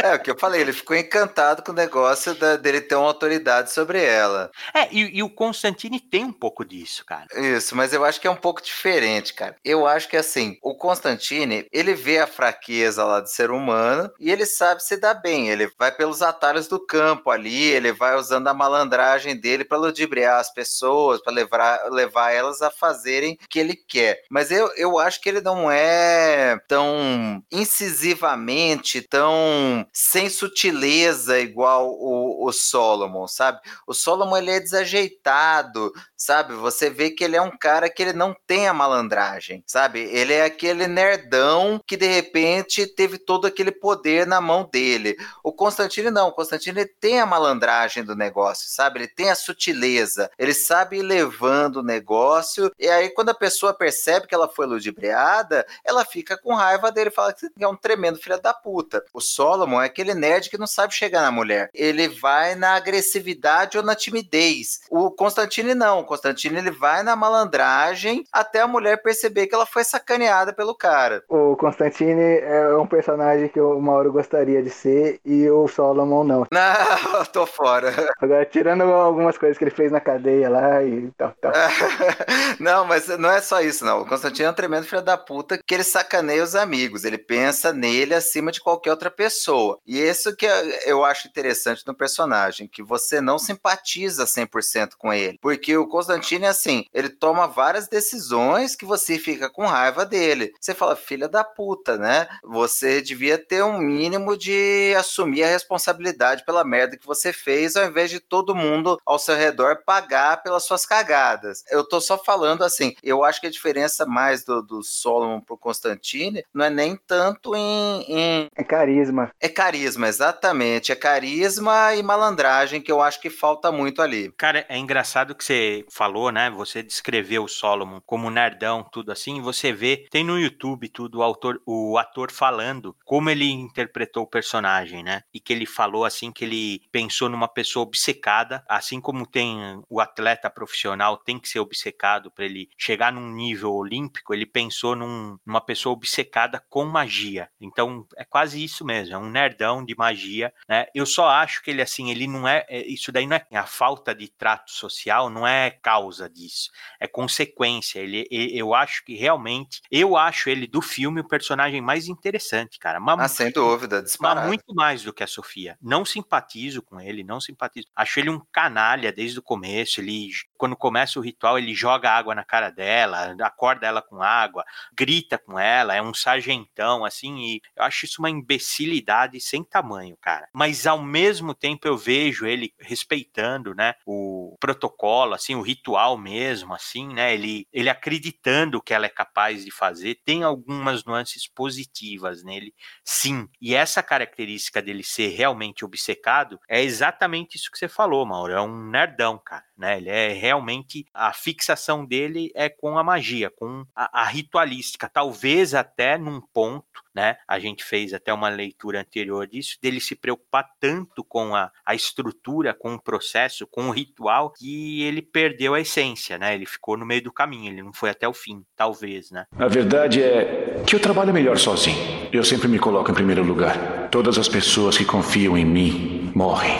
é, 0.03 0.15
o 0.15 0.19
que 0.19 0.31
eu 0.31 0.39
falei, 0.39 0.61
ele 0.61 0.73
ficou 0.73 0.95
encantado 0.95 1.61
com 1.61 1.71
o 1.71 1.75
negócio 1.75 2.33
da, 2.35 2.55
dele 2.55 2.81
ter 2.81 2.95
uma 2.95 3.07
autoridade 3.07 3.71
sobre 3.71 4.03
ela. 4.03 4.49
É, 4.73 4.87
e, 4.91 5.17
e 5.17 5.23
o 5.23 5.29
Constantine 5.29 5.99
tem 5.99 6.23
um 6.23 6.33
pouco 6.33 6.63
disso, 6.63 7.05
cara. 7.05 7.27
Isso, 7.35 7.75
mas 7.75 7.93
eu 7.93 8.05
acho 8.05 8.19
que 8.19 8.27
é 8.27 8.31
um 8.31 8.35
pouco 8.35 8.61
diferente, 8.61 9.33
cara. 9.33 9.55
Eu 9.63 9.85
acho 9.85 10.07
que 10.07 10.17
assim, 10.17 10.57
o 10.63 10.75
Constantine, 10.75 11.67
ele 11.71 11.93
vê 11.93 12.19
a 12.19 12.27
fraqueza 12.27 13.03
lá 13.03 13.19
do 13.19 13.27
ser 13.27 13.51
humano 13.51 14.09
e 14.19 14.29
e 14.29 14.31
ele 14.31 14.45
sabe 14.45 14.83
se 14.83 14.95
dar 14.95 15.15
bem. 15.15 15.49
Ele 15.49 15.71
vai 15.77 15.91
pelos 15.91 16.21
atalhos 16.21 16.67
do 16.67 16.79
campo 16.79 17.31
ali, 17.31 17.63
ele 17.63 17.91
vai 17.91 18.15
usando 18.29 18.47
a 18.47 18.53
malandragem 18.53 19.35
dele 19.35 19.65
para 19.65 19.77
ludibriar 19.77 20.39
as 20.39 20.53
pessoas, 20.53 21.21
para 21.21 21.33
levar, 21.33 21.89
levar 21.89 22.31
elas 22.31 22.61
a 22.61 22.69
fazerem 22.69 23.33
o 23.33 23.47
que 23.49 23.59
ele 23.59 23.75
quer. 23.75 24.21
Mas 24.29 24.51
eu, 24.51 24.71
eu 24.77 24.99
acho 24.99 25.19
que 25.19 25.27
ele 25.27 25.41
não 25.41 25.69
é 25.71 26.59
tão 26.67 27.43
incisivamente, 27.51 29.01
tão 29.01 29.85
sem 29.91 30.29
sutileza 30.29 31.39
igual 31.39 31.89
o, 31.89 32.47
o 32.47 32.51
Solomon, 32.51 33.27
sabe? 33.27 33.59
O 33.87 33.93
Solomon 33.93 34.37
ele 34.37 34.51
é 34.51 34.59
desajeitado, 34.59 35.91
sabe? 36.15 36.53
Você 36.53 36.89
vê 36.89 37.09
que 37.09 37.23
ele 37.23 37.35
é 37.35 37.41
um 37.41 37.57
cara 37.57 37.89
que 37.89 38.03
ele 38.03 38.13
não 38.13 38.35
tem 38.45 38.67
a 38.67 38.73
malandragem, 38.73 39.63
sabe? 39.65 40.01
Ele 40.01 40.33
é 40.33 40.45
aquele 40.45 40.87
nerdão 40.87 41.81
que 41.87 41.97
de 41.97 42.07
repente 42.07 42.85
teve 42.85 43.17
todo 43.17 43.47
aquele 43.47 43.71
poder 43.71 44.27
na 44.27 44.39
mão 44.39 44.69
dele. 44.71 45.17
O 45.43 45.51
Constantine 45.51 46.11
não, 46.11 46.27
o 46.27 46.31
Constantine 46.31 46.85
tem 46.85 47.19
a 47.19 47.25
malandragem 47.25 48.03
do 48.03 48.15
negócio, 48.19 48.69
sabe? 48.69 48.99
Ele 48.99 49.07
tem 49.07 49.29
a 49.31 49.35
sutileza, 49.35 50.29
ele 50.37 50.53
sabe 50.53 50.97
ir 50.97 51.01
levando 51.01 51.77
o 51.77 51.83
negócio, 51.83 52.71
e 52.77 52.87
aí 52.87 53.09
quando 53.09 53.29
a 53.29 53.33
pessoa 53.33 53.73
percebe 53.73 54.27
que 54.27 54.35
ela 54.35 54.47
foi 54.47 54.67
ludibriada, 54.67 55.65
ela 55.83 56.05
fica 56.05 56.37
com 56.37 56.53
raiva 56.53 56.91
dele, 56.91 57.09
fala 57.09 57.33
que 57.33 57.47
é 57.59 57.67
um 57.67 57.75
tremendo 57.75 58.19
filho 58.19 58.39
da 58.39 58.53
puta. 58.53 59.03
O 59.13 59.21
Solomon 59.21 59.81
é 59.81 59.85
aquele 59.85 60.13
nerd 60.13 60.49
que 60.49 60.57
não 60.57 60.67
sabe 60.67 60.93
chegar 60.93 61.21
na 61.21 61.31
mulher. 61.31 61.69
Ele 61.73 62.07
vai 62.07 62.55
na 62.55 62.75
agressividade 62.75 63.77
ou 63.77 63.83
na 63.83 63.95
timidez. 63.95 64.81
O 64.89 65.09
Constantine 65.09 65.73
não, 65.73 65.99
o 65.99 66.05
Constantine 66.05 66.57
ele 66.57 66.71
vai 66.71 67.01
na 67.03 67.15
malandragem 67.15 68.25
até 68.31 68.61
a 68.61 68.67
mulher 68.67 69.01
perceber 69.01 69.47
que 69.47 69.55
ela 69.55 69.65
foi 69.65 69.83
sacaneada 69.83 70.53
pelo 70.53 70.75
cara. 70.75 71.23
O 71.29 71.55
Constantine 71.55 72.39
é 72.39 72.75
um 72.75 72.87
personagem 72.87 73.47
que 73.47 73.59
o 73.59 73.79
Mauro 73.79 74.11
gostaria 74.11 74.61
de 74.61 74.69
ser 74.69 75.19
e 75.25 75.49
o 75.49 75.67
Solomon 75.67 76.23
não. 76.23 76.45
Não, 76.51 77.25
tô 77.25 77.45
fora. 77.45 77.93
Agora, 78.19 78.45
tirando 78.45 78.83
algumas 78.83 79.37
coisas 79.37 79.57
que 79.57 79.63
ele 79.63 79.71
fez 79.71 79.91
na 79.91 79.99
cadeia 79.99 80.49
lá 80.49 80.83
e 80.83 81.11
tal, 81.17 81.33
tal. 81.41 81.51
não, 82.59 82.85
mas 82.85 83.07
não 83.07 83.31
é 83.31 83.41
só 83.41 83.61
isso, 83.61 83.85
não. 83.85 84.01
O 84.01 84.05
Constantino 84.05 84.47
é 84.47 84.51
um 84.51 84.55
tremendo 84.55 84.85
filho 84.85 85.01
da 85.01 85.17
puta 85.17 85.59
que 85.65 85.73
ele 85.73 85.83
sacaneia 85.83 86.43
os 86.43 86.55
amigos. 86.55 87.03
Ele 87.03 87.17
pensa 87.17 87.73
nele 87.73 88.13
acima 88.13 88.51
de 88.51 88.61
qualquer 88.61 88.91
outra 88.91 89.11
pessoa. 89.11 89.79
E 89.85 89.99
isso 89.99 90.35
que 90.35 90.45
eu 90.85 91.03
acho 91.03 91.27
interessante 91.27 91.83
no 91.85 91.93
personagem, 91.93 92.67
que 92.67 92.83
você 92.83 93.21
não 93.21 93.37
simpatiza 93.37 94.25
100% 94.25 94.91
com 94.97 95.13
ele. 95.13 95.37
Porque 95.41 95.75
o 95.77 95.87
Constantino 95.87 96.45
é 96.45 96.49
assim, 96.49 96.85
ele 96.93 97.09
toma 97.09 97.47
várias 97.47 97.87
decisões 97.87 98.75
que 98.75 98.85
você 98.85 99.17
fica 99.17 99.49
com 99.49 99.65
raiva 99.65 100.05
dele. 100.05 100.53
Você 100.59 100.73
fala, 100.73 100.95
filha 100.95 101.27
da 101.27 101.43
puta, 101.43 101.97
né? 101.97 102.27
Você 102.43 103.01
devia 103.01 103.37
ter 103.37 103.63
um 103.63 103.77
mínimo 103.77 104.37
de 104.37 104.93
assumir 104.97 105.43
a 105.43 105.47
responsabilidade 105.47 106.43
pela 106.45 106.63
merda 106.63 106.97
que 106.97 107.05
você 107.05 107.33
fez, 107.33 107.75
ao 107.75 107.85
invés 107.85 107.98
de 108.07 108.19
todo 108.19 108.55
mundo 108.55 108.99
ao 109.05 109.19
seu 109.19 109.35
redor 109.35 109.83
pagar 109.85 110.43
pelas 110.43 110.63
suas 110.63 110.85
cagadas. 110.85 111.63
Eu 111.69 111.87
tô 111.87 111.99
só 111.99 112.17
falando 112.17 112.63
assim, 112.63 112.95
eu 113.03 113.23
acho 113.23 113.41
que 113.41 113.47
a 113.47 113.51
diferença 113.51 114.05
mais 114.05 114.43
do, 114.43 114.61
do 114.61 114.83
Solomon 114.83 115.41
pro 115.41 115.57
Constantine 115.57 116.43
não 116.53 116.65
é 116.65 116.69
nem 116.69 116.95
tanto 116.95 117.55
em, 117.55 118.05
em. 118.07 118.47
É 118.55 118.63
carisma. 118.63 119.31
É 119.39 119.49
carisma, 119.49 120.07
exatamente. 120.07 120.91
É 120.91 120.95
carisma 120.95 121.95
e 121.95 122.03
malandragem 122.03 122.81
que 122.81 122.91
eu 122.91 123.01
acho 123.01 123.19
que 123.19 123.29
falta 123.29 123.71
muito 123.71 124.01
ali. 124.01 124.31
Cara, 124.37 124.65
é 124.69 124.77
engraçado 124.77 125.35
que 125.35 125.43
você 125.43 125.85
falou, 125.89 126.31
né? 126.31 126.49
Você 126.49 126.83
descreveu 126.83 127.43
o 127.43 127.49
Solomon 127.49 127.99
como 128.05 128.29
nerdão, 128.29 128.85
tudo 128.91 129.11
assim, 129.11 129.41
você 129.41 129.71
vê, 129.71 130.07
tem 130.09 130.23
no 130.23 130.39
YouTube 130.39 130.89
tudo 130.89 131.19
o 131.19 131.23
autor, 131.23 131.61
o 131.65 131.97
ator 131.97 132.31
falando 132.31 132.95
como 133.05 133.29
ele 133.29 133.49
interpretou 133.49 134.23
o 134.23 134.29
personagem, 134.29 135.03
né? 135.03 135.23
E 135.33 135.39
que 135.39 135.53
ele 135.53 135.65
falou 135.65 136.05
assim 136.05 136.31
que 136.31 136.45
ele 136.45 136.81
pensou 136.91 137.29
numa 137.29 137.47
pessoa 137.47 137.78
obcecada, 137.81 138.63
assim 138.67 138.99
como 139.01 139.25
tem 139.25 139.81
o 139.89 139.99
atleta 139.99 140.49
profissional 140.49 141.17
tem 141.17 141.39
que 141.39 141.49
ser 141.49 141.59
obcecado 141.59 142.31
para 142.31 142.45
ele 142.45 142.69
chegar 142.77 143.11
num 143.11 143.31
nível 143.31 143.73
olímpico, 143.73 144.33
ele 144.33 144.45
pensou 144.45 144.95
num, 144.95 145.37
numa 145.45 145.61
pessoa 145.61 145.93
obcecada 145.93 146.63
com 146.69 146.85
magia. 146.85 147.49
Então 147.59 148.05
é 148.17 148.23
quase 148.23 148.63
isso 148.63 148.85
mesmo, 148.85 149.15
é 149.15 149.17
um 149.17 149.29
nerdão 149.29 149.83
de 149.83 149.95
magia, 149.95 150.53
né? 150.67 150.87
Eu 150.93 151.05
só 151.05 151.27
acho 151.27 151.61
que 151.61 151.71
ele 151.71 151.81
assim, 151.81 152.11
ele 152.11 152.27
não 152.27 152.47
é, 152.47 152.65
é 152.69 152.85
isso 152.87 153.11
daí 153.11 153.27
não 153.27 153.35
é 153.35 153.45
a 153.57 153.65
falta 153.65 154.13
de 154.13 154.27
trato 154.27 154.71
social, 154.71 155.29
não 155.29 155.47
é 155.47 155.71
causa 155.71 156.29
disso, 156.29 156.69
é 156.99 157.07
consequência. 157.07 157.99
Ele, 157.99 158.27
eu 158.29 158.73
acho 158.73 159.03
que 159.03 159.15
realmente, 159.15 159.81
eu 159.91 160.17
acho 160.17 160.49
ele 160.49 160.67
do 160.67 160.81
filme 160.81 161.21
o 161.21 161.27
personagem 161.27 161.81
mais 161.81 162.07
interessante, 162.07 162.79
cara. 162.79 162.99
Mas, 162.99 163.19
ah, 163.19 163.27
sem 163.27 163.51
dúvida, 163.51 164.01
disparado. 164.01 164.41
Mas 164.41 164.47
muito 164.47 164.73
mais 164.73 165.03
do 165.03 165.13
que 165.13 165.23
a 165.23 165.27
Sofia. 165.27 165.77
Não 165.81 166.05
simpatizo 166.05 166.81
com 166.81 166.99
ele, 166.99 167.23
não 167.23 167.39
simpatizo. 167.39 167.68
Acho 167.95 168.19
ele 168.19 168.29
um 168.29 168.41
canalha 168.51 169.11
desde 169.11 169.39
o 169.39 169.43
começo. 169.43 170.01
Ele, 170.01 170.29
quando 170.59 170.75
começa 170.75 171.17
o 171.17 171.21
ritual, 171.21 171.57
ele 171.57 171.73
joga 171.73 172.11
água 172.11 172.35
na 172.35 172.43
cara 172.43 172.69
dela, 172.69 173.33
acorda 173.41 173.87
ela 173.87 174.01
com 174.01 174.21
água, 174.21 174.65
grita 174.93 175.37
com 175.37 175.57
ela, 175.57 175.95
é 175.95 176.01
um 176.01 176.13
sargentão, 176.13 177.05
assim, 177.05 177.37
e 177.39 177.61
eu 177.77 177.83
acho 177.83 178.05
isso 178.05 178.21
uma 178.21 178.29
imbecilidade 178.29 179.39
sem 179.39 179.63
tamanho, 179.63 180.17
cara. 180.21 180.49
Mas 180.53 180.85
ao 180.85 181.01
mesmo 181.01 181.53
tempo 181.53 181.87
eu 181.87 181.97
vejo 181.97 182.45
ele 182.45 182.73
respeitando, 182.77 183.73
né, 183.73 183.93
o 184.05 184.57
protocolo, 184.59 185.33
assim, 185.33 185.55
o 185.55 185.61
ritual 185.61 186.17
mesmo, 186.17 186.73
assim, 186.73 187.07
né, 187.07 187.33
ele, 187.33 187.65
ele 187.71 187.89
acreditando 187.89 188.81
que 188.81 188.93
ela 188.93 189.05
é 189.05 189.09
capaz 189.09 189.63
de 189.63 189.71
fazer, 189.71 190.19
tem 190.25 190.43
algumas 190.43 191.05
nuances 191.05 191.47
positivas 191.47 192.43
nele, 192.43 192.73
sim. 193.05 193.47
E 193.61 193.73
essa 193.73 194.03
característica 194.03 194.81
dele 194.81 195.03
ser 195.05 195.29
realmente 195.29 195.85
obcecado 195.85 196.59
é 196.67 196.81
exatamente 196.83 197.55
isso 197.55 197.71
que 197.71 197.77
você 197.77 197.87
falou, 197.87 198.25
Mauro, 198.25 198.51
é 198.51 198.61
um 198.61 198.89
nerdão, 198.89 199.37
cara 199.37 199.69
né? 199.79 199.97
Ele 199.97 200.09
é 200.09 200.33
realmente 200.49 201.05
a 201.13 201.31
fixação 201.31 202.05
dele 202.05 202.51
é 202.55 202.69
com 202.69 202.97
a 202.97 203.03
magia, 203.03 203.49
com 203.49 203.85
a, 203.95 204.21
a 204.21 204.25
ritualística, 204.25 205.07
talvez 205.07 205.75
até 205.75 206.17
num 206.17 206.41
ponto 206.41 206.99
né? 207.19 207.35
A 207.47 207.59
gente 207.59 207.83
fez 207.83 208.13
até 208.13 208.31
uma 208.33 208.49
leitura 208.49 209.01
anterior 209.01 209.45
disso, 209.45 209.77
dele 209.81 209.99
se 209.99 210.15
preocupar 210.15 210.65
tanto 210.79 211.23
com 211.23 211.53
a, 211.55 211.69
a 211.85 211.93
estrutura, 211.93 212.73
com 212.73 212.93
o 212.93 213.01
processo, 213.01 213.67
com 213.67 213.89
o 213.89 213.91
ritual, 213.91 214.53
que 214.53 215.03
ele 215.03 215.21
perdeu 215.21 215.73
a 215.73 215.81
essência, 215.81 216.37
né? 216.37 216.55
Ele 216.55 216.65
ficou 216.65 216.95
no 216.95 217.05
meio 217.05 217.23
do 217.23 217.33
caminho, 217.33 217.71
ele 217.73 217.83
não 217.83 217.91
foi 217.91 218.09
até 218.09 218.27
o 218.27 218.33
fim, 218.33 218.63
talvez, 218.75 219.31
né? 219.31 219.45
A 219.57 219.67
verdade 219.67 220.23
é 220.23 220.81
que 220.87 220.95
eu 220.95 220.99
trabalho 220.99 221.33
melhor 221.33 221.57
sozinho. 221.57 222.29
Eu 222.31 222.43
sempre 222.43 222.67
me 222.67 222.79
coloco 222.79 223.11
em 223.11 223.13
primeiro 223.13 223.43
lugar. 223.43 224.09
Todas 224.09 224.37
as 224.37 224.47
pessoas 224.47 224.97
que 224.97 225.03
confiam 225.03 225.57
em 225.57 225.65
mim 225.65 226.31
morrem. 226.33 226.77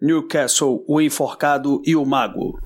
Newcastle, 0.00 0.84
o 0.86 1.00
Enforcado 1.00 1.80
e 1.84 1.94
o 1.94 2.04
Mago. 2.04 2.58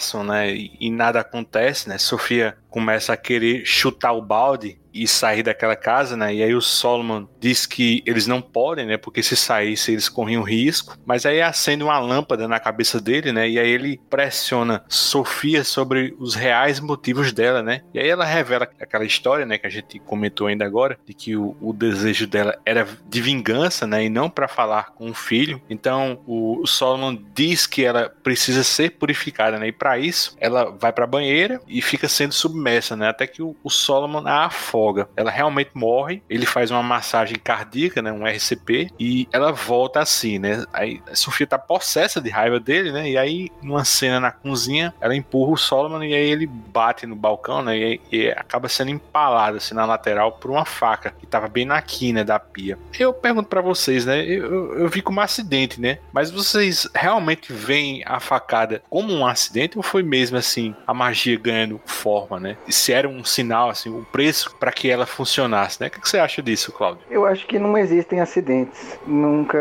Passam, 0.00 0.24
né, 0.24 0.56
e 0.56 0.90
nada 0.90 1.20
acontece, 1.20 1.88
né? 1.88 1.98
Sofia 1.98 2.56
começa 2.70 3.12
a 3.12 3.16
querer 3.16 3.66
chutar 3.66 4.12
o 4.12 4.22
balde 4.22 4.79
e 4.92 5.06
sair 5.06 5.42
daquela 5.42 5.76
casa, 5.76 6.16
né? 6.16 6.34
E 6.34 6.42
aí 6.42 6.54
o 6.54 6.60
Solomon 6.60 7.26
diz 7.38 7.66
que 7.66 8.02
eles 8.06 8.26
não 8.26 8.42
podem, 8.42 8.86
né? 8.86 8.96
Porque 8.96 9.22
se 9.22 9.36
saísse 9.36 9.92
eles 9.92 10.08
corriam 10.08 10.42
risco. 10.42 10.96
Mas 11.04 11.24
aí 11.24 11.40
acende 11.40 11.82
uma 11.82 11.98
lâmpada 11.98 12.46
na 12.48 12.60
cabeça 12.60 13.00
dele, 13.00 13.32
né? 13.32 13.48
E 13.48 13.58
aí 13.58 13.68
ele 13.68 14.00
pressiona 14.10 14.84
Sofia 14.88 15.64
sobre 15.64 16.14
os 16.18 16.34
reais 16.34 16.80
motivos 16.80 17.32
dela, 17.32 17.62
né? 17.62 17.82
E 17.94 17.98
aí 17.98 18.08
ela 18.08 18.24
revela 18.24 18.68
aquela 18.80 19.04
história, 19.04 19.46
né? 19.46 19.58
Que 19.58 19.66
a 19.66 19.70
gente 19.70 19.98
comentou 20.00 20.46
ainda 20.46 20.64
agora, 20.64 20.98
de 21.06 21.14
que 21.14 21.36
o, 21.36 21.56
o 21.60 21.72
desejo 21.72 22.26
dela 22.26 22.58
era 22.64 22.86
de 23.08 23.20
vingança, 23.20 23.86
né? 23.86 24.04
E 24.04 24.08
não 24.08 24.28
para 24.28 24.48
falar 24.48 24.90
com 24.92 25.10
o 25.10 25.14
filho. 25.14 25.60
Então 25.70 26.20
o 26.26 26.66
Solomon 26.66 27.16
diz 27.34 27.66
que 27.66 27.84
ela 27.84 28.12
precisa 28.22 28.64
ser 28.64 28.90
purificada, 28.90 29.58
né? 29.58 29.68
E 29.68 29.72
para 29.72 29.98
isso 29.98 30.36
ela 30.40 30.70
vai 30.70 30.92
para 30.92 31.04
a 31.04 31.08
banheira 31.08 31.60
e 31.68 31.80
fica 31.80 32.08
sendo 32.08 32.34
submersa, 32.34 32.96
né? 32.96 33.08
Até 33.08 33.26
que 33.26 33.42
o, 33.42 33.56
o 33.62 33.70
Solomon 33.70 34.26
a 34.26 34.46
afoga 34.46 34.79
afoga. 34.80 35.08
Ela 35.16 35.30
realmente 35.30 35.70
morre, 35.74 36.22
ele 36.28 36.46
faz 36.46 36.70
uma 36.70 36.82
massagem 36.82 37.36
cardíaca, 37.36 38.00
né, 38.00 38.10
um 38.10 38.26
RCP, 38.26 38.90
e 38.98 39.28
ela 39.32 39.52
volta 39.52 40.00
assim, 40.00 40.38
né? 40.38 40.64
Aí 40.72 41.00
a 41.10 41.14
Sofia 41.14 41.46
tá 41.46 41.58
possessa 41.58 42.20
de 42.20 42.30
raiva 42.30 42.58
dele, 42.58 42.92
né? 42.92 43.10
E 43.10 43.18
aí, 43.18 43.50
numa 43.62 43.84
cena 43.84 44.18
na 44.18 44.32
cozinha, 44.32 44.94
ela 45.00 45.14
empurra 45.14 45.52
o 45.52 45.56
Solomon 45.56 46.02
e 46.02 46.14
aí 46.14 46.30
ele 46.30 46.46
bate 46.46 47.06
no 47.06 47.14
balcão, 47.14 47.62
né? 47.62 47.76
E, 47.76 48.00
e 48.10 48.28
acaba 48.30 48.68
sendo 48.68 48.90
empalado 48.90 49.58
assim 49.58 49.74
na 49.74 49.84
lateral 49.84 50.32
por 50.32 50.50
uma 50.50 50.64
faca 50.64 51.14
que 51.18 51.26
tava 51.26 51.48
bem 51.48 51.64
na 51.64 51.80
quina 51.82 52.24
da 52.24 52.38
pia. 52.38 52.78
Eu 52.98 53.12
pergunto 53.12 53.48
para 53.48 53.60
vocês, 53.60 54.06
né? 54.06 54.24
Eu, 54.24 54.78
eu, 54.78 54.88
vi 54.88 55.02
como 55.02 55.20
um 55.20 55.22
acidente, 55.22 55.80
né? 55.80 55.98
Mas 56.12 56.30
vocês 56.30 56.88
realmente 56.94 57.52
veem 57.52 58.02
a 58.06 58.18
facada 58.20 58.82
como 58.88 59.12
um 59.12 59.26
acidente 59.26 59.76
ou 59.76 59.82
foi 59.82 60.02
mesmo 60.02 60.36
assim 60.36 60.74
a 60.86 60.94
magia 60.94 61.38
ganhando 61.38 61.80
forma, 61.84 62.40
né? 62.40 62.56
E 62.66 62.72
se 62.72 62.92
era 62.92 63.08
um 63.08 63.24
sinal, 63.24 63.70
assim, 63.70 63.90
um 63.90 64.04
preço 64.04 64.54
para 64.58 64.69
que 64.70 64.90
ela 64.90 65.06
funcionasse, 65.06 65.80
né? 65.80 65.88
O 65.88 65.90
que 65.90 66.08
você 66.08 66.18
acha 66.18 66.42
disso, 66.42 66.72
Cláudio? 66.72 67.02
Eu 67.10 67.26
acho 67.26 67.46
que 67.46 67.58
não 67.58 67.76
existem 67.76 68.20
acidentes, 68.20 68.98
nunca 69.06 69.58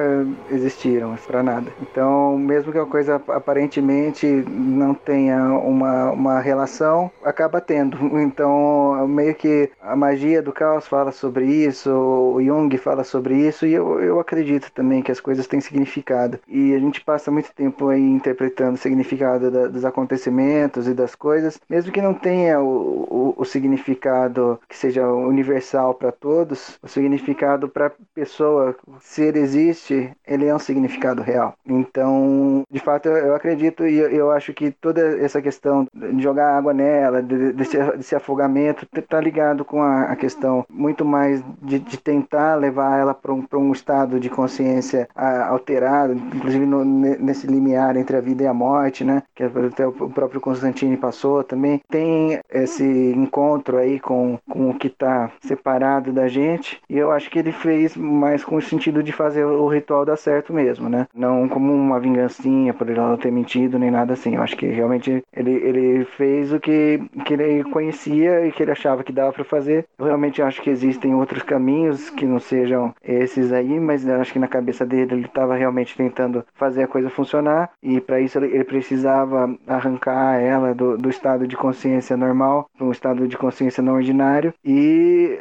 existiram 0.50 1.16
para 1.28 1.44
nada. 1.44 1.72
Então, 1.82 2.38
mesmo 2.38 2.72
que 2.72 2.78
a 2.78 2.86
coisa 2.86 3.22
aparentemente 3.28 4.26
não 4.26 4.94
tenha 4.94 5.44
uma, 5.54 6.12
uma 6.12 6.40
relação, 6.40 7.12
acaba 7.24 7.62
tendo. 7.62 7.98
Então, 8.20 9.08
meio 9.08 9.36
que 9.36 9.70
a 9.82 9.96
magia 9.96 10.42
do 10.42 10.52
caos 10.52 10.88
fala 10.88 11.12
sobre 11.12 11.46
isso, 11.46 11.90
o 11.90 12.42
Jung 12.44 12.76
fala 12.78 13.04
sobre 13.04 13.36
isso, 13.36 13.66
e 13.66 13.74
eu, 13.74 14.00
eu 14.00 14.20
acredito 14.20 14.72
também 14.72 15.02
que 15.02 15.12
as 15.12 15.20
coisas 15.20 15.48
têm 15.48 15.62
significado. 15.62 16.40
E 16.48 16.74
a 16.74 16.80
gente 16.80 17.02
passa 17.02 17.32
muito 17.32 17.52
tempo 17.54 17.90
aí 17.90 18.02
interpretando 18.02 18.76
o 18.76 18.78
significado 18.78 19.52
da, 19.52 19.68
dos 19.68 19.86
acontecimentos 19.86 20.88
e 20.88 20.94
das 20.94 21.16
coisas, 21.16 21.60
mesmo 21.70 21.92
que 21.92 22.02
não 22.02 22.14
tenha 22.14 22.60
o, 22.60 23.36
o, 23.36 23.36
o 23.38 23.46
significado 23.46 24.60
que 24.68 24.78
seja 24.78 24.99
universal 25.08 25.94
para 25.94 26.12
todos, 26.12 26.78
o 26.82 26.88
significado 26.88 27.70
para 27.70 27.92
pessoa, 28.14 28.76
se 29.00 29.24
ele 29.24 29.40
existe, 29.40 30.12
ele 30.28 30.46
é 30.46 30.56
um 30.56 30.60
significado 30.60 31.22
real. 31.22 31.54
Então, 31.66 32.64
de 32.70 32.80
fato, 32.80 33.08
eu, 33.10 33.36
acredito 33.36 33.86
e 33.86 33.98
eu, 33.98 34.32
acho 34.32 34.54
que 34.54 34.72
toda 34.72 35.02
essa 35.20 35.42
questão 35.42 35.88
de 35.94 36.22
jogar 36.22 36.58
água 36.58 36.74
nela, 36.74 37.22
de, 37.22 37.54
desse, 37.54 37.78
desse 37.98 38.16
afogamento, 38.16 38.88
está 38.96 39.20
ligado 39.20 39.64
com 39.66 39.82
a, 39.82 40.04
a, 40.04 40.16
questão 40.16 40.66
muito 40.70 41.06
mais 41.06 41.44
de, 41.62 41.80
de 41.80 41.98
tentar 41.98 42.56
levar 42.56 43.00
ela 43.00 43.14
para 43.14 43.34
um, 43.34 43.46
um 43.54 43.72
estado 43.72 44.20
de 44.20 44.30
consciência 44.30 45.08
alterado, 45.16 46.14
inclusive 46.14 46.66
no, 46.66 46.84
nesse 46.84 47.48
limiar 47.48 47.96
entre 47.98 48.18
a 48.18 48.22
vida 48.22 48.44
e 48.44 48.48
a 48.48 48.54
morte, 48.54 49.04
né? 49.04 49.24
Que 49.36 49.44
até 49.44 49.88
o 49.88 49.92
próprio 49.92 50.42
Constantine 50.42 50.98
passou 50.98 51.44
também. 51.44 51.82
Tem 51.90 52.40
esse 52.50 52.84
encontro 52.84 53.78
aí 53.78 54.00
com, 54.00 54.38
com 54.50 54.70
o 54.70 54.74
que 54.74 54.89
está 54.90 55.32
separado 55.42 56.12
da 56.12 56.28
gente, 56.28 56.82
e 56.90 56.98
eu 56.98 57.12
acho 57.12 57.30
que 57.30 57.40
ele 57.40 57.52
fez 57.52 57.96
mais 57.96 58.44
com 58.44 58.56
o 58.56 58.62
sentido 58.62 59.02
de 59.02 59.12
fazer 59.12 59.46
o 59.46 59.68
ritual 59.68 60.06
dar 60.06 60.18
certo 60.18 60.54
mesmo, 60.54 60.90
né? 60.90 61.08
Não 61.14 61.48
como 61.48 61.74
uma 61.74 62.00
vingancinha 62.00 62.74
por 62.74 62.90
ele 62.90 63.00
não 63.00 63.18
ter 63.18 63.32
mentido 63.32 63.80
nem 63.80 63.92
nada 63.92 64.14
assim. 64.14 64.36
Eu 64.36 64.44
acho 64.44 64.56
que 64.56 64.68
realmente 64.68 65.24
ele, 65.34 65.52
ele 65.52 66.06
fez 66.06 66.52
o 66.54 66.60
que, 66.60 67.02
que 67.26 67.34
ele 67.34 67.64
conhecia 67.66 68.46
e 68.46 68.52
que 68.52 68.64
ele 68.64 68.72
achava 68.72 69.04
que 69.04 69.12
dava 69.12 69.34
para 69.34 69.44
fazer. 69.44 69.86
Eu 69.98 70.06
realmente 70.06 70.42
acho 70.42 70.62
que 70.62 70.70
existem 70.70 71.14
outros 71.16 71.44
caminhos 71.44 72.10
que 72.10 72.26
não 72.26 72.40
sejam 72.40 72.94
esses 73.04 73.52
aí, 73.52 73.80
mas 73.80 74.06
eu 74.06 74.20
acho 74.20 74.34
que 74.34 74.40
na 74.40 74.48
cabeça 74.48 74.86
dele 74.86 75.14
ele 75.14 75.26
estava 75.26 75.56
realmente 75.56 75.96
tentando 75.96 76.46
fazer 76.54 76.84
a 76.84 76.88
coisa 76.88 77.10
funcionar 77.10 77.70
e 77.82 78.00
para 78.00 78.20
isso 78.20 78.38
ele, 78.38 78.54
ele, 78.54 78.64
precisava 78.64 79.54
arrancar 79.68 80.40
ela 80.40 80.74
do, 80.74 80.98
do 80.98 81.10
estado 81.10 81.48
de 81.48 81.58
consciência 81.58 82.16
normal 82.16 82.70
para 82.78 82.86
um 82.86 82.92
estado 82.92 83.28
de 83.28 83.38
consciência 83.38 83.84
não 83.84 83.96
ordinário 83.96 84.54
e 84.64 84.79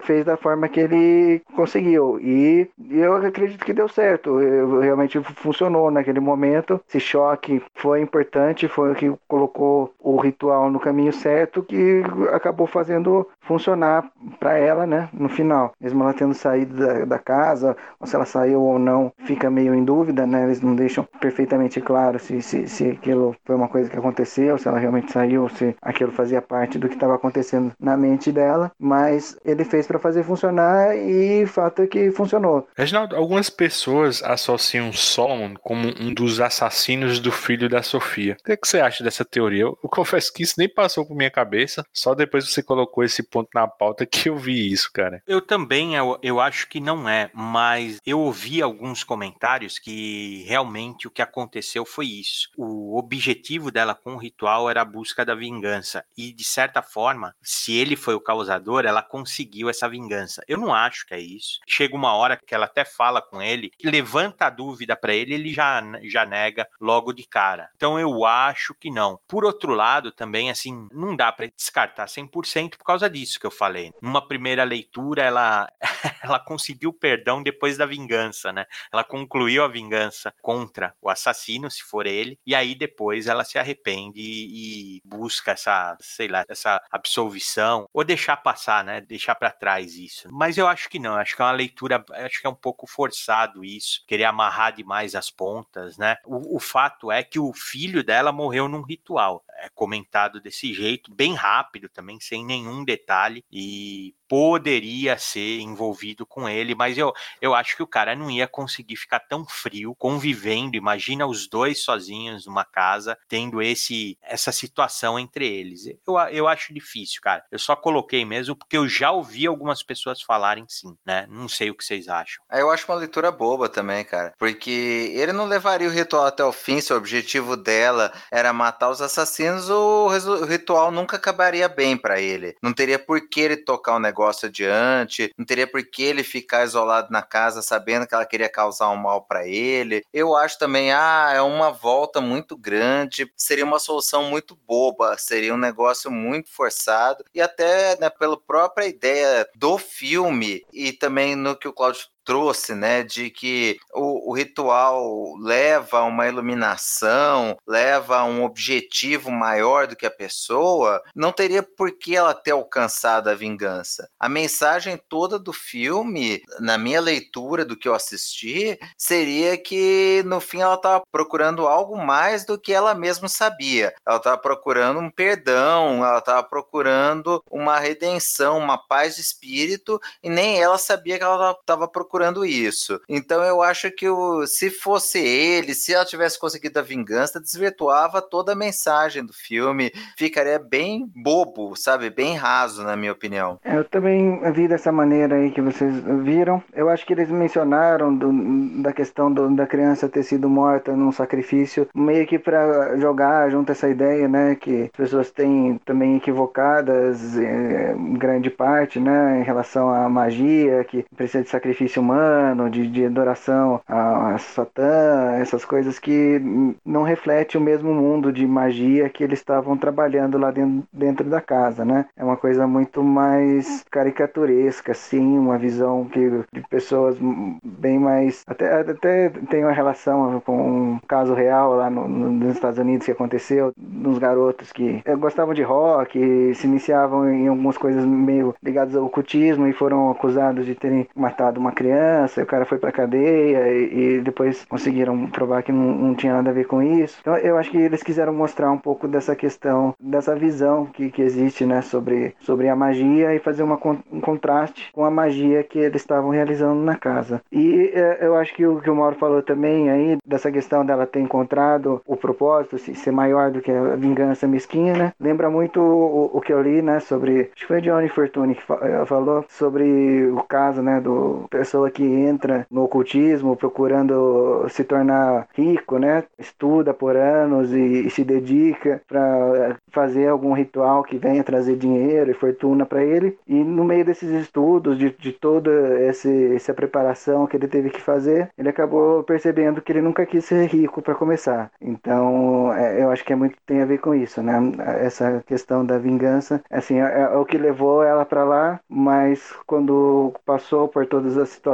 fez 0.03 0.25
da 0.25 0.37
forma 0.37 0.69
que 0.69 0.81
ele 0.81 1.43
conseguiu. 1.55 2.19
E 2.21 2.69
eu 2.91 3.15
acredito 3.15 3.65
que 3.65 3.73
deu 3.73 3.89
certo. 3.89 4.39
Realmente 4.81 5.21
funcionou 5.21 5.91
naquele 5.91 6.21
momento. 6.21 6.81
Esse 6.89 7.01
choque 7.01 7.63
foi 7.75 8.01
importante, 8.01 8.69
foi 8.69 8.93
o 8.93 8.95
que 8.95 9.13
colocou 9.27 9.93
o 10.01 10.17
ritual 10.17 10.71
no 10.71 10.81
caminho 10.81 11.13
certo, 11.13 11.63
que 11.63 12.03
acabou 12.33 12.67
fazendo 12.67 13.27
funcionar 13.49 14.05
para 14.39 14.59
ela, 14.59 14.87
né, 14.87 15.09
no 15.13 15.29
final. 15.29 15.73
Mesmo 15.81 16.03
ela 16.03 16.13
tendo 16.13 16.35
saído 16.35 16.77
da, 16.77 17.05
da, 17.07 17.19
casa, 17.19 17.75
ou 17.99 18.07
se 18.07 18.15
ela 18.15 18.27
saiu 18.27 18.63
ou 18.63 18.79
não, 18.79 19.11
fica 19.25 19.51
meio 19.51 19.75
em 19.75 19.85
dúvida, 19.85 20.27
né? 20.27 20.45
Eles 20.45 20.61
não 20.61 20.77
deixam 20.77 21.09
perfeitamente 21.19 21.81
claro 21.81 22.19
se, 22.19 22.43
se, 22.43 22.69
se 22.69 22.91
aquilo 22.91 23.35
foi 23.45 23.57
uma 23.57 23.69
coisa 23.69 23.89
que 23.89 23.97
aconteceu, 23.97 24.59
se 24.59 24.69
ela 24.69 24.79
realmente 24.79 25.11
saiu, 25.11 25.49
se 25.49 25.75
aquilo 25.81 26.13
fazia 26.13 26.43
parte 26.43 26.79
do 26.79 26.89
que 26.89 26.95
estava 26.95 27.15
acontecendo 27.15 27.73
na 27.81 27.97
mente 27.97 28.31
dela, 28.31 28.71
mas 28.79 29.37
ele 29.45 29.65
fez 29.65 29.87
para 29.87 29.99
fazer 29.99 30.23
funcionar 30.23 30.95
e 30.97 31.45
o 31.45 31.49
fato 31.49 31.83
é 31.83 31.87
que 31.87 32.11
funcionou. 32.11 32.69
Reginaldo, 32.77 33.17
algumas 33.17 33.49
pessoas 33.49 34.23
associam 34.23 34.93
Solomon 34.93 35.55
como 35.63 35.89
um 36.01 36.13
dos 36.13 36.41
assassinos 36.41 37.19
do 37.19 37.33
filho 37.33 37.69
da 37.69 37.83
Sofia. 37.83 38.37
O 38.39 38.45
que, 38.45 38.53
é 38.53 38.57
que 38.57 38.69
você 38.69 38.81
acha 38.81 39.03
dessa 39.03 39.25
teoria? 39.25 39.63
Eu, 39.63 39.79
eu 39.83 39.89
confesso 39.89 40.33
que 40.33 40.43
isso 40.43 40.55
nem 40.59 40.69
passou 40.69 41.07
por 41.07 41.17
minha 41.17 41.31
cabeça, 41.31 41.85
só 41.93 42.15
depois 42.15 42.49
você 42.49 42.63
colocou 42.63 43.03
esse 43.05 43.23
ponto 43.23 43.38
na 43.55 43.67
pauta 43.67 44.07
que 44.07 44.29
eu 44.29 44.37
vi 44.37 44.71
isso, 44.73 44.91
cara. 44.93 45.23
Eu 45.27 45.41
também, 45.41 45.95
eu, 45.95 46.19
eu 46.23 46.41
acho 46.41 46.69
que 46.69 46.81
não 46.81 47.09
é, 47.09 47.31
mas 47.35 47.99
eu 48.05 48.21
ouvi 48.21 48.63
alguns 48.63 49.05
comentários 49.05 49.79
que 49.79 50.45
realmente 50.47 51.07
o 51.07 51.11
que 51.11 51.23
aconteceu 51.23 51.85
foi 51.85 52.07
isso. 52.07 52.49
O 52.57 52.99
objetivo 52.99 53.71
dela 53.71 53.95
com 53.95 54.15
o 54.15 54.19
ritual 54.19 54.69
era 54.69 54.83
a 54.83 54.85
busca 54.85 55.25
da 55.25 55.35
vingança. 55.35 56.05
E, 56.17 56.33
de 56.33 56.45
certa 56.45 56.83
forma, 56.83 57.35
se 57.43 57.73
ele 57.75 57.97
foi 57.97 58.15
o 58.15 58.21
causador, 58.21 58.85
ela 58.85 59.03
conseguiu 59.03 59.69
essa 59.69 59.89
vingança. 59.89 60.43
Eu 60.49 60.59
não 60.59 60.73
acho 60.75 61.07
que 61.07 61.15
é 61.15 61.21
isso. 61.21 61.59
Chega 61.67 61.95
uma 61.95 62.15
hora 62.15 62.37
que 62.37 62.55
ela 62.55 62.67
até 62.67 62.85
fala 62.85 63.21
com 63.23 63.41
ele, 63.41 63.71
levanta 63.83 64.47
a 64.47 64.51
dúvida 64.51 64.97
para 64.97 65.15
ele, 65.15 65.35
ele 65.35 65.53
já, 65.53 65.83
já 66.05 66.25
nega 66.25 66.69
logo 66.81 67.13
de 67.13 67.25
cara. 67.25 67.71
Então 67.77 67.99
eu 67.99 68.25
acho 68.25 68.75
que 68.75 68.91
não. 68.91 69.19
Por 69.27 69.45
outro 69.45 69.73
lado, 69.73 70.11
também, 70.13 70.51
assim, 70.51 70.89
não 70.93 71.15
dá 71.15 71.31
para 71.31 71.51
descartar 71.55 72.07
100% 72.07 72.77
por 72.77 72.85
causa 72.85 73.09
disso 73.09 73.28
que 73.37 73.47
eu 73.47 73.51
falei. 73.51 73.93
Numa 74.01 74.27
primeira 74.27 74.65
leitura, 74.65 75.23
ela, 75.23 75.69
ela 76.23 76.39
conseguiu 76.39 76.93
perdão 76.93 77.43
depois 77.43 77.77
da 77.77 77.85
vingança, 77.85 78.53
né? 78.53 78.65
Ela 78.93 79.03
concluiu 79.03 79.65
a 79.65 79.69
vingança 79.69 80.33
contra 80.41 80.95
o 81.03 81.11
assassino, 81.11 81.71
se 81.71 81.83
for 81.83 82.07
ele, 82.07 82.39
e 82.47 82.55
aí 82.55 82.75
depois 82.75 83.27
ela 83.27 83.45
se 83.45 83.59
arrepende 83.59 84.21
e, 84.21 85.03
busca 85.05 85.53
essa, 85.53 85.97
sei 86.01 86.29
lá, 86.29 86.45
essa 86.49 86.81
absolvição, 86.91 87.89
ou 87.93 88.05
deixar 88.05 88.37
passar, 88.37 88.85
né? 88.85 89.01
Deixar 89.01 89.35
para 89.35 89.51
trás 89.51 89.97
isso. 89.97 90.29
Mas 90.31 90.57
eu 90.57 90.69
acho 90.69 90.89
que 90.89 90.99
não, 90.99 91.17
acho 91.17 91.35
que 91.35 91.43
é 91.43 91.45
uma 91.45 91.53
leitura, 91.53 92.05
acho 92.13 92.41
que 92.41 92.47
é 92.47 92.51
um 92.51 92.55
pouco 92.55 92.87
forçado 92.87 93.65
isso, 93.65 94.05
querer 94.07 94.25
amarrar 94.25 94.73
demais 94.73 95.15
as 95.15 95.31
pontas, 95.31 95.97
né? 95.97 96.17
O, 96.25 96.57
o 96.57 96.61
fato 96.61 97.11
é 97.11 97.23
que 97.23 97.39
o 97.39 97.53
filho 97.53 98.05
dela 98.05 98.33
morreu 98.33 98.69
num 98.69 98.83
ritual. 98.83 99.45
É 99.61 99.69
comentado 99.71 100.41
desse 100.41 100.73
jeito, 100.73 101.15
bem 101.15 101.35
rápido 101.35 101.89
também, 101.89 102.19
sem 102.21 102.45
nenhum 102.45 102.85
detalhe, 102.85 103.45
e 103.51 104.15
poderia 104.29 105.17
ser 105.19 105.61
envolvido 105.61 106.27
com 106.27 106.49
ele, 106.49 106.75
mas 106.75 106.99
eu, 106.99 107.13
eu 107.41 107.55
acho 107.55 107.77
que 107.77 107.83
o 107.83 107.87
cara 107.87 108.15
não 108.15 108.31
ia 108.31 108.47
conseguir 108.47 108.97
ficar 108.97 109.21
tão 109.21 109.47
frio 109.47 109.95
convivendo. 109.95 110.77
Imagina 110.77 111.27
os 111.27 111.49
dois 111.49 111.83
sozinhos 111.83 112.47
numa 112.47 112.65
casa, 112.65 113.19
tendo 113.29 113.63
esse 113.63 114.19
essa 114.23 114.53
situação 114.53 115.19
entre 115.19 115.49
eles. 115.49 115.87
Eu, 115.87 116.19
eu 116.31 116.49
acho 116.49 116.75
difícil, 116.75 117.21
cara. 117.23 117.45
Eu 117.51 117.59
só 117.59 117.75
coloquei 117.75 118.25
mesmo 118.25 118.55
porque 118.55 118.77
eu 118.77 118.87
já 118.89 119.11
ouvi 119.11 119.47
algumas 119.47 119.83
pessoas 119.83 120.21
falarem 120.21 120.67
sim, 120.69 120.97
né? 121.05 121.27
Não 121.29 121.49
sei 121.49 121.71
o 121.71 121.75
que 121.75 121.85
vocês 121.85 122.09
acham. 122.09 122.45
É, 122.51 122.61
eu 122.61 122.71
acho 122.71 122.91
uma 122.91 122.99
leitura 122.99 123.31
boba 123.31 123.69
também, 123.69 124.05
cara, 124.05 124.35
porque 124.39 125.13
ele 125.15 125.33
não 125.33 125.47
levaria 125.47 125.89
o 125.89 125.93
ritual 125.93 126.27
até 126.27 126.45
o 126.45 126.53
fim 126.53 126.81
se 126.81 126.93
o 126.93 126.97
objetivo 126.97 127.57
dela 127.57 128.13
era 128.31 128.53
matar 128.53 128.91
os 128.91 129.01
assassinos, 129.01 129.71
o, 129.71 130.07
o 130.07 130.45
ritual 130.45 130.91
nunca 130.91 131.17
acabaria 131.17 131.69
bem 131.69 131.97
para 131.97 132.21
ele. 132.21 132.57
Não 132.63 132.73
teria 132.73 132.99
por 132.99 133.29
que 133.29 133.41
ele 133.41 133.57
tocar 133.57 133.95
o 133.95 134.01
negócio 134.01 134.18
negócio 134.19 134.49
adiante, 134.49 135.33
não 135.39 135.47
teria 135.47 135.67
por 135.67 135.85
que 135.85 136.03
ele 136.03 136.25
ficar 136.25 136.65
isolado 136.65 137.13
na 137.13 137.23
casa 137.23 137.63
sabendo 137.63 138.07
que 138.07 138.15
ela 138.15 138.27
queria 138.27 138.49
causar 138.49 138.91
um 138.91 138.97
mal 138.97 139.23
para 139.23 139.47
ele. 139.47 140.03
Eu 140.13 140.37
acho 140.37 140.59
também, 140.59 140.93
ah, 140.93 141.31
é 141.33 141.41
uma 141.41 141.71
volta 141.71 142.21
muito 142.21 142.57
grande, 142.57 143.33
seria 143.37 143.65
uma 143.65 143.79
solução 143.79 144.25
muito 144.25 144.59
boba, 144.67 145.17
seria 145.17 145.55
um 145.55 145.59
negócio 145.59 146.11
muito 146.11 146.51
forçado 146.51 147.25
e 147.33 147.41
até 147.41 147.97
né, 148.01 148.11
pela 148.11 148.37
própria 148.37 148.87
ideia 148.87 149.49
do 149.55 149.79
filme 149.79 150.65
e 150.73 150.93
também 150.93 151.37
no 151.37 151.57
que 151.57 151.69
o 151.69 151.73
Claudio 151.73 152.03
trouxe, 152.29 152.75
né, 152.75 153.03
de 153.03 153.31
que 153.31 153.79
o, 153.95 154.31
o 154.31 154.37
ritual 154.37 155.35
leva 155.41 156.01
a 156.01 156.05
uma 156.05 156.29
iluminação, 156.29 157.57
leva 157.67 158.19
a 158.19 158.25
um 158.25 158.45
objetivo 158.45 159.31
maior 159.31 159.87
do 159.87 159.97
que 159.97 160.05
a 160.05 160.11
pessoa, 160.11 161.03
não 161.17 161.33
teria 161.33 161.63
por 161.63 161.91
que 161.91 162.15
ela 162.15 162.35
ter 162.35 162.51
alcançado 162.51 163.31
a 163.31 163.35
vingança. 163.35 164.11
A 164.21 164.29
mensagem 164.29 165.01
toda 165.09 165.39
do 165.39 165.55
filme, 165.55 166.43
na 166.61 166.77
minha 166.77 167.01
leitura 167.01 167.65
do 167.65 167.75
que 167.75 167.89
eu 167.89 167.95
assisti, 167.95 168.79
seria 168.95 169.57
que 169.57 170.23
no 170.27 170.39
fim 170.39 170.61
ela 170.61 170.75
estava 170.75 171.03
procurando 171.11 171.67
algo 171.67 171.97
mais 171.97 172.45
do 172.45 172.59
que 172.59 172.75
ela 172.75 172.95
mesma 172.95 173.29
sabia. 173.29 173.95
Ela 174.07 174.19
estava 174.19 174.37
procurando 174.37 175.01
um 175.01 175.11
perdão, 175.11 176.05
ela 176.05 176.19
estava 176.19 176.43
procurando 176.43 177.43
uma 177.51 177.79
redenção, 177.79 178.59
uma 178.59 178.77
paz 178.77 179.15
de 179.15 179.23
espírito, 179.23 179.99
e 180.23 180.29
nem 180.29 180.61
ela 180.61 180.77
sabia 180.77 181.17
que 181.17 181.25
ela 181.25 181.53
estava 181.53 181.89
procurando 181.89 182.18
isso. 182.45 183.01
Então 183.09 183.43
eu 183.43 183.63
acho 183.63 183.91
que 183.91 184.09
o, 184.09 184.47
se 184.47 184.71
fosse 184.71 185.19
ele, 185.19 185.75
se 185.75 185.95
ela 185.95 186.05
tivesse 186.05 186.39
conseguido 186.39 186.79
a 186.79 186.83
vingança, 186.83 187.41
desvirtuava 187.41 188.21
toda 188.21 188.53
a 188.53 188.57
mensagem 188.57 189.25
do 189.25 189.33
filme, 189.33 189.93
ficaria 190.17 190.59
bem 190.59 191.11
bobo, 191.15 191.75
sabe? 191.77 192.11
Bem 192.11 192.37
raso, 192.37 192.83
na 192.83 192.97
minha 192.97 193.13
opinião. 193.13 193.59
Eu 193.65 193.85
também 193.85 194.41
vi 194.53 194.69
dessa 194.69 194.91
maneira 194.93 195.37
aí 195.37 195.51
que 195.51 195.61
vocês 195.61 195.95
viram. 196.23 196.63
Eu 196.73 196.89
acho 196.89 197.07
que 197.07 197.13
eles 197.13 197.29
mencionaram 197.29 198.15
do, 198.15 198.83
da 198.83 198.93
questão 198.93 199.33
do, 199.33 199.55
da 199.55 199.67
criança 199.67 200.09
ter 200.09 200.23
sido 200.23 200.49
morta 200.49 200.95
num 200.97 201.13
sacrifício, 201.13 201.89
meio 201.95 202.27
que 202.27 202.39
para 202.39 202.97
jogar 202.99 203.51
junto 203.51 203.73
essa 203.73 203.89
ideia, 203.89 204.29
né, 204.29 204.55
que 204.55 204.85
as 204.85 204.91
pessoas 204.91 205.31
têm 205.31 205.81
também 205.85 206.17
equivocadas 206.17 207.37
eh, 207.39 207.95
em 207.97 208.15
grande 208.15 208.51
parte, 208.51 208.99
né, 208.99 209.41
em 209.41 209.45
relação 209.45 209.91
à 209.91 210.09
magia, 210.09 210.85
que 210.85 211.05
precisa 211.17 211.43
de 211.43 211.51
sacrifício 211.51 212.03
humano, 212.09 212.71
de, 212.71 212.87
de 212.87 213.05
adoração 213.05 213.81
a, 213.87 214.35
a 214.35 214.39
Satã, 214.39 215.33
essas 215.41 215.65
coisas 215.65 215.99
que 215.99 216.41
não 216.85 217.03
reflete 217.03 217.59
o 217.59 217.61
mesmo 217.61 217.93
mundo 217.93 218.33
de 218.33 218.47
magia 218.47 219.09
que 219.09 219.23
eles 219.23 219.39
estavam 219.39 219.77
trabalhando 219.77 220.39
lá 220.39 220.51
dentro, 220.51 220.85
dentro 220.93 221.29
da 221.29 221.41
casa, 221.41 221.85
né? 221.85 222.07
É 222.17 222.25
uma 222.25 222.37
coisa 222.37 222.67
muito 222.67 223.03
mais 223.03 223.85
caricaturesca, 223.91 224.93
assim, 224.93 225.39
uma 225.39 225.59
visão 225.59 226.07
que 226.07 226.29
de 226.53 226.63
pessoas 226.69 227.17
bem 227.63 227.99
mais 227.99 228.43
até 228.47 228.81
até 228.81 229.29
tem 229.51 229.65
uma 229.65 229.73
relação 229.73 230.41
com 230.41 230.57
um 230.57 231.01
caso 231.07 231.35
real 231.35 231.75
lá 231.75 231.91
no, 231.91 232.09
no, 232.09 232.31
nos 232.31 232.55
Estados 232.55 232.79
Unidos 232.79 233.07
que 233.07 233.13
aconteceu, 233.13 233.73
uns 233.79 234.19
garotos 234.19 234.73
que 234.73 235.03
gostavam 235.19 235.55
de 235.55 235.63
rock, 235.63 236.55
se 236.55 236.67
iniciavam 236.67 237.29
em 237.29 237.49
algumas 237.49 237.77
coisas 237.77 238.05
meio 238.05 238.55
ligadas 238.63 238.97
ao 238.97 239.05
ocultismo 239.05 239.67
e 239.67 239.73
foram 239.73 240.11
acusados 240.11 240.65
de 240.65 240.75
terem 240.75 241.09
matado 241.15 241.61
uma 241.61 241.73
criança, 241.73 241.98
e 242.37 242.43
o 242.43 242.47
cara 242.47 242.65
foi 242.65 242.79
pra 242.79 242.93
cadeia 242.93 243.69
e, 243.69 244.17
e 244.17 244.21
depois 244.21 244.65
conseguiram 244.65 245.27
provar 245.27 245.63
que 245.63 245.73
não, 245.73 245.95
não, 245.95 246.15
tinha 246.15 246.35
nada 246.35 246.51
a 246.51 246.53
ver 246.53 246.67
com 246.67 246.83
isso. 246.83 247.19
Então 247.21 247.37
eu 247.37 247.57
acho 247.57 247.71
que 247.71 247.79
eles 247.79 248.03
quiseram 248.03 248.33
mostrar 248.33 248.71
um 248.71 248.79
pouco 248.79 249.09
dessa 249.09 249.35
questão, 249.35 249.95
dessa 250.01 250.35
visão 250.35 250.87
que, 250.87 251.11
que 251.11 251.23
existe, 251.23 251.65
né, 251.65 251.83
sobre, 251.83 252.35
sobre 252.41 252.69
a 252.69 252.77
magia 252.77 253.35
e 253.35 253.39
fazer 253.39 253.63
uma, 253.63 253.79
um 254.13 254.21
contraste 254.21 254.91
com 254.93 255.05
a 255.05 255.11
magia 255.11 255.63
que 255.63 255.79
eles 255.79 256.03
estavam 256.03 256.31
realizando 256.31 256.81
na 256.81 256.97
casa. 256.97 257.41
E 257.53 257.91
é, 257.95 258.19
eu 258.21 258.37
acho 258.37 258.55
que 258.55 258.67
o 258.67 258.81
que 258.81 258.91
o 258.91 258.95
Mauro 258.95 259.17
falou 259.17 259.43
também 259.43 259.91
aí, 259.91 260.19
dessa 260.27 260.51
questão 260.51 260.85
dela 260.85 261.07
ter 261.07 261.21
encontrado 261.21 262.01
o 262.07 262.17
propósito, 262.17 262.79
ser 262.79 263.11
maior 263.11 263.51
do 263.51 263.61
que 263.61 263.71
a 263.71 263.97
vingança 263.97 264.47
mesquinha, 264.47 264.95
né, 264.95 265.13
lembra 265.21 265.51
muito 265.51 265.81
o, 265.81 266.31
o 266.33 266.41
que 266.41 266.53
eu 266.53 266.63
li, 266.63 266.83
né, 266.83 267.01
sobre, 267.01 267.51
acho 267.55 267.63
que 267.63 267.67
foi 267.67 267.81
Johnny 267.81 268.09
Fortune 268.09 268.55
que 268.55 268.63
eh, 268.73 269.05
falou 269.07 269.45
sobre 269.49 270.27
o 270.27 270.43
caso, 270.43 270.83
né, 270.83 271.01
do 271.01 271.47
pessoa 271.51 271.78
que 271.91 272.03
entra 272.03 272.67
no 272.71 272.85
ocultismo 272.85 273.57
procurando 273.57 274.67
se 274.69 274.85
tornar 274.85 275.49
rico, 275.55 275.99
né, 275.99 276.25
estuda 276.39 276.95
por 276.95 277.17
anos 277.17 277.73
e, 277.73 278.07
e 278.07 278.11
se 278.11 278.25
dedica 278.25 279.01
para 279.07 279.77
fazer 279.93 280.29
algum 280.29 280.53
ritual 280.53 281.03
que 281.03 281.19
venha 281.19 281.45
trazer 281.45 281.77
dinheiro 281.77 282.31
e 282.31 282.35
fortuna 282.35 282.87
para 282.87 283.05
ele. 283.05 283.39
E 283.47 283.55
no 283.55 283.85
meio 283.85 284.05
desses 284.05 284.31
estudos, 284.31 284.99
de, 284.99 285.11
de 285.19 285.33
toda 285.33 285.71
esse, 286.03 286.55
essa 286.55 286.75
preparação 286.75 287.47
que 287.47 287.57
ele 287.57 287.69
teve 287.69 287.91
que 287.91 288.01
fazer, 288.01 288.51
ele 288.57 288.69
acabou 288.69 289.23
percebendo 289.23 289.81
que 289.83 289.93
ele 289.93 290.03
nunca 290.03 290.27
quis 290.27 290.45
ser 290.45 290.67
rico 290.67 291.03
para 291.03 291.15
começar. 291.15 291.71
Então, 291.81 292.73
é, 292.73 293.03
eu 293.03 293.11
acho 293.11 293.25
que 293.25 293.33
é 293.33 293.37
muito 293.37 293.57
tem 293.67 293.83
a 293.83 293.87
ver 293.87 293.99
com 293.99 294.15
isso, 294.15 294.43
né? 294.43 294.55
Essa 295.01 295.43
questão 295.47 295.85
da 295.85 295.99
vingança, 295.99 296.63
assim, 296.71 297.01
é, 297.01 297.21
é 297.23 297.37
o 297.37 297.45
que 297.45 297.59
levou 297.59 298.03
ela 298.03 298.25
para 298.25 298.45
lá, 298.45 298.81
mas 298.89 299.53
quando 299.67 300.33
passou 300.45 300.89
por 300.89 301.07
todas 301.07 301.37
as 301.37 301.49
situações, 301.51 301.68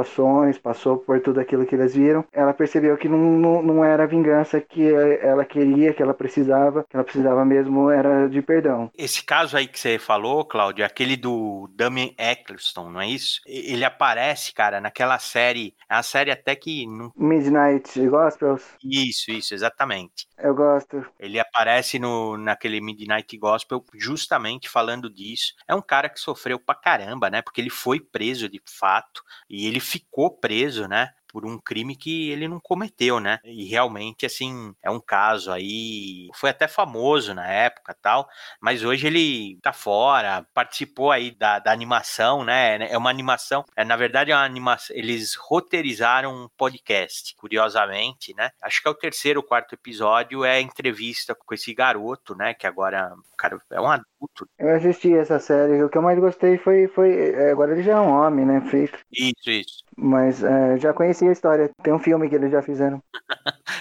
passou 0.57 0.97
por 0.97 1.19
tudo 1.21 1.39
aquilo 1.39 1.65
que 1.65 1.75
eles 1.75 1.95
viram, 1.95 2.25
ela 2.31 2.53
percebeu 2.53 2.97
que 2.97 3.07
não, 3.07 3.17
não, 3.17 3.61
não 3.61 3.85
era 3.85 4.03
a 4.03 4.07
vingança 4.07 4.59
que 4.59 4.91
ela 5.21 5.45
queria, 5.45 5.93
que 5.93 6.01
ela 6.01 6.13
precisava, 6.13 6.85
que 6.89 6.95
ela 6.95 7.03
precisava 7.03 7.45
mesmo 7.45 7.89
era 7.89 8.27
de 8.27 8.41
perdão. 8.41 8.89
Esse 8.97 9.23
caso 9.23 9.57
aí 9.57 9.67
que 9.67 9.79
você 9.79 9.97
falou, 9.97 10.45
Cláudio, 10.45 10.83
é 10.83 10.85
aquele 10.85 11.15
do 11.15 11.69
Damien 11.73 12.15
Eccleston, 12.17 12.89
não 12.89 13.01
é 13.01 13.07
isso? 13.07 13.41
Ele 13.45 13.85
aparece, 13.85 14.53
cara, 14.53 14.81
naquela 14.81 15.19
série, 15.19 15.75
é 15.89 15.95
uma 15.95 16.03
série 16.03 16.31
até 16.31 16.55
que... 16.55 16.85
Não... 16.87 17.11
Midnight 17.15 18.07
Gospels? 18.07 18.63
Isso, 18.83 19.31
isso, 19.31 19.53
exatamente. 19.53 20.27
Eu 20.37 20.53
gosto. 20.53 21.05
Ele 21.19 21.39
aparece 21.39 21.99
no, 21.99 22.37
naquele 22.37 22.81
Midnight 22.81 23.37
Gospel 23.37 23.83
justamente 23.93 24.69
falando 24.69 25.09
disso. 25.09 25.53
É 25.67 25.75
um 25.75 25.81
cara 25.81 26.09
que 26.09 26.19
sofreu 26.19 26.59
pra 26.59 26.75
caramba, 26.75 27.29
né? 27.29 27.41
Porque 27.41 27.61
ele 27.61 27.69
foi 27.69 27.99
preso 27.99 28.49
de 28.49 28.61
fato 28.65 29.23
e 29.49 29.67
ele 29.67 29.79
ficou 29.85 30.29
preso, 30.31 30.87
né? 30.87 31.11
por 31.35 31.45
um 31.45 31.59
crime 31.59 31.97
que 31.97 32.29
ele 32.29 32.47
não 32.47 32.61
cometeu, 32.61 33.19
né? 33.19 33.39
E 33.43 33.65
realmente, 33.65 34.25
assim, 34.25 34.73
é 34.81 34.89
um 34.89 35.01
caso 35.01 35.51
aí. 35.51 36.29
Foi 36.33 36.49
até 36.49 36.65
famoso 36.65 37.33
na 37.33 37.45
época 37.45 37.93
tal, 38.01 38.25
mas 38.61 38.85
hoje 38.85 39.07
ele 39.07 39.59
tá 39.61 39.73
fora, 39.73 40.47
participou 40.53 41.11
aí 41.11 41.31
da, 41.31 41.59
da 41.59 41.73
animação, 41.73 42.45
né? 42.45 42.89
É 42.89 42.97
uma 42.97 43.09
animação, 43.09 43.65
é, 43.75 43.83
na 43.83 43.97
verdade, 43.97 44.31
é 44.31 44.33
uma 44.33 44.45
animação. 44.45 44.95
Eles 44.95 45.35
roteirizaram 45.35 46.33
um 46.33 46.47
podcast, 46.55 47.35
curiosamente, 47.35 48.33
né? 48.33 48.51
Acho 48.61 48.81
que 48.81 48.87
é 48.87 48.91
o 48.91 48.95
terceiro 48.95 49.41
ou 49.41 49.45
quarto 49.45 49.75
episódio, 49.75 50.45
é 50.45 50.51
a 50.53 50.61
entrevista 50.61 51.35
com 51.35 51.53
esse 51.53 51.73
garoto, 51.73 52.33
né? 52.33 52.53
Que 52.53 52.65
agora, 52.65 53.13
cara, 53.37 53.57
é 53.71 53.81
um 53.81 53.91
adulto. 54.25 54.47
Eu 54.57 54.75
assisti 54.75 55.13
essa 55.13 55.39
série, 55.39 55.83
o 55.83 55.89
que 55.89 55.97
eu 55.97 56.01
mais 56.01 56.19
gostei 56.19 56.57
foi. 56.57 56.87
foi 56.87 57.31
é, 57.33 57.51
agora 57.51 57.71
ele 57.73 57.83
já 57.83 57.93
é 57.93 57.99
um 57.99 58.09
homem, 58.09 58.45
né? 58.45 58.61
Feito. 58.61 58.97
Isso, 59.11 59.49
isso. 59.49 59.83
Mas 59.95 60.43
é, 60.43 60.77
já 60.77 60.93
conheci 60.93 61.27
a 61.27 61.31
história. 61.31 61.71
Tem 61.83 61.93
um 61.93 61.99
filme 61.99 62.29
que 62.29 62.35
eles 62.35 62.51
já 62.51 62.61
fizeram. 62.61 63.01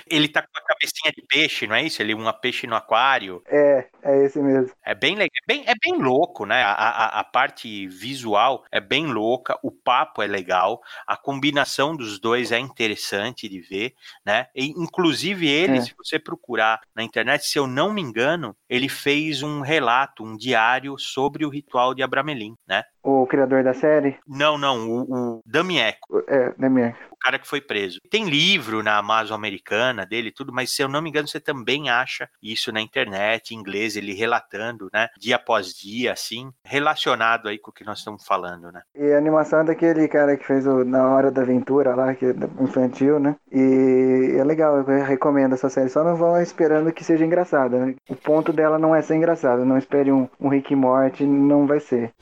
ele 0.06 0.28
tá 0.28 0.42
com 0.42 0.58
a 0.58 0.62
cabecinha 0.62 1.12
de 1.12 1.22
peixe, 1.26 1.66
não 1.66 1.74
é 1.74 1.82
isso? 1.82 2.00
Ele 2.00 2.14
uma 2.14 2.32
peixe 2.32 2.66
no 2.66 2.76
aquário. 2.76 3.42
É, 3.46 3.86
é 4.02 4.24
esse 4.24 4.38
mesmo. 4.40 4.72
É 4.84 4.94
bem 4.94 5.14
legal. 5.14 5.30
É 5.42 5.46
bem, 5.46 5.64
é 5.66 5.74
bem 5.74 6.00
louco, 6.00 6.46
né? 6.46 6.62
A, 6.62 6.72
a, 6.72 7.20
a, 7.20 7.24
parte 7.24 7.86
visual 7.88 8.64
é 8.70 8.80
bem 8.80 9.06
louca, 9.06 9.58
o 9.62 9.70
papo 9.70 10.22
é 10.22 10.26
legal, 10.26 10.82
a 11.06 11.16
combinação 11.16 11.96
dos 11.96 12.18
dois 12.18 12.52
é 12.52 12.58
interessante 12.58 13.48
de 13.48 13.60
ver, 13.60 13.94
né? 14.24 14.46
E, 14.54 14.66
inclusive 14.70 15.48
ele, 15.48 15.78
é. 15.78 15.80
se 15.80 15.94
você 15.96 16.18
procurar 16.18 16.80
na 16.94 17.02
internet, 17.02 17.46
se 17.46 17.58
eu 17.58 17.66
não 17.66 17.92
me 17.92 18.00
engano, 18.00 18.56
ele 18.68 18.88
fez 18.88 19.42
um 19.42 19.60
relato, 19.60 20.24
um 20.24 20.36
diário 20.36 20.98
sobre 20.98 21.44
o 21.44 21.50
ritual 21.50 21.94
de 21.94 22.02
Abramelin, 22.02 22.56
né? 22.66 22.84
O 23.04 23.26
criador 23.26 23.62
da 23.62 23.74
série? 23.74 24.16
Não, 24.26 24.56
não, 24.56 24.88
o, 24.88 25.02
o 25.02 25.42
Damieco. 25.44 26.24
É, 26.26 26.54
Damieco. 26.56 26.98
O 27.10 27.16
cara 27.24 27.38
que 27.38 27.46
foi 27.46 27.60
preso. 27.60 28.00
Tem 28.10 28.24
livro 28.24 28.82
na 28.82 28.96
Amazon 28.96 29.36
americana 29.36 30.06
dele 30.06 30.32
tudo, 30.32 30.52
mas 30.52 30.74
se 30.74 30.82
eu 30.82 30.88
não 30.88 31.02
me 31.02 31.10
engano, 31.10 31.28
você 31.28 31.40
também 31.40 31.90
acha 31.90 32.28
isso 32.42 32.72
na 32.72 32.80
internet, 32.80 33.54
em 33.54 33.58
inglês, 33.58 33.96
ele 33.96 34.14
relatando, 34.14 34.88
né, 34.92 35.08
dia 35.18 35.36
após 35.36 35.74
dia, 35.74 36.12
assim, 36.12 36.50
relacionado 36.64 37.48
aí 37.48 37.58
com 37.58 37.70
o 37.70 37.74
que 37.74 37.84
nós 37.84 37.98
estamos 37.98 38.26
falando, 38.26 38.72
né. 38.72 38.82
E 38.94 39.12
a 39.12 39.18
animação 39.18 39.60
é 39.60 39.64
daquele 39.64 40.08
cara 40.08 40.36
que 40.36 40.46
fez 40.46 40.66
o 40.66 40.84
Na 40.84 41.08
Hora 41.08 41.30
da 41.30 41.42
Aventura 41.42 41.94
lá, 41.94 42.14
que 42.14 42.26
é 42.26 42.34
infantil, 42.60 43.18
né, 43.18 43.36
e 43.52 44.36
é 44.38 44.44
legal, 44.44 44.78
eu 44.78 45.04
recomendo 45.04 45.54
essa 45.54 45.68
série, 45.68 45.88
só 45.88 46.02
não 46.04 46.16
vão 46.16 46.40
esperando 46.40 46.92
que 46.92 47.04
seja 47.04 47.24
engraçada, 47.24 47.78
né? 47.78 47.94
O 48.08 48.14
ponto 48.14 48.52
dela 48.52 48.78
não 48.78 48.94
é 48.94 49.02
ser 49.02 49.14
engraçada, 49.14 49.64
não 49.64 49.78
espere 49.78 50.12
um, 50.12 50.28
um 50.40 50.48
Rick 50.48 50.74
Morty, 50.74 51.24
não 51.24 51.66
vai 51.66 51.80
ser. 51.80 52.12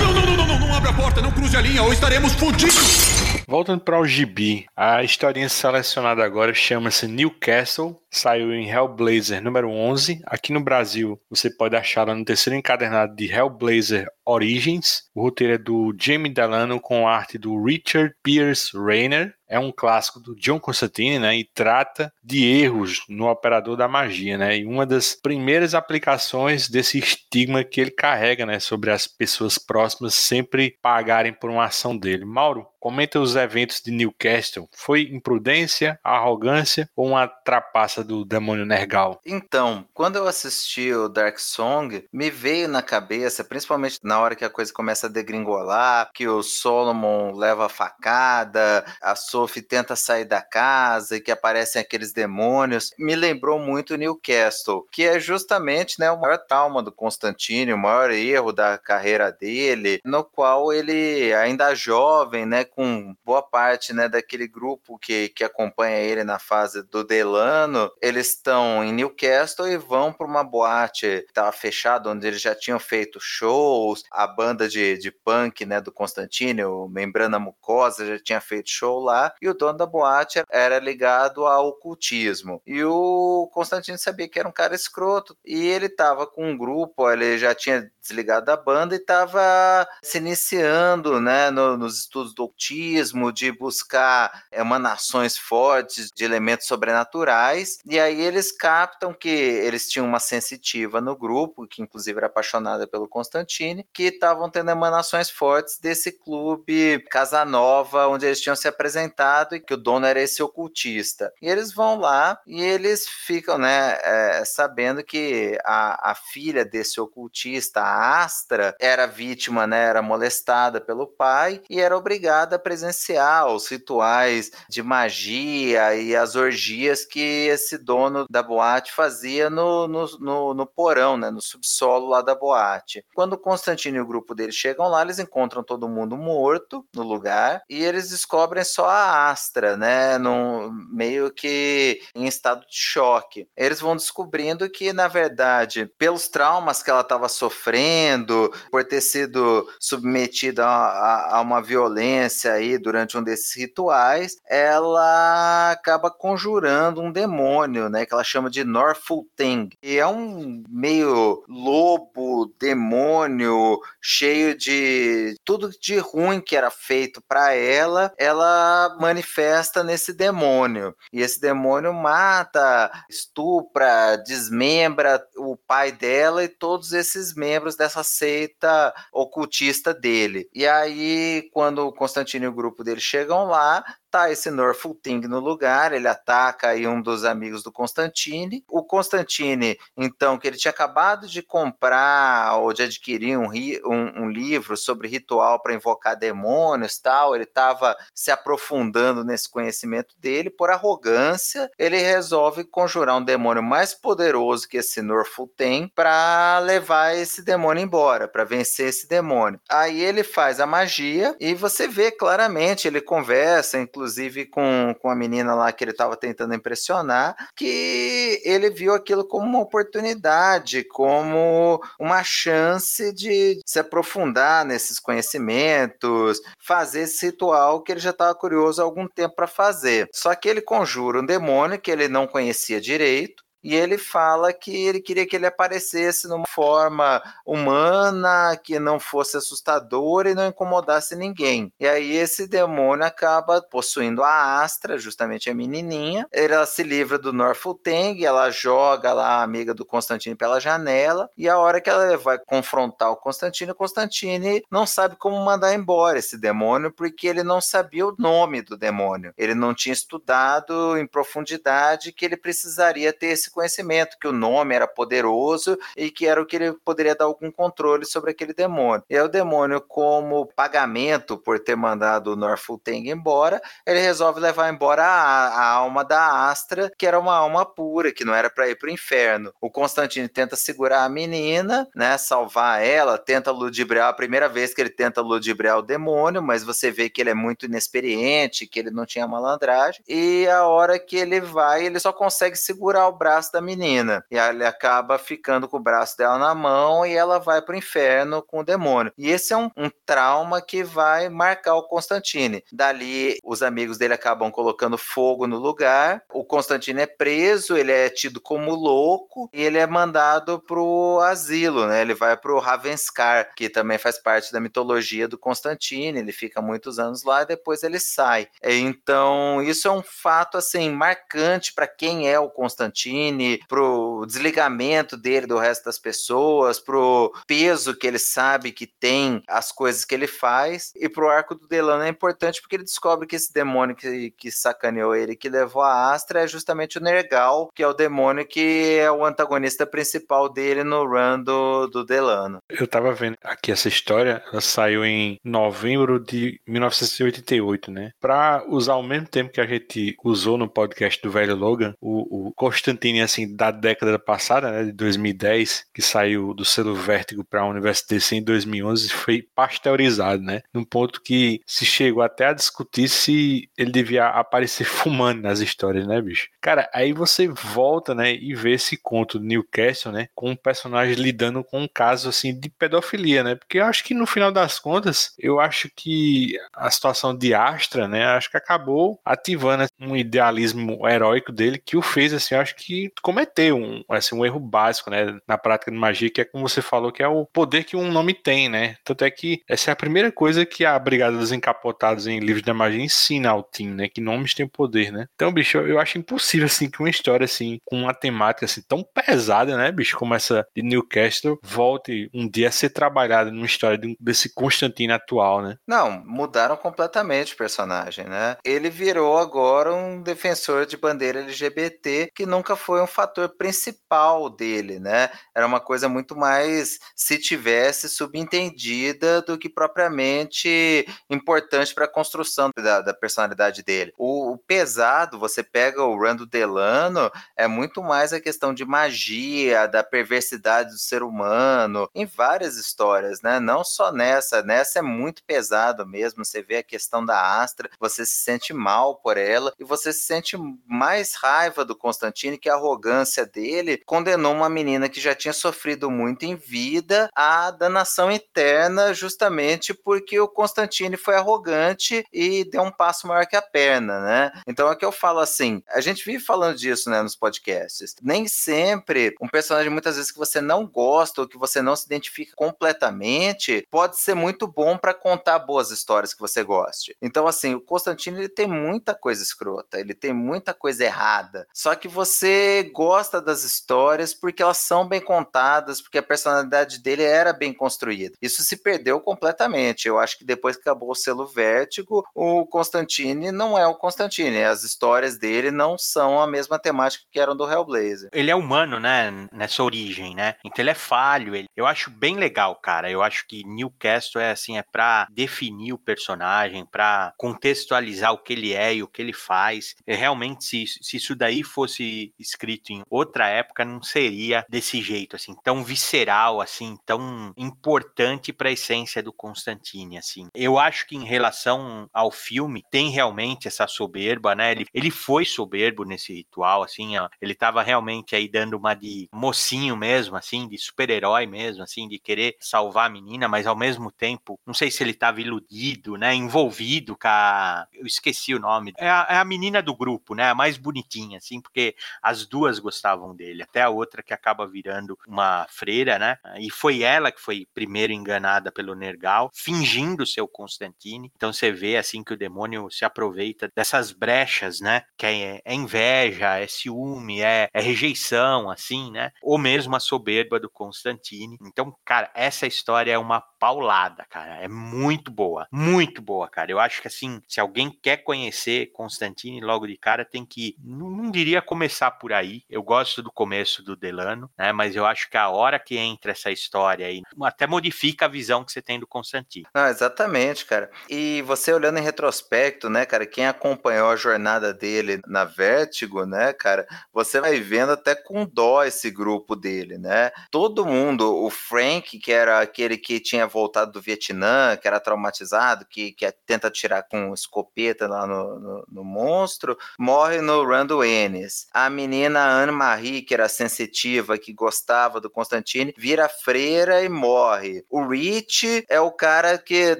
Não, 0.00 0.12
não, 0.12 0.22
não, 0.26 0.36
não, 0.36 0.46
não, 0.46 0.58
não 0.58 0.74
abre 0.74 0.90
a 0.90 0.92
porta, 0.92 1.20
não 1.20 1.30
cruze 1.30 1.56
a 1.56 1.60
linha 1.60 1.82
ou 1.82 1.92
estaremos 1.92 2.32
fundidos! 2.34 3.20
Voltando 3.46 3.80
para 3.80 3.98
o 3.98 4.06
gibi, 4.06 4.66
a 4.76 5.02
historinha 5.02 5.48
selecionada 5.48 6.24
agora 6.24 6.54
chama-se 6.54 7.08
Newcastle 7.08 8.00
saiu 8.10 8.52
em 8.52 8.68
Hellblazer 8.68 9.42
número 9.42 9.70
11. 9.70 10.20
Aqui 10.26 10.52
no 10.52 10.62
Brasil, 10.62 11.20
você 11.30 11.48
pode 11.48 11.76
achá-la 11.76 12.14
no 12.14 12.24
terceiro 12.24 12.58
encadernado 12.58 13.14
de 13.14 13.30
Hellblazer 13.30 14.08
Origins. 14.24 15.04
O 15.14 15.22
roteiro 15.22 15.54
é 15.54 15.58
do 15.58 15.94
Jamie 15.98 16.32
Delano 16.32 16.80
com 16.80 17.06
arte 17.06 17.38
do 17.38 17.62
Richard 17.62 18.14
Pierce 18.22 18.76
Rayner 18.76 19.34
é 19.50 19.58
um 19.58 19.72
clássico 19.72 20.20
do 20.20 20.36
John 20.36 20.60
Constantine, 20.60 21.18
né? 21.18 21.36
E 21.36 21.44
trata 21.44 22.12
de 22.22 22.46
erros 22.46 23.02
no 23.08 23.28
operador 23.28 23.76
da 23.76 23.88
magia, 23.88 24.38
né? 24.38 24.58
E 24.58 24.64
uma 24.64 24.86
das 24.86 25.12
primeiras 25.12 25.74
aplicações 25.74 26.68
desse 26.68 27.00
estigma 27.00 27.64
que 27.64 27.80
ele 27.80 27.90
carrega, 27.90 28.46
né? 28.46 28.60
Sobre 28.60 28.92
as 28.92 29.08
pessoas 29.08 29.58
próximas 29.58 30.14
sempre 30.14 30.78
pagarem 30.80 31.32
por 31.32 31.50
uma 31.50 31.64
ação 31.64 31.98
dele. 31.98 32.24
Mauro, 32.24 32.64
comenta 32.78 33.18
os 33.18 33.34
eventos 33.34 33.82
de 33.84 33.90
Newcastle. 33.90 34.68
Foi 34.72 35.02
imprudência, 35.02 35.98
arrogância 36.04 36.88
ou 36.94 37.08
uma 37.08 37.26
trapaça 37.26 37.99
do 38.02 38.24
demônio 38.24 38.66
Nergal? 38.66 39.20
Então, 39.24 39.86
quando 39.92 40.16
eu 40.16 40.26
assisti 40.26 40.92
o 40.92 41.08
Dark 41.08 41.38
Song, 41.38 42.04
me 42.12 42.30
veio 42.30 42.68
na 42.68 42.82
cabeça, 42.82 43.44
principalmente 43.44 43.98
na 44.02 44.20
hora 44.20 44.34
que 44.34 44.44
a 44.44 44.50
coisa 44.50 44.72
começa 44.72 45.06
a 45.06 45.10
degringolar, 45.10 46.10
que 46.14 46.26
o 46.28 46.42
Solomon 46.42 47.32
leva 47.34 47.66
a 47.66 47.68
facada, 47.68 48.84
a 49.02 49.14
Sophie 49.14 49.62
tenta 49.62 49.96
sair 49.96 50.24
da 50.24 50.42
casa 50.42 51.16
e 51.16 51.20
que 51.20 51.30
aparecem 51.30 51.80
aqueles 51.80 52.12
demônios, 52.12 52.90
me 52.98 53.14
lembrou 53.14 53.58
muito 53.58 53.96
Newcastle, 53.96 54.86
que 54.90 55.04
é 55.04 55.18
justamente 55.18 55.98
né, 55.98 56.10
o 56.10 56.20
maior 56.20 56.38
trauma 56.38 56.82
do 56.82 56.92
Constantine, 56.92 57.72
o 57.72 57.78
maior 57.78 58.10
erro 58.10 58.52
da 58.52 58.78
carreira 58.78 59.30
dele, 59.30 60.00
no 60.04 60.24
qual 60.24 60.72
ele 60.72 61.32
ainda 61.34 61.74
jovem, 61.74 62.46
né, 62.46 62.64
com 62.64 63.14
boa 63.24 63.42
parte 63.42 63.92
né, 63.92 64.08
daquele 64.08 64.46
grupo 64.46 64.98
que, 64.98 65.28
que 65.30 65.44
acompanha 65.44 65.98
ele 65.98 66.24
na 66.24 66.38
fase 66.38 66.82
do 66.82 67.04
Delano, 67.04 67.89
eles 68.00 68.28
estão 68.28 68.84
em 68.84 68.92
Newcastle 68.92 69.68
e 69.68 69.76
vão 69.76 70.12
para 70.12 70.26
uma 70.26 70.44
boate 70.44 71.22
que 71.22 71.30
estava 71.30 71.52
fechada, 71.52 72.10
onde 72.10 72.26
eles 72.26 72.40
já 72.40 72.54
tinham 72.54 72.78
feito 72.78 73.18
shows, 73.20 74.02
a 74.10 74.26
banda 74.26 74.68
de, 74.68 74.98
de 74.98 75.10
punk 75.10 75.64
né, 75.64 75.80
do 75.80 75.92
Constantine, 75.92 76.64
o 76.64 76.88
Membrana 76.88 77.38
Mucosa, 77.38 78.06
já 78.06 78.18
tinha 78.18 78.40
feito 78.40 78.70
show 78.70 79.00
lá, 79.00 79.34
e 79.40 79.48
o 79.48 79.54
dono 79.54 79.78
da 79.78 79.86
boate 79.86 80.42
era 80.50 80.78
ligado 80.78 81.46
ao 81.46 81.68
ocultismo. 81.68 82.62
E 82.66 82.82
o 82.84 83.48
Constantino 83.52 83.98
sabia 83.98 84.28
que 84.28 84.38
era 84.38 84.48
um 84.48 84.52
cara 84.52 84.74
escroto, 84.74 85.36
e 85.44 85.66
ele 85.66 85.86
estava 85.86 86.26
com 86.26 86.50
um 86.50 86.56
grupo, 86.56 87.10
ele 87.10 87.38
já 87.38 87.54
tinha 87.54 87.90
desligado 88.00 88.46
da 88.46 88.56
banda 88.56 88.94
e 88.94 88.98
estava 88.98 89.86
se 90.02 90.18
iniciando 90.18 91.20
né, 91.20 91.50
no, 91.50 91.76
nos 91.76 91.98
estudos 91.98 92.34
do 92.34 92.44
ocultismo, 92.44 93.32
de 93.32 93.52
buscar 93.52 94.44
emanações 94.50 95.36
fortes 95.36 96.10
de 96.14 96.24
elementos 96.24 96.66
sobrenaturais, 96.66 97.78
e 97.86 97.98
aí 97.98 98.20
eles 98.20 98.52
captam 98.52 99.12
que 99.12 99.28
eles 99.28 99.88
tinham 99.88 100.06
uma 100.06 100.20
sensitiva 100.20 101.00
no 101.00 101.16
grupo, 101.16 101.66
que 101.66 101.82
inclusive 101.82 102.18
era 102.18 102.26
apaixonada 102.26 102.86
pelo 102.86 103.08
Constantine, 103.08 103.86
que 103.92 104.04
estavam 104.04 104.50
tendo 104.50 104.70
emanações 104.70 105.30
fortes 105.30 105.78
desse 105.78 106.12
clube 106.12 107.04
Casanova, 107.10 108.08
onde 108.08 108.26
eles 108.26 108.40
tinham 108.40 108.56
se 108.56 108.68
apresentado 108.68 109.54
e 109.54 109.60
que 109.60 109.74
o 109.74 109.76
dono 109.76 110.06
era 110.06 110.20
esse 110.20 110.42
ocultista. 110.42 111.32
E 111.40 111.48
eles 111.48 111.72
vão 111.72 111.98
lá 111.98 112.38
e 112.46 112.62
eles 112.62 113.06
ficam, 113.08 113.58
né, 113.58 113.98
é, 114.02 114.44
sabendo 114.44 115.02
que 115.02 115.58
a, 115.64 116.10
a 116.10 116.14
filha 116.14 116.64
desse 116.64 117.00
ocultista, 117.00 117.80
a 117.80 118.22
Astra, 118.22 118.74
era 118.80 119.06
vítima, 119.06 119.66
né, 119.66 119.84
era 119.84 120.02
molestada 120.02 120.80
pelo 120.80 121.06
pai 121.06 121.62
e 121.68 121.80
era 121.80 121.96
obrigada 121.96 122.56
a 122.56 122.58
presenciar 122.58 123.46
os 123.48 123.68
rituais 123.68 124.50
de 124.68 124.82
magia 124.82 125.94
e 125.94 126.14
as 126.14 126.34
orgias 126.34 127.04
que 127.04 127.20
esse 127.20 127.69
dono 127.78 128.26
da 128.28 128.42
boate 128.42 128.92
fazia 128.92 129.50
no, 129.50 129.86
no, 129.86 130.06
no, 130.18 130.54
no 130.54 130.66
porão, 130.66 131.16
né, 131.16 131.30
no 131.30 131.40
subsolo 131.40 132.08
lá 132.08 132.22
da 132.22 132.34
boate. 132.34 133.04
Quando 133.14 133.38
Constantino 133.38 133.96
e 133.96 134.00
o 134.00 134.06
grupo 134.06 134.34
dele 134.34 134.52
chegam 134.52 134.88
lá, 134.88 135.02
eles 135.02 135.18
encontram 135.18 135.62
todo 135.62 135.88
mundo 135.88 136.16
morto 136.16 136.84
no 136.94 137.02
lugar 137.02 137.62
e 137.68 137.82
eles 137.82 138.10
descobrem 138.10 138.64
só 138.64 138.86
a 138.86 139.30
Astra, 139.30 139.76
né? 139.76 140.18
Num, 140.18 140.70
meio 140.92 141.30
que 141.30 142.00
em 142.14 142.26
estado 142.26 142.60
de 142.60 142.76
choque. 142.76 143.48
Eles 143.56 143.80
vão 143.80 143.96
descobrindo 143.96 144.68
que, 144.70 144.92
na 144.92 145.08
verdade, 145.08 145.90
pelos 145.98 146.28
traumas 146.28 146.82
que 146.82 146.90
ela 146.90 147.00
estava 147.00 147.28
sofrendo, 147.28 148.52
por 148.70 148.84
ter 148.84 149.00
sido 149.00 149.68
submetida 149.78 150.66
a, 150.66 150.86
a, 150.86 151.36
a, 151.36 151.40
uma 151.40 151.62
violência 151.62 152.52
aí 152.52 152.78
durante 152.78 153.16
um 153.16 153.22
desses 153.22 153.54
rituais, 153.56 154.36
ela 154.48 155.70
acaba 155.70 156.10
conjurando 156.10 157.00
um 157.00 157.12
demônio, 157.12 157.59
né? 157.88 158.06
Que 158.06 158.14
ela 158.14 158.24
chama 158.24 158.50
de 158.50 158.64
Norfulteng. 158.64 159.70
E 159.82 159.98
é 159.98 160.06
um 160.06 160.62
meio 160.68 161.44
lobo, 161.48 162.52
demônio, 162.58 163.80
cheio 164.00 164.56
de 164.56 165.34
tudo 165.44 165.70
de 165.70 165.98
ruim 165.98 166.40
que 166.40 166.56
era 166.56 166.70
feito 166.70 167.22
para 167.26 167.54
ela. 167.54 168.12
Ela 168.18 168.96
manifesta 169.00 169.82
nesse 169.82 170.12
demônio. 170.12 170.94
E 171.12 171.20
esse 171.20 171.40
demônio 171.40 171.92
mata, 171.92 172.90
estupra, 173.08 174.16
desmembra 174.16 175.22
o 175.36 175.56
pai 175.56 175.92
dela 175.92 176.44
e 176.44 176.48
todos 176.48 176.92
esses 176.92 177.34
membros 177.34 177.76
dessa 177.76 178.02
seita 178.02 178.92
ocultista 179.12 179.92
dele. 179.92 180.48
E 180.54 180.66
aí, 180.66 181.48
quando 181.52 181.92
Constantino 181.92 182.44
e 182.44 182.48
o 182.48 182.52
grupo 182.52 182.82
dele 182.84 183.00
chegam 183.00 183.44
lá, 183.44 183.84
tá 184.10 184.30
esse 184.30 184.50
Norfolting 184.50 185.20
no 185.20 185.40
lugar, 185.40 185.92
ele 185.92 186.08
ataca 186.08 186.68
aí 186.68 186.86
um 186.86 187.00
dos 187.00 187.24
amigos 187.24 187.62
do 187.62 187.72
Constantine. 187.72 188.64
O 188.68 188.82
Constantine, 188.82 189.78
então, 189.96 190.38
que 190.38 190.46
ele 190.46 190.56
tinha 190.56 190.70
acabado 190.70 191.28
de 191.28 191.42
comprar 191.42 192.58
ou 192.58 192.72
de 192.72 192.82
adquirir 192.82 193.38
um, 193.38 193.46
um, 193.46 194.24
um 194.24 194.30
livro 194.30 194.76
sobre 194.76 195.08
ritual 195.08 195.62
para 195.62 195.74
invocar 195.74 196.16
demônios 196.16 196.98
tal, 196.98 197.34
ele 197.34 197.44
estava 197.44 197.96
se 198.14 198.30
aprofundando 198.30 199.24
nesse 199.24 199.48
conhecimento 199.48 200.14
dele, 200.18 200.50
por 200.50 200.70
arrogância, 200.70 201.70
ele 201.78 201.98
resolve 201.98 202.64
conjurar 202.64 203.16
um 203.16 203.24
demônio 203.24 203.62
mais 203.62 203.94
poderoso 203.94 204.68
que 204.68 204.78
esse 204.78 205.00
Norfolk 205.00 205.54
tem 205.56 205.88
para 205.88 206.58
levar 206.60 207.16
esse 207.16 207.42
demônio 207.42 207.82
embora, 207.82 208.26
para 208.26 208.44
vencer 208.44 208.88
esse 208.88 209.08
demônio. 209.08 209.60
Aí 209.68 210.00
ele 210.00 210.22
faz 210.22 210.60
a 210.60 210.66
magia 210.66 211.36
e 211.38 211.54
você 211.54 211.86
vê 211.86 212.10
claramente, 212.10 212.88
ele 212.88 213.00
conversa, 213.00 213.78
inclusive 213.78 213.99
inclusive 214.00 214.46
com, 214.46 214.94
com 214.98 215.10
a 215.10 215.14
menina 215.14 215.54
lá 215.54 215.70
que 215.70 215.84
ele 215.84 215.90
estava 215.90 216.16
tentando 216.16 216.54
impressionar, 216.54 217.36
que 217.54 218.40
ele 218.42 218.70
viu 218.70 218.94
aquilo 218.94 219.26
como 219.26 219.44
uma 219.44 219.60
oportunidade, 219.60 220.84
como 220.84 221.82
uma 221.98 222.24
chance 222.24 223.12
de 223.12 223.60
se 223.66 223.78
aprofundar 223.78 224.64
nesses 224.64 224.98
conhecimentos, 224.98 226.40
fazer 226.58 227.02
esse 227.02 227.26
ritual 227.26 227.82
que 227.82 227.92
ele 227.92 228.00
já 228.00 228.10
estava 228.10 228.34
curioso 228.34 228.80
há 228.80 228.84
algum 228.84 229.06
tempo 229.06 229.34
para 229.34 229.46
fazer. 229.46 230.08
Só 230.14 230.34
que 230.34 230.48
ele 230.48 230.62
conjura 230.62 231.20
um 231.20 231.26
demônio 231.26 231.78
que 231.78 231.90
ele 231.90 232.08
não 232.08 232.26
conhecia 232.26 232.80
direito, 232.80 233.42
e 233.62 233.74
ele 233.74 233.98
fala 233.98 234.52
que 234.52 234.74
ele 234.74 235.00
queria 235.00 235.26
que 235.26 235.36
ele 235.36 235.46
aparecesse 235.46 236.28
numa 236.28 236.46
forma 236.48 237.22
humana, 237.44 238.56
que 238.62 238.78
não 238.78 238.98
fosse 238.98 239.36
assustadora 239.36 240.30
e 240.30 240.34
não 240.34 240.48
incomodasse 240.48 241.14
ninguém. 241.14 241.72
E 241.78 241.86
aí 241.86 242.16
esse 242.16 242.46
demônio 242.46 243.04
acaba 243.04 243.62
possuindo 243.62 244.22
a 244.22 244.62
Astra, 244.62 244.98
justamente 244.98 245.50
a 245.50 245.54
menininha. 245.54 246.26
Ela 246.32 246.66
se 246.66 246.82
livra 246.82 247.18
do 247.18 247.32
Norfolteng, 247.32 248.24
ela 248.24 248.50
joga 248.50 249.12
lá 249.12 249.38
a 249.38 249.42
amiga 249.42 249.74
do 249.74 249.84
Constantine 249.84 250.34
pela 250.34 250.60
janela, 250.60 251.28
e 251.36 251.48
a 251.48 251.58
hora 251.58 251.80
que 251.80 251.90
ela 251.90 252.16
vai 252.16 252.38
confrontar 252.38 253.10
o 253.10 253.16
Constantine, 253.16 253.72
o 253.72 253.74
Constantine 253.74 254.62
não 254.70 254.86
sabe 254.86 255.16
como 255.16 255.42
mandar 255.44 255.74
embora 255.74 256.18
esse 256.18 256.38
demônio, 256.38 256.92
porque 256.92 257.26
ele 257.26 257.42
não 257.42 257.60
sabia 257.60 258.06
o 258.06 258.14
nome 258.18 258.62
do 258.62 258.76
demônio. 258.76 259.32
Ele 259.36 259.54
não 259.54 259.74
tinha 259.74 259.92
estudado 259.92 260.96
em 260.96 261.06
profundidade 261.06 262.12
que 262.12 262.24
ele 262.24 262.36
precisaria 262.36 263.12
ter 263.12 263.28
esse 263.28 263.49
esse 263.50 263.52
conhecimento, 263.52 264.16
que 264.20 264.28
o 264.28 264.32
nome 264.32 264.74
era 264.74 264.86
poderoso 264.86 265.76
e 265.96 266.10
que 266.10 266.26
era 266.26 266.40
o 266.40 266.46
que 266.46 266.56
ele 266.56 266.72
poderia 266.84 267.14
dar 267.14 267.24
algum 267.24 267.50
controle 267.50 268.06
sobre 268.06 268.30
aquele 268.30 268.54
demônio. 268.54 269.04
E 269.10 269.16
aí 269.16 269.22
o 269.22 269.28
demônio, 269.28 269.80
como 269.80 270.46
pagamento 270.54 271.36
por 271.36 271.58
ter 271.58 271.76
mandado 271.76 272.32
o 272.32 272.36
Norfulteng 272.36 273.10
embora, 273.10 273.60
ele 273.86 274.00
resolve 274.00 274.40
levar 274.40 274.72
embora 274.72 275.04
a, 275.04 275.48
a, 275.48 275.66
alma 275.72 276.04
da 276.04 276.48
Astra, 276.50 276.90
que 276.96 277.06
era 277.06 277.18
uma 277.18 277.34
alma 277.34 277.66
pura, 277.66 278.12
que 278.12 278.24
não 278.24 278.34
era 278.34 278.48
para 278.48 278.68
ir 278.68 278.76
para 278.76 278.88
o 278.88 278.92
inferno. 278.92 279.52
O 279.60 279.70
Constantino 279.70 280.28
tenta 280.28 280.56
segurar 280.56 281.04
a 281.04 281.08
menina, 281.08 281.88
né, 281.94 282.16
salvar 282.16 282.82
ela, 282.82 283.18
tenta 283.18 283.50
ludibriar, 283.50 284.08
a 284.08 284.12
primeira 284.12 284.48
vez 284.48 284.72
que 284.72 284.80
ele 284.80 284.90
tenta 284.90 285.20
ludibriar 285.20 285.78
o 285.78 285.82
demônio, 285.82 286.42
mas 286.42 286.62
você 286.62 286.90
vê 286.90 287.08
que 287.08 287.20
ele 287.20 287.30
é 287.30 287.34
muito 287.34 287.66
inexperiente, 287.66 288.66
que 288.66 288.78
ele 288.78 288.90
não 288.90 289.06
tinha 289.06 289.26
malandragem, 289.26 290.02
e 290.08 290.46
a 290.48 290.64
hora 290.66 290.98
que 290.98 291.16
ele 291.16 291.40
vai, 291.40 291.86
ele 291.86 291.98
só 291.98 292.12
consegue 292.12 292.56
segurar 292.56 293.08
o 293.08 293.12
braço 293.12 293.39
braço 293.40 293.52
da 293.52 293.60
menina. 293.60 294.24
E 294.30 294.36
ele 294.36 294.64
acaba 294.64 295.18
ficando 295.18 295.66
com 295.66 295.78
o 295.78 295.82
braço 295.82 296.16
dela 296.16 296.38
na 296.38 296.54
mão 296.54 297.06
e 297.06 297.14
ela 297.14 297.38
vai 297.38 297.62
pro 297.62 297.76
inferno 297.76 298.42
com 298.42 298.60
o 298.60 298.64
demônio. 298.64 299.12
E 299.16 299.30
esse 299.30 299.52
é 299.52 299.56
um, 299.56 299.70
um 299.76 299.90
trauma 300.04 300.60
que 300.60 300.84
vai 300.84 301.28
marcar 301.28 301.74
o 301.74 301.84
Constantine. 301.84 302.62
Dali, 302.70 303.38
os 303.42 303.62
amigos 303.62 303.96
dele 303.96 304.14
acabam 304.14 304.50
colocando 304.50 304.98
fogo 304.98 305.46
no 305.46 305.58
lugar. 305.58 306.22
O 306.32 306.44
Constantine 306.44 307.00
é 307.00 307.06
preso, 307.06 307.76
ele 307.76 307.92
é 307.92 308.10
tido 308.10 308.40
como 308.40 308.74
louco 308.74 309.48
e 309.52 309.62
ele 309.62 309.78
é 309.78 309.86
mandado 309.86 310.60
pro 310.60 311.20
asilo, 311.22 311.86
né? 311.86 312.02
Ele 312.02 312.14
vai 312.14 312.36
pro 312.36 312.58
Ravenscar, 312.58 313.54
que 313.54 313.70
também 313.70 313.96
faz 313.96 314.18
parte 314.18 314.52
da 314.52 314.60
mitologia 314.60 315.26
do 315.26 315.38
Constantine. 315.38 316.18
Ele 316.18 316.32
fica 316.32 316.60
muitos 316.60 316.98
anos 316.98 317.24
lá 317.24 317.42
e 317.42 317.46
depois 317.46 317.82
ele 317.82 317.98
sai. 317.98 318.48
Então, 318.62 319.62
isso 319.62 319.88
é 319.88 319.90
um 319.90 320.02
fato 320.02 320.58
assim 320.58 320.90
marcante 320.90 321.72
para 321.72 321.86
quem 321.86 322.28
é 322.28 322.38
o 322.38 322.50
Constantine, 322.50 323.29
pro 323.68 324.24
desligamento 324.26 325.16
dele 325.16 325.46
do 325.46 325.58
resto 325.58 325.84
das 325.84 325.98
pessoas, 325.98 326.78
pro 326.78 327.32
peso 327.46 327.96
que 327.96 328.06
ele 328.06 328.18
sabe 328.18 328.72
que 328.72 328.86
tem 328.86 329.42
as 329.48 329.72
coisas 329.72 330.04
que 330.04 330.14
ele 330.14 330.26
faz 330.26 330.92
e 330.96 331.08
pro 331.08 331.28
arco 331.28 331.54
do 331.54 331.66
Delano 331.66 332.02
é 332.02 332.08
importante 332.08 332.60
porque 332.60 332.76
ele 332.76 332.84
descobre 332.84 333.26
que 333.26 333.36
esse 333.36 333.52
demônio 333.52 333.94
que, 333.94 334.32
que 334.32 334.50
sacaneou 334.50 335.14
ele, 335.14 335.36
que 335.36 335.48
levou 335.48 335.82
a 335.82 336.12
Astra, 336.12 336.42
é 336.42 336.46
justamente 336.46 336.98
o 336.98 337.00
Nergal, 337.00 337.70
que 337.74 337.82
é 337.82 337.86
o 337.86 337.94
demônio 337.94 338.46
que 338.46 338.98
é 338.98 339.10
o 339.10 339.24
antagonista 339.24 339.86
principal 339.86 340.48
dele 340.48 340.84
no 340.84 341.04
run 341.04 341.42
do, 341.42 341.86
do 341.86 342.04
Delano. 342.04 342.58
Eu 342.68 342.86
tava 342.86 343.12
vendo 343.12 343.36
aqui 343.42 343.72
essa 343.72 343.88
história, 343.88 344.42
ela 344.50 344.60
saiu 344.60 345.04
em 345.04 345.38
novembro 345.44 346.18
de 346.18 346.60
1988, 346.66 347.90
né? 347.90 348.12
Pra 348.20 348.64
usar 348.68 348.94
o 348.96 349.02
mesmo 349.02 349.28
tempo 349.28 349.52
que 349.52 349.60
a 349.60 349.66
gente 349.66 350.16
usou 350.24 350.56
no 350.56 350.68
podcast 350.68 351.20
do 351.22 351.30
velho 351.30 351.54
Logan, 351.54 351.94
o, 352.00 352.48
o 352.48 352.52
Constantine, 352.54 353.19
assim, 353.22 353.54
da 353.54 353.70
década 353.70 354.18
passada, 354.18 354.70
né, 354.70 354.84
de 354.84 354.92
2010, 354.92 355.86
que 355.94 356.02
saiu 356.02 356.54
do 356.54 356.64
selo 356.64 356.94
Vértigo 356.94 357.44
para 357.44 357.60
a 357.62 357.66
Universo 357.66 358.04
DC 358.08 358.36
em 358.36 358.42
2011, 358.42 359.10
foi 359.10 359.42
pasteurizado, 359.54 360.42
né? 360.42 360.62
Num 360.72 360.84
ponto 360.84 361.20
que 361.22 361.60
se 361.66 361.84
chegou 361.84 362.22
até 362.22 362.46
a 362.46 362.52
discutir 362.52 363.08
se 363.08 363.68
ele 363.76 363.90
devia 363.90 364.26
aparecer 364.28 364.84
fumando 364.86 365.42
nas 365.42 365.60
histórias, 365.60 366.06
né, 366.06 366.20
bicho? 366.20 366.48
Cara, 366.60 366.88
aí 366.92 367.12
você 367.12 367.48
volta, 367.48 368.14
né, 368.14 368.34
e 368.34 368.54
vê 368.54 368.72
esse 368.72 368.96
conto 368.96 369.38
do 369.38 369.44
Newcastle, 369.44 370.12
né, 370.12 370.28
com 370.34 370.50
um 370.50 370.56
personagem 370.56 371.14
lidando 371.14 371.64
com 371.64 371.82
um 371.82 371.88
caso, 371.88 372.28
assim, 372.28 372.58
de 372.58 372.68
pedofilia, 372.70 373.42
né? 373.42 373.54
Porque 373.54 373.78
eu 373.78 373.84
acho 373.84 374.04
que 374.04 374.14
no 374.14 374.26
final 374.26 374.52
das 374.52 374.78
contas, 374.78 375.34
eu 375.38 375.60
acho 375.60 375.90
que 375.94 376.56
a 376.74 376.90
situação 376.90 377.36
de 377.36 377.54
Astra, 377.54 378.06
né, 378.08 378.24
acho 378.24 378.50
que 378.50 378.56
acabou 378.56 379.20
ativando 379.24 379.86
um 380.00 380.16
idealismo 380.16 381.06
heróico 381.08 381.52
dele 381.52 381.78
que 381.78 381.96
o 381.96 382.02
fez, 382.02 382.32
assim, 382.32 382.54
acho 382.54 382.74
que 382.76 383.09
cometeu 383.22 383.76
um, 383.76 384.02
assim, 384.08 384.34
um 384.34 384.44
erro 384.44 384.60
básico, 384.60 385.10
né, 385.10 385.38
na 385.46 385.58
prática 385.58 385.90
de 385.90 385.96
magia, 385.96 386.30
que 386.30 386.40
é 386.40 386.44
como 386.44 386.68
você 386.68 386.82
falou, 386.82 387.12
que 387.12 387.22
é 387.22 387.28
o 387.28 387.46
poder 387.46 387.84
que 387.84 387.96
um 387.96 388.10
nome 388.10 388.34
tem, 388.34 388.68
né? 388.68 388.96
Tanto 389.04 389.24
é 389.24 389.30
que 389.30 389.60
essa 389.68 389.90
é 389.90 389.92
a 389.92 389.96
primeira 389.96 390.30
coisa 390.32 390.66
que 390.66 390.84
a 390.84 390.98
Brigada 390.98 391.36
dos 391.36 391.52
Encapotados 391.52 392.26
em 392.26 392.38
Livros 392.38 392.64
da 392.64 392.74
Magia 392.74 393.02
ensina 393.02 393.50
ao 393.50 393.62
Tim, 393.62 393.88
né? 393.88 394.08
Que 394.08 394.20
nomes 394.20 394.54
têm 394.54 394.68
poder, 394.68 395.12
né? 395.12 395.26
Então, 395.34 395.52
bicho, 395.52 395.78
eu, 395.78 395.88
eu 395.88 395.98
acho 395.98 396.18
impossível, 396.18 396.66
assim, 396.66 396.90
que 396.90 397.00
uma 397.00 397.10
história, 397.10 397.44
assim, 397.44 397.78
com 397.84 398.02
uma 398.02 398.14
temática, 398.14 398.66
assim, 398.66 398.82
tão 398.86 399.04
pesada, 399.14 399.76
né, 399.76 399.90
bicho, 399.92 400.16
como 400.16 400.34
essa 400.34 400.66
de 400.74 400.82
Newcastle, 400.82 401.58
volte 401.62 402.30
um 402.34 402.48
dia 402.48 402.68
a 402.68 402.72
ser 402.72 402.90
trabalhada 402.90 403.50
numa 403.50 403.66
história 403.66 403.98
de, 403.98 404.16
desse 404.20 404.52
Constantino 404.54 405.14
atual, 405.14 405.62
né? 405.62 405.76
Não, 405.86 406.22
mudaram 406.24 406.76
completamente 406.76 407.54
o 407.54 407.56
personagem, 407.56 408.26
né? 408.26 408.56
Ele 408.64 408.90
virou 408.90 409.38
agora 409.38 409.94
um 409.94 410.22
defensor 410.22 410.86
de 410.86 410.96
bandeira 410.96 411.40
LGBT 411.40 412.30
que 412.34 412.46
nunca 412.46 412.76
foi 412.76 412.99
um 413.00 413.06
fator 413.06 413.48
principal 413.48 414.50
dele, 414.50 414.98
né? 414.98 415.30
Era 415.54 415.66
uma 415.66 415.80
coisa 415.80 416.08
muito 416.08 416.36
mais 416.36 416.98
se 417.14 417.38
tivesse 417.38 418.08
subentendida 418.08 419.42
do 419.42 419.58
que 419.58 419.68
propriamente 419.68 421.06
importante 421.28 421.94
para 421.94 422.04
a 422.04 422.08
construção 422.08 422.70
da, 422.76 423.00
da, 423.00 423.14
personalidade 423.14 423.82
dele. 423.82 424.12
O, 424.16 424.52
o, 424.52 424.58
pesado, 424.58 425.38
você 425.38 425.62
pega 425.62 426.02
o 426.02 426.18
Rando 426.18 426.46
Delano, 426.46 427.30
é 427.56 427.66
muito 427.66 428.02
mais 428.02 428.32
a 428.32 428.40
questão 428.40 428.72
de 428.72 428.84
magia, 428.84 429.86
da 429.86 430.02
perversidade 430.02 430.90
do 430.90 430.98
ser 430.98 431.22
humano, 431.22 432.08
em 432.14 432.26
várias 432.26 432.76
histórias, 432.76 433.42
né? 433.42 433.60
Não 433.60 433.84
só 433.84 434.12
nessa, 434.12 434.62
nessa 434.62 434.98
é 434.98 435.02
muito 435.02 435.42
pesado 435.44 436.06
mesmo. 436.06 436.44
Você 436.44 436.62
vê 436.62 436.78
a 436.78 436.82
questão 436.82 437.24
da 437.24 437.60
Astra, 437.62 437.90
você 437.98 438.24
se 438.24 438.36
sente 438.36 438.72
mal 438.72 439.16
por 439.16 439.36
ela 439.36 439.72
e 439.78 439.84
você 439.84 440.12
se 440.12 440.20
sente 440.20 440.56
mais 440.86 441.34
raiva 441.34 441.84
do 441.84 441.96
Constantine 441.96 442.58
que 442.58 442.68
a 442.68 442.76
arrogância 442.90 443.46
dele 443.46 444.02
condenou 444.04 444.52
uma 444.52 444.68
menina 444.68 445.08
que 445.08 445.20
já 445.20 445.34
tinha 445.34 445.52
sofrido 445.52 446.10
muito 446.10 446.44
em 446.44 446.56
vida 446.56 447.30
à 447.34 447.70
danação 447.70 448.30
eterna, 448.30 449.14
justamente 449.14 449.94
porque 449.94 450.38
o 450.38 450.48
Constantine 450.48 451.16
foi 451.16 451.36
arrogante 451.36 452.24
e 452.32 452.64
deu 452.64 452.82
um 452.82 452.90
passo 452.90 453.26
maior 453.26 453.46
que 453.46 453.56
a 453.56 453.62
perna, 453.62 454.20
né? 454.20 454.52
Então 454.66 454.90
é 454.90 454.96
que 454.96 455.04
eu 455.04 455.12
falo 455.12 455.38
assim, 455.38 455.82
a 455.88 456.00
gente 456.00 456.24
vive 456.24 456.42
falando 456.42 456.76
disso, 456.76 457.08
né, 457.08 457.22
nos 457.22 457.36
podcasts. 457.36 458.14
Nem 458.22 458.48
sempre 458.48 459.34
um 459.40 459.48
personagem 459.48 459.90
muitas 459.90 460.16
vezes 460.16 460.32
que 460.32 460.38
você 460.38 460.60
não 460.60 460.86
gosta 460.86 461.42
ou 461.42 461.48
que 461.48 461.58
você 461.58 461.80
não 461.80 461.94
se 461.94 462.06
identifica 462.06 462.54
completamente 462.56 463.86
pode 463.90 464.18
ser 464.18 464.34
muito 464.34 464.66
bom 464.66 464.98
para 464.98 465.14
contar 465.14 465.58
boas 465.60 465.90
histórias 465.90 466.34
que 466.34 466.40
você 466.40 466.62
goste. 466.62 467.16
Então 467.22 467.46
assim, 467.46 467.74
o 467.74 467.80
Constantine 467.80 468.38
ele 468.38 468.48
tem 468.48 468.66
muita 468.66 469.14
coisa 469.14 469.42
escrota, 469.42 470.00
ele 470.00 470.14
tem 470.14 470.32
muita 470.32 470.74
coisa 470.74 471.04
errada. 471.04 471.66
Só 471.72 471.94
que 471.94 472.08
você 472.08 472.69
gosta 472.92 473.40
das 473.40 473.64
histórias 473.64 474.34
porque 474.34 474.62
elas 474.62 474.78
são 474.78 475.06
bem 475.06 475.20
contadas, 475.20 476.00
porque 476.00 476.18
a 476.18 476.22
personalidade 476.22 476.98
dele 476.98 477.22
era 477.22 477.52
bem 477.52 477.72
construída. 477.72 478.36
Isso 478.40 478.62
se 478.62 478.76
perdeu 478.76 479.20
completamente. 479.20 480.08
Eu 480.08 480.18
acho 480.18 480.38
que 480.38 480.44
depois 480.44 480.76
que 480.76 480.82
acabou 480.82 481.10
o 481.10 481.14
selo 481.14 481.46
Vértigo, 481.46 482.26
o 482.34 482.66
Constantine 482.66 483.52
não 483.52 483.78
é 483.78 483.86
o 483.86 483.94
Constantine. 483.94 484.64
As 484.64 484.82
histórias 484.82 485.38
dele 485.38 485.70
não 485.70 485.98
são 485.98 486.40
a 486.40 486.46
mesma 486.46 486.78
temática 486.78 487.24
que 487.30 487.40
eram 487.40 487.56
do 487.56 487.70
Hellblazer. 487.70 488.30
Ele 488.32 488.50
é 488.50 488.54
humano, 488.54 488.98
né? 488.98 489.48
Nessa 489.52 489.82
origem, 489.82 490.34
né? 490.34 490.54
Então 490.64 490.82
ele 490.82 490.90
é 490.90 490.94
falho. 490.94 491.54
Ele... 491.54 491.68
Eu 491.76 491.86
acho 491.86 492.10
bem 492.10 492.36
legal, 492.36 492.76
cara. 492.76 493.10
Eu 493.10 493.22
acho 493.22 493.46
que 493.46 493.64
Newcastle 493.64 494.40
é 494.40 494.50
assim, 494.50 494.78
é 494.78 494.82
para 494.82 495.26
definir 495.30 495.92
o 495.92 495.98
personagem, 495.98 496.86
para 496.86 497.32
contextualizar 497.36 498.32
o 498.32 498.38
que 498.38 498.52
ele 498.52 498.72
é 498.72 498.94
e 498.94 499.02
o 499.02 499.08
que 499.08 499.22
ele 499.22 499.32
faz. 499.32 499.94
E 500.06 500.14
realmente, 500.14 500.64
se, 500.64 500.84
se 500.86 501.16
isso 501.16 501.34
daí 501.34 501.62
fosse 501.62 502.32
escrito 502.60 502.92
em 502.92 503.02
outra 503.08 503.48
época, 503.48 503.84
não 503.84 504.02
seria 504.02 504.64
desse 504.68 505.00
jeito, 505.00 505.36
assim, 505.36 505.54
tão 505.64 505.82
visceral, 505.82 506.60
assim, 506.60 506.98
tão 507.06 507.52
importante 507.56 508.52
para 508.52 508.68
a 508.68 508.72
essência 508.72 509.22
do 509.22 509.32
Constantine, 509.32 510.18
assim. 510.18 510.48
Eu 510.54 510.78
acho 510.78 511.06
que 511.06 511.16
em 511.16 511.24
relação 511.24 512.08
ao 512.12 512.30
filme, 512.30 512.84
tem 512.90 513.08
realmente 513.08 513.66
essa 513.66 513.86
soberba, 513.86 514.54
né? 514.54 514.72
Ele, 514.72 514.86
ele 514.92 515.10
foi 515.10 515.44
soberbo 515.44 516.04
nesse 516.04 516.34
ritual, 516.34 516.82
assim, 516.82 517.16
ó, 517.16 517.28
ele 517.40 517.54
tava 517.54 517.82
realmente 517.82 518.36
aí 518.36 518.48
dando 518.48 518.76
uma 518.76 518.94
de 518.94 519.28
mocinho 519.32 519.96
mesmo, 519.96 520.36
assim, 520.36 520.68
de 520.68 520.76
super-herói 520.76 521.46
mesmo, 521.46 521.82
assim, 521.82 522.06
de 522.06 522.18
querer 522.18 522.56
salvar 522.60 523.06
a 523.06 523.12
menina, 523.12 523.48
mas 523.48 523.66
ao 523.66 523.76
mesmo 523.76 524.10
tempo, 524.10 524.58
não 524.66 524.74
sei 524.74 524.90
se 524.90 525.02
ele 525.02 525.14
tava 525.14 525.40
iludido, 525.40 526.16
né? 526.16 526.34
Envolvido 526.34 527.16
com 527.16 527.28
a. 527.28 527.86
Eu 527.92 528.06
esqueci 528.06 528.54
o 528.54 528.58
nome. 528.58 528.92
É 528.98 529.08
a, 529.08 529.26
é 529.30 529.36
a 529.36 529.44
menina 529.44 529.82
do 529.82 529.94
grupo, 529.94 530.34
né? 530.34 530.50
A 530.50 530.54
mais 530.54 530.76
bonitinha, 530.76 531.38
assim, 531.38 531.60
porque 531.60 531.94
as 532.22 532.49
duas 532.50 532.78
gostavam 532.78 533.34
dele. 533.34 533.62
Até 533.62 533.80
a 533.80 533.88
outra 533.88 534.22
que 534.22 534.34
acaba 534.34 534.66
virando 534.66 535.16
uma 535.26 535.66
freira, 535.70 536.18
né? 536.18 536.36
E 536.58 536.70
foi 536.70 537.02
ela 537.02 537.30
que 537.30 537.40
foi 537.40 537.66
primeiro 537.72 538.12
enganada 538.12 538.72
pelo 538.72 538.94
Nergal, 538.94 539.50
fingindo 539.54 540.26
ser 540.26 540.40
o 540.40 540.48
Constantine. 540.48 541.30
Então 541.36 541.52
você 541.52 541.70
vê 541.70 541.96
assim 541.96 542.24
que 542.24 542.32
o 542.34 542.36
demônio 542.36 542.90
se 542.90 543.04
aproveita 543.04 543.70
dessas 543.74 544.12
brechas, 544.12 544.80
né? 544.80 545.02
Que 545.16 545.26
é, 545.26 545.62
é 545.64 545.74
inveja, 545.74 546.58
é 546.58 546.66
ciúme, 546.66 547.40
é, 547.40 547.68
é, 547.72 547.80
rejeição, 547.80 548.68
assim, 548.68 549.10
né? 549.12 549.30
Ou 549.42 549.56
mesmo 549.56 549.94
a 549.94 550.00
soberba 550.00 550.58
do 550.58 550.68
Constantine. 550.68 551.56
Então, 551.62 551.94
cara, 552.04 552.30
essa 552.34 552.66
história 552.66 553.12
é 553.12 553.18
uma 553.18 553.40
paulada, 553.40 554.24
cara. 554.28 554.56
É 554.56 554.68
muito 554.68 555.30
boa, 555.30 555.68
muito 555.70 556.20
boa, 556.20 556.48
cara. 556.48 556.72
Eu 556.72 556.80
acho 556.80 557.00
que 557.00 557.08
assim, 557.08 557.40
se 557.46 557.60
alguém 557.60 557.90
quer 558.02 558.18
conhecer 558.18 558.90
Constantine 558.92 559.60
logo 559.60 559.86
de 559.86 559.96
cara, 559.96 560.24
tem 560.24 560.44
que, 560.44 560.74
não, 560.82 561.10
não 561.10 561.30
diria 561.30 561.62
começar 561.62 562.10
por 562.12 562.32
aí. 562.32 562.39
Eu 562.68 562.82
gosto 562.82 563.22
do 563.22 563.30
começo 563.30 563.82
do 563.82 563.96
Delano, 563.96 564.50
né? 564.58 564.72
Mas 564.72 564.96
eu 564.96 565.06
acho 565.06 565.28
que 565.30 565.36
a 565.36 565.48
hora 565.48 565.78
que 565.78 565.96
entra 565.96 566.32
essa 566.32 566.50
história 566.50 567.06
aí, 567.06 567.22
até 567.42 567.66
modifica 567.66 568.26
a 568.26 568.28
visão 568.28 568.64
que 568.64 568.72
você 568.72 568.82
tem 568.82 568.98
do 568.98 569.06
Constantine. 569.06 569.66
Não, 569.74 569.86
exatamente, 569.86 570.64
cara. 570.64 570.90
E 571.08 571.42
você 571.42 571.72
olhando 571.72 571.98
em 571.98 572.02
retrospecto, 572.02 572.88
né, 572.88 573.04
cara, 573.04 573.26
quem 573.26 573.46
acompanhou 573.46 574.10
a 574.10 574.16
jornada 574.16 574.72
dele 574.72 575.20
na 575.26 575.44
Vértigo, 575.44 576.24
né, 576.24 576.52
cara, 576.52 576.86
você 577.12 577.40
vai 577.40 577.60
vendo 577.60 577.92
até 577.92 578.14
com 578.14 578.46
dó 578.46 578.84
esse 578.84 579.10
grupo 579.10 579.54
dele, 579.56 579.98
né? 579.98 580.30
Todo 580.50 580.86
mundo, 580.86 581.44
o 581.44 581.50
Frank, 581.50 582.18
que 582.18 582.32
era 582.32 582.60
aquele 582.60 582.96
que 582.96 583.20
tinha 583.20 583.46
voltado 583.46 583.92
do 583.92 584.00
Vietnã, 584.00 584.76
que 584.76 584.86
era 584.86 585.00
traumatizado, 585.00 585.86
que, 585.86 586.12
que 586.12 586.30
tenta 586.46 586.70
tirar 586.70 587.02
com 587.02 587.34
escopeta 587.34 588.06
lá 588.06 588.26
no, 588.26 588.58
no, 588.58 588.84
no 588.88 589.04
monstro, 589.04 589.76
morre 589.98 590.40
no 590.40 590.64
Rando 590.64 591.04
Ennis. 591.04 591.66
A 591.72 591.90
menina 591.90 592.29
menina 592.30 592.46
Anne-Marie, 592.46 593.22
que 593.22 593.34
era 593.34 593.48
sensitiva, 593.48 594.38
que 594.38 594.52
gostava 594.52 595.20
do 595.20 595.28
Constantine, 595.28 595.94
vira 595.96 596.28
freira 596.28 597.02
e 597.02 597.08
morre. 597.08 597.84
O 597.90 598.06
Rich 598.06 598.84
é 598.88 599.00
o 599.00 599.10
cara 599.10 599.58
que, 599.58 599.98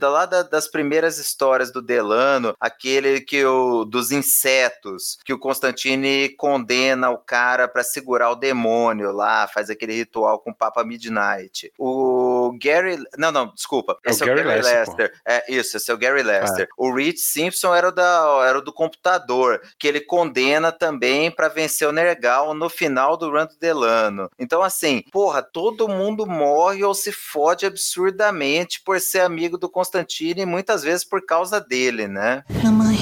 lá 0.00 0.26
das 0.26 0.68
primeiras 0.68 1.18
histórias 1.18 1.72
do 1.72 1.80
Delano, 1.80 2.54
aquele 2.60 3.20
que 3.20 3.44
o, 3.44 3.84
dos 3.84 4.10
insetos, 4.10 5.18
que 5.24 5.32
o 5.32 5.38
Constantine 5.38 6.28
condena 6.30 7.10
o 7.10 7.18
cara 7.18 7.66
para 7.66 7.82
segurar 7.82 8.30
o 8.30 8.36
demônio 8.36 9.10
lá, 9.12 9.48
faz 9.48 9.70
aquele 9.70 9.94
ritual 9.94 10.38
com 10.38 10.50
o 10.50 10.54
Papa 10.54 10.84
Midnight. 10.84 11.72
O 11.78 12.56
Gary. 12.62 12.98
Não, 13.16 13.32
não, 13.32 13.52
desculpa. 13.54 13.98
É 14.04 14.10
esse 14.10 14.22
o 14.22 14.28
é 14.28 14.32
o 14.32 14.36
Gary 14.36 14.48
Gary 14.48 14.62
Lester. 14.62 15.12
É 15.26 15.52
isso, 15.52 15.76
esse 15.76 15.90
é 15.90 15.94
o 15.94 15.98
Gary 15.98 16.22
Lester. 16.22 16.68
O 16.76 16.94
Rich 16.94 17.20
Simpson 17.20 17.74
era 17.74 17.88
o, 17.88 17.92
da, 17.92 18.44
era 18.46 18.58
o 18.58 18.62
do 18.62 18.72
computador, 18.72 19.60
que 19.78 19.88
ele 19.88 20.00
condena 20.00 20.70
também 20.70 21.30
para 21.30 21.48
vencer 21.48 21.88
o 21.88 21.92
Nergal 22.18 22.52
no 22.52 22.68
final 22.68 23.16
do 23.16 23.30
Run 23.30 23.46
do 23.46 23.56
Delano. 23.60 24.28
Então, 24.38 24.62
assim, 24.62 25.02
porra, 25.12 25.40
todo 25.40 25.88
mundo 25.88 26.26
morre 26.26 26.82
ou 26.82 26.92
se 26.92 27.12
fode 27.12 27.64
absurdamente 27.64 28.82
por 28.84 29.00
ser 29.00 29.20
amigo 29.20 29.56
do 29.56 29.68
Constantine 29.68 30.42
e 30.42 30.46
muitas 30.46 30.82
vezes 30.82 31.04
por 31.04 31.24
causa 31.24 31.60
dele, 31.60 32.08
né? 32.08 32.42
Mamãe. 32.62 32.98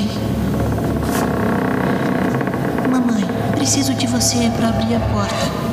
Mamãe, 2.90 3.24
preciso 3.52 3.94
de 3.94 4.06
você 4.06 4.50
para 4.56 4.68
abrir 4.68 4.94
a 4.94 5.00
porta. 5.00 5.65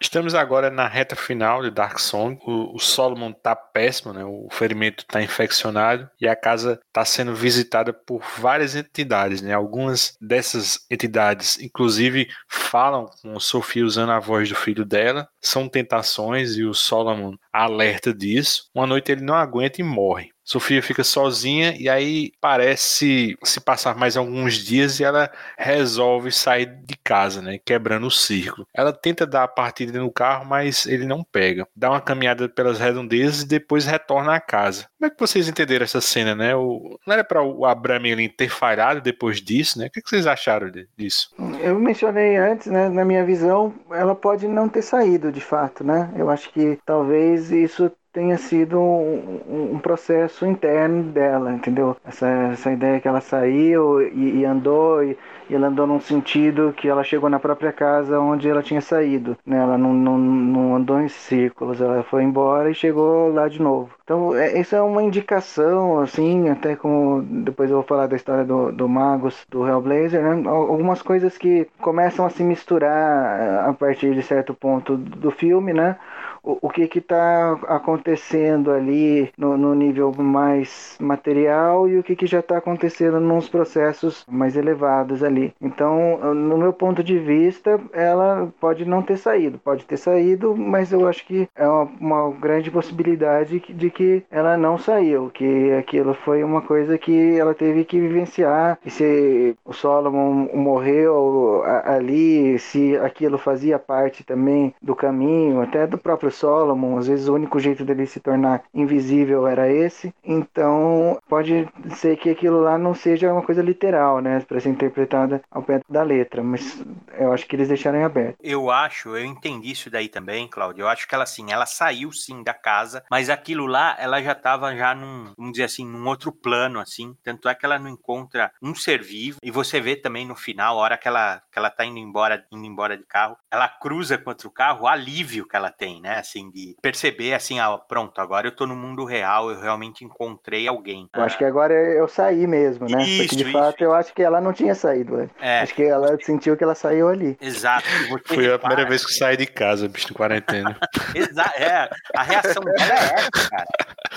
Estamos 0.00 0.32
agora 0.32 0.70
na 0.70 0.86
reta 0.86 1.16
final 1.16 1.60
de 1.60 1.70
Dark 1.70 1.98
Song. 1.98 2.38
O, 2.46 2.76
o 2.76 2.78
Solomon 2.78 3.32
tá 3.32 3.56
péssimo, 3.56 4.12
né? 4.12 4.24
O 4.24 4.46
ferimento 4.50 5.04
tá 5.04 5.20
infeccionado 5.20 6.08
e 6.20 6.28
a 6.28 6.36
casa 6.36 6.80
tá 6.92 7.04
sendo 7.04 7.34
visitada 7.34 7.92
por 7.92 8.22
várias 8.38 8.76
entidades, 8.76 9.42
né? 9.42 9.52
Algumas 9.52 10.16
dessas 10.20 10.86
entidades, 10.88 11.58
inclusive, 11.60 12.28
falam 12.48 13.06
com 13.22 13.40
Sophie 13.40 13.82
usando 13.82 14.12
a 14.12 14.20
voz 14.20 14.48
do 14.48 14.54
filho 14.54 14.84
dela. 14.84 15.28
São 15.40 15.68
tentações 15.68 16.56
e 16.56 16.64
o 16.64 16.72
Solomon 16.72 17.34
alerta 17.52 18.14
disso. 18.14 18.70
Uma 18.72 18.86
noite 18.86 19.10
ele 19.10 19.22
não 19.22 19.34
aguenta 19.34 19.80
e 19.80 19.84
morre. 19.84 20.30
Sofia 20.48 20.82
fica 20.82 21.04
sozinha 21.04 21.74
e 21.78 21.90
aí 21.90 22.32
parece 22.40 23.36
se 23.44 23.60
passar 23.60 23.94
mais 23.94 24.16
alguns 24.16 24.54
dias 24.54 24.98
e 24.98 25.04
ela 25.04 25.30
resolve 25.58 26.32
sair 26.32 26.64
de 26.86 26.96
casa, 27.04 27.42
né, 27.42 27.58
quebrando 27.62 28.06
o 28.06 28.10
círculo. 28.10 28.66
Ela 28.74 28.90
tenta 28.90 29.26
dar 29.26 29.44
a 29.44 29.48
partida 29.48 29.98
no 29.98 30.10
carro, 30.10 30.46
mas 30.46 30.86
ele 30.86 31.04
não 31.04 31.22
pega. 31.22 31.68
Dá 31.76 31.90
uma 31.90 32.00
caminhada 32.00 32.48
pelas 32.48 32.78
redondezas 32.78 33.42
e 33.42 33.46
depois 33.46 33.84
retorna 33.84 34.34
à 34.34 34.40
casa. 34.40 34.86
Como 34.98 35.10
é 35.10 35.14
que 35.14 35.20
vocês 35.20 35.50
entenderam 35.50 35.84
essa 35.84 36.00
cena, 36.00 36.34
né? 36.34 36.56
O, 36.56 36.98
não 37.06 37.12
era 37.12 37.22
para 37.22 37.42
o 37.42 37.66
Abraham 37.66 37.98
ter 38.34 38.48
falhado 38.48 39.02
depois 39.02 39.42
disso, 39.42 39.78
né? 39.78 39.88
O 39.88 39.90
que, 39.90 39.98
é 39.98 40.02
que 40.02 40.08
vocês 40.08 40.26
acharam 40.26 40.70
disso? 40.96 41.28
Eu 41.60 41.78
mencionei 41.78 42.38
antes, 42.38 42.68
né, 42.68 42.88
na 42.88 43.04
minha 43.04 43.22
visão, 43.22 43.74
ela 43.90 44.14
pode 44.14 44.48
não 44.48 44.66
ter 44.66 44.80
saído 44.80 45.30
de 45.30 45.42
fato, 45.42 45.84
né? 45.84 46.10
Eu 46.16 46.30
acho 46.30 46.50
que 46.50 46.78
talvez 46.86 47.52
isso 47.52 47.92
tenha 48.18 48.36
sido 48.36 48.80
um, 48.80 49.74
um, 49.74 49.78
processo 49.78 50.44
interno 50.44 51.04
dela, 51.04 51.52
entendeu? 51.52 51.96
Essa, 52.04 52.26
essa 52.52 52.72
ideia 52.72 53.00
que 53.00 53.06
ela 53.06 53.20
saiu 53.20 54.02
e, 54.02 54.40
e 54.40 54.44
andou, 54.44 55.04
e, 55.04 55.16
e, 55.48 55.54
ela 55.54 55.68
andou 55.68 55.86
num 55.86 56.00
sentido 56.00 56.74
que 56.76 56.88
ela 56.88 57.04
chegou 57.04 57.30
na 57.30 57.38
própria 57.38 57.72
casa 57.72 58.18
onde 58.18 58.48
ela 58.48 58.60
tinha 58.60 58.80
saído, 58.80 59.36
né? 59.46 59.56
Ela 59.56 59.78
não, 59.78 59.94
não, 59.94 60.18
não 60.18 60.74
andou 60.74 61.00
em 61.00 61.06
círculos, 61.06 61.80
ela 61.80 62.02
foi 62.02 62.24
embora 62.24 62.68
e 62.68 62.74
chegou 62.74 63.32
lá 63.32 63.46
de 63.46 63.62
novo. 63.62 63.90
Então, 64.02 64.34
é, 64.34 64.58
isso 64.58 64.74
é 64.74 64.82
uma 64.82 65.02
indicação, 65.02 66.00
assim, 66.00 66.48
até 66.48 66.74
como 66.74 67.22
depois 67.22 67.70
eu 67.70 67.76
vou 67.76 67.84
falar 67.84 68.08
da 68.08 68.16
história 68.16 68.44
do, 68.44 68.72
do 68.72 68.88
Magos, 68.88 69.46
do 69.48 69.64
Hellblazer, 69.64 70.20
né? 70.20 70.48
Algumas 70.48 71.02
coisas 71.02 71.38
que 71.38 71.68
começam 71.80 72.26
a 72.26 72.30
se 72.30 72.42
misturar 72.42 73.68
a 73.68 73.72
partir 73.74 74.12
de 74.12 74.22
certo 74.24 74.54
ponto 74.54 74.96
do 74.96 75.30
filme, 75.30 75.72
né? 75.72 75.96
O, 76.42 76.68
que 76.70 76.98
está 76.98 77.52
acontecendo 77.66 78.70
ali 78.70 79.30
no, 79.36 79.56
no, 79.56 79.74
nível 79.74 80.12
mais 80.16 80.96
material 81.00 81.88
e 81.88 81.98
o 81.98 82.02
que, 82.02 82.16
que 82.16 82.26
já 82.26 82.40
está 82.40 82.58
acontecendo 82.58 83.20
nos 83.20 83.48
processos 83.48 84.24
mais 84.28 84.56
elevados 84.56 85.22
ali. 85.22 85.52
Então, 85.60 86.34
no 86.34 86.56
meu 86.56 86.72
ponto 86.72 87.02
de 87.02 87.18
vista, 87.18 87.80
ela 87.92 88.52
pode 88.60 88.84
não 88.84 89.02
ter 89.02 89.16
saído, 89.16 89.58
pode 89.58 89.84
ter 89.84 89.96
saído, 89.96 90.56
mas 90.56 90.92
eu 90.92 91.06
acho 91.06 91.26
que 91.26 91.48
é 91.54 91.66
uma, 91.66 91.84
uma 92.00 92.30
grande 92.30 92.70
possibilidade 92.70 93.60
de 93.60 93.90
que 93.90 94.22
ela 94.30 94.56
não 94.56 94.78
saiu, 94.78 95.30
que 95.30 95.72
aquilo 95.72 96.14
foi 96.14 96.42
uma 96.42 96.62
coisa 96.62 96.98
que 96.98 97.36
ela 97.38 97.54
teve 97.54 97.84
que 97.84 98.00
vivenciar. 98.00 98.78
E 98.84 98.90
se 98.90 99.56
o 99.64 99.72
Solomon 99.72 100.48
morreu 100.54 101.62
ali, 101.84 102.58
se 102.58 102.96
aquilo 102.96 103.38
fazia 103.38 103.78
parte 103.78 104.24
também 104.24 104.74
do 104.82 104.94
caminho, 104.94 105.60
até 105.60 105.86
do 105.86 105.98
próprio 105.98 106.27
Solomon, 106.30 106.98
às 106.98 107.06
vezes 107.06 107.28
o 107.28 107.34
único 107.34 107.58
jeito 107.58 107.84
dele 107.84 108.06
se 108.06 108.20
tornar 108.20 108.62
invisível 108.74 109.46
era 109.46 109.70
esse. 109.70 110.12
Então, 110.24 111.18
pode 111.28 111.68
ser 111.96 112.16
que 112.16 112.30
aquilo 112.30 112.60
lá 112.60 112.78
não 112.78 112.94
seja 112.94 113.32
uma 113.32 113.42
coisa 113.42 113.62
literal, 113.62 114.20
né, 114.20 114.40
para 114.40 114.60
ser 114.60 114.70
interpretada 114.70 115.42
ao 115.50 115.62
pé 115.62 115.80
da 115.88 116.02
letra, 116.02 116.42
mas 116.42 116.82
eu 117.18 117.32
acho 117.32 117.46
que 117.46 117.56
eles 117.56 117.68
deixaram 117.68 117.98
em 117.98 118.04
aberto. 118.04 118.36
Eu 118.42 118.70
acho, 118.70 119.16
eu 119.16 119.24
entendi 119.24 119.70
isso 119.70 119.90
daí 119.90 120.08
também, 120.08 120.48
Cláudio. 120.48 120.82
Eu 120.82 120.88
acho 120.88 121.06
que 121.06 121.14
ela 121.14 121.26
sim, 121.26 121.52
ela 121.52 121.66
saiu 121.66 122.12
sim 122.12 122.42
da 122.42 122.54
casa, 122.54 123.02
mas 123.10 123.30
aquilo 123.30 123.66
lá, 123.66 123.96
ela 123.98 124.22
já 124.22 124.32
estava 124.32 124.74
já 124.74 124.94
num, 124.94 125.32
vamos 125.36 125.52
dizer 125.52 125.64
assim, 125.64 125.86
num 125.86 126.06
outro 126.06 126.32
plano 126.32 126.80
assim. 126.80 127.14
Tanto 127.22 127.48
é 127.48 127.54
que 127.54 127.64
ela 127.64 127.78
não 127.78 127.88
encontra 127.88 128.52
um 128.62 128.74
ser 128.74 129.02
vivo 129.02 129.38
e 129.42 129.50
você 129.50 129.80
vê 129.80 129.96
também 129.96 130.26
no 130.26 130.36
final, 130.36 130.78
a 130.78 130.82
hora 130.82 130.98
que 130.98 131.08
ela 131.08 131.42
que 131.52 131.58
ela 131.58 131.70
tá 131.70 131.84
indo 131.84 131.98
embora, 131.98 132.44
indo 132.52 132.64
embora 132.64 132.96
de 132.96 133.04
carro, 133.04 133.36
ela 133.50 133.68
cruza 133.68 134.18
contra 134.18 134.46
o 134.46 134.50
carro, 134.50 134.82
o 134.84 134.88
alívio 134.88 135.46
que 135.46 135.56
ela 135.56 135.70
tem, 135.70 136.00
né? 136.00 136.17
Assim, 136.18 136.50
de 136.50 136.76
perceber 136.82 137.34
assim, 137.34 137.58
ah, 137.60 137.76
pronto, 137.78 138.20
agora 138.20 138.46
eu 138.46 138.54
tô 138.54 138.66
no 138.66 138.74
mundo 138.76 139.04
real, 139.04 139.50
eu 139.50 139.60
realmente 139.60 140.04
encontrei 140.04 140.66
alguém. 140.68 141.08
Eu 141.14 141.22
acho 141.22 141.38
que 141.38 141.44
agora 141.44 141.72
eu 141.74 142.08
saí 142.08 142.46
mesmo, 142.46 142.88
né? 142.88 143.02
Isso, 143.02 143.22
Porque 143.22 143.36
de 143.36 143.42
isso, 143.44 143.52
fato 143.52 143.74
isso. 143.76 143.84
eu 143.84 143.94
acho 143.94 144.12
que 144.14 144.22
ela 144.22 144.40
não 144.40 144.52
tinha 144.52 144.74
saído. 144.74 145.30
É. 145.40 145.60
Acho 145.60 145.74
que 145.74 145.82
ela 145.84 146.16
sentiu 146.22 146.56
que 146.56 146.64
ela 146.64 146.74
saiu 146.74 147.08
ali. 147.08 147.36
Exato. 147.40 147.86
Foi 148.24 148.38
a 148.46 148.52
repara- 148.52 148.58
primeira 148.58 148.88
vez 148.88 149.04
que 149.04 149.12
saí 149.12 149.36
de 149.36 149.46
casa, 149.46 149.88
bicho, 149.88 150.08
de 150.08 150.14
quarentena. 150.14 150.76
Exa 151.14 151.52
é, 151.56 151.88
a 152.16 152.22
reação 152.22 152.62
dela 152.62 152.92
é 152.92 153.14
essa, 153.14 153.50
cara. 153.50 153.66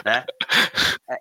Né? 0.05 0.25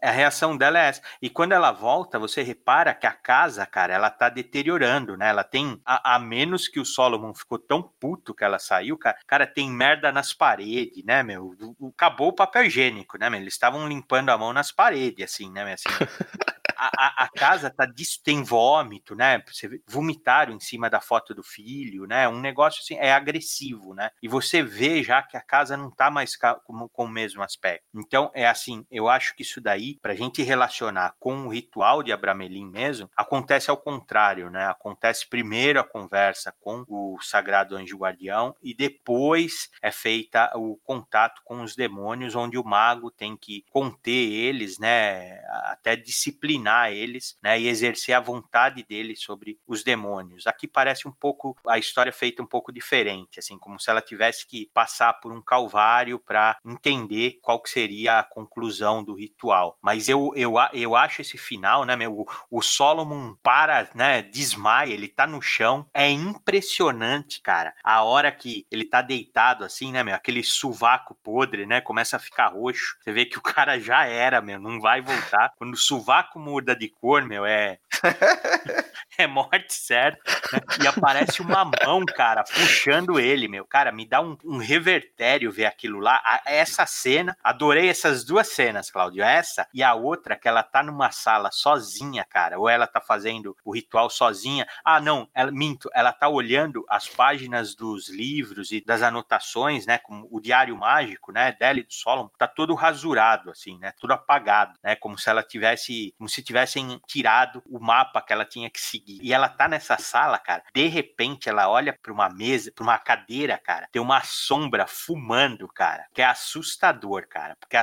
É, 0.03 0.09
A 0.09 0.11
reação 0.11 0.57
dela 0.57 0.79
é 0.79 0.89
essa. 0.89 1.03
E 1.21 1.29
quando 1.29 1.53
ela 1.53 1.73
volta, 1.73 2.19
você 2.19 2.43
repara 2.43 2.95
que 2.95 3.07
a 3.07 3.13
casa, 3.13 3.67
cara, 3.67 3.93
ela 3.93 4.11
tá 4.11 4.29
deteriorando, 4.29 5.17
né? 5.17 5.29
Ela 5.31 5.45
tem, 5.45 5.81
a, 5.85 6.15
a 6.15 6.19
menos 6.19 6.69
que 6.69 6.81
o 6.81 6.85
Solomon 6.85 7.35
ficou 7.35 7.59
tão 7.59 7.83
puto 7.83 8.35
que 8.35 8.45
ela 8.45 8.59
saiu, 8.59 8.97
cara, 8.97 9.17
cara 9.27 9.47
tem 9.47 9.71
merda 9.71 10.11
nas 10.13 10.33
paredes, 10.33 10.70
né, 11.05 11.23
meu? 11.23 11.55
Acabou 11.95 12.29
o 12.29 12.35
papel 12.35 12.65
higiênico, 12.65 13.19
né, 13.19 13.31
meu? 13.31 13.41
Eles 13.41 13.55
estavam 13.55 13.89
limpando 13.89 14.31
a 14.31 14.39
mão 14.39 14.53
nas 14.53 14.73
paredes, 14.73 15.25
assim, 15.25 15.51
né, 15.51 15.65
meu? 15.65 15.75
Assim, 15.75 15.89
a, 16.89 17.25
a- 17.25 17.29
casa 17.37 17.71
tá 17.71 17.87
dis- 17.87 18.19
tem 18.23 18.43
vômito, 18.43 19.15
né? 19.15 19.43
Você 19.47 19.81
vomitaram 19.89 20.53
em 20.55 20.61
cima 20.61 20.89
da 20.91 21.01
foto 21.01 21.35
do 21.35 21.43
filho, 21.43 22.07
né? 22.07 22.29
Um 22.29 22.41
negócio 22.41 22.81
assim 22.83 22.95
é 22.97 23.13
agressivo, 23.13 23.95
né? 23.95 24.11
E 24.23 24.29
você 24.29 24.63
vê 24.63 25.03
já 25.03 25.23
que 25.23 25.37
a 25.37 25.41
casa 25.43 25.77
não 25.77 25.91
tá 25.91 26.11
mais 26.11 26.37
com, 26.65 26.89
com 26.89 27.05
o 27.05 27.09
mesmo 27.09 27.43
aspecto. 27.43 27.85
Então 27.95 28.31
é 28.35 28.47
assim, 28.47 28.85
eu 28.91 29.09
acho 29.09 29.35
que 29.35 29.43
isso 29.43 29.61
daí 29.61 29.99
pra 30.01 30.15
gente 30.15 30.43
relacionar 30.43 31.15
com 31.19 31.47
o 31.47 31.49
ritual 31.49 32.03
de 32.03 32.13
Abramelin 32.13 32.67
mesmo, 32.71 33.11
acontece 33.17 33.71
ao 33.71 33.77
contrário, 33.77 34.51
né? 34.51 34.67
Acontece 34.67 35.29
primeiro 35.29 35.81
a 35.81 35.85
conversa 35.85 36.55
com 36.61 36.85
o 36.89 37.19
sagrado 37.21 37.77
anjo 37.77 37.97
guardião 37.97 38.55
e 38.63 38.75
depois 38.75 39.69
é 39.83 39.91
feita 39.91 40.51
o 40.57 40.77
contato 40.85 41.41
com 41.45 41.63
os 41.63 41.75
demônios, 41.75 42.35
onde 42.35 42.57
o 42.59 42.65
mago 42.65 43.11
tem 43.11 43.37
que 43.37 43.65
conter 43.71 44.11
eles, 44.33 44.79
né? 44.79 45.41
Até 45.65 45.97
disciplinar 45.97 46.70
eles, 46.93 47.37
né? 47.43 47.59
E 47.61 47.69
exercer 47.69 48.15
a 48.15 48.21
vontade 48.21 48.85
deles 48.85 49.23
sobre 49.23 49.59
os 49.67 49.83
demônios. 49.83 50.47
Aqui 50.47 50.67
parece 50.67 51.07
um 51.09 51.13
pouco 51.13 51.57
a 51.67 51.79
história 51.79 52.13
feita 52.13 52.43
um 52.43 52.47
pouco 52.47 52.73
diferente, 52.73 53.39
assim, 53.39 53.59
como 53.59 53.79
se 53.79 53.91
ela 53.91 54.01
tivesse 54.01 54.47
que 54.47 54.71
passar 54.73 55.15
por 55.15 55.33
um 55.33 55.43
calvário 55.43 56.19
para 56.19 56.59
entender 56.65 57.39
qual 57.43 57.61
que 57.61 57.71
seria 57.71 58.19
a 58.19 58.25
conclusão 58.25 59.03
do 59.03 59.15
ritual. 59.15 59.79
Mas 59.83 60.09
eu, 60.09 60.33
eu, 60.35 60.55
eu 60.73 60.97
acho 60.97 61.23
esse 61.23 61.39
final, 61.39 61.85
né, 61.85 61.97
meu, 61.97 62.27
o, 62.51 62.63
Solomon 62.63 63.35
para, 63.43 63.89
né, 63.95 64.23
desmaia, 64.23 64.93
ele 64.93 65.09
tá 65.09 65.27
no 65.27 65.41
chão, 65.43 65.87
é 65.93 66.09
impressionante, 66.11 67.41
cara. 67.41 67.75
A 67.83 68.03
hora 68.03 68.31
que 68.31 68.67
ele 68.71 68.85
tá 68.85 69.03
deitado 69.03 69.65
assim, 69.65 69.93
né, 69.93 70.03
meu, 70.03 70.15
aquele 70.15 70.43
sovaco 70.43 71.15
podre, 71.23 71.67
né, 71.67 71.81
começa 71.81 72.17
a 72.17 72.21
ficar 72.21 72.49
roxo. 72.49 72.97
Você 73.01 73.13
vê 73.13 73.27
que 73.27 73.39
o 73.39 73.43
cara 73.43 73.79
já 73.79 74.05
era, 74.05 74.41
meu, 74.41 74.61
não 74.61 74.81
vai 74.81 75.01
voltar. 75.01 75.53
Quando 75.57 75.75
o 75.75 75.79
sovaco 75.79 76.39
muda 76.61 76.77
de 76.77 76.89
cor, 76.89 77.25
meu, 77.25 77.45
é. 77.45 77.79
é 79.19 79.27
morte 79.27 79.73
certa. 79.73 80.21
Né? 80.53 80.61
E 80.83 80.87
aparece 80.87 81.41
uma 81.41 81.65
mão, 81.65 82.05
cara, 82.05 82.45
puxando 82.45 83.19
ele, 83.19 83.49
meu. 83.49 83.65
Cara, 83.65 83.91
me 83.91 84.07
dá 84.07 84.21
um, 84.21 84.37
um 84.45 84.59
revertério 84.59 85.51
ver 85.51 85.67
aquilo 85.67 85.99
lá. 85.99 86.21
A, 86.25 86.43
essa 86.47 86.87
cena, 86.87 87.37
adorei 87.43 87.89
essas 87.89 88.25
duas 88.25 88.49
cenas, 88.49 88.91
Cláudio. 88.91 89.23
Essa 89.23 89.67
e 89.73 89.83
a 89.83 89.95
outra, 89.95 90.37
que 90.37 90.49
ela 90.49 90.63
tá 90.63 90.83
numa 90.83 91.11
sala 91.11 91.51
sozinha, 91.51 92.25
cara. 92.25 92.59
Ou 92.59 92.69
ela 92.69 92.87
tá 92.87 93.01
fazendo 93.01 93.57
o 93.65 93.75
ritual 93.75 94.09
sozinha. 94.11 94.67
Ah, 94.85 95.01
não, 95.01 95.29
ela, 95.35 95.51
minto, 95.51 95.91
ela 95.95 96.13
tá 96.13 96.29
olhando 96.29 96.85
as 96.89 97.09
páginas 97.09 97.75
dos 97.75 98.09
livros 98.09 98.71
e 98.71 98.81
das 98.81 99.03
anotações, 99.03 99.87
né? 99.87 99.99
Como 99.99 100.29
o 100.31 100.41
Diário 100.41 100.77
Mágico, 100.77 101.33
né? 101.33 101.53
Dela 101.53 101.81
e 101.81 101.85
do 101.85 101.93
Solomon, 101.93 102.31
tá 102.39 102.47
todo 102.47 102.75
rasurado, 102.75 103.51
assim, 103.51 103.79
né? 103.79 103.93
Tudo 104.01 104.13
apagado, 104.13 104.79
né? 104.83 104.97
Como 104.97 105.19
se 105.19 105.29
ela 105.29 105.43
tivesse, 105.43 106.15
como 106.17 106.29
se 106.29 106.43
tivessem 106.51 107.01
tirado 107.07 107.63
o 107.65 107.79
mapa 107.79 108.21
que 108.21 108.33
ela 108.33 108.45
tinha 108.45 108.69
que 108.69 108.81
seguir. 108.81 109.21
E 109.23 109.33
ela 109.33 109.49
tá 109.49 109.69
nessa 109.69 109.97
sala, 109.99 110.37
cara. 110.37 110.65
De 110.75 110.89
repente, 110.89 111.49
ela 111.49 111.69
olha 111.69 111.97
para 112.03 112.13
uma 112.13 112.29
mesa, 112.29 112.73
para 112.75 112.83
uma 112.83 112.99
cadeira, 112.99 113.57
cara. 113.57 113.89
Tem 113.93 114.03
uma 114.03 114.21
sombra 114.23 114.85
fumando, 114.89 115.69
cara. 115.69 116.07
Que 116.13 116.23
é 116.23 116.25
assustador, 116.25 117.29
cara. 117.29 117.57
Porque 117.61 117.77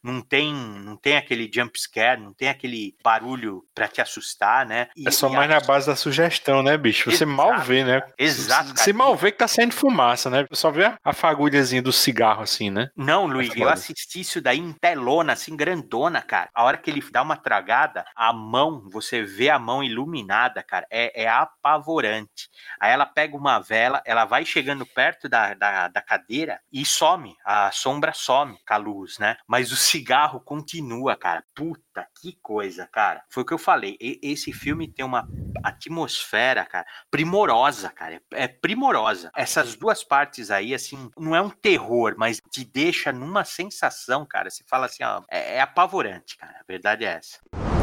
não 0.00 0.20
tem, 0.20 0.54
não 0.54 0.96
tem 0.96 1.16
aquele 1.16 1.50
jump 1.52 1.78
scare, 1.78 2.20
não 2.20 2.32
tem 2.32 2.48
aquele 2.48 2.94
barulho 3.02 3.64
para 3.74 3.88
te 3.88 4.00
assustar, 4.00 4.64
né? 4.64 4.88
E, 4.96 5.08
é 5.08 5.10
só 5.10 5.28
mais 5.28 5.50
a... 5.50 5.54
na 5.54 5.60
base 5.60 5.88
da 5.88 5.96
sugestão, 5.96 6.62
né, 6.62 6.76
bicho? 6.76 7.10
Você 7.10 7.24
Exato, 7.24 7.36
mal 7.36 7.58
vê, 7.58 7.84
né? 7.84 8.00
Exato. 8.16 8.78
Você 8.78 8.92
mal 8.92 9.16
vê 9.16 9.32
que 9.32 9.38
tá 9.38 9.48
saindo 9.48 9.74
fumaça, 9.74 10.30
né? 10.30 10.46
Só 10.52 10.70
vê 10.70 10.94
a 11.02 11.12
fagulhazinha 11.12 11.82
do 11.82 11.92
cigarro, 11.92 12.42
assim, 12.42 12.70
né? 12.70 12.90
Não, 12.96 13.26
Luiz, 13.26 13.54
é 13.56 13.58
eu 13.58 13.68
assisti 13.68 14.20
isso 14.20 14.40
daí 14.40 14.60
em 14.60 14.72
telona, 14.72 15.32
assim, 15.32 15.56
grandona, 15.56 16.22
cara. 16.22 16.48
A 16.54 16.62
hora 16.62 16.76
que 16.76 16.90
ele 16.90 17.02
dá 17.10 17.22
uma 17.22 17.36
tragada, 17.36 18.03
a 18.14 18.32
mão, 18.32 18.88
você 18.90 19.22
vê 19.22 19.50
a 19.50 19.58
mão 19.58 19.82
iluminada, 19.82 20.62
cara, 20.62 20.86
é, 20.90 21.22
é 21.24 21.28
apavorante. 21.28 22.48
Aí 22.80 22.92
ela 22.92 23.06
pega 23.06 23.36
uma 23.36 23.58
vela, 23.58 24.02
ela 24.04 24.24
vai 24.24 24.44
chegando 24.44 24.86
perto 24.86 25.28
da, 25.28 25.54
da, 25.54 25.88
da 25.88 26.02
cadeira 26.02 26.60
e 26.72 26.84
some, 26.84 27.36
a 27.44 27.70
sombra 27.70 28.12
some 28.12 28.58
com 28.66 28.74
a 28.74 28.76
luz, 28.76 29.18
né? 29.18 29.36
Mas 29.46 29.72
o 29.72 29.76
cigarro 29.76 30.40
continua, 30.40 31.16
cara. 31.16 31.44
Puta, 31.54 32.06
que 32.20 32.38
coisa, 32.42 32.88
cara. 32.92 33.22
Foi 33.28 33.42
o 33.42 33.46
que 33.46 33.54
eu 33.54 33.58
falei. 33.58 33.96
E, 34.00 34.18
esse 34.22 34.52
filme 34.52 34.88
tem 34.88 35.04
uma 35.04 35.28
atmosfera, 35.62 36.64
cara, 36.64 36.86
primorosa, 37.10 37.90
cara. 37.90 38.20
É, 38.32 38.44
é 38.44 38.48
primorosa. 38.48 39.30
Essas 39.34 39.74
duas 39.74 40.04
partes 40.04 40.50
aí, 40.50 40.74
assim, 40.74 41.10
não 41.16 41.34
é 41.34 41.40
um 41.40 41.50
terror, 41.50 42.14
mas 42.16 42.40
te 42.50 42.64
deixa 42.64 43.12
numa 43.12 43.44
sensação, 43.44 44.26
cara. 44.26 44.50
Você 44.50 44.64
fala 44.66 44.86
assim, 44.86 45.04
ó, 45.04 45.22
é, 45.30 45.56
é 45.56 45.60
apavorante, 45.60 46.36
cara. 46.36 46.58
A 46.60 46.64
verdade 46.66 47.04
é 47.04 47.14
essa. 47.14 47.73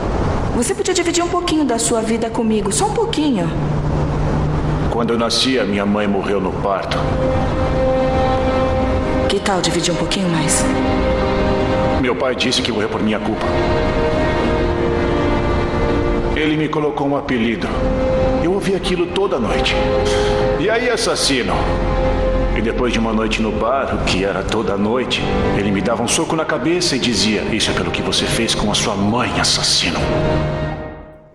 Você 0.56 0.76
podia 0.76 0.94
dividir 0.94 1.23
um 1.23 1.30
pouquinho 1.30 1.64
da 1.64 1.80
sua 1.80 2.02
vida 2.02 2.30
comigo, 2.30 2.72
só 2.72 2.86
um 2.88 2.94
pouquinho. 2.94 3.49
Quando 4.91 5.14
eu 5.14 5.18
nasci, 5.18 5.57
a 5.57 5.64
minha 5.64 5.86
mãe 5.86 6.06
morreu 6.07 6.41
no 6.41 6.52
parto. 6.52 6.98
Que 9.30 9.40
tal 9.40 9.61
dividir 9.61 9.94
um 9.94 9.98
pouquinho 9.98 10.28
mais? 10.30 10.64
Meu 12.02 12.15
pai 12.15 12.36
disse 12.36 12.61
que 12.61 12.72
morreu 12.72 12.90
por 12.90 13.02
minha 13.02 13.19
culpa. 13.19 13.45
Ele 16.36 16.57
me 16.57 16.68
colocou 16.68 17.07
um 17.07 17.15
apelido. 17.15 17.68
Eu 18.44 18.53
ouvi 18.53 18.76
aquilo 18.76 19.07
toda 19.07 19.40
noite. 19.40 19.73
E 20.60 20.69
aí, 20.69 20.90
assassino? 20.90 21.53
E 22.61 22.63
depois 22.63 22.93
de 22.93 22.99
uma 22.99 23.11
noite 23.11 23.41
no 23.41 23.51
bar, 23.51 23.95
o 23.95 24.05
que 24.05 24.23
era 24.23 24.43
toda 24.43 24.77
noite, 24.77 25.19
ele 25.57 25.71
me 25.71 25.81
dava 25.81 26.03
um 26.03 26.07
soco 26.07 26.35
na 26.35 26.45
cabeça 26.45 26.95
e 26.95 26.99
dizia: 26.99 27.41
Isso 27.45 27.71
é 27.71 27.73
pelo 27.73 27.89
que 27.89 28.03
você 28.03 28.23
fez 28.23 28.53
com 28.53 28.69
a 28.69 28.75
sua 28.75 28.93
mãe, 28.93 29.31
assassino. 29.39 29.97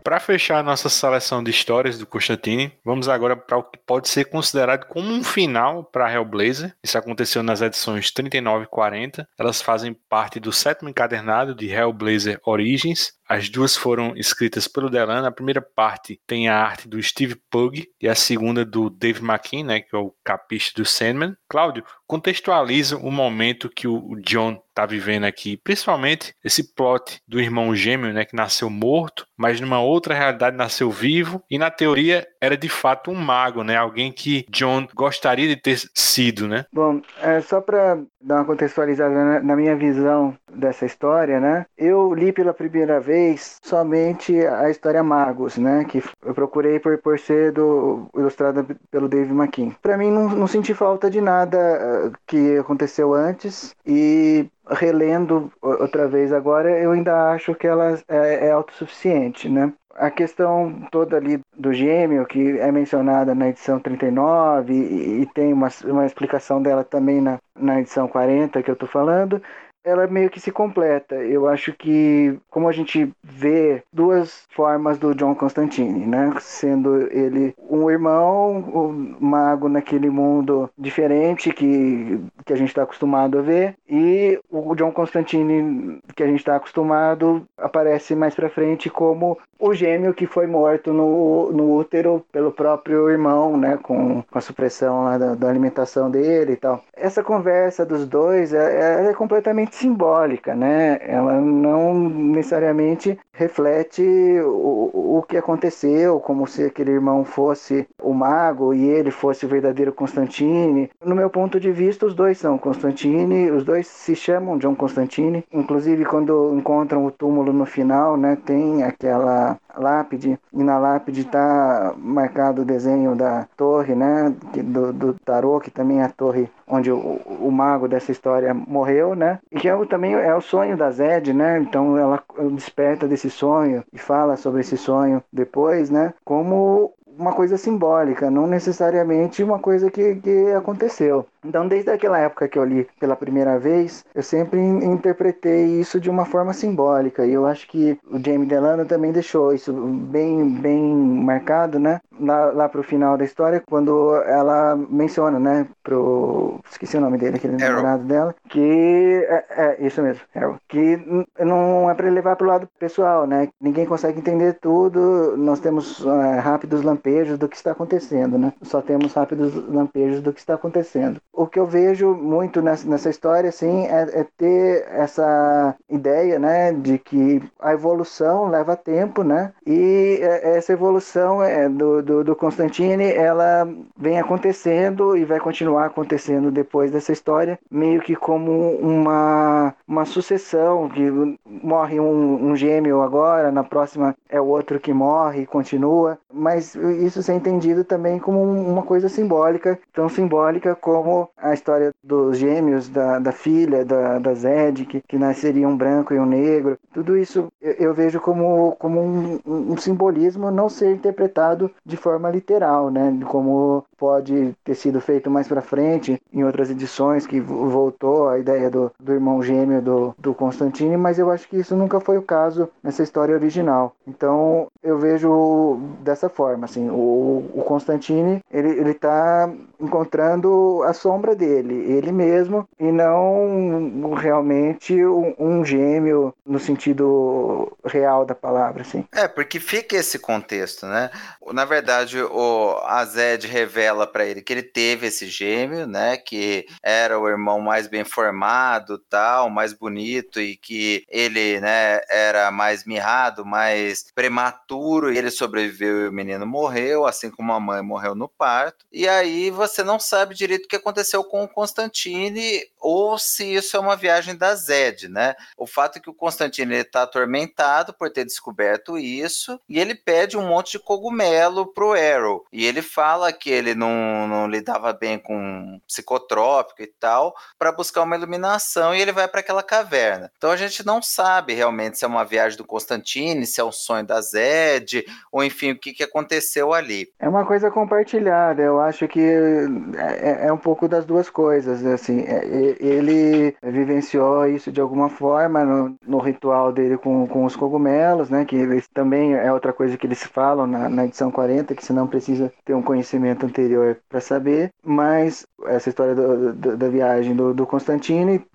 Para 0.04 0.20
fechar 0.20 0.62
nossa 0.62 0.88
seleção 0.88 1.42
de 1.42 1.50
histórias 1.50 1.98
do 1.98 2.06
Constantine, 2.06 2.72
vamos 2.84 3.08
agora 3.08 3.36
para 3.36 3.58
o 3.58 3.64
que 3.64 3.76
pode 3.84 4.08
ser 4.08 4.26
considerado 4.26 4.86
como 4.86 5.12
um 5.12 5.24
final 5.24 5.82
para 5.82 6.12
Hellblazer. 6.12 6.72
Isso 6.80 6.96
aconteceu 6.96 7.42
nas 7.42 7.60
edições 7.60 8.12
39 8.12 8.66
e 8.66 8.68
40. 8.68 9.28
Elas 9.36 9.60
fazem 9.60 9.96
parte 10.08 10.38
do 10.38 10.52
sétimo 10.52 10.88
encadernado 10.88 11.56
de 11.56 11.68
Hellblazer 11.68 12.38
Origins. 12.46 13.14
As 13.28 13.48
duas 13.48 13.76
foram 13.76 14.16
escritas 14.16 14.68
pelo 14.68 14.88
Delano. 14.88 15.26
A 15.26 15.32
primeira 15.32 15.60
parte 15.60 16.20
tem 16.26 16.48
a 16.48 16.56
arte 16.56 16.88
do 16.88 17.02
Steve 17.02 17.36
Pugh 17.50 17.84
e 18.00 18.08
a 18.08 18.14
segunda 18.14 18.64
do 18.64 18.88
Dave 18.88 19.22
McKean, 19.22 19.64
né, 19.64 19.80
que 19.80 19.94
é 19.94 19.98
o 19.98 20.14
capista 20.22 20.80
do 20.80 20.86
Sandman. 20.86 21.36
Cláudio, 21.48 21.84
contextualiza 22.06 22.96
o 22.96 23.10
momento 23.10 23.68
que 23.68 23.88
o 23.88 24.16
John 24.20 24.62
está 24.68 24.84
vivendo 24.84 25.24
aqui, 25.24 25.56
principalmente 25.56 26.34
esse 26.44 26.74
plot 26.74 27.20
do 27.26 27.40
irmão 27.40 27.74
gêmeo, 27.74 28.12
né, 28.12 28.24
que 28.24 28.36
nasceu 28.36 28.68
morto, 28.68 29.26
mas 29.36 29.60
numa 29.60 29.80
outra 29.80 30.14
realidade 30.14 30.56
nasceu 30.56 30.90
vivo 30.90 31.42
e 31.50 31.58
na 31.58 31.70
teoria 31.70 32.26
era 32.40 32.56
de 32.56 32.68
fato 32.68 33.10
um 33.10 33.14
mago, 33.14 33.64
né, 33.64 33.76
alguém 33.76 34.12
que 34.12 34.44
John 34.50 34.86
gostaria 34.94 35.48
de 35.48 35.56
ter 35.56 35.78
sido, 35.94 36.46
né? 36.46 36.66
Bom, 36.70 37.00
é 37.22 37.40
só 37.40 37.60
para 37.60 37.98
dar 38.20 38.36
uma 38.36 38.44
contextualizada 38.44 39.14
na, 39.14 39.40
na 39.40 39.56
minha 39.56 39.74
visão 39.74 40.36
dessa 40.52 40.84
história, 40.84 41.40
né? 41.40 41.64
Eu 41.76 42.12
li 42.12 42.32
pela 42.32 42.52
primeira 42.52 43.00
vez 43.00 43.15
somente 43.62 44.46
a 44.46 44.70
história 44.70 45.02
Magos, 45.02 45.56
né? 45.56 45.84
Que 45.84 46.02
eu 46.24 46.34
procurei 46.34 46.78
por, 46.78 46.96
por 46.98 47.18
ser 47.18 47.52
do, 47.52 48.08
ilustrada 48.14 48.66
pelo 48.90 49.08
Dave 49.08 49.32
McKean. 49.32 49.70
Para 49.82 49.96
mim, 49.96 50.10
não, 50.10 50.28
não 50.28 50.46
senti 50.46 50.74
falta 50.74 51.10
de 51.10 51.20
nada 51.20 51.58
uh, 51.58 52.12
que 52.26 52.58
aconteceu 52.58 53.14
antes 53.14 53.74
e 53.86 54.48
relendo 54.68 55.50
outra 55.62 56.08
vez 56.08 56.32
agora, 56.32 56.70
eu 56.70 56.90
ainda 56.90 57.30
acho 57.30 57.54
que 57.54 57.66
ela 57.66 57.98
é, 58.08 58.48
é 58.48 58.50
autossuficiente, 58.50 59.48
né? 59.48 59.72
A 59.94 60.10
questão 60.10 60.86
toda 60.90 61.16
ali 61.16 61.40
do 61.56 61.72
gêmeo, 61.72 62.26
que 62.26 62.58
é 62.58 62.70
mencionada 62.70 63.34
na 63.34 63.48
edição 63.48 63.80
39, 63.80 64.74
e, 64.74 65.22
e 65.22 65.26
tem 65.26 65.52
uma, 65.52 65.68
uma 65.84 66.04
explicação 66.04 66.60
dela 66.60 66.84
também 66.84 67.20
na, 67.20 67.38
na 67.58 67.80
edição 67.80 68.06
40 68.06 68.62
que 68.62 68.70
eu 68.70 68.74
estou 68.74 68.88
falando, 68.88 69.40
ela 69.86 70.08
meio 70.08 70.28
que 70.28 70.40
se 70.40 70.50
completa. 70.50 71.14
Eu 71.14 71.46
acho 71.46 71.72
que, 71.72 72.36
como 72.50 72.68
a 72.68 72.72
gente 72.72 73.08
vê 73.22 73.84
duas 73.92 74.44
formas 74.50 74.98
do 74.98 75.14
John 75.14 75.34
Constantine, 75.34 76.04
né? 76.04 76.34
Sendo 76.40 77.02
ele 77.12 77.54
um 77.70 77.88
irmão, 77.88 78.56
um 78.56 79.16
mago 79.20 79.68
naquele 79.68 80.10
mundo 80.10 80.68
diferente 80.76 81.52
que, 81.52 82.20
que 82.44 82.52
a 82.52 82.56
gente 82.56 82.68
está 82.68 82.82
acostumado 82.82 83.38
a 83.38 83.42
ver, 83.42 83.76
e 83.88 84.40
o 84.50 84.74
John 84.74 84.90
Constantine 84.90 86.00
que 86.16 86.22
a 86.22 86.26
gente 86.26 86.40
está 86.40 86.56
acostumado 86.56 87.46
aparece 87.56 88.16
mais 88.16 88.34
pra 88.34 88.50
frente 88.50 88.90
como 88.90 89.38
o 89.58 89.72
gêmeo 89.72 90.12
que 90.12 90.26
foi 90.26 90.46
morto 90.46 90.92
no, 90.92 91.52
no 91.52 91.76
útero 91.76 92.24
pelo 92.32 92.50
próprio 92.50 93.08
irmão, 93.08 93.56
né? 93.56 93.78
Com, 93.80 94.22
com 94.22 94.38
a 94.38 94.40
supressão 94.40 95.04
lá 95.04 95.16
da, 95.16 95.34
da 95.36 95.48
alimentação 95.48 96.10
dele 96.10 96.54
e 96.54 96.56
tal. 96.56 96.82
Essa 96.92 97.22
conversa 97.22 97.86
dos 97.86 98.04
dois 98.06 98.52
é, 98.52 99.08
é 99.08 99.14
completamente 99.14 99.75
simbólica, 99.76 100.54
né? 100.54 100.98
Ela 101.02 101.40
não 101.40 101.94
necessariamente 101.94 103.18
reflete 103.32 104.02
o, 104.42 105.18
o 105.18 105.22
que 105.22 105.36
aconteceu, 105.36 106.18
como 106.20 106.46
se 106.46 106.64
aquele 106.64 106.92
irmão 106.92 107.24
fosse 107.24 107.86
o 108.02 108.14
mago 108.14 108.72
e 108.72 108.84
ele 108.84 109.10
fosse 109.10 109.44
o 109.44 109.48
verdadeiro 109.48 109.92
Constantine. 109.92 110.90
No 111.04 111.14
meu 111.14 111.28
ponto 111.28 111.60
de 111.60 111.70
vista, 111.70 112.06
os 112.06 112.14
dois 112.14 112.38
são 112.38 112.56
Constantine, 112.58 113.50
os 113.50 113.64
dois 113.64 113.86
se 113.86 114.16
chamam 114.16 114.58
John 114.58 114.74
Constantine. 114.74 115.44
Inclusive, 115.52 116.04
quando 116.04 116.54
encontram 116.54 117.04
o 117.04 117.10
túmulo 117.10 117.52
no 117.52 117.66
final, 117.66 118.16
né, 118.16 118.36
tem 118.44 118.82
aquela 118.82 119.58
lápide 119.76 120.38
e 120.52 120.62
na 120.62 120.78
lápide 120.78 121.20
está 121.20 121.94
marcado 121.98 122.62
o 122.62 122.64
desenho 122.64 123.14
da 123.14 123.46
torre, 123.56 123.94
né, 123.94 124.34
do, 124.64 124.92
do 124.92 125.14
tarô, 125.14 125.60
que 125.60 125.70
também 125.70 126.00
é 126.00 126.04
a 126.04 126.08
torre 126.08 126.48
onde 126.66 126.90
o, 126.90 127.20
o 127.40 127.50
mago 127.50 127.88
dessa 127.88 128.12
história 128.12 128.52
morreu, 128.52 129.14
né, 129.14 129.38
e 129.50 129.58
que 129.58 129.68
é, 129.68 129.86
também 129.86 130.14
é 130.14 130.34
o 130.34 130.40
sonho 130.40 130.76
da 130.76 130.90
Zed, 130.90 131.32
né, 131.32 131.58
então 131.58 131.96
ela 131.96 132.22
desperta 132.52 133.06
desse 133.06 133.30
sonho 133.30 133.84
e 133.92 133.98
fala 133.98 134.36
sobre 134.36 134.60
esse 134.60 134.76
sonho 134.76 135.22
depois, 135.32 135.90
né, 135.90 136.12
como 136.24 136.92
uma 137.18 137.32
coisa 137.32 137.56
simbólica, 137.56 138.30
não 138.30 138.46
necessariamente 138.46 139.42
uma 139.42 139.58
coisa 139.58 139.90
que, 139.90 140.16
que 140.16 140.52
aconteceu. 140.52 141.26
Então, 141.46 141.68
desde 141.68 141.90
aquela 141.90 142.18
época 142.18 142.48
que 142.48 142.58
eu 142.58 142.64
li 142.64 142.88
pela 142.98 143.14
primeira 143.14 143.58
vez, 143.58 144.04
eu 144.14 144.22
sempre 144.22 144.60
interpretei 144.60 145.80
isso 145.80 146.00
de 146.00 146.10
uma 146.10 146.24
forma 146.24 146.52
simbólica. 146.52 147.24
E 147.24 147.32
eu 147.32 147.46
acho 147.46 147.68
que 147.68 147.98
o 148.10 148.18
Jamie 148.18 148.46
Delano 148.46 148.84
também 148.84 149.12
deixou 149.12 149.52
isso 149.54 149.72
bem, 149.72 150.48
bem 150.48 150.82
marcado, 150.82 151.78
né? 151.78 152.00
Lá, 152.18 152.46
lá 152.46 152.68
pro 152.68 152.82
final 152.82 153.16
da 153.16 153.24
história, 153.24 153.62
quando 153.68 154.14
ela 154.24 154.74
menciona, 154.74 155.38
né? 155.38 155.66
Pro. 155.82 156.58
Esqueci 156.70 156.96
o 156.96 157.00
nome 157.00 157.18
dele, 157.18 157.36
aquele 157.36 157.62
Arrow. 157.62 157.76
namorado 157.76 158.04
dela. 158.04 158.34
Que. 158.48 159.24
É, 159.28 159.44
é 159.50 159.86
isso 159.86 160.02
mesmo, 160.02 160.22
Arrow. 160.34 160.56
Que 160.68 160.98
não 161.38 161.88
é 161.90 161.94
para 161.94 162.08
levar 162.08 162.36
pro 162.36 162.46
lado 162.48 162.68
pessoal, 162.78 163.26
né? 163.26 163.48
Ninguém 163.60 163.86
consegue 163.86 164.18
entender 164.18 164.54
tudo. 164.54 165.36
Nós 165.36 165.60
temos 165.60 166.04
é, 166.04 166.38
rápidos 166.38 166.82
lampejos 166.82 167.38
do 167.38 167.48
que 167.48 167.56
está 167.56 167.72
acontecendo, 167.72 168.36
né? 168.38 168.52
Só 168.62 168.80
temos 168.80 169.12
rápidos 169.12 169.54
lampejos 169.68 170.20
do 170.20 170.32
que 170.32 170.40
está 170.40 170.54
acontecendo 170.54 171.20
o 171.36 171.46
que 171.46 171.58
eu 171.60 171.66
vejo 171.66 172.14
muito 172.14 172.62
nessa, 172.62 172.88
nessa 172.88 173.10
história, 173.10 173.50
assim, 173.50 173.86
é, 173.86 174.20
é, 174.20 174.26
ter 174.36 174.86
essa 174.90 175.76
ideia, 175.88 176.38
né, 176.38 176.72
de 176.72 176.98
que 176.98 177.42
a 177.60 177.74
evolução 177.74 178.48
leva 178.48 178.74
tempo, 178.74 179.22
né, 179.22 179.52
e 179.66 180.18
é, 180.22 180.56
essa 180.56 180.72
evolução 180.72 181.42
é, 181.42 181.68
do, 181.68 182.02
do, 182.02 182.24
do 182.24 182.34
Constantine, 182.34 183.12
ela 183.12 183.68
vem 183.96 184.18
acontecendo 184.18 185.16
e 185.16 185.24
vai 185.24 185.38
continuar 185.38 185.86
acontecendo 185.86 186.50
depois 186.50 186.90
dessa 186.90 187.12
história, 187.12 187.58
meio 187.70 188.00
que 188.00 188.16
como 188.16 188.70
uma, 188.76 189.74
uma 189.86 190.06
sucessão, 190.06 190.88
que 190.88 191.38
morre 191.44 192.00
um, 192.00 192.50
um 192.50 192.56
gêmeo 192.56 193.02
agora, 193.02 193.52
na 193.52 193.62
próxima 193.62 194.16
é 194.28 194.40
o 194.40 194.46
outro 194.46 194.80
que 194.80 194.92
morre 194.92 195.42
e 195.42 195.46
continua, 195.46 196.18
mas 196.32 196.74
isso 196.74 197.22
ser 197.22 197.34
entendido 197.34 197.84
também 197.84 198.18
como 198.18 198.42
uma 198.42 198.82
coisa 198.82 199.08
simbólica, 199.08 199.78
tão 199.92 200.08
simbólica 200.08 200.74
como 200.74 201.25
a 201.36 201.52
história 201.52 201.94
dos 202.02 202.38
gêmeos, 202.38 202.88
da, 202.88 203.18
da 203.18 203.32
filha, 203.32 203.84
da, 203.84 204.18
da 204.18 204.34
Zed, 204.34 204.86
que, 204.86 205.00
que 205.00 205.18
nasceria 205.18 205.68
um 205.68 205.76
branco 205.76 206.14
e 206.14 206.18
um 206.18 206.26
negro. 206.26 206.78
Tudo 206.92 207.16
isso 207.16 207.48
eu, 207.60 207.72
eu 207.72 207.94
vejo 207.94 208.20
como, 208.20 208.76
como 208.78 209.00
um, 209.00 209.40
um, 209.44 209.76
simbolismo 209.76 210.50
não 210.50 210.68
ser 210.68 210.92
interpretado 210.92 211.70
de 211.84 211.96
forma 211.96 212.30
literal, 212.30 212.90
né? 212.90 213.18
Como 213.26 213.84
pode 213.98 214.54
ter 214.64 214.74
sido 214.74 215.00
feito 215.00 215.30
mais 215.30 215.48
para 215.48 215.60
frente 215.60 216.20
em 216.32 216.44
outras 216.44 216.70
edições 216.70 217.26
que 217.26 217.40
voltou 217.40 218.28
a 218.28 218.38
ideia 218.38 218.70
do, 218.70 218.92
do 219.00 219.12
irmão 219.12 219.42
gêmeo 219.42 219.80
do, 219.82 220.14
do 220.18 220.34
Constantine, 220.34 220.96
mas 220.96 221.18
eu 221.18 221.30
acho 221.30 221.48
que 221.48 221.56
isso 221.56 221.74
nunca 221.74 221.98
foi 221.98 222.18
o 222.18 222.22
caso 222.22 222.68
nessa 222.82 223.02
história 223.02 223.34
original. 223.34 223.94
Então 224.06 224.68
eu 224.82 224.98
vejo 224.98 225.78
dessa 226.02 226.28
forma, 226.28 226.66
assim, 226.66 226.88
o, 226.90 227.50
o 227.54 227.64
Constantine 227.66 228.42
ele 228.50 228.76
ele 228.76 228.90
está 228.90 229.50
encontrando 229.80 230.82
a 230.84 230.92
sombra 230.92 231.15
dele, 231.34 231.74
ele 231.74 232.12
mesmo, 232.12 232.68
e 232.78 232.90
não 232.90 234.12
realmente 234.14 235.04
um, 235.04 235.34
um, 235.38 235.64
gêmeo 235.64 236.34
no 236.44 236.58
sentido 236.58 237.76
real 237.84 238.24
da 238.24 238.34
palavra, 238.34 238.82
assim. 238.82 239.04
É, 239.12 239.26
porque 239.28 239.58
fica 239.58 239.96
esse 239.96 240.18
contexto, 240.18 240.86
né? 240.86 241.10
Na 241.52 241.64
verdade, 241.64 242.20
o 242.20 242.80
Azed 242.84 243.46
revela 243.46 244.06
para 244.06 244.24
ele 244.24 244.42
que 244.42 244.52
ele 244.52 244.62
teve 244.62 245.06
esse 245.06 245.26
gêmeo, 245.26 245.86
né? 245.86 246.16
Que 246.16 246.66
era 246.82 247.18
o 247.18 247.28
irmão 247.28 247.60
mais 247.60 247.86
bem 247.86 248.04
formado, 248.04 248.98
tal, 249.10 249.50
mais 249.50 249.72
bonito 249.72 250.40
e 250.40 250.56
que 250.56 251.04
ele, 251.08 251.60
né, 251.60 252.00
era 252.10 252.50
mais 252.50 252.84
mirrado, 252.84 253.44
mais 253.44 254.06
prematuro 254.14 255.12
e 255.12 255.18
ele 255.18 255.30
sobreviveu 255.30 256.04
e 256.04 256.08
o 256.08 256.12
menino 256.12 256.46
morreu, 256.46 257.06
assim 257.06 257.30
como 257.30 257.52
a 257.52 257.60
mãe 257.60 257.82
morreu 257.82 258.14
no 258.14 258.28
parto. 258.28 258.84
E 258.92 259.08
aí 259.08 259.50
você 259.50 259.82
não 259.82 259.98
sabe 259.98 260.34
direito 260.34 260.64
o 260.64 260.68
que 260.68 260.76
aconteceu 260.76 261.05
com 261.24 261.44
o 261.44 261.48
Constantine 261.48 262.62
ou 262.80 263.18
se 263.18 263.54
isso 263.54 263.76
é 263.76 263.80
uma 263.80 263.96
viagem 263.96 264.36
da 264.36 264.54
Zed, 264.54 265.08
né? 265.08 265.34
O 265.56 265.66
fato 265.66 265.96
é 265.96 266.00
que 266.00 266.08
o 266.08 266.14
Constantine 266.14 266.76
está 266.76 267.02
atormentado 267.02 267.92
por 267.92 268.10
ter 268.10 268.24
descoberto 268.24 268.96
isso 268.96 269.60
e 269.68 269.80
ele 269.80 269.94
pede 269.94 270.36
um 270.36 270.46
monte 270.46 270.72
de 270.72 270.78
cogumelo 270.78 271.66
pro 271.66 271.94
Arrow. 271.94 272.44
E 272.52 272.64
ele 272.64 272.82
fala 272.82 273.32
que 273.32 273.50
ele 273.50 273.74
não, 273.74 274.28
não 274.28 274.46
lidava 274.46 274.92
bem 274.92 275.18
com 275.18 275.80
psicotrópico 275.86 276.82
e 276.82 276.86
tal, 276.86 277.34
para 277.58 277.72
buscar 277.72 278.02
uma 278.02 278.16
iluminação 278.16 278.94
e 278.94 279.00
ele 279.00 279.12
vai 279.12 279.26
para 279.26 279.40
aquela 279.40 279.62
caverna. 279.62 280.30
Então 280.36 280.50
a 280.50 280.56
gente 280.56 280.86
não 280.86 281.02
sabe 281.02 281.54
realmente 281.54 281.98
se 281.98 282.04
é 282.04 282.08
uma 282.08 282.24
viagem 282.24 282.56
do 282.56 282.64
Constantine, 282.64 283.46
se 283.46 283.60
é 283.60 283.64
um 283.64 283.72
sonho 283.72 284.06
da 284.06 284.20
Zed, 284.20 285.04
ou 285.32 285.42
enfim, 285.42 285.72
o 285.72 285.78
que, 285.78 285.92
que 285.92 286.04
aconteceu 286.04 286.72
ali. 286.72 287.08
É 287.18 287.28
uma 287.28 287.44
coisa 287.44 287.70
compartilhada, 287.70 288.62
eu 288.62 288.80
acho 288.80 289.08
que 289.08 289.20
é, 289.20 290.46
é 290.46 290.52
um 290.52 290.58
pouco 290.58 290.88
das 290.96 291.04
duas 291.04 291.28
coisas, 291.28 291.84
assim, 291.84 292.20
é, 292.20 292.76
ele 292.80 293.54
vivenciou 293.62 294.46
isso 294.46 294.72
de 294.72 294.80
alguma 294.80 295.08
forma 295.08 295.64
no, 295.64 295.96
no 296.06 296.18
ritual 296.18 296.72
dele 296.72 296.96
com, 296.96 297.26
com 297.26 297.44
os 297.44 297.54
cogumelos, 297.54 298.30
né, 298.30 298.44
que 298.44 298.56
eles, 298.56 298.88
também 298.88 299.34
é 299.34 299.52
outra 299.52 299.72
coisa 299.72 299.96
que 299.96 300.06
eles 300.06 300.22
falam 300.22 300.66
na, 300.66 300.88
na 300.88 301.04
edição 301.04 301.30
40, 301.30 301.74
que 301.74 301.84
você 301.84 301.92
não 301.92 302.06
precisa 302.06 302.52
ter 302.64 302.74
um 302.74 302.82
conhecimento 302.82 303.44
anterior 303.44 303.98
para 304.08 304.20
saber, 304.20 304.72
mas 304.82 305.46
essa 305.66 305.88
história 305.88 306.14
do, 306.14 306.52
do, 306.52 306.76
da 306.76 306.88
viagem 306.88 307.34
do, 307.34 307.52
do 307.52 307.66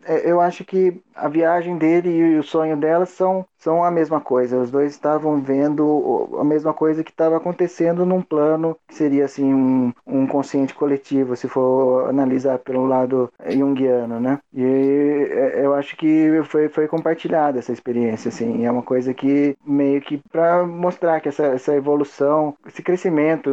é, 0.06 0.32
eu 0.32 0.42
acho 0.42 0.66
que 0.66 1.02
a 1.22 1.28
viagem 1.28 1.78
dele 1.78 2.10
e 2.10 2.40
o 2.40 2.44
sonho 2.44 2.76
dela 2.76 3.06
são, 3.06 3.46
são 3.58 3.84
a 3.84 3.92
mesma 3.92 4.20
coisa. 4.20 4.58
Os 4.58 4.72
dois 4.72 4.92
estavam 4.92 5.40
vendo 5.40 6.30
a 6.40 6.44
mesma 6.44 6.74
coisa 6.74 7.04
que 7.04 7.12
estava 7.12 7.38
acontecendo 7.38 8.06
num 8.06 8.22
plano 8.22 8.76
que 8.88 8.96
seria 8.96 9.26
assim 9.26 9.54
um, 9.54 9.94
um 10.06 10.26
consciente 10.26 10.74
coletivo, 10.74 11.36
se 11.36 11.48
for 11.48 12.10
analisar 12.10 12.58
pelo 12.60 12.86
lado 12.86 13.32
junguiano, 13.48 14.20
né? 14.20 14.40
E 14.54 14.64
é, 14.64 15.64
eu 15.64 15.76
acho 15.76 15.96
que 15.96 16.42
foi, 16.46 16.70
foi 16.70 16.88
compartilhada 16.88 17.60
essa 17.60 17.72
experiência, 17.72 18.30
assim. 18.30 18.66
É 18.66 18.72
uma 18.72 18.84
coisa 18.84 19.14
que 19.14 19.56
meio 19.64 20.02
que 20.02 20.18
para 20.32 20.66
mostrar 20.66 21.20
que 21.22 21.30
essa, 21.30 21.46
essa 21.46 21.76
evolução, 21.76 22.56
esse 22.66 22.82
crescimento 22.82 23.52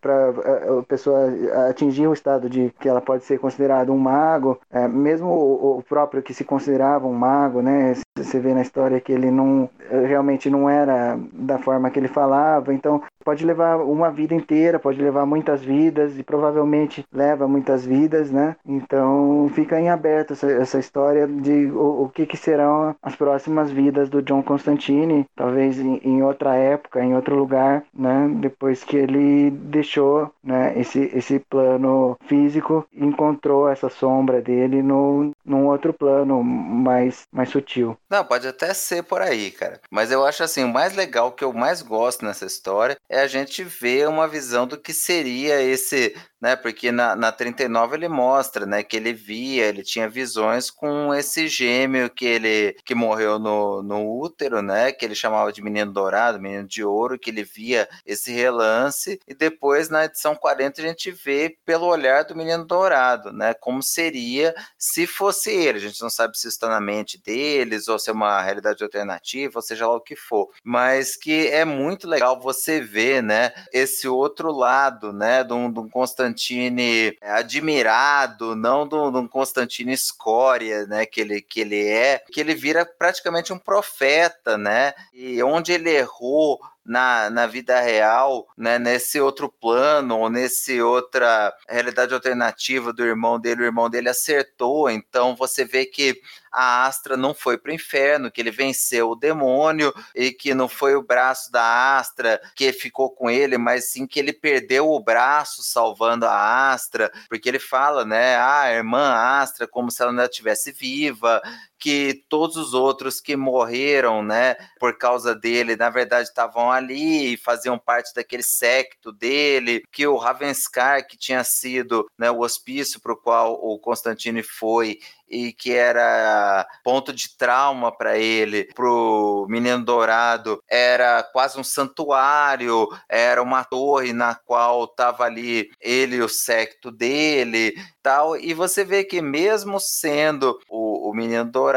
para 0.00 0.30
a 0.78 0.82
pessoa 0.84 1.28
atingir 1.68 2.06
o 2.06 2.12
estado 2.12 2.48
de 2.48 2.72
que 2.78 2.88
ela 2.88 3.00
pode 3.00 3.24
ser 3.24 3.38
considerada 3.38 3.90
um 3.90 3.98
mago, 3.98 4.60
é, 4.70 4.86
mesmo 4.86 5.28
o, 5.28 5.78
o 5.78 5.82
próprio 5.82 6.22
que 6.22 6.32
se 6.32 6.44
considerava 6.44 6.91
um 6.98 7.14
mago, 7.14 7.62
né? 7.62 7.94
Você 8.16 8.38
vê 8.40 8.52
na 8.54 8.62
história 8.62 9.00
que 9.00 9.12
ele 9.12 9.30
não 9.30 9.68
realmente 10.06 10.48
não 10.48 10.68
era 10.68 11.18
da 11.32 11.58
forma 11.58 11.90
que 11.90 11.98
ele 11.98 12.08
falava, 12.08 12.72
então 12.72 13.02
pode 13.24 13.44
levar 13.44 13.76
uma 13.76 14.10
vida 14.10 14.34
inteira, 14.34 14.78
pode 14.78 15.00
levar 15.00 15.24
muitas 15.24 15.62
vidas 15.62 16.18
e 16.18 16.22
provavelmente 16.22 17.04
leva 17.12 17.46
muitas 17.46 17.86
vidas, 17.86 18.30
né? 18.30 18.56
Então 18.66 19.48
fica 19.54 19.80
em 19.80 19.88
aberto 19.88 20.32
essa, 20.32 20.50
essa 20.50 20.78
história 20.78 21.26
de 21.26 21.66
o, 21.66 22.04
o, 22.04 22.08
que, 22.08 22.26
que 22.26 22.36
serão 22.36 22.94
as 23.02 23.14
próximas 23.14 23.70
vidas 23.70 24.08
do 24.08 24.22
John 24.22 24.42
Constantine, 24.42 25.26
talvez 25.36 25.78
em, 25.78 26.00
em, 26.04 26.22
outra 26.22 26.54
época, 26.56 27.02
em 27.02 27.14
outro 27.14 27.36
lugar, 27.36 27.84
né? 27.94 28.28
Depois 28.40 28.82
que 28.84 28.96
ele 28.96 29.50
deixou, 29.50 30.30
né? 30.42 30.72
Esse, 30.76 31.10
esse 31.14 31.38
plano 31.38 32.16
físico, 32.26 32.84
encontrou 32.94 33.68
essa 33.68 33.88
sombra 33.88 34.40
dele 34.40 34.82
no, 34.82 35.32
num 35.44 35.66
outro 35.66 35.92
plano 35.92 36.42
mais, 36.42 37.26
mais 37.32 37.48
sutil. 37.48 37.96
Não, 38.10 38.24
pode 38.24 38.46
até 38.46 38.72
ser 38.74 39.02
por 39.02 39.20
aí, 39.20 39.50
cara. 39.50 39.80
Mas 39.90 40.10
eu 40.10 40.24
acho 40.24 40.42
assim, 40.42 40.64
o 40.64 40.72
mais 40.72 40.94
legal, 40.94 41.28
o 41.28 41.32
que 41.32 41.44
eu 41.44 41.52
mais 41.52 41.82
gosto 41.82 42.24
nessa 42.24 42.46
história 42.46 42.96
é 43.08 43.20
a 43.20 43.26
gente 43.26 43.64
ver 43.64 44.08
uma 44.08 44.28
visão 44.28 44.66
do 44.66 44.78
que 44.78 44.92
seria 44.92 45.60
esse 45.60 46.14
né? 46.42 46.56
Porque 46.56 46.90
na, 46.90 47.14
na 47.14 47.30
39 47.30 47.94
ele 47.94 48.08
mostra, 48.08 48.66
né, 48.66 48.82
que 48.82 48.96
ele 48.96 49.12
via, 49.12 49.66
ele 49.66 49.84
tinha 49.84 50.08
visões 50.08 50.70
com 50.72 51.14
esse 51.14 51.46
gêmeo 51.46 52.10
que 52.10 52.24
ele 52.24 52.76
que 52.84 52.96
morreu 52.96 53.38
no, 53.38 53.80
no 53.80 54.20
útero, 54.20 54.60
né? 54.60 54.90
Que 54.90 55.04
ele 55.04 55.14
chamava 55.14 55.52
de 55.52 55.62
menino 55.62 55.92
dourado, 55.92 56.40
menino 56.40 56.66
de 56.66 56.82
ouro, 56.82 57.16
que 57.16 57.30
ele 57.30 57.44
via 57.44 57.88
esse 58.04 58.32
relance 58.32 59.20
e 59.28 59.34
depois 59.34 59.88
na 59.88 60.06
edição 60.06 60.34
40 60.34 60.82
a 60.82 60.84
gente 60.84 61.12
vê 61.12 61.56
pelo 61.64 61.86
olhar 61.86 62.24
do 62.24 62.34
menino 62.34 62.66
dourado, 62.66 63.32
né? 63.32 63.54
Como 63.54 63.80
seria 63.80 64.52
se 64.76 65.06
fosse 65.06 65.50
ele. 65.52 65.78
A 65.78 65.80
gente 65.80 66.02
não 66.02 66.10
sabe 66.10 66.36
se 66.36 66.48
está 66.48 66.68
na 66.68 66.80
mente 66.80 67.22
deles 67.22 67.86
ou 67.86 68.00
se 68.00 68.10
é 68.10 68.12
uma 68.12 68.42
realidade 68.42 68.82
alternativa, 68.82 69.52
ou 69.54 69.62
seja 69.62 69.86
lá 69.86 69.94
o 69.94 70.00
que 70.00 70.16
for. 70.16 70.48
Mas 70.64 71.14
que 71.14 71.46
é 71.46 71.64
muito 71.64 72.08
legal 72.08 72.40
você 72.40 72.80
ver, 72.80 73.22
né, 73.22 73.52
esse 73.72 74.08
outro 74.08 74.50
lado, 74.50 75.12
né, 75.12 75.44
de 75.44 75.52
um, 75.52 75.70
de 75.72 75.78
um 75.78 75.88
Constantino 75.88 76.31
Constantine 76.32 77.16
admirado, 77.20 78.56
não 78.56 78.88
de 78.88 78.94
um 78.94 79.28
Constantine 79.28 79.92
escória, 79.92 80.86
né, 80.86 81.06
que 81.06 81.20
ele, 81.20 81.40
que 81.40 81.60
ele 81.60 81.86
é, 81.86 82.18
que 82.18 82.40
ele 82.40 82.54
vira 82.54 82.84
praticamente 82.84 83.52
um 83.52 83.58
profeta, 83.58 84.56
né, 84.56 84.94
e 85.12 85.42
onde 85.42 85.72
ele 85.72 85.90
errou, 85.90 86.60
na, 86.84 87.30
na 87.30 87.46
vida 87.46 87.80
real, 87.80 88.46
né, 88.56 88.78
nesse 88.78 89.20
outro 89.20 89.48
plano, 89.48 90.18
ou 90.18 90.30
nesse 90.30 90.80
outra 90.82 91.54
realidade 91.68 92.12
alternativa 92.12 92.92
do 92.92 93.04
irmão 93.04 93.38
dele, 93.40 93.62
o 93.62 93.66
irmão 93.66 93.88
dele 93.88 94.08
acertou. 94.08 94.90
Então 94.90 95.36
você 95.36 95.64
vê 95.64 95.86
que 95.86 96.20
a 96.52 96.84
Astra 96.86 97.16
não 97.16 97.32
foi 97.32 97.56
para 97.56 97.70
o 97.70 97.74
inferno, 97.74 98.30
que 98.30 98.40
ele 98.40 98.50
venceu 98.50 99.10
o 99.10 99.16
demônio 99.16 99.92
e 100.14 100.30
que 100.30 100.52
não 100.54 100.68
foi 100.68 100.94
o 100.94 101.02
braço 101.02 101.50
da 101.50 101.96
Astra 101.96 102.40
que 102.54 102.72
ficou 102.72 103.10
com 103.10 103.30
ele, 103.30 103.56
mas 103.56 103.90
sim 103.90 104.06
que 104.06 104.18
ele 104.18 104.34
perdeu 104.34 104.90
o 104.90 105.00
braço 105.00 105.62
salvando 105.62 106.26
a 106.26 106.72
Astra, 106.72 107.10
porque 107.28 107.48
ele 107.48 107.58
fala, 107.58 108.04
né, 108.04 108.36
ah, 108.36 108.62
a 108.62 108.72
irmã 108.72 109.14
Astra 109.14 109.66
como 109.66 109.90
se 109.90 110.02
ela 110.02 110.10
ainda 110.10 110.26
estivesse 110.26 110.72
viva, 110.72 111.40
que 111.82 112.22
todos 112.28 112.56
os 112.56 112.74
outros 112.74 113.20
que 113.20 113.34
morreram, 113.34 114.22
né, 114.22 114.54
por 114.78 114.96
causa 114.96 115.34
dele, 115.34 115.74
na 115.74 115.90
verdade 115.90 116.28
estavam 116.28 116.70
ali 116.70 117.34
e 117.34 117.36
faziam 117.36 117.76
parte 117.76 118.14
daquele 118.14 118.44
secto 118.44 119.10
dele, 119.10 119.82
que 119.90 120.06
o 120.06 120.16
Ravenscar, 120.16 121.04
que 121.04 121.16
tinha 121.16 121.42
sido 121.42 122.08
né, 122.16 122.30
o 122.30 122.38
hospício 122.38 123.00
para 123.00 123.12
o 123.12 123.16
qual 123.16 123.54
o 123.54 123.80
Constantine 123.80 124.44
foi 124.44 125.00
e 125.32 125.50
que 125.50 125.72
era 125.72 126.68
ponto 126.84 127.10
de 127.10 127.34
trauma 127.36 127.90
para 127.90 128.18
ele, 128.18 128.68
pro 128.74 129.46
Menino 129.48 129.82
Dourado, 129.82 130.62
era 130.68 131.22
quase 131.22 131.58
um 131.58 131.64
santuário, 131.64 132.86
era 133.08 133.42
uma 133.42 133.64
torre 133.64 134.12
na 134.12 134.34
qual 134.34 134.86
tava 134.86 135.24
ali 135.24 135.70
ele 135.80 136.16
e 136.16 136.22
o 136.22 136.28
secto 136.28 136.90
dele, 136.90 137.74
tal. 138.02 138.36
E 138.36 138.52
você 138.52 138.84
vê 138.84 139.04
que 139.04 139.22
mesmo 139.22 139.80
sendo 139.80 140.58
o, 140.68 141.08
o 141.10 141.14
Menino 141.14 141.46
Dourado, 141.46 141.71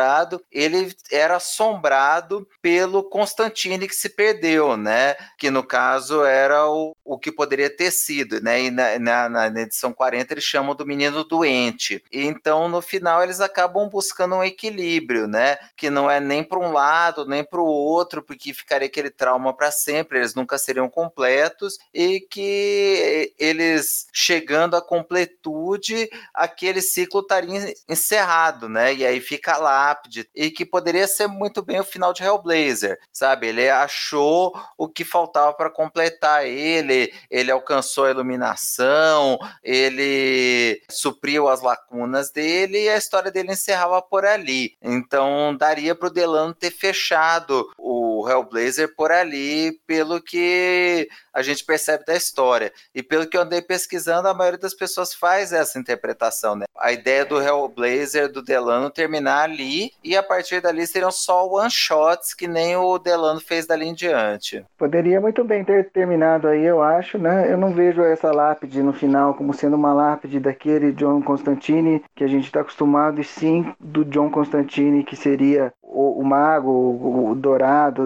ele 0.52 0.96
era 1.12 1.38
assombrado 1.38 2.48
pelo 2.62 3.04
Constantine 3.04 3.88
que 3.88 3.96
se 3.96 4.10
perdeu, 4.10 4.76
né? 4.76 5.16
Que 5.38 5.50
no 5.50 5.64
caso 5.64 6.24
era 6.24 6.68
o, 6.68 6.96
o 7.04 7.18
que 7.18 7.32
poderia 7.32 7.70
ter 7.70 7.92
sido, 7.92 8.42
né? 8.42 8.64
E 8.64 8.72
na, 8.72 9.00
na, 9.00 9.50
na 9.50 9.62
edição 9.62 9.94
40 9.94 10.34
eles 10.34 10.44
chamam 10.44 10.76
do 10.76 10.86
menino 10.86 11.24
doente. 11.24 12.04
E 12.12 12.26
então 12.26 12.68
no 12.68 12.82
final 12.82 13.24
eles 13.24 13.40
acabam 13.40 13.88
buscando 13.90 14.36
um 14.36 14.44
equilíbrio, 14.44 15.28
né? 15.28 15.58
Que 15.76 15.90
não 15.90 16.10
é 16.10 16.20
nem 16.20 16.44
para 16.44 16.60
um 16.60 16.72
lado, 16.72 17.26
nem 17.26 17.44
para 17.44 17.62
o 17.62 17.66
outro, 17.66 18.24
porque 18.24 18.54
ficaria 18.54 18.88
aquele 18.88 19.10
trauma 19.10 19.54
para 19.56 19.72
sempre, 19.72 20.20
eles 20.20 20.36
nunca 20.36 20.58
seriam 20.58 20.90
completos, 20.90 21.78
e 21.94 22.20
que 22.20 23.34
eles 23.38 24.08
chegando 24.12 24.76
à 24.76 24.82
completude, 24.82 26.10
aquele 26.34 26.82
ciclo 26.82 27.22
estaria 27.22 27.74
encerrado, 27.88 28.68
né? 28.68 28.94
E 28.94 29.06
aí 29.06 29.20
fica 29.20 29.54
a 29.54 29.58
lápide, 29.86 30.28
e 30.36 30.50
que 30.50 30.66
poderia 30.66 31.08
ser 31.08 31.28
muito 31.28 31.62
bem 31.62 31.80
o 31.80 31.84
final 31.84 32.14
de 32.14 32.24
Hellblazer, 32.24 33.00
sabe? 33.12 33.48
Ele 33.48 33.70
achou 33.70 34.54
o 34.78 34.88
que 34.88 35.04
faltava 35.04 35.54
para 35.54 35.70
completar 35.70 36.46
ele, 36.46 37.14
ele 37.30 37.52
alcançou 37.52 38.06
a 38.06 38.12
iluminação, 38.12 39.38
ele 39.64 40.82
supriu 40.90 41.48
as 41.48 41.62
lacunas 41.62 42.32
dele 42.32 42.84
e 42.84 42.90
a 42.90 42.98
história 42.98 43.32
dele 43.32 43.52
encerrava 43.52 44.02
por 44.02 44.26
ali. 44.26 44.76
Então 44.82 45.56
daria 45.56 45.94
para 45.94 46.08
o 46.08 46.14
Delano 46.14 46.54
ter 46.54 46.72
fechado 46.72 47.70
o 47.78 48.28
Hellblazer 48.28 48.96
por 48.96 49.12
ali, 49.12 49.80
pelo 49.86 50.22
que 50.22 51.08
a 51.34 51.42
gente 51.42 51.64
percebe 51.64 52.06
da 52.06 52.16
história. 52.16 52.72
E 52.94 53.04
pelo 53.04 53.28
que 53.28 53.38
eu 53.38 53.42
andei 53.42 53.62
pesquisando, 53.62 54.28
a 54.28 54.34
maioria 54.34 54.60
das 54.60 54.74
pessoas 54.74 55.14
faz 55.14 55.52
essa 55.52 55.78
interpretação, 55.78 56.56
né? 56.56 56.66
A 56.78 56.92
ideia 56.92 57.26
do 57.26 57.42
Hellblazer 57.42 58.32
do 58.32 58.42
Delano 58.42 58.90
terminar 58.90 59.44
ali 59.44 59.65
e 60.04 60.16
a 60.16 60.24
partir 60.24 60.62
dali 60.62 60.86
seriam 60.86 61.12
só 61.12 61.48
one-shots 61.48 62.34
que 62.34 62.48
nem 62.48 62.76
o 62.76 62.98
Delano 62.98 63.40
fez 63.40 63.66
dali 63.66 63.86
em 63.86 63.94
diante. 63.94 64.64
Poderia 64.78 65.20
muito 65.20 65.44
bem 65.44 65.64
ter 65.64 65.90
terminado 65.92 66.48
aí, 66.48 66.64
eu 66.64 66.82
acho, 66.82 67.18
né? 67.18 67.52
Eu 67.52 67.58
não 67.58 67.74
vejo 67.74 68.02
essa 68.02 68.32
lápide 68.32 68.82
no 68.82 68.94
final 68.94 69.34
como 69.34 69.54
sendo 69.54 69.76
uma 69.76 69.94
lápide 69.94 70.40
daquele 70.40 70.92
John 70.92 71.22
Constantine 71.22 72.04
que 72.16 72.24
a 72.24 72.28
gente 72.28 72.46
está 72.46 72.62
acostumado, 72.62 73.20
e 73.20 73.24
sim 73.24 73.74
do 73.80 74.06
John 74.06 74.30
Constantine 74.30 75.04
que 75.04 75.16
seria 75.16 75.74
o, 75.88 76.20
o 76.20 76.24
mago, 76.26 76.72
o, 76.72 77.36
dourado, 77.36 78.04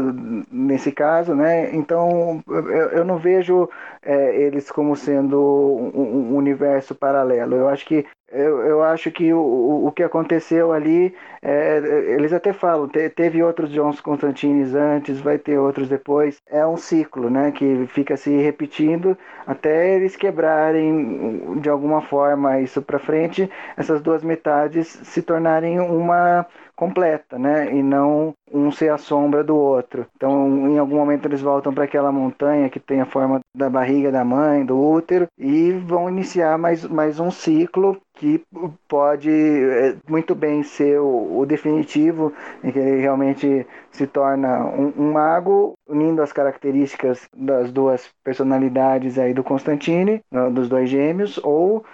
nesse 0.52 0.92
caso, 0.92 1.34
né? 1.34 1.74
Então 1.74 2.44
eu, 2.48 2.90
eu 2.90 3.06
não 3.06 3.18
vejo 3.18 3.70
é, 4.04 4.36
eles 4.36 4.70
como 4.70 4.96
sendo 4.96 5.40
um, 5.40 6.32
um, 6.32 6.36
universo 6.36 6.94
paralelo. 6.94 7.56
Eu 7.56 7.70
acho 7.70 7.86
que 7.86 8.06
eu, 8.32 8.60
eu 8.60 8.84
acho 8.84 9.10
que 9.10 9.34
o, 9.34 9.88
o 9.88 9.92
que 9.92 10.04
aconteceu 10.04 10.72
ali, 10.72 11.16
é, 11.42 11.78
eles 12.14 12.32
até 12.32 12.54
falam, 12.54 12.88
te, 12.88 13.10
teve 13.10 13.42
outros 13.42 13.72
Johns 13.72 14.00
Constantines 14.02 14.76
antes, 14.76 15.20
vai 15.20 15.38
ter 15.40 15.58
outros 15.58 15.90
depois. 15.90 16.38
É 16.48 16.66
um 16.66 16.78
ciclo, 16.78 17.30
né? 17.30 17.52
Que 17.52 17.88
fica 17.88 18.16
se 18.18 18.30
repetindo 18.38 19.18
até 19.48 19.96
eles 19.96 20.16
quebrarem 20.16 21.60
de 21.60 21.70
alguma 21.70 22.02
forma 22.02 22.60
isso 22.60 22.82
para 22.82 23.00
frente, 23.00 23.50
essas 23.76 24.02
duas 24.02 24.24
metades 24.24 24.88
se 24.88 25.22
tornarem 25.24 25.80
uma 25.80 26.46
completa, 26.80 27.38
né? 27.38 27.76
E 27.76 27.84
não 27.84 28.34
um 28.52 28.72
ser 28.72 28.90
a 28.90 28.98
sombra 28.98 29.44
do 29.44 29.54
outro. 29.54 30.08
Então, 30.16 30.70
em 30.70 30.80
algum 30.80 30.96
momento 30.96 31.28
eles 31.28 31.42
voltam 31.42 31.74
para 31.74 31.84
aquela 31.84 32.10
montanha 32.10 32.70
que 32.70 32.80
tem 32.80 33.02
a 33.02 33.06
forma 33.06 33.42
da 33.54 33.70
barriga 33.70 34.10
da 34.10 34.24
mãe, 34.24 34.66
do 34.66 34.80
útero, 34.80 35.28
e 35.38 35.74
vão 35.74 36.10
iniciar 36.10 36.58
mais, 36.58 36.86
mais 36.86 37.20
um 37.20 37.30
ciclo 37.30 38.02
que 38.14 38.42
pode 38.88 39.30
é, 39.30 39.96
muito 40.08 40.36
bem 40.36 40.62
ser 40.62 41.00
o, 41.00 41.40
o, 41.40 41.46
definitivo, 41.46 42.34
em 42.62 42.72
que 42.72 42.80
ele 42.80 43.00
realmente 43.00 43.66
se 43.92 44.06
torna 44.06 44.66
um, 44.66 44.94
um, 44.98 45.14
mago, 45.14 45.74
unindo 45.88 46.22
as 46.22 46.34
características 46.34 47.28
das 47.34 47.72
duas 47.72 48.10
personalidades 48.24 49.18
aí 49.18 49.34
do 49.34 49.44
Constantine, 49.44 50.22
dos 50.52 50.68
dois 50.68 50.90
gêmeos, 50.90 51.40
ou 51.44 51.86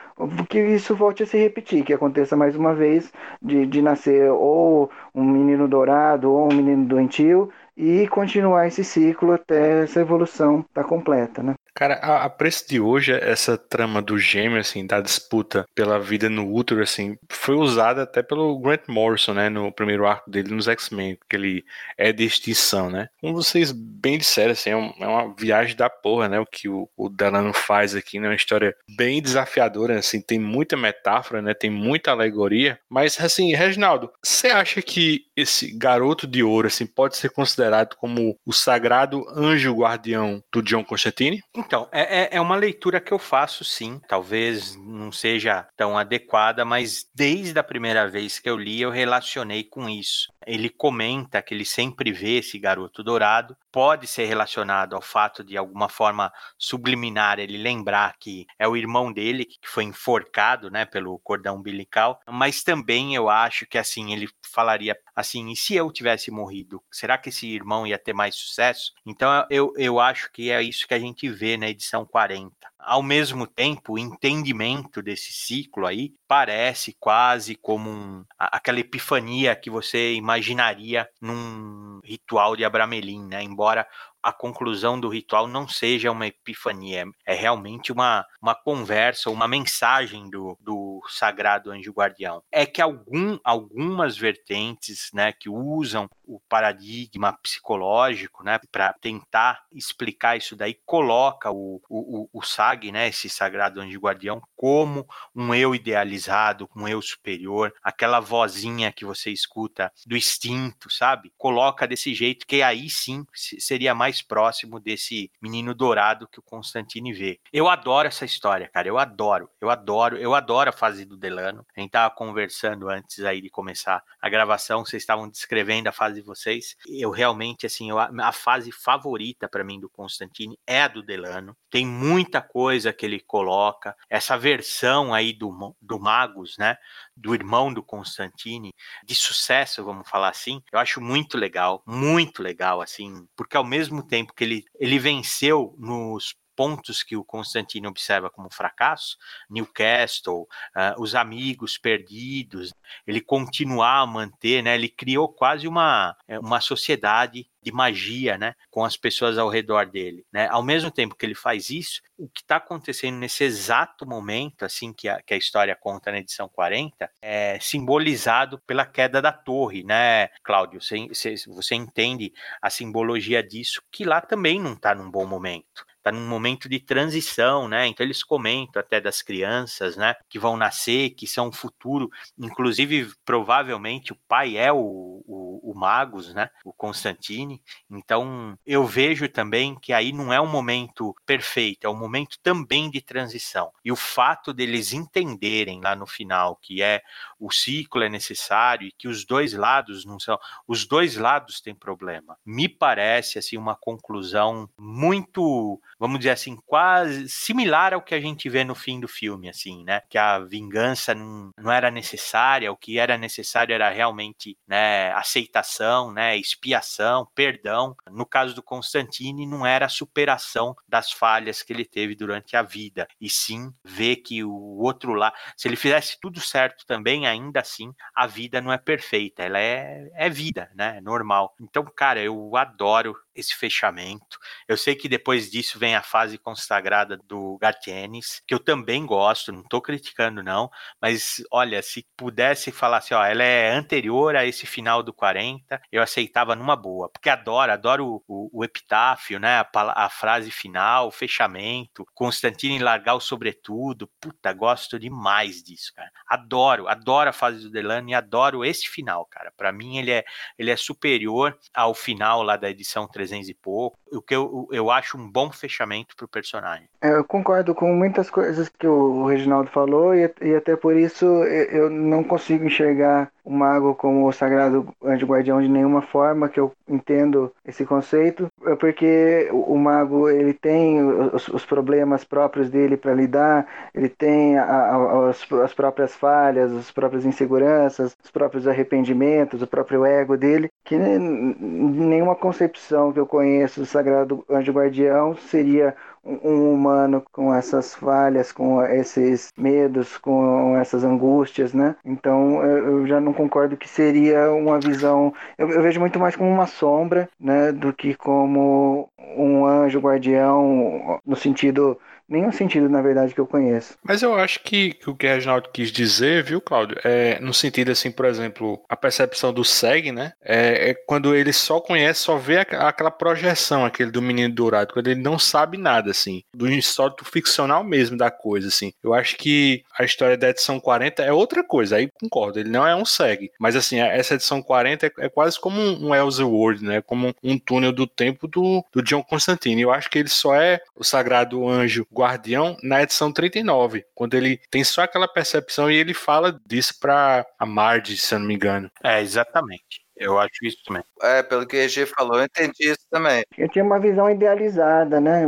que 0.50 0.60
isso 0.60 0.96
volte 0.96 1.24
a 1.24 1.26
se 1.26 1.38
repetir, 1.38 1.84
que 1.84 1.94
aconteça 1.94 2.36
mais 2.36 2.56
uma 2.56 2.74
vez 2.74 3.12
de, 3.42 3.66
de 3.66 3.82
nascer 3.82 4.32
ou 4.32 4.90
um 5.14 5.24
menino 5.24 5.68
dourado 5.68 6.32
ou 6.32 6.52
um 6.52 6.56
menino 6.56 6.86
doentio 6.86 7.50
e 7.76 8.08
continuar 8.08 8.68
esse 8.68 8.84
ciclo 8.84 9.34
até 9.34 9.84
essa 9.84 10.00
evolução 10.00 10.60
estar 10.62 10.84
tá 10.84 10.88
completa, 10.88 11.44
né? 11.44 11.56
Cara, 11.76 11.96
a, 11.96 12.24
a, 12.24 12.30
preço 12.30 12.66
de 12.70 12.80
hoje, 12.80 13.12
essa 13.12 13.58
trama 13.58 14.02
do 14.02 14.18
gêmeo, 14.18 14.58
assim, 14.58 14.88
da 14.88 15.02
disputa 15.02 15.66
pela 15.76 16.00
vida 16.00 16.30
no 16.30 16.50
útero, 16.50 16.82
assim, 16.82 17.18
foi 17.30 17.56
usada 17.56 18.04
até 18.04 18.24
pelo 18.24 18.58
Grant 18.60 18.84
Morrison, 18.88 19.34
né, 19.34 19.50
no 19.50 19.70
primeiro 19.74 20.08
arco 20.08 20.32
dele 20.32 20.56
nos 20.56 20.70
X-Men, 20.70 21.18
que 21.30 21.36
ele 21.36 21.66
é 21.98 22.14
de 22.14 22.24
extinção, 22.24 22.90
né? 22.90 23.10
Como 23.20 23.34
vocês 23.34 23.74
bem 23.74 24.18
disseram, 24.18 24.54
assim, 24.54 24.70
é, 24.70 24.78
um, 24.78 24.94
é 25.02 25.06
uma 25.06 25.36
viagem 25.38 25.76
da 25.76 25.90
porra, 25.90 26.30
né, 26.30 26.40
o 26.40 26.46
que 26.46 26.70
o, 26.70 26.90
o 26.96 27.10
Delano 27.10 27.52
faz 27.52 27.94
aqui, 27.94 28.22
né, 28.22 28.30
uma 28.30 28.36
história 28.36 28.74
bem 28.96 29.22
desafiadora, 29.22 30.00
assim, 30.00 30.22
tem 30.22 30.40
muita 30.40 30.78
metáfora, 30.78 31.42
né, 31.42 31.54
tem 31.54 31.70
muita 31.70 32.12
alegoria, 32.12 32.80
mas, 32.90 33.20
assim, 33.20 33.54
Reginaldo, 33.54 34.10
você 34.24 34.48
acha 34.48 34.82
que 34.82 35.26
esse 35.36 35.78
garoto 35.78 36.26
de 36.26 36.42
ouro, 36.42 36.68
assim, 36.68 36.86
pode 36.86 37.18
ser 37.18 37.32
considerado 37.32 37.98
como 37.98 38.40
o 38.46 38.54
sagrado 38.54 39.26
anjo 39.36 39.76
guardião 39.76 40.42
do 40.54 40.62
John 40.62 40.82
Constantine? 40.86 41.44
Então, 41.66 41.90
é, 41.92 42.22
é, 42.22 42.30
é 42.34 42.42
uma 42.42 42.56
leitura 42.56 43.02
que 43.02 43.12
eu 43.12 43.18
faço 43.18 43.64
sim. 43.66 44.00
Talvez 44.08 44.76
não 44.76 45.12
seja 45.12 45.68
tão 45.76 45.98
adequada, 45.98 46.64
mas 46.64 47.10
desde 47.14 47.58
a 47.58 47.64
primeira 47.64 48.08
vez 48.08 48.38
que 48.38 48.50
eu 48.50 48.56
li, 48.56 48.82
eu 48.82 48.92
relacionei 48.92 49.64
com 49.64 49.90
isso. 49.90 50.28
Ele 50.46 50.70
comenta 50.70 51.42
que 51.42 51.54
ele 51.54 51.66
sempre 51.66 52.12
vê 52.12 52.40
esse 52.40 52.58
garoto 52.60 53.04
dourado. 53.04 53.56
Pode 53.72 54.08
ser 54.08 54.26
relacionado 54.26 54.96
ao 54.96 55.02
fato 55.02 55.44
de 55.44 55.58
alguma 55.58 55.90
forma 55.90 56.32
subliminar 56.58 57.40
ele 57.40 57.58
lembrar 57.58 58.18
que 58.20 58.46
é 58.58 58.68
o 58.68 58.78
irmão 58.78 59.12
dele 59.12 59.46
que 59.46 59.68
foi 59.68 59.84
enforcado, 59.84 60.70
né, 60.70 60.86
pelo 60.86 61.20
cordão 61.20 61.58
umbilical. 61.58 62.20
Mas 62.30 62.64
também 62.64 63.16
eu 63.16 63.30
acho 63.30 63.66
que 63.66 63.78
assim 63.78 64.14
ele 64.14 64.28
falaria 64.42 64.98
assim: 65.16 65.52
e 65.52 65.56
se 65.56 65.76
eu 65.76 65.92
tivesse 65.92 66.32
morrido, 66.32 66.82
será 66.92 67.18
que 67.18 67.30
esse 67.30 67.48
irmão 67.48 67.86
ia 67.86 67.98
ter 67.98 68.14
mais 68.14 68.36
sucesso? 68.36 68.94
Então 69.06 69.46
eu, 69.50 69.74
eu 69.78 70.00
acho 70.00 70.32
que 70.32 70.52
é 70.52 70.62
isso 70.62 70.88
que 70.88 70.94
a 70.94 71.00
gente 71.00 71.30
vê 71.30 71.58
na 71.58 71.70
edição 71.70 72.06
40. 72.06 72.54
Ao 72.88 73.02
mesmo 73.02 73.48
tempo, 73.48 73.94
o 73.94 73.98
entendimento 73.98 75.02
desse 75.02 75.34
ciclo 75.34 75.88
aí 75.88 76.14
parece 76.28 76.96
quase 77.00 77.56
como 77.56 77.90
um, 77.90 78.24
aquela 78.38 78.80
epifania 78.80 79.56
que 79.56 79.72
você 79.72 80.14
imaginaria 80.14 81.10
num 81.20 82.00
ritual 82.04 82.56
de 82.56 82.64
Abramelin, 82.64 83.26
né? 83.26 83.42
Embora 83.42 83.88
a 84.26 84.34
conclusão 84.34 85.00
do 85.00 85.08
ritual 85.08 85.48
não 85.48 85.68
seja 85.68 86.12
uma 86.12 86.26
epifania, 86.26 87.06
é 87.28 87.36
realmente 87.36 87.92
uma, 87.92 88.26
uma 88.42 88.56
conversa, 88.56 89.30
uma 89.30 89.48
mensagem 89.48 90.28
do, 90.32 90.58
do 90.60 91.00
sagrado 91.08 91.70
anjo 91.70 91.92
guardião. 91.92 92.42
É 92.52 92.66
que 92.66 92.82
algum, 92.82 93.38
algumas 93.44 94.18
vertentes 94.18 95.12
né, 95.14 95.32
que 95.32 95.48
usam 95.48 96.10
o 96.28 96.40
paradigma 96.50 97.34
psicológico 97.42 98.44
né, 98.44 98.60
para 98.72 98.94
tentar 98.94 99.64
explicar 99.72 100.38
isso 100.38 100.56
daí, 100.56 100.80
coloca 100.86 101.52
o, 101.52 101.82
o, 101.90 102.30
o 102.34 102.42
SAG, 102.42 102.92
né, 102.92 103.08
esse 103.08 103.30
sagrado 103.30 103.82
anjo 103.82 104.00
guardião, 104.00 104.42
como 104.56 105.08
um 105.36 105.54
eu 105.54 105.76
idealizado, 105.76 106.70
um 106.76 106.88
eu 106.88 107.02
superior, 107.02 107.74
aquela 107.84 108.20
vozinha 108.20 108.92
que 108.92 109.06
você 109.06 109.32
escuta 109.32 109.92
do 110.06 110.18
instinto, 110.18 110.90
sabe? 110.90 111.32
Coloca 111.38 111.88
desse 111.88 112.14
jeito 112.14 112.46
que 112.46 112.62
aí 112.62 112.90
sim 112.90 113.26
seria 113.34 113.94
mais 113.94 114.22
próximo 114.22 114.80
desse 114.80 115.32
menino 115.42 115.74
dourado 115.74 116.28
que 116.28 116.40
o 116.40 116.44
Constantine 116.44 117.14
vê. 117.14 117.40
Eu 117.52 117.70
adoro 117.70 118.08
essa 118.08 118.26
história, 118.26 118.70
cara. 118.70 118.88
Eu 118.88 118.98
adoro, 118.98 119.50
eu 119.62 119.70
adoro, 119.70 120.18
eu 120.18 120.34
adoro 120.34 120.70
a 120.70 120.74
fase 120.74 121.06
do 121.06 121.18
Delano. 121.18 121.66
A 121.76 121.82
gente 121.82 121.92
tava 121.92 122.14
conversando 122.14 122.90
antes 122.90 123.24
aí 123.24 123.42
de 123.42 123.50
começar 123.50 124.04
a 124.22 124.30
gravação, 124.30 124.86
vocês 124.86 125.04
estavam 125.04 125.30
descrevendo 125.30 125.88
a 125.88 125.92
fase 125.92 126.15
de 126.16 126.22
vocês. 126.22 126.76
Eu 126.88 127.12
realmente, 127.12 127.66
assim, 127.66 127.90
eu, 127.90 128.00
a 128.00 128.32
fase 128.32 128.72
favorita 128.72 129.48
para 129.48 129.64
mim 129.64 129.80
do 129.80 129.90
Constantine 129.90 130.58
é 130.66 130.82
a 130.82 130.88
do 130.88 131.04
Delano. 131.04 131.56
Tem 131.70 131.86
muita 131.86 132.42
coisa 132.42 132.94
que 132.94 133.06
ele 133.06 133.20
coloca. 133.20 133.96
Essa 134.10 134.38
versão 134.38 135.14
aí 135.14 135.34
do, 135.34 135.76
do 135.82 136.00
Magus, 136.00 136.58
né? 136.58 136.78
Do 137.16 137.34
irmão 137.34 137.74
do 137.74 137.84
Constantine, 137.84 138.74
de 139.04 139.16
sucesso, 139.16 139.84
vamos 139.84 140.10
falar 140.10 140.30
assim, 140.30 140.62
eu 140.72 140.80
acho 140.80 141.02
muito 141.02 141.38
legal, 141.38 141.84
muito 141.86 142.42
legal, 142.42 142.82
assim, 142.82 143.28
porque 143.36 143.58
ao 143.58 143.64
mesmo 143.64 144.04
tempo 144.06 144.34
que 144.34 144.44
ele, 144.44 144.66
ele 144.80 145.00
venceu 145.00 145.76
nos 145.78 146.36
pontos 146.56 147.04
que 147.04 147.16
o 147.16 147.24
Constantino 147.24 147.90
observa 147.90 148.30
como 148.30 148.50
fracasso, 148.52 149.18
Newcastle, 149.50 150.44
uh, 150.76 151.02
os 151.02 151.16
amigos 151.16 151.78
perdidos, 151.78 152.74
ele 153.06 153.22
continuar 153.22 154.00
a 154.00 154.08
manter, 154.08 154.62
né? 154.64 154.76
Ele 154.76 154.90
criou 154.90 155.28
quase 155.28 155.68
uma, 155.68 156.16
é, 156.28 156.40
uma 156.40 156.62
sociedade 156.62 157.48
de 157.66 157.72
magia, 157.72 158.38
né, 158.38 158.54
com 158.70 158.86
as 158.86 158.96
pessoas 158.96 159.40
ao 159.40 159.50
redor 159.50 159.88
dele, 159.88 160.24
né? 160.32 160.48
Ao 160.50 160.62
mesmo 160.62 160.92
tempo 160.92 161.16
que 161.16 161.26
ele 161.26 161.34
faz 161.34 161.72
isso, 161.72 162.00
o 162.16 162.30
que 162.30 162.42
está 162.42 162.58
acontecendo 162.58 163.18
nesse 163.18 163.44
exato 163.44 164.06
momento, 164.06 164.64
assim 164.64 164.94
que 164.94 165.10
a, 165.10 165.20
que 165.20 165.34
a 165.34 165.38
história 165.38 165.76
conta 165.76 166.12
na 166.12 166.20
edição 166.20 166.48
40, 166.48 167.10
é 167.20 167.58
simbolizado 167.60 168.60
pela 168.68 168.86
queda 168.86 169.20
da 169.20 169.32
torre, 169.32 169.84
né, 169.84 170.28
Cláudio? 170.44 170.80
Você, 170.80 171.36
você 171.48 171.74
entende 171.74 172.32
a 172.62 172.70
simbologia 172.70 173.42
disso, 173.42 173.82
que 173.92 174.06
lá 174.06 174.22
também 174.22 174.60
não 174.62 174.74
está 174.74 174.94
num 174.94 175.10
bom 175.10 175.26
momento 175.26 175.86
está 176.06 176.12
num 176.12 176.28
momento 176.28 176.70
de 176.70 176.80
transição, 176.80 177.68
né? 177.68 177.88
Então 177.88 178.06
eles 178.06 178.24
comentam 178.24 178.80
até 178.80 179.02
das 179.02 179.24
crianças, 179.24 179.98
né? 179.98 180.16
Que 180.30 180.38
vão 180.38 180.56
nascer, 180.56 181.10
que 181.12 181.26
são 181.26 181.48
o 181.48 181.52
futuro. 181.52 182.10
Inclusive, 182.38 183.12
provavelmente 183.26 184.14
o 184.14 184.18
pai 184.28 184.56
é 184.56 184.72
o, 184.72 184.78
o, 184.78 185.72
o 185.72 185.74
Magus, 185.76 186.32
né? 186.34 186.50
O 186.64 186.72
Constantine. 186.72 187.60
Então 187.90 188.56
eu 188.66 188.86
vejo 188.86 189.28
também 189.28 189.76
que 189.80 189.92
aí 189.92 190.14
não 190.14 190.32
é 190.32 190.40
um 190.40 190.48
momento 190.48 191.16
perfeito, 191.26 191.88
é 191.88 191.90
um 191.90 191.98
momento 191.98 192.38
também 192.44 192.90
de 192.92 193.02
transição. 193.02 193.72
E 193.84 193.92
o 193.92 193.96
fato 193.96 194.54
deles 194.54 194.94
entenderem 194.94 195.82
lá 195.82 195.96
no 195.96 196.06
final 196.06 196.56
que 196.62 196.84
é 196.84 197.02
o 197.40 197.52
ciclo 197.52 198.04
é 198.04 198.10
necessário 198.10 198.88
e 198.88 198.92
que 198.92 199.08
os 199.08 199.26
dois 199.26 199.54
lados 199.54 200.06
não 200.06 200.20
são, 200.20 200.38
os 200.68 200.86
dois 200.86 201.16
lados 201.16 201.62
têm 201.62 201.76
problema. 201.76 202.38
Me 202.46 202.68
parece 202.68 203.38
assim 203.40 203.58
uma 203.58 203.76
conclusão 203.76 204.70
muito 204.78 205.80
vamos 206.00 206.20
dizer 206.20 206.32
assim, 206.32 206.58
quase 206.66 207.28
similar 207.30 207.94
ao 207.94 208.02
que 208.02 208.14
a 208.14 208.20
gente 208.20 208.50
vê 208.50 208.64
no 208.64 208.76
fim 208.76 209.00
do 209.00 209.08
filme, 209.08 209.50
assim, 209.50 209.84
né? 209.84 210.02
Que 210.10 210.18
a 210.18 210.40
vingança 210.40 211.16
não, 211.16 211.52
não 211.58 211.72
era 211.72 211.90
necessária, 211.90 212.72
o 212.72 212.78
que 212.78 213.00
era 213.00 213.18
necessário 213.18 213.74
era 213.74 213.90
realmente, 213.90 214.58
né, 214.68 215.12
aceitação, 215.14 216.12
né, 216.12 216.38
expiação, 216.38 217.28
perdão. 217.34 217.96
No 218.12 218.26
caso 218.26 218.54
do 218.54 218.64
Constantine, 218.64 219.46
não 219.46 219.66
era 219.66 219.86
a 219.86 219.90
superação 219.90 220.76
das 220.88 221.12
falhas 221.12 221.64
que 221.64 221.72
ele 221.72 221.86
teve 221.86 222.16
durante 222.16 222.56
a 222.56 222.62
vida, 222.62 223.08
e 223.20 223.30
sim 223.30 223.74
ver 223.84 224.18
que 224.18 224.44
o 224.44 224.78
outro 224.80 225.14
lá, 225.14 225.34
se 225.56 225.68
ele 225.68 225.76
fizesse 225.76 226.18
tudo 226.20 226.40
certo 226.40 226.86
também, 226.86 227.25
ainda 227.28 227.60
assim, 227.60 227.94
a 228.16 228.28
vida 228.28 228.62
não 228.62 228.72
é 228.72 228.78
perfeita, 228.78 229.44
ela 229.44 229.60
é, 229.60 230.10
é 230.16 230.30
vida, 230.30 230.72
né, 230.76 230.98
é 230.98 231.02
normal. 231.02 231.56
Então, 231.60 231.84
cara, 231.86 232.22
eu 232.22 232.56
adoro 232.56 233.16
esse 233.36 233.54
fechamento. 233.54 234.40
Eu 234.68 234.78
sei 234.78 234.96
que 234.96 235.10
depois 235.10 235.52
disso 235.52 235.78
vem 235.78 235.96
a 235.96 236.02
fase 236.02 236.38
consagrada 236.38 237.18
do 237.18 237.58
Gartienes, 237.58 238.42
que 238.48 238.54
eu 238.54 238.60
também 238.60 239.06
gosto, 239.06 239.52
não 239.52 239.62
estou 239.62 239.82
criticando 239.82 240.42
não, 240.42 240.72
mas 241.02 241.44
olha, 241.52 241.82
se 241.82 242.06
pudesse 242.16 242.72
falar 242.72 242.98
assim, 242.98 243.14
ó, 243.14 243.24
ela 243.24 243.44
é 243.44 243.72
anterior 243.72 244.36
a 244.36 244.46
esse 244.46 244.66
final 244.66 245.04
do 245.04 245.14
40, 245.14 245.82
eu 245.92 246.02
aceitava 246.02 246.56
numa 246.56 246.76
boa, 246.76 247.10
porque 247.10 247.30
adoro, 247.30 247.72
adoro 247.72 248.08
o, 248.08 248.24
o, 248.28 248.60
o 248.60 248.64
epitáfio, 248.64 249.40
né, 249.40 249.60
a, 249.60 250.06
a, 250.06 250.10
frase 250.10 250.50
final, 250.50 251.08
o 251.08 251.12
fechamento, 251.12 252.06
Constantino 252.14 252.84
largar 252.84 253.16
o 253.16 253.20
sobretudo, 253.20 254.10
puta, 254.20 254.54
gosto 254.54 254.98
demais 254.98 255.62
disso, 255.62 255.92
cara. 255.94 256.12
Adoro, 256.28 256.88
adoro 256.88 257.15
a 257.20 257.34
fase 257.34 257.60
do 257.60 257.70
Delano 257.70 258.10
e 258.10 258.14
adoro 258.14 258.64
esse 258.64 258.88
final, 258.88 259.26
cara. 259.26 259.52
Para 259.56 259.72
mim 259.72 259.98
ele 259.98 260.12
é, 260.12 260.24
ele 260.58 260.72
é 260.72 260.76
superior 260.76 261.58
ao 261.74 261.94
final 261.94 262.42
lá 262.42 262.56
da 262.56 262.70
edição 262.70 263.08
3 263.08 263.26
300 263.26 263.50
e 263.50 263.54
pouco, 263.54 263.98
o 264.12 264.22
que 264.22 264.36
eu, 264.36 264.68
eu 264.72 264.92
acho 264.92 265.18
um 265.18 265.30
bom 265.30 265.52
fechamento 265.52 266.16
pro 266.16 266.28
personagem. 266.28 266.88
É, 267.02 267.16
eu 267.16 267.24
concordo 267.24 267.74
com 267.74 267.94
muitas 267.94 268.30
coisas 268.30 268.70
que 268.70 268.88
o 268.88 269.26
Reginaldo 269.26 269.70
falou 269.72 270.14
e, 270.14 270.32
e 270.42 270.56
até 270.56 270.76
por 270.76 270.96
isso 270.96 271.26
eu 271.26 271.90
não 271.90 272.24
consigo 272.24 272.66
enxergar 272.66 273.32
o 273.46 273.52
mago 273.52 273.94
como 273.94 274.28
o 274.28 274.34
sagrado 274.34 274.88
anjo 275.04 275.28
guardião 275.28 275.62
de 275.62 275.70
nenhuma 275.70 276.02
forma 276.02 276.50
que 276.50 276.60
eu 276.60 276.72
entendo 276.90 277.54
esse 277.64 277.86
conceito, 277.86 278.48
é 278.66 278.76
porque 278.76 279.48
o, 279.52 279.78
mago 279.78 280.28
ele 280.30 280.54
tem 280.54 281.02
os, 281.04 281.48
os 281.50 281.64
problemas 281.64 282.24
próprios 282.24 282.70
dele 282.70 282.98
para 282.98 283.14
lidar, 283.14 283.68
ele 283.94 284.10
tem 284.10 284.58
a, 284.58 284.64
a, 284.64 285.30
as, 285.30 285.52
as 285.52 285.74
próprias 285.74 286.16
falhas, 286.16 286.72
as 286.74 286.92
próprias 286.92 287.24
inseguranças, 287.24 288.18
os 288.24 288.32
próprios 288.32 288.68
arrependimentos, 288.68 289.62
o 289.62 289.68
próprio 289.68 290.04
ego 290.06 290.36
dele, 290.36 290.70
que 290.84 290.98
nenhuma 290.98 292.36
concepção 292.36 293.14
que 293.14 293.20
eu 293.20 293.28
conheço 293.28 293.80
do 293.80 293.86
sagrado 293.86 294.44
anjo 294.50 294.72
guardião 294.72 295.36
seria 295.36 295.96
um 296.26 296.74
humano 296.74 297.24
com 297.32 297.54
essas 297.54 297.94
falhas, 297.94 298.52
com 298.52 298.82
esses 298.84 299.52
medos, 299.58 300.18
com 300.18 300.78
essas 300.78 301.04
angústias, 301.04 301.74
né? 301.74 301.96
Então 302.04 302.64
eu 302.64 303.06
já 303.08 303.20
não 303.22 303.34
concordo 303.34 303.78
que 303.78 303.88
seria 303.88 304.52
uma 304.52 304.80
visão. 304.80 305.34
Eu, 305.58 305.70
eu 305.70 305.82
vejo 305.82 306.00
muito 306.00 306.20
mais 306.20 306.36
como 306.36 306.50
uma 306.50 306.68
sombra, 306.68 307.30
né, 307.40 307.72
do 307.72 307.94
que 307.94 308.16
como 308.16 309.10
um 309.38 309.66
anjo 309.66 310.00
guardião 310.00 311.20
no 311.26 311.36
sentido 311.36 312.00
nenhum 312.28 312.52
sentido, 312.52 312.90
na 312.90 313.02
verdade, 313.02 313.34
que 313.34 313.40
eu 313.40 313.48
conheço. 313.48 313.98
Mas 314.04 314.22
eu 314.22 314.36
acho 314.36 314.60
que, 314.62 314.94
que 314.94 315.10
o 315.10 315.16
que 315.16 315.28
Reginaldo 315.28 315.70
quis 315.72 315.92
dizer, 315.92 316.44
viu, 316.44 316.62
Cláudio, 316.62 316.98
é 317.04 317.40
no 317.40 317.54
sentido 317.54 317.92
assim, 317.92 318.12
por 318.12 318.26
exemplo, 318.26 318.82
a 318.90 318.96
percepção 318.96 319.54
do 319.54 319.64
SEG, 319.64 320.12
né? 320.12 320.34
É, 320.42 320.92
é 320.92 320.94
quando 320.94 321.36
ele 321.36 321.54
só 321.54 321.80
conhece, 321.80 322.22
só 322.22 322.38
vê 322.38 322.58
aquela 322.58 323.12
projeção, 323.12 323.86
aquele 323.86 324.12
do 324.12 324.22
menino 324.22 324.54
dourado, 324.54 324.94
quando 324.94 325.08
ele 325.08 325.22
não 325.22 325.38
sabe 325.38 325.78
nada, 325.78 326.12
assim, 326.12 326.44
do 326.54 326.68
histórico 326.70 327.26
ficcional 327.26 327.84
mesmo 327.84 328.18
da 328.18 328.32
coisa, 328.32 328.68
assim. 328.68 328.94
Eu 329.04 329.14
acho 329.14 329.38
que 329.38 329.84
a 329.98 330.04
história 330.04 330.38
da 330.38 330.50
edição 330.50 330.80
40 330.80 331.24
é 331.24 331.32
outra 331.32 331.64
coisa, 331.64 331.98
aí 331.98 332.10
concordo, 332.20 332.60
ele 332.60 332.70
não 332.70 332.88
é 332.88 332.96
um 332.96 333.06
SEG, 333.06 333.52
mas 333.60 333.76
assim, 333.76 334.00
essa 334.00 334.36
edição 334.36 334.62
40 334.62 335.06
é, 335.06 335.12
é 335.20 335.30
quase 335.30 335.60
como 335.60 335.80
um 335.80 336.14
Elseworld, 336.14 336.84
né? 336.84 337.02
Como 337.02 337.34
um 337.44 337.58
túnel 337.58 337.92
do 337.92 338.08
tempo 338.08 338.48
do, 338.48 338.84
do 338.92 339.02
John 339.02 339.24
Constantine. 339.24 339.82
Eu 339.82 339.92
acho 339.92 340.10
que 340.10 340.20
ele 340.20 340.30
só 340.30 340.56
é 340.56 340.80
o 340.96 341.04
sagrado 341.04 341.68
anjo 341.68 342.06
Guardião 342.16 342.78
na 342.82 343.04
edição 343.04 343.32
39, 343.32 344.06
quando 344.14 344.34
ele 344.36 344.60
tem 344.70 344.84
só 344.84 345.04
aquela 345.04 345.28
percepção 345.28 345.92
e 345.92 345.96
ele 345.96 346.14
fala 346.14 346.60
disso 346.66 347.00
pra 347.00 347.46
a 347.60 347.66
Marge, 347.66 348.18
se 348.18 348.34
eu 348.34 348.40
não 348.40 348.48
me 348.48 348.56
engano. 348.56 348.90
É, 349.04 349.22
exatamente. 349.22 350.05
Eu 350.18 350.40
acho 350.40 350.64
isso 350.64 350.78
também. 350.86 351.04
É, 351.22 351.44
pelo 351.44 351.68
que 351.68 351.76
o 351.76 351.80
EG 351.80 352.06
falou, 352.06 352.38
eu 352.38 352.46
entendi 352.46 352.90
isso 352.90 353.06
também. 353.12 353.44
Eu 353.58 353.70
tinha 353.70 353.84
uma 353.84 354.00
visão 354.00 354.30
idealizada, 354.30 355.20
né? 355.20 355.44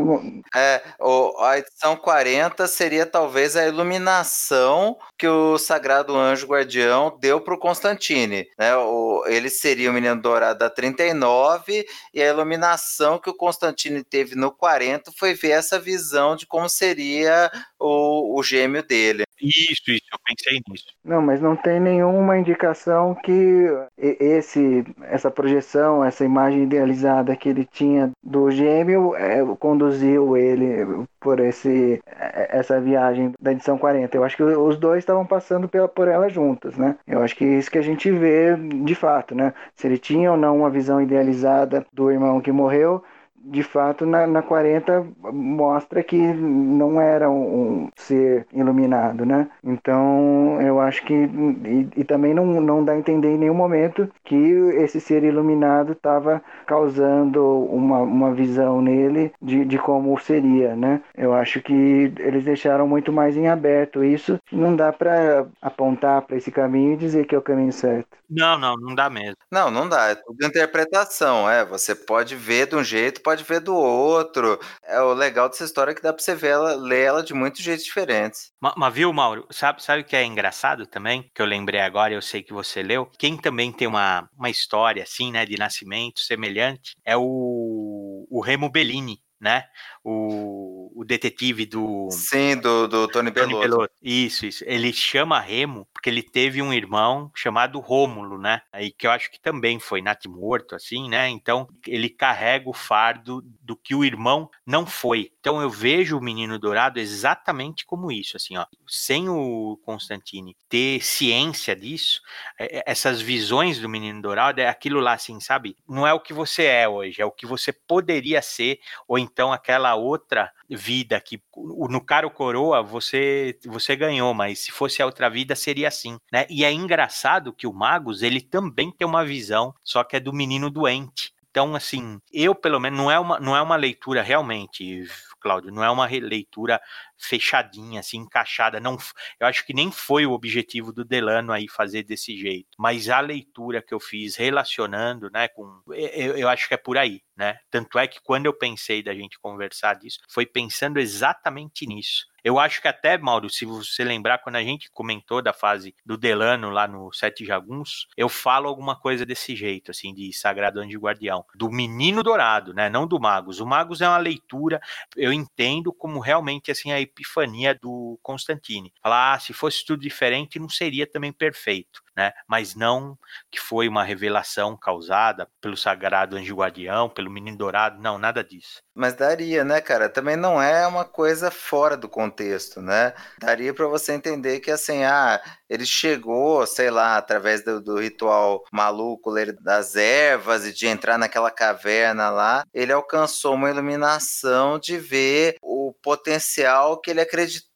É, 0.55 0.81
o, 0.99 1.41
a 1.41 1.57
edição 1.57 1.95
40 1.95 2.67
seria 2.67 3.05
talvez 3.05 3.55
a 3.55 3.65
iluminação 3.65 4.97
que 5.17 5.27
o 5.27 5.57
Sagrado 5.57 6.15
Anjo 6.15 6.47
Guardião 6.47 7.17
deu 7.19 7.39
para 7.39 7.53
o 7.53 7.59
Constantine. 7.59 8.45
Né? 8.57 8.75
O, 8.75 9.23
ele 9.27 9.49
seria 9.49 9.89
o 9.89 9.93
Menino 9.93 10.21
Dourado 10.21 10.59
da 10.59 10.69
39 10.69 11.85
e 12.13 12.21
a 12.21 12.27
iluminação 12.27 13.19
que 13.19 13.29
o 13.29 13.35
Constantine 13.35 14.03
teve 14.03 14.35
no 14.35 14.51
40 14.51 15.11
foi 15.17 15.33
ver 15.33 15.51
essa 15.51 15.79
visão 15.79 16.35
de 16.35 16.45
como 16.45 16.67
seria 16.67 17.49
o, 17.79 18.37
o 18.37 18.43
gêmeo 18.43 18.83
dele. 18.83 19.26
Isso, 19.41 19.91
isso, 19.91 20.05
eu 20.11 20.19
pensei 20.25 20.59
nisso. 20.67 20.85
Não, 21.03 21.21
mas 21.21 21.41
não 21.41 21.55
tem 21.55 21.79
nenhuma 21.79 22.37
indicação 22.37 23.15
que 23.15 23.65
esse, 23.97 24.83
essa 25.03 25.29
projeção, 25.29 26.03
essa 26.03 26.25
imagem 26.25 26.63
idealizada 26.63 27.35
que 27.35 27.49
ele 27.49 27.65
tinha 27.65 28.11
do 28.23 28.49
gêmeo 28.49 29.15
é, 29.15 29.43
conduziu 29.59 30.35
ele 30.35 31.05
por 31.19 31.39
esse, 31.39 32.01
é, 32.07 32.57
essa 32.57 32.81
viagem 32.81 33.31
da 33.39 33.51
edição 33.51 33.77
40. 33.77 34.17
Eu 34.17 34.23
acho 34.23 34.35
que 34.35 34.43
os 34.43 34.77
dois 34.77 34.99
estavam 34.99 35.25
passando 35.25 35.67
pela, 35.67 35.87
por 35.87 36.07
ela 36.07 36.29
juntas, 36.29 36.77
né? 36.77 36.97
Eu 37.05 37.21
acho 37.21 37.35
que 37.35 37.45
é 37.45 37.59
isso 37.59 37.71
que 37.71 37.77
a 37.77 37.83
gente 37.83 38.11
vê 38.11 38.55
de 38.55 38.95
fato, 38.95 39.35
né? 39.35 39.53
Se 39.75 39.87
ele 39.87 39.97
tinha 39.97 40.31
ou 40.31 40.37
não 40.37 40.57
uma 40.57 40.69
visão 40.69 41.01
idealizada 41.01 41.85
do 41.93 42.11
irmão 42.11 42.41
que 42.41 42.51
morreu, 42.51 43.03
de 43.49 43.63
fato, 43.63 44.05
na, 44.05 44.27
na 44.27 44.41
40 44.41 45.07
mostra 45.31 46.03
que 46.03 46.17
não 46.17 46.99
era 46.99 47.29
um, 47.29 47.83
um 47.85 47.89
ser 47.95 48.45
iluminado, 48.53 49.25
né? 49.25 49.49
Então, 49.63 50.61
eu 50.61 50.79
acho 50.79 51.03
que. 51.05 51.13
E, 51.13 51.89
e, 51.97 52.03
também 52.03 52.33
não, 52.33 52.45
não 52.61 52.83
dá 52.83 52.93
a 52.93 52.97
entender 52.97 53.29
em 53.29 53.37
nenhum 53.37 53.53
momento 53.53 54.09
que 54.23 54.35
esse 54.35 54.99
ser 54.99 55.23
iluminado 55.23 55.93
estava 55.93 56.41
causando 56.65 57.43
uma, 57.65 57.99
uma 57.99 58.33
visão 58.33 58.81
nele 58.81 59.31
de, 59.41 59.65
de 59.65 59.77
como 59.77 60.17
seria, 60.19 60.75
né? 60.75 61.01
Eu 61.15 61.33
acho 61.33 61.61
que 61.61 61.73
eles 62.19 62.43
deixaram 62.43 62.87
muito 62.87 63.11
mais 63.11 63.37
em 63.37 63.47
aberto 63.47 64.03
isso. 64.03 64.39
Não 64.51 64.75
dá 64.75 64.91
para 64.91 65.47
apontar 65.61 66.21
para 66.23 66.37
esse 66.37 66.51
caminho 66.51 66.93
e 66.93 66.97
dizer 66.97 67.25
que 67.25 67.35
é 67.35 67.37
o 67.37 67.41
caminho 67.41 67.71
certo. 67.71 68.17
Não, 68.29 68.57
não, 68.57 68.75
não 68.75 68.93
dá 68.93 69.09
mesmo. 69.09 69.37
Não, 69.51 69.71
não 69.71 69.87
dá. 69.87 70.09
É 70.09 70.15
tudo 70.15 70.45
interpretação, 70.45 71.49
é. 71.49 71.63
Você 71.65 71.95
pode 71.95 72.35
ver 72.35 72.67
de 72.67 72.75
um 72.75 72.83
jeito, 72.83 73.21
pode 73.21 73.36
ver 73.43 73.59
do 73.59 73.75
outro. 73.75 74.59
É 74.83 75.01
o 75.01 75.13
legal 75.13 75.49
dessa 75.49 75.63
história 75.63 75.91
é 75.91 75.95
que 75.95 76.01
dá 76.01 76.13
pra 76.13 76.23
você 76.23 76.35
ver 76.35 76.49
ela, 76.49 76.75
ler 76.75 77.01
ela 77.01 77.23
de 77.23 77.33
muitos 77.33 77.61
jeitos 77.61 77.85
diferentes. 77.85 78.51
Mas, 78.59 78.73
mas 78.77 78.93
viu, 78.93 79.11
Mauro? 79.13 79.47
Sabe, 79.51 79.83
sabe 79.83 80.01
o 80.01 80.05
que 80.05 80.15
é 80.15 80.23
engraçado 80.23 80.85
também? 80.85 81.29
Que 81.33 81.41
eu 81.41 81.45
lembrei 81.45 81.79
agora, 81.79 82.13
eu 82.13 82.21
sei 82.21 82.43
que 82.43 82.53
você 82.53 82.81
leu. 82.81 83.09
Quem 83.17 83.37
também 83.37 83.71
tem 83.71 83.87
uma, 83.87 84.29
uma 84.37 84.49
história 84.49 85.03
assim, 85.03 85.31
né, 85.31 85.45
de 85.45 85.57
nascimento 85.57 86.19
semelhante, 86.21 86.95
é 87.05 87.15
o, 87.17 88.27
o 88.29 88.41
Remo 88.41 88.69
Bellini 88.69 89.19
né? 89.39 89.65
O, 90.09 90.89
o 90.95 91.03
detetive 91.03 91.65
do. 91.65 92.07
Sim, 92.11 92.55
do, 92.55 92.87
do 92.87 93.07
Tony, 93.09 93.29
Tony 93.29 93.53
Belotto. 93.53 93.93
Isso, 94.01 94.45
isso. 94.45 94.63
Ele 94.65 94.93
chama 94.93 95.37
Remo 95.37 95.85
porque 95.93 96.09
ele 96.09 96.23
teve 96.23 96.61
um 96.61 96.71
irmão 96.71 97.29
chamado 97.35 97.79
Rômulo, 97.79 98.37
né? 98.37 98.61
Aí 98.71 98.91
que 98.91 99.05
eu 99.05 99.11
acho 99.11 99.29
que 99.29 99.39
também 99.39 99.79
foi 99.79 100.01
natimorto, 100.01 100.75
assim, 100.75 101.09
né? 101.09 101.27
Então 101.27 101.67
ele 101.85 102.07
carrega 102.07 102.69
o 102.69 102.73
fardo 102.73 103.43
do 103.61 103.75
que 103.75 103.93
o 103.93 104.05
irmão 104.05 104.49
não 104.65 104.85
foi. 104.85 105.31
Então 105.39 105.61
eu 105.61 105.69
vejo 105.69 106.17
o 106.17 106.23
Menino 106.23 106.57
Dourado 106.57 106.99
exatamente 106.99 107.85
como 107.85 108.11
isso, 108.11 108.37
assim, 108.37 108.55
ó. 108.55 108.65
Sem 108.87 109.27
o 109.27 109.77
Constantine 109.83 110.55
ter 110.69 111.03
ciência 111.03 111.75
disso, 111.75 112.21
é, 112.57 112.77
é, 112.77 112.83
essas 112.85 113.19
visões 113.19 113.79
do 113.79 113.89
Menino 113.89 114.21
Dourado 114.21 114.61
é 114.61 114.69
aquilo 114.69 115.01
lá, 115.01 115.13
assim, 115.13 115.39
sabe? 115.39 115.75
Não 115.85 116.07
é 116.07 116.13
o 116.13 116.19
que 116.21 116.31
você 116.31 116.63
é 116.63 116.87
hoje, 116.87 117.21
é 117.21 117.25
o 117.25 117.31
que 117.31 117.45
você 117.45 117.73
poderia 117.73 118.41
ser, 118.41 118.79
ou 119.07 119.19
então 119.19 119.51
aquela 119.51 119.96
outra 119.97 120.51
vida 120.69 121.19
que 121.19 121.41
no 121.89 121.99
caro 121.99 122.31
coroa 122.31 122.81
você 122.81 123.57
você 123.65 123.95
ganhou, 123.95 124.33
mas 124.33 124.59
se 124.59 124.71
fosse 124.71 125.01
a 125.01 125.05
outra 125.05 125.29
vida 125.29 125.55
seria 125.55 125.87
assim, 125.89 126.17
né? 126.31 126.45
E 126.49 126.63
é 126.63 126.71
engraçado 126.71 127.53
que 127.53 127.67
o 127.67 127.73
Magus 127.73 128.21
ele 128.21 128.41
também 128.41 128.91
tem 128.91 129.07
uma 129.07 129.25
visão, 129.25 129.73
só 129.83 130.03
que 130.03 130.15
é 130.15 130.19
do 130.19 130.33
menino 130.33 130.69
doente. 130.69 131.33
Então, 131.49 131.75
assim, 131.75 132.19
eu 132.31 132.53
pelo 132.53 132.79
menos 132.79 132.99
não 132.99 133.09
é 133.09 133.19
uma, 133.19 133.39
não 133.39 133.57
é 133.57 133.61
uma 133.61 133.75
leitura 133.75 134.21
realmente, 134.21 135.07
Cláudio, 135.41 135.71
não 135.71 135.83
é 135.83 135.89
uma 135.89 136.05
leitura 136.05 136.79
fechadinha, 137.17 137.99
assim, 137.99 138.17
encaixada. 138.17 138.79
Não, 138.79 138.97
eu 139.39 139.47
acho 139.47 139.65
que 139.65 139.73
nem 139.73 139.91
foi 139.91 140.25
o 140.25 140.31
objetivo 140.31 140.93
do 140.93 141.03
Delano 141.03 141.51
aí 141.51 141.67
fazer 141.67 142.03
desse 142.03 142.37
jeito. 142.37 142.69
Mas 142.77 143.09
a 143.09 143.19
leitura 143.19 143.81
que 143.81 143.93
eu 143.93 143.99
fiz 143.99 144.35
relacionando, 144.35 145.29
né, 145.31 145.47
com. 145.47 145.81
Eu, 145.89 146.37
eu 146.37 146.49
acho 146.49 146.67
que 146.67 146.73
é 146.73 146.77
por 146.77 146.97
aí, 146.97 147.21
né? 147.35 147.57
Tanto 147.69 147.97
é 147.99 148.07
que 148.07 148.19
quando 148.21 148.45
eu 148.45 148.53
pensei 148.53 149.01
da 149.03 149.13
gente 149.13 149.39
conversar 149.39 149.95
disso, 149.95 150.19
foi 150.29 150.45
pensando 150.45 150.99
exatamente 150.99 151.85
nisso. 151.85 152.25
Eu 152.43 152.57
acho 152.57 152.81
que 152.81 152.87
até, 152.87 153.17
Mauro, 153.17 153.49
se 153.49 153.65
você 153.65 154.05
lembrar, 154.05 154.37
quando 154.37 154.55
a 154.55 154.63
gente 154.63 154.89
comentou 154.91 155.41
da 155.41 155.51
fase 155.51 155.93
do 156.05 156.15
Delano 156.15 156.69
lá 156.69 156.87
no 156.87 157.11
Sete 157.11 157.43
Jaguns, 157.43 158.07
eu 158.15 158.29
falo 158.29 158.69
alguma 158.69 158.95
coisa 158.95 159.25
desse 159.25 159.53
jeito, 159.53 159.91
assim, 159.91 160.13
de 160.13 160.31
Sagrado 160.31 160.79
Anjo 160.79 160.97
Guardião. 160.97 161.43
Do 161.55 161.69
Menino 161.69 162.23
Dourado, 162.23 162.73
né? 162.73 162.89
Não 162.89 163.05
do 163.05 163.19
Magos. 163.19 163.59
O 163.59 163.65
Magos 163.65 163.99
é 163.99 164.07
uma 164.07 164.17
leitura, 164.17 164.79
eu 165.17 165.33
entendo 165.33 165.91
como 165.91 166.21
realmente, 166.21 166.71
assim, 166.71 166.91
a 166.91 167.01
epifania 167.07 167.73
do 167.73 168.19
Constantine. 168.21 168.93
Falar, 169.01 169.33
ah, 169.33 169.39
se 169.39 169.53
fosse 169.53 169.85
tudo 169.85 170.01
diferente, 170.01 170.59
não 170.59 170.69
seria 170.69 171.07
também 171.07 171.31
perfeito 171.33 172.06
né? 172.17 172.33
Mas 172.47 172.73
não 172.73 173.17
que 173.51 173.59
foi 173.59 173.87
uma 173.87 174.03
revelação 174.03 174.75
causada 174.75 175.47
pelo 175.61 175.77
sagrado 175.77 176.35
anjo 176.35 176.55
guardião, 176.55 177.07
pelo 177.07 177.29
menino 177.29 177.57
dourado, 177.57 178.01
não, 178.01 178.17
nada 178.17 178.43
disso. 178.43 178.81
Mas 178.95 179.13
daria, 179.13 179.63
né, 179.63 179.79
cara? 179.79 180.09
Também 180.09 180.35
não 180.35 180.59
é 180.59 180.87
uma 180.87 181.05
coisa 181.05 181.51
fora 181.51 181.95
do 181.95 182.09
contexto, 182.09 182.81
né? 182.81 183.13
Daria 183.39 183.71
para 183.71 183.85
você 183.85 184.13
entender 184.13 184.59
que 184.59 184.71
assim, 184.71 185.03
ah, 185.03 185.39
ele 185.69 185.85
chegou, 185.85 186.65
sei 186.65 186.89
lá, 186.89 187.17
através 187.17 187.63
do, 187.63 187.79
do 187.79 187.99
ritual 187.99 188.63
maluco 188.73 189.31
das 189.61 189.95
ervas 189.95 190.65
e 190.65 190.73
de 190.73 190.87
entrar 190.87 191.19
naquela 191.19 191.51
caverna 191.51 192.31
lá, 192.31 192.63
ele 192.73 192.91
alcançou 192.91 193.53
uma 193.53 193.69
iluminação 193.69 194.79
de 194.79 194.97
ver 194.97 195.57
o 195.61 195.93
potencial 196.01 196.99
que 196.99 197.11
ele 197.11 197.21
acreditava 197.21 197.67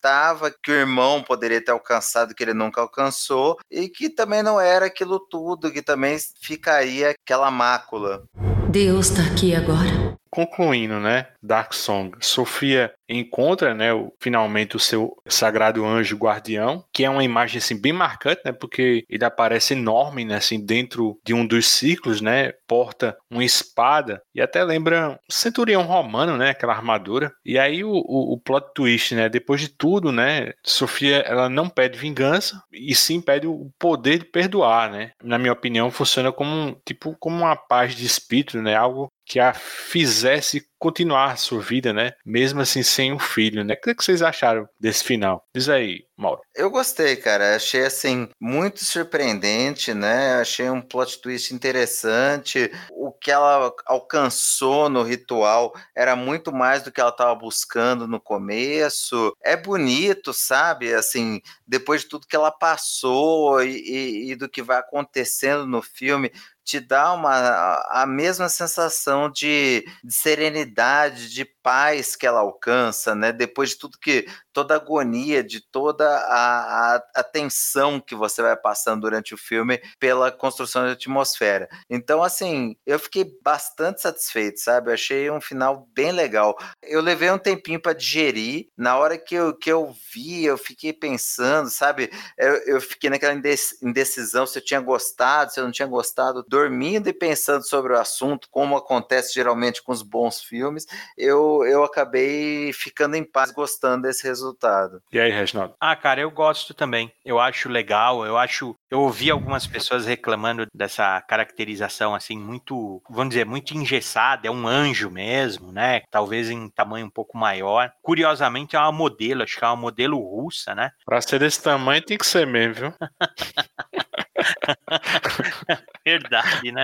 que 0.64 0.72
o 0.72 0.76
irmão 0.76 1.22
poderia 1.22 1.64
ter 1.64 1.72
alcançado, 1.72 2.34
que 2.34 2.44
ele 2.44 2.54
nunca 2.54 2.82
alcançou, 2.82 3.58
e 3.70 3.88
que 3.88 4.10
também 4.10 4.42
não 4.42 4.60
era 4.60 4.86
aquilo 4.86 5.20
tudo, 5.20 5.72
que 5.72 5.82
também 5.82 6.18
ficaria 6.42 7.12
aquela 7.12 7.52
mácula. 7.52 8.24
Deus 8.70 9.08
está 9.08 9.24
aqui 9.24 9.54
agora. 9.54 10.18
Concluindo, 10.30 10.98
né? 10.98 11.28
Dark 11.44 11.74
Song. 11.74 12.16
Sofia 12.22 12.94
encontra, 13.12 13.74
né, 13.74 13.94
o, 13.94 14.12
finalmente 14.20 14.76
o 14.76 14.80
seu 14.80 15.16
sagrado 15.28 15.86
anjo 15.86 16.18
guardião, 16.18 16.84
que 16.94 17.04
é 17.04 17.10
uma 17.10 17.24
imagem 17.24 17.58
assim 17.58 17.80
bem 17.80 17.94
marcante, 17.94 18.42
né, 18.46 18.52
porque 18.52 19.04
ele 19.10 19.26
aparece 19.26 19.74
enorme, 19.74 20.26
né, 20.26 20.36
assim 20.36 20.64
dentro 20.64 21.20
de 21.26 21.34
um 21.34 21.46
dos 21.46 21.68
ciclos, 21.68 22.22
né, 22.22 22.54
porta 22.68 23.18
uma 23.30 23.44
espada 23.44 24.22
e 24.34 24.42
até 24.42 24.64
lembra 24.64 25.12
um 25.12 25.18
centurião 25.30 25.84
romano, 25.84 26.38
né, 26.38 26.50
aquela 26.50 26.74
armadura. 26.74 27.32
E 27.46 27.60
aí 27.60 27.84
o, 27.84 27.92
o, 27.92 28.34
o 28.34 28.40
plot 28.40 28.68
twist, 28.74 29.14
né, 29.16 29.30
depois 29.30 29.62
de 29.62 29.70
tudo, 29.70 30.12
né, 30.12 30.54
Sofia 30.66 31.18
ela 31.20 31.50
não 31.50 31.70
pede 31.70 31.98
vingança 31.98 32.62
e 32.72 32.96
sim 32.96 33.22
pede 33.22 33.48
o 33.48 33.70
poder 33.80 34.20
de 34.20 34.26
perdoar, 34.26 34.90
né. 34.90 35.12
Na 35.24 35.38
minha 35.38 35.54
opinião, 35.54 35.92
funciona 35.92 36.32
como 36.32 36.80
tipo 36.86 37.16
como 37.20 37.38
uma 37.38 37.56
paz 37.56 37.96
de 37.96 38.06
espírito, 38.06 38.62
né, 38.62 38.76
algo 38.76 39.12
que 39.26 39.40
a 39.40 39.54
fizesse 39.54 40.66
continuar 40.82 41.34
a 41.34 41.36
sua 41.36 41.62
vida, 41.62 41.94
né? 41.94 42.14
Mesmo 42.26 42.60
assim 42.60 42.82
sem 42.82 43.14
um 43.14 43.20
filho, 43.20 43.64
né? 43.64 43.76
O 43.76 43.78
que 43.78 44.04
vocês 44.04 44.24
acharam 44.24 44.68
desse 44.80 45.04
final? 45.04 45.48
Diz 45.54 45.70
aí, 45.70 46.08
Mauro. 46.18 46.42
Eu 46.56 46.72
gostei, 46.72 47.16
cara. 47.16 47.56
Achei 47.56 47.86
assim 47.86 48.28
muito 48.40 48.84
surpreendente, 48.84 49.94
né? 49.94 50.42
Achei 50.42 50.68
um 50.72 50.82
plot 50.82 51.22
twist 51.22 51.54
interessante. 51.54 52.72
O 52.90 53.12
que 53.12 53.30
ela 53.30 53.72
alcançou 53.86 54.90
no 54.90 55.04
ritual 55.04 55.72
era 55.96 56.16
muito 56.16 56.52
mais 56.52 56.82
do 56.82 56.92
que 56.92 57.00
ela 57.00 57.12
estava 57.12 57.36
buscando 57.36 58.08
no 58.08 58.20
começo. 58.20 59.36
É 59.44 59.56
bonito, 59.56 60.34
sabe? 60.34 60.92
Assim, 60.96 61.42
depois 61.68 62.02
de 62.02 62.08
tudo 62.08 62.28
que 62.28 62.36
ela 62.36 62.52
passou 62.52 63.62
e, 63.62 63.70
e, 63.70 64.32
e 64.32 64.36
do 64.36 64.50
que 64.50 64.64
vai 64.64 64.78
acontecendo 64.78 65.68
no 65.68 65.84
filme, 65.84 66.32
te 66.64 66.80
dá 66.80 67.14
uma, 67.14 67.76
a 67.90 68.06
mesma 68.06 68.48
sensação 68.50 69.30
de, 69.30 69.84
de 70.04 70.14
serenidade, 70.14 71.30
de 71.30 71.46
paz 71.64 72.16
que 72.16 72.26
ela 72.26 72.40
alcança, 72.40 73.16
né? 73.16 73.32
Depois 73.32 73.70
de 73.70 73.78
tudo 73.78 73.98
que 73.98 74.28
toda 74.54 74.74
a 74.74 74.78
agonia, 74.78 75.44
de 75.44 75.62
toda 75.62 76.06
a, 76.06 76.96
a, 76.96 77.04
a, 77.16 77.24
tensão 77.24 78.00
que 78.00 78.16
você 78.16 78.42
vai 78.42 78.56
passando 78.56 79.02
durante 79.02 79.34
o 79.34 79.38
filme 79.38 79.82
pela 80.00 80.32
construção 80.32 80.84
da 80.84 80.92
atmosfera. 80.92 81.70
Então, 81.90 82.22
assim, 82.22 82.76
eu 82.86 83.00
fiquei 83.00 83.26
bastante 83.44 84.02
satisfeito, 84.02 84.60
sabe? 84.60 84.90
Eu 84.90 84.94
achei 84.94 85.32
um 85.32 85.42
final 85.42 85.88
bem 85.94 86.12
legal. 86.12 86.58
Eu 86.84 87.02
levei 87.02 87.32
um 87.32 87.38
tempinho 87.38 87.82
para 87.82 87.94
digerir. 87.94 88.68
Na 88.78 88.98
hora 88.98 89.18
que 89.18 89.36
eu, 89.36 89.56
que 89.56 89.72
eu 89.72 89.96
vi, 90.14 90.44
eu 90.44 90.58
fiquei 90.58 90.92
pensando, 90.92 91.70
sabe? 91.70 92.12
Eu, 92.38 92.56
eu 92.66 92.82
fiquei 92.82 93.10
naquela 93.10 93.40
indecisão 93.82 94.46
se 94.46 94.60
eu 94.60 94.64
tinha 94.64 94.82
gostado, 94.82 95.52
se 95.52 95.60
eu 95.60 95.64
não 95.64 95.72
tinha 95.72 95.88
gostado, 95.88 96.44
dormindo 96.48 97.08
e 97.08 97.14
pensando 97.14 97.66
sobre 97.68 97.94
o 97.94 98.00
assunto, 98.00 98.48
como 98.52 98.76
acontece 98.76 99.34
geralmente 99.34 99.82
com 99.82 99.92
os 99.92 100.02
bons 100.02 100.42
filmes. 100.42 100.86
Eu 101.18 101.51
eu, 101.66 101.84
acabei 101.84 102.72
ficando 102.74 103.16
em 103.16 103.24
paz 103.24 103.52
gostando 103.52 104.04
desse 104.04 104.26
resultado. 104.26 105.02
E 105.12 105.20
aí, 105.20 105.32
Reginaldo? 105.32 105.76
Ah, 105.80 105.96
cara, 105.96 106.22
eu 106.22 106.32
gosto 106.32 106.74
também. 106.74 107.12
Eu 107.26 107.40
acho 107.40 107.70
legal, 107.70 108.26
eu 108.26 108.38
acho. 108.38 108.76
Eu 108.90 109.02
ouvi 109.02 109.30
algumas 109.30 109.66
pessoas 109.68 110.06
reclamando 110.06 110.68
dessa 110.74 111.20
caracterização, 111.22 112.14
assim, 112.14 112.38
muito, 112.38 113.02
vamos 113.10 113.30
dizer, 113.30 113.46
muito 113.46 113.76
engessada, 113.76 114.48
é 114.48 114.52
um 114.52 114.68
anjo 114.68 115.10
mesmo, 115.10 115.72
né? 115.72 116.02
Talvez 116.12 116.50
em 116.50 116.70
tamanho 116.70 117.06
um 117.06 117.10
pouco 117.10 117.38
maior. 117.38 117.92
Curiosamente, 118.02 118.76
é 118.76 118.80
uma 118.80 118.92
modelo, 118.92 119.44
acho 119.44 119.58
que 119.58 119.64
é 119.64 119.68
uma 119.68 119.76
modelo 119.76 120.18
russa, 120.20 120.76
né? 120.76 120.92
Pra 121.06 121.22
ser 121.22 121.40
desse 121.40 121.62
tamanho 121.62 122.02
tem 122.02 122.18
que 122.18 122.26
ser 122.26 122.46
mesmo, 122.46 122.76
viu? 122.76 122.94
Verdade, 126.06 126.72
né? 126.72 126.84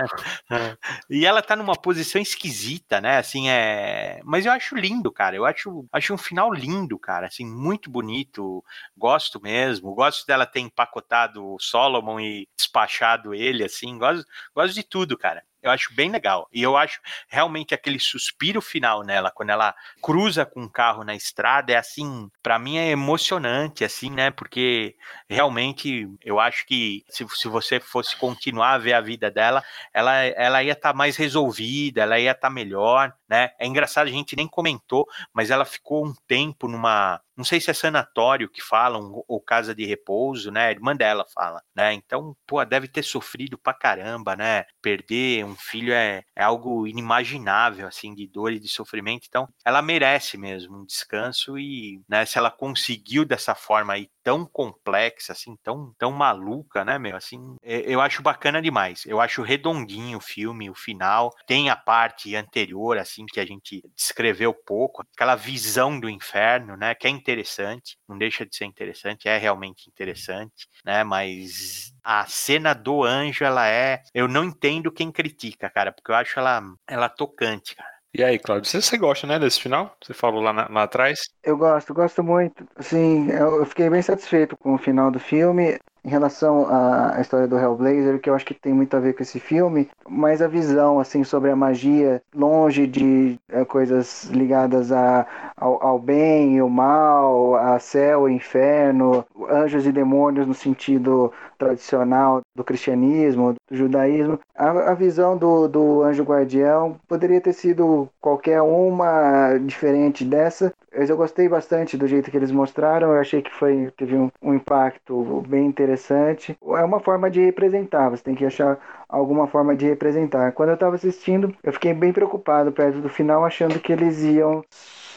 E 1.10 1.26
ela 1.26 1.42
tá 1.42 1.56
numa 1.56 1.74
posição 1.74 2.20
esquisita, 2.20 3.00
né? 3.00 3.18
Assim, 3.18 3.48
é. 3.48 4.20
Mas 4.24 4.46
eu 4.46 4.52
acho 4.52 4.76
lindo, 4.76 5.10
cara. 5.12 5.36
Eu 5.36 5.44
acho, 5.44 5.86
acho 5.92 6.14
um 6.14 6.18
final 6.18 6.52
lindo, 6.52 6.98
cara. 6.98 7.26
Assim, 7.26 7.44
muito 7.44 7.90
bonito. 7.90 8.64
Gosto 8.96 9.40
mesmo. 9.40 9.94
Gosto 9.94 10.26
dela 10.26 10.46
ter 10.46 10.60
empacotado 10.60 11.54
o 11.54 11.58
Solomon 11.58 12.20
e 12.20 12.48
despachado 12.56 13.34
ele, 13.34 13.64
assim. 13.64 13.98
Gosto, 13.98 14.24
gosto 14.54 14.74
de 14.74 14.82
tudo, 14.82 15.16
cara. 15.18 15.42
Eu 15.68 15.72
acho 15.72 15.94
bem 15.94 16.10
legal. 16.10 16.48
E 16.52 16.62
eu 16.62 16.76
acho 16.76 17.00
realmente 17.28 17.74
aquele 17.74 18.00
suspiro 18.00 18.60
final 18.60 19.02
nela, 19.02 19.30
quando 19.30 19.50
ela 19.50 19.74
cruza 20.02 20.44
com 20.44 20.62
um 20.62 20.68
carro 20.68 21.04
na 21.04 21.14
estrada, 21.14 21.72
é 21.72 21.76
assim, 21.76 22.30
para 22.42 22.58
mim 22.58 22.78
é 22.78 22.90
emocionante, 22.90 23.84
assim, 23.84 24.10
né? 24.10 24.30
Porque 24.30 24.96
realmente 25.28 26.08
eu 26.24 26.40
acho 26.40 26.66
que 26.66 27.04
se, 27.08 27.26
se 27.28 27.48
você 27.48 27.80
fosse 27.80 28.16
continuar 28.16 28.72
a 28.72 28.78
ver 28.78 28.94
a 28.94 29.00
vida 29.00 29.30
dela, 29.30 29.62
ela, 29.92 30.16
ela 30.24 30.62
ia 30.62 30.72
estar 30.72 30.92
tá 30.92 30.96
mais 30.96 31.16
resolvida, 31.16 32.02
ela 32.02 32.18
ia 32.18 32.32
estar 32.32 32.48
tá 32.48 32.50
melhor, 32.50 33.12
né? 33.28 33.50
É 33.58 33.66
engraçado, 33.66 34.08
a 34.08 34.10
gente 34.10 34.36
nem 34.36 34.48
comentou, 34.48 35.06
mas 35.32 35.50
ela 35.50 35.64
ficou 35.64 36.06
um 36.06 36.14
tempo 36.26 36.68
numa 36.68 37.20
não 37.38 37.44
sei 37.44 37.60
se 37.60 37.70
é 37.70 37.74
sanatório 37.74 38.48
que 38.48 38.60
falam 38.60 39.22
ou 39.28 39.40
casa 39.40 39.72
de 39.72 39.86
repouso, 39.86 40.50
né? 40.50 40.66
A 40.66 40.70
irmã 40.72 40.96
dela 40.96 41.24
fala, 41.32 41.62
né? 41.72 41.92
Então, 41.92 42.36
pô, 42.44 42.62
deve 42.64 42.88
ter 42.88 43.04
sofrido 43.04 43.56
pra 43.56 43.72
caramba, 43.72 44.34
né? 44.34 44.64
Perder 44.82 45.44
um 45.44 45.54
filho 45.54 45.92
é, 45.92 46.24
é 46.34 46.42
algo 46.42 46.84
inimaginável, 46.84 47.86
assim, 47.86 48.12
de 48.12 48.26
dor 48.26 48.52
e 48.52 48.58
de 48.58 48.66
sofrimento. 48.66 49.26
Então, 49.28 49.48
ela 49.64 49.80
merece 49.80 50.36
mesmo 50.36 50.78
um 50.78 50.84
descanso 50.84 51.56
e, 51.56 52.02
né, 52.08 52.26
se 52.26 52.38
ela 52.38 52.50
conseguiu 52.50 53.24
dessa 53.24 53.54
forma 53.54 53.92
aí 53.92 54.10
tão 54.24 54.44
complexa, 54.44 55.32
assim, 55.32 55.56
tão, 55.62 55.94
tão 55.96 56.10
maluca, 56.10 56.84
né, 56.84 56.98
meu? 56.98 57.16
Assim, 57.16 57.56
eu 57.62 58.00
acho 58.00 58.20
bacana 58.20 58.60
demais. 58.60 59.06
Eu 59.06 59.20
acho 59.20 59.42
redondinho 59.42 60.18
o 60.18 60.20
filme, 60.20 60.68
o 60.68 60.74
final. 60.74 61.32
Tem 61.46 61.70
a 61.70 61.76
parte 61.76 62.34
anterior, 62.34 62.98
assim, 62.98 63.17
que 63.26 63.40
a 63.40 63.46
gente 63.46 63.82
descreveu 63.94 64.52
pouco, 64.54 65.04
aquela 65.14 65.34
visão 65.34 65.98
do 65.98 66.08
inferno, 66.08 66.76
né? 66.76 66.94
Que 66.94 67.06
é 67.06 67.10
interessante, 67.10 67.96
não 68.08 68.18
deixa 68.18 68.44
de 68.44 68.54
ser 68.56 68.64
interessante, 68.64 69.28
é 69.28 69.36
realmente 69.36 69.88
interessante, 69.88 70.68
né? 70.84 71.04
Mas 71.04 71.92
a 72.02 72.26
cena 72.26 72.74
do 72.74 73.02
anjo, 73.02 73.44
ela 73.44 73.68
é. 73.68 74.02
Eu 74.14 74.28
não 74.28 74.44
entendo 74.44 74.92
quem 74.92 75.10
critica, 75.12 75.68
cara, 75.70 75.92
porque 75.92 76.10
eu 76.10 76.16
acho 76.16 76.38
ela, 76.38 76.62
ela 76.86 77.08
tocante, 77.08 77.74
cara. 77.74 77.98
E 78.14 78.24
aí, 78.24 78.38
Claudio, 78.38 78.68
você, 78.68 78.80
você 78.80 78.96
gosta, 78.96 79.26
né, 79.26 79.38
desse 79.38 79.60
final? 79.60 79.94
Você 80.02 80.14
falou 80.14 80.40
lá, 80.40 80.52
na, 80.52 80.66
lá 80.68 80.84
atrás? 80.84 81.20
Eu 81.42 81.58
gosto, 81.58 81.92
gosto 81.92 82.24
muito. 82.24 82.66
Assim, 82.74 83.30
eu, 83.30 83.58
eu 83.58 83.66
fiquei 83.66 83.90
bem 83.90 84.00
satisfeito 84.00 84.56
com 84.56 84.74
o 84.74 84.78
final 84.78 85.10
do 85.10 85.20
filme 85.20 85.78
em 86.04 86.08
relação 86.08 86.66
à 86.68 87.20
história 87.20 87.46
do 87.46 87.58
Hellblazer, 87.58 88.20
que 88.20 88.30
eu 88.30 88.34
acho 88.34 88.46
que 88.46 88.54
tem 88.54 88.72
muito 88.72 88.96
a 88.96 89.00
ver 89.00 89.14
com 89.14 89.22
esse 89.22 89.38
filme, 89.40 89.88
mas 90.08 90.40
a 90.40 90.48
visão 90.48 90.98
assim 91.00 91.24
sobre 91.24 91.50
a 91.50 91.56
magia, 91.56 92.22
longe 92.34 92.86
de 92.86 93.38
é, 93.48 93.64
coisas 93.64 94.24
ligadas 94.24 94.92
a, 94.92 95.26
ao, 95.56 95.82
ao 95.82 95.98
bem 95.98 96.56
e 96.56 96.62
o 96.62 96.68
mal, 96.68 97.56
a 97.56 97.78
céu 97.78 98.28
e 98.28 98.32
inferno, 98.32 99.24
anjos 99.50 99.86
e 99.86 99.92
demônios 99.92 100.46
no 100.46 100.54
sentido 100.54 101.32
tradicional 101.58 102.40
do 102.54 102.64
cristianismo, 102.64 103.54
do 103.68 103.76
judaísmo. 103.76 104.38
A, 104.54 104.90
a 104.90 104.94
visão 104.94 105.36
do, 105.36 105.68
do 105.68 106.02
anjo 106.02 106.22
guardião 106.22 106.96
poderia 107.08 107.40
ter 107.40 107.52
sido 107.52 108.08
qualquer 108.20 108.62
uma 108.62 109.58
diferente 109.58 110.24
dessa, 110.24 110.72
mas 110.96 111.10
eu 111.10 111.16
gostei 111.16 111.48
bastante 111.48 111.96
do 111.96 112.06
jeito 112.06 112.30
que 112.30 112.36
eles 112.36 112.50
mostraram, 112.50 113.12
eu 113.12 113.20
achei 113.20 113.42
que 113.42 113.50
foi, 113.50 113.90
teve 113.96 114.16
um, 114.16 114.30
um 114.42 114.54
impacto 114.54 115.42
bem 115.48 115.66
interessante. 115.66 116.56
É 116.62 116.84
uma 116.84 117.00
forma 117.00 117.30
de 117.30 117.40
representar, 117.44 118.08
você 118.10 118.22
tem 118.22 118.34
que 118.34 118.44
achar 118.44 118.78
alguma 119.08 119.46
forma 119.46 119.74
de 119.74 119.86
representar. 119.86 120.52
Quando 120.52 120.70
eu 120.70 120.74
estava 120.74 120.96
assistindo, 120.96 121.54
eu 121.62 121.72
fiquei 121.72 121.94
bem 121.94 122.12
preocupado 122.12 122.72
perto 122.72 123.00
do 123.00 123.08
final, 123.08 123.44
achando 123.44 123.80
que 123.80 123.92
eles 123.92 124.22
iam 124.22 124.64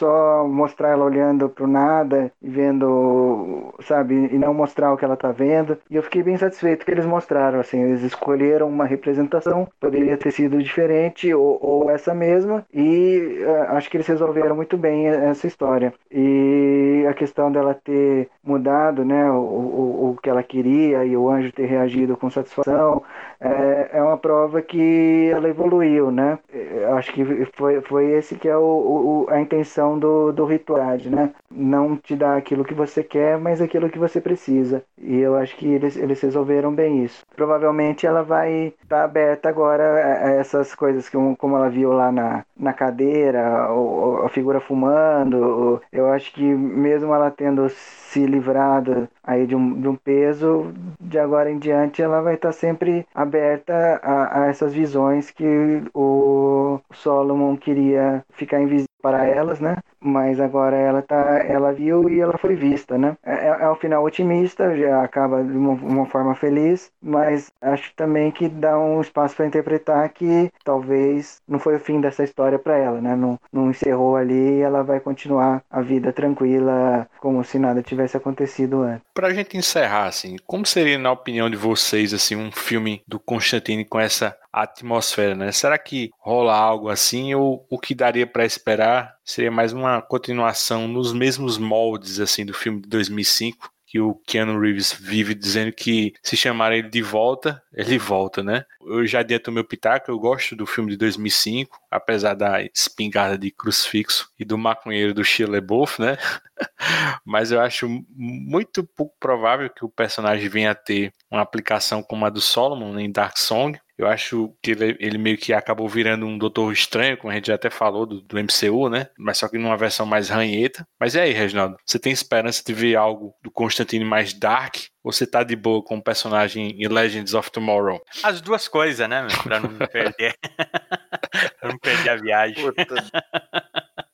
só 0.02 0.48
mostrar 0.48 0.88
ela 0.88 1.04
olhando 1.04 1.48
pro 1.48 1.68
nada 1.68 2.32
e 2.42 2.48
vendo, 2.48 3.72
sabe, 3.82 4.28
e 4.32 4.36
não 4.36 4.52
mostrar 4.52 4.92
o 4.92 4.96
que 4.96 5.04
ela 5.04 5.16
tá 5.16 5.30
vendo. 5.30 5.78
E 5.88 5.94
eu 5.94 6.02
fiquei 6.02 6.24
bem 6.24 6.36
satisfeito 6.36 6.84
que 6.84 6.90
eles 6.90 7.06
mostraram, 7.06 7.60
assim, 7.60 7.80
eles 7.80 8.02
escolheram 8.02 8.68
uma 8.68 8.84
representação, 8.84 9.68
poderia 9.80 10.16
ter 10.16 10.32
sido 10.32 10.60
diferente 10.60 11.32
ou, 11.32 11.56
ou 11.62 11.90
essa 11.90 12.12
mesma, 12.12 12.66
e 12.74 13.44
uh, 13.46 13.76
acho 13.76 13.88
que 13.88 13.96
eles 13.96 14.08
resolveram 14.08 14.56
muito 14.56 14.76
bem 14.76 15.06
essa 15.06 15.46
história. 15.46 15.94
E 16.10 17.06
a 17.08 17.14
questão 17.14 17.52
dela 17.52 17.72
ter 17.72 18.28
mudado, 18.42 19.04
né, 19.04 19.30
o, 19.30 19.36
o, 19.36 20.10
o 20.10 20.16
que 20.20 20.28
ela 20.28 20.42
queria 20.42 21.04
e 21.04 21.16
o 21.16 21.30
anjo 21.30 21.52
ter 21.52 21.66
reagido 21.66 22.16
com 22.16 22.28
satisfação, 22.28 23.04
é, 23.40 23.90
é 23.92 24.02
uma 24.02 24.16
prova 24.16 24.60
que 24.60 25.30
ela 25.32 25.48
evoluiu, 25.48 26.10
né? 26.10 26.38
Eu 26.52 26.96
acho 26.96 27.12
que 27.12 27.24
foi, 27.56 27.80
foi 27.82 28.06
esse 28.12 28.34
que 28.36 28.48
é 28.48 28.56
o, 28.56 28.62
o 28.62 29.26
a 29.28 29.40
intenção 29.40 29.91
questão 29.92 29.98
do, 29.98 30.32
do 30.32 30.44
ritual, 30.44 30.82
né? 31.06 31.32
Não 31.50 31.96
te 31.96 32.16
dá 32.16 32.36
aquilo 32.36 32.64
que 32.64 32.74
você 32.74 33.02
quer, 33.02 33.38
mas 33.38 33.60
aquilo 33.60 33.90
que 33.90 33.98
você 33.98 34.20
precisa. 34.20 34.82
E 34.98 35.18
eu 35.18 35.36
acho 35.36 35.56
que 35.56 35.66
eles, 35.66 35.96
eles 35.96 36.20
resolveram 36.20 36.74
bem 36.74 37.04
isso. 37.04 37.24
Provavelmente 37.36 38.06
ela 38.06 38.22
vai 38.22 38.72
estar 38.82 38.98
tá 38.98 39.04
aberta 39.04 39.48
agora 39.48 39.84
a, 39.84 40.30
essas 40.32 40.74
coisas 40.74 41.08
que, 41.08 41.16
como 41.36 41.56
ela 41.56 41.68
viu 41.68 41.92
lá 41.92 42.10
na, 42.10 42.44
na 42.56 42.72
cadeira, 42.72 43.70
ou, 43.70 44.24
a 44.24 44.28
figura 44.28 44.60
fumando. 44.60 45.80
eu 45.92 46.10
acho 46.12 46.32
que 46.32 46.42
mesmo 46.42 47.14
ela 47.14 47.30
tendo 47.30 47.68
se 47.68 48.24
livrado 48.26 49.08
aí 49.22 49.46
de 49.46 49.54
um, 49.54 49.80
de 49.80 49.88
um 49.88 49.96
peso, 49.96 50.72
de 51.00 51.18
agora 51.18 51.50
em 51.50 51.58
diante 51.58 52.02
ela 52.02 52.20
vai 52.20 52.34
estar 52.34 52.52
sempre 52.52 53.06
aberta 53.14 54.00
a, 54.02 54.42
a 54.42 54.46
essas 54.46 54.72
visões 54.72 55.30
que 55.30 55.82
o 55.94 56.80
Solomon 56.92 57.56
queria 57.56 58.24
ficar 58.30 58.60
invisível 58.60 58.92
para 59.02 59.26
elas, 59.26 59.60
né? 59.60 59.76
Mas 60.00 60.40
agora 60.40 60.76
ela 60.76 61.02
tá, 61.02 61.42
ela 61.44 61.72
viu 61.72 62.08
e 62.08 62.20
ela 62.20 62.38
foi 62.38 62.54
vista, 62.54 62.96
né? 62.96 63.16
É, 63.24 63.48
é, 63.48 63.56
é 63.62 63.70
um 63.70 63.74
final 63.74 64.04
otimista, 64.04 64.76
já 64.76 65.02
acaba 65.02 65.42
de 65.42 65.56
uma, 65.56 65.72
uma, 65.72 66.06
forma 66.06 66.34
feliz, 66.34 66.90
mas 67.02 67.50
acho 67.60 67.92
também 67.96 68.30
que 68.30 68.48
dá 68.48 68.78
um 68.78 69.00
espaço 69.00 69.36
para 69.36 69.46
interpretar 69.46 70.08
que 70.10 70.50
talvez 70.64 71.40
não 71.48 71.58
foi 71.58 71.76
o 71.76 71.80
fim 71.80 72.00
dessa 72.00 72.22
história 72.22 72.58
para 72.58 72.76
ela, 72.76 73.00
né? 73.00 73.16
Não, 73.16 73.38
não 73.52 73.70
encerrou 73.70 74.16
ali 74.16 74.58
e 74.58 74.60
ela 74.60 74.82
vai 74.82 75.00
continuar 75.00 75.62
a 75.70 75.80
vida 75.80 76.12
tranquila, 76.12 77.08
como 77.20 77.42
se 77.42 77.58
nada 77.58 77.82
tivesse 77.82 78.16
acontecido 78.16 78.82
antes. 78.82 79.02
Pra 79.14 79.32
gente 79.34 79.58
encerrar, 79.58 80.06
assim, 80.06 80.36
como 80.46 80.64
seria, 80.64 80.98
na 80.98 81.12
opinião 81.12 81.50
de 81.50 81.56
vocês, 81.56 82.14
assim, 82.14 82.34
um 82.34 82.50
filme 82.50 83.02
do 83.06 83.20
Constantine 83.20 83.84
com 83.84 84.00
essa 84.00 84.34
atmosfera, 84.50 85.34
né? 85.34 85.52
Será 85.52 85.78
que 85.78 86.10
rola 86.18 86.54
algo 86.54 86.88
assim 86.88 87.34
ou 87.34 87.66
o 87.70 87.78
que 87.78 87.94
daria 87.94 88.26
para 88.26 88.44
esperar 88.44 89.14
seria 89.24 89.50
mais 89.50 89.72
uma 89.72 90.02
continuação 90.02 90.86
nos 90.86 91.12
mesmos 91.12 91.56
moldes 91.56 92.20
assim 92.20 92.44
do 92.44 92.52
filme 92.52 92.80
de 92.82 92.88
2005? 92.88 93.71
Que 93.92 94.00
o 94.00 94.14
Keanu 94.26 94.58
Reeves 94.58 94.90
vive 94.90 95.34
dizendo 95.34 95.70
que 95.70 96.14
se 96.22 96.34
chamarem 96.34 96.78
ele 96.78 96.88
de 96.88 97.02
volta, 97.02 97.62
ele 97.74 97.98
volta, 97.98 98.42
né? 98.42 98.64
Eu 98.80 99.06
já 99.06 99.20
adianto 99.20 99.52
meu 99.52 99.66
pitaco, 99.66 100.10
eu 100.10 100.18
gosto 100.18 100.56
do 100.56 100.64
filme 100.64 100.92
de 100.92 100.96
2005, 100.96 101.78
apesar 101.90 102.32
da 102.32 102.62
espingarda 102.62 103.36
de 103.36 103.50
crucifixo 103.50 104.30
e 104.38 104.46
do 104.46 104.56
maconheiro 104.56 105.12
do 105.12 105.22
Shia 105.22 105.46
LaBeouf, 105.46 106.00
né? 106.00 106.16
Mas 107.22 107.52
eu 107.52 107.60
acho 107.60 107.86
muito 108.08 108.82
pouco 108.82 109.14
provável 109.20 109.68
que 109.68 109.84
o 109.84 109.90
personagem 109.90 110.48
venha 110.48 110.70
a 110.70 110.74
ter 110.74 111.12
uma 111.36 111.42
aplicação 111.42 112.02
como 112.02 112.26
a 112.26 112.30
do 112.30 112.40
Solomon 112.40 112.98
em 112.98 113.10
Dark 113.10 113.38
Song. 113.38 113.78
Eu 113.96 114.06
acho 114.06 114.54
que 114.62 114.72
ele, 114.72 114.96
ele, 114.98 115.18
meio 115.18 115.38
que 115.38 115.52
acabou 115.52 115.88
virando 115.88 116.26
um 116.26 116.36
Doutor 116.36 116.72
Estranho, 116.72 117.16
como 117.16 117.30
a 117.30 117.34
gente 117.36 117.46
já 117.46 117.54
até 117.54 117.70
falou 117.70 118.04
do, 118.04 118.20
do, 118.20 118.36
MCU, 118.36 118.88
né? 118.88 119.06
Mas 119.18 119.38
só 119.38 119.48
que 119.48 119.58
numa 119.58 119.76
versão 119.76 120.04
mais 120.04 120.28
ranheta. 120.28 120.86
Mas 120.98 121.14
e 121.14 121.20
aí, 121.20 121.32
Reginaldo? 121.32 121.76
Você 121.86 121.98
tem 121.98 122.12
esperança 122.12 122.62
de 122.66 122.74
ver 122.74 122.96
algo 122.96 123.34
do 123.42 123.50
Constantine 123.50 124.04
mais 124.04 124.34
dark? 124.34 124.76
Ou 125.02 125.12
você 125.12 125.26
tá 125.26 125.42
de 125.42 125.56
boa 125.56 125.82
com 125.82 125.96
o 125.96 126.02
personagem 126.02 126.70
em 126.80 126.88
Legends 126.88 127.34
of 127.34 127.50
Tomorrow? 127.50 128.00
As 128.22 128.40
duas 128.40 128.68
coisas, 128.68 129.08
né, 129.08 129.22
meu? 129.22 129.42
Pra 129.42 129.58
não 129.58 129.76
perder. 129.88 130.36
pra 131.60 131.70
não 131.70 131.78
perder 131.78 132.10
a 132.10 132.16
viagem. 132.16 132.64
Puta. 132.64 132.84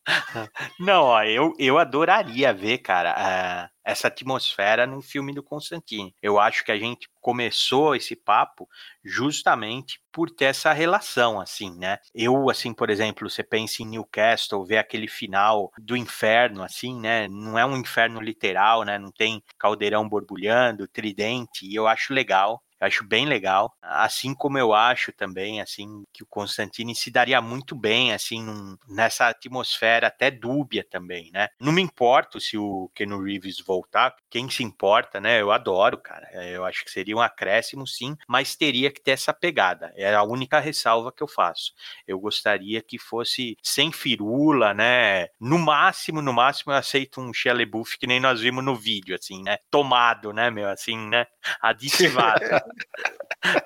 Não, 0.78 1.05
ó, 1.05 1.23
eu, 1.23 1.55
eu 1.59 1.78
adoraria 1.78 2.52
ver, 2.52 2.78
cara, 2.78 3.69
uh, 3.69 3.70
essa 3.85 4.09
atmosfera 4.09 4.86
num 4.86 5.02
filme 5.02 5.35
do 5.35 5.43
Constantine. 5.43 6.15
Eu 6.23 6.39
acho 6.39 6.65
que 6.65 6.73
a 6.73 6.78
gente 6.78 7.09
começou 7.20 7.94
esse 7.94 8.16
papo 8.16 8.69
justamente 9.09 10.01
por 10.13 10.31
ter 10.31 10.47
essa 10.47 10.73
relação, 10.73 11.41
assim, 11.41 11.77
né? 11.79 11.99
Eu, 12.15 12.51
assim, 12.51 12.75
por 12.75 12.91
exemplo, 12.91 13.29
você 13.31 13.43
pensa 13.43 13.83
em 13.83 13.87
Newcastle, 13.87 14.65
ver 14.65 14.79
aquele 14.79 15.09
final 15.09 15.71
do 15.79 15.97
inferno, 15.97 16.63
assim, 16.63 16.99
né? 17.01 17.29
Não 17.29 17.59
é 17.59 17.65
um 17.67 17.77
inferno 17.77 18.21
literal, 18.21 18.85
né? 18.85 18.99
Não 18.99 19.11
tem 19.13 19.43
caldeirão 19.59 20.09
borbulhando, 20.09 20.87
tridente, 20.89 21.67
e 21.67 21.75
eu 21.75 21.87
acho 21.87 22.13
legal. 22.13 22.63
Eu 22.81 22.87
acho 22.87 23.05
bem 23.05 23.27
legal, 23.27 23.75
assim 23.83 24.35
como 24.35 24.59
eu 24.59 24.73
acho 24.73 25.13
também, 25.13 25.61
assim, 25.61 26.05
que 26.13 26.23
o 26.23 26.27
Constantine 26.27 26.95
se 26.95 27.11
daria 27.11 27.41
muito 27.41 27.75
bem, 27.75 28.13
assim, 28.13 28.43
num, 28.43 28.77
nessa 28.89 29.29
atmosfera 29.29 30.07
até 30.07 30.31
dúbia 30.31 30.85
também, 30.89 31.31
né? 31.33 31.49
Não 31.61 31.73
me 31.73 31.83
importo 31.83 32.41
se 32.41 32.57
o 32.57 32.91
Ken 32.95 33.09
Reeves 33.21 33.61
voltar, 33.61 34.15
quem 34.31 34.49
se 34.49 34.63
importa, 34.63 35.21
né? 35.21 35.41
Eu 35.41 35.51
adoro, 35.51 35.99
cara. 35.99 36.29
Eu 36.47 36.65
acho 36.65 36.85
que 36.85 36.91
seria 36.91 37.17
um 37.17 37.21
acréscimo, 37.21 37.87
sim, 37.87 38.17
mas 38.29 38.55
teria 38.55 38.91
que 38.91 39.01
ter 39.01 39.13
essa 39.13 39.33
pegada. 39.33 39.93
É 39.97 40.15
a 40.15 40.23
única 40.23 40.61
ressalva 40.61 41.13
que 41.13 41.23
eu 41.23 41.29
faço. 41.29 41.73
Eu 42.07 42.19
gostaria 42.21 42.83
que 42.83 42.99
fosse 42.99 43.57
sem 43.63 43.91
firula, 43.93 44.73
né? 44.73 45.29
No 45.41 45.59
máximo, 45.59 46.23
no 46.23 46.33
máximo, 46.33 46.73
eu 46.73 46.77
aceito 46.77 47.21
um 47.21 47.33
Shelley 47.33 47.67
Buff 47.67 47.99
que 47.99 48.07
nem 48.07 48.21
nós 48.21 48.41
vimos 48.41 48.65
no 48.65 48.77
vídeo, 48.77 49.17
assim, 49.17 49.43
né? 49.43 49.59
Tomado, 49.71 50.33
né, 50.33 50.51
meu? 50.51 50.69
Assim, 50.69 50.97
né? 51.09 51.27
Aditivado. 51.61 52.68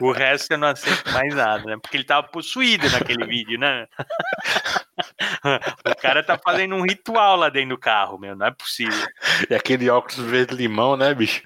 O 0.00 0.12
resto 0.12 0.52
eu 0.52 0.58
não 0.58 0.68
aceito 0.68 1.10
mais 1.12 1.34
nada, 1.34 1.64
né? 1.64 1.76
Porque 1.80 1.96
ele 1.96 2.04
tava 2.04 2.26
possuído 2.28 2.88
naquele 2.90 3.26
vídeo, 3.26 3.58
né? 3.58 3.86
O 5.84 5.96
cara 6.02 6.22
tá 6.22 6.38
fazendo 6.38 6.74
um 6.74 6.82
ritual 6.82 7.36
lá 7.36 7.48
dentro 7.48 7.70
do 7.70 7.78
carro, 7.78 8.18
meu, 8.18 8.34
não 8.34 8.46
é 8.46 8.50
possível. 8.50 9.06
E 9.48 9.54
aquele 9.54 9.88
óculos 9.88 10.18
verde-limão, 10.18 10.96
né, 10.96 11.14
bicho? 11.14 11.42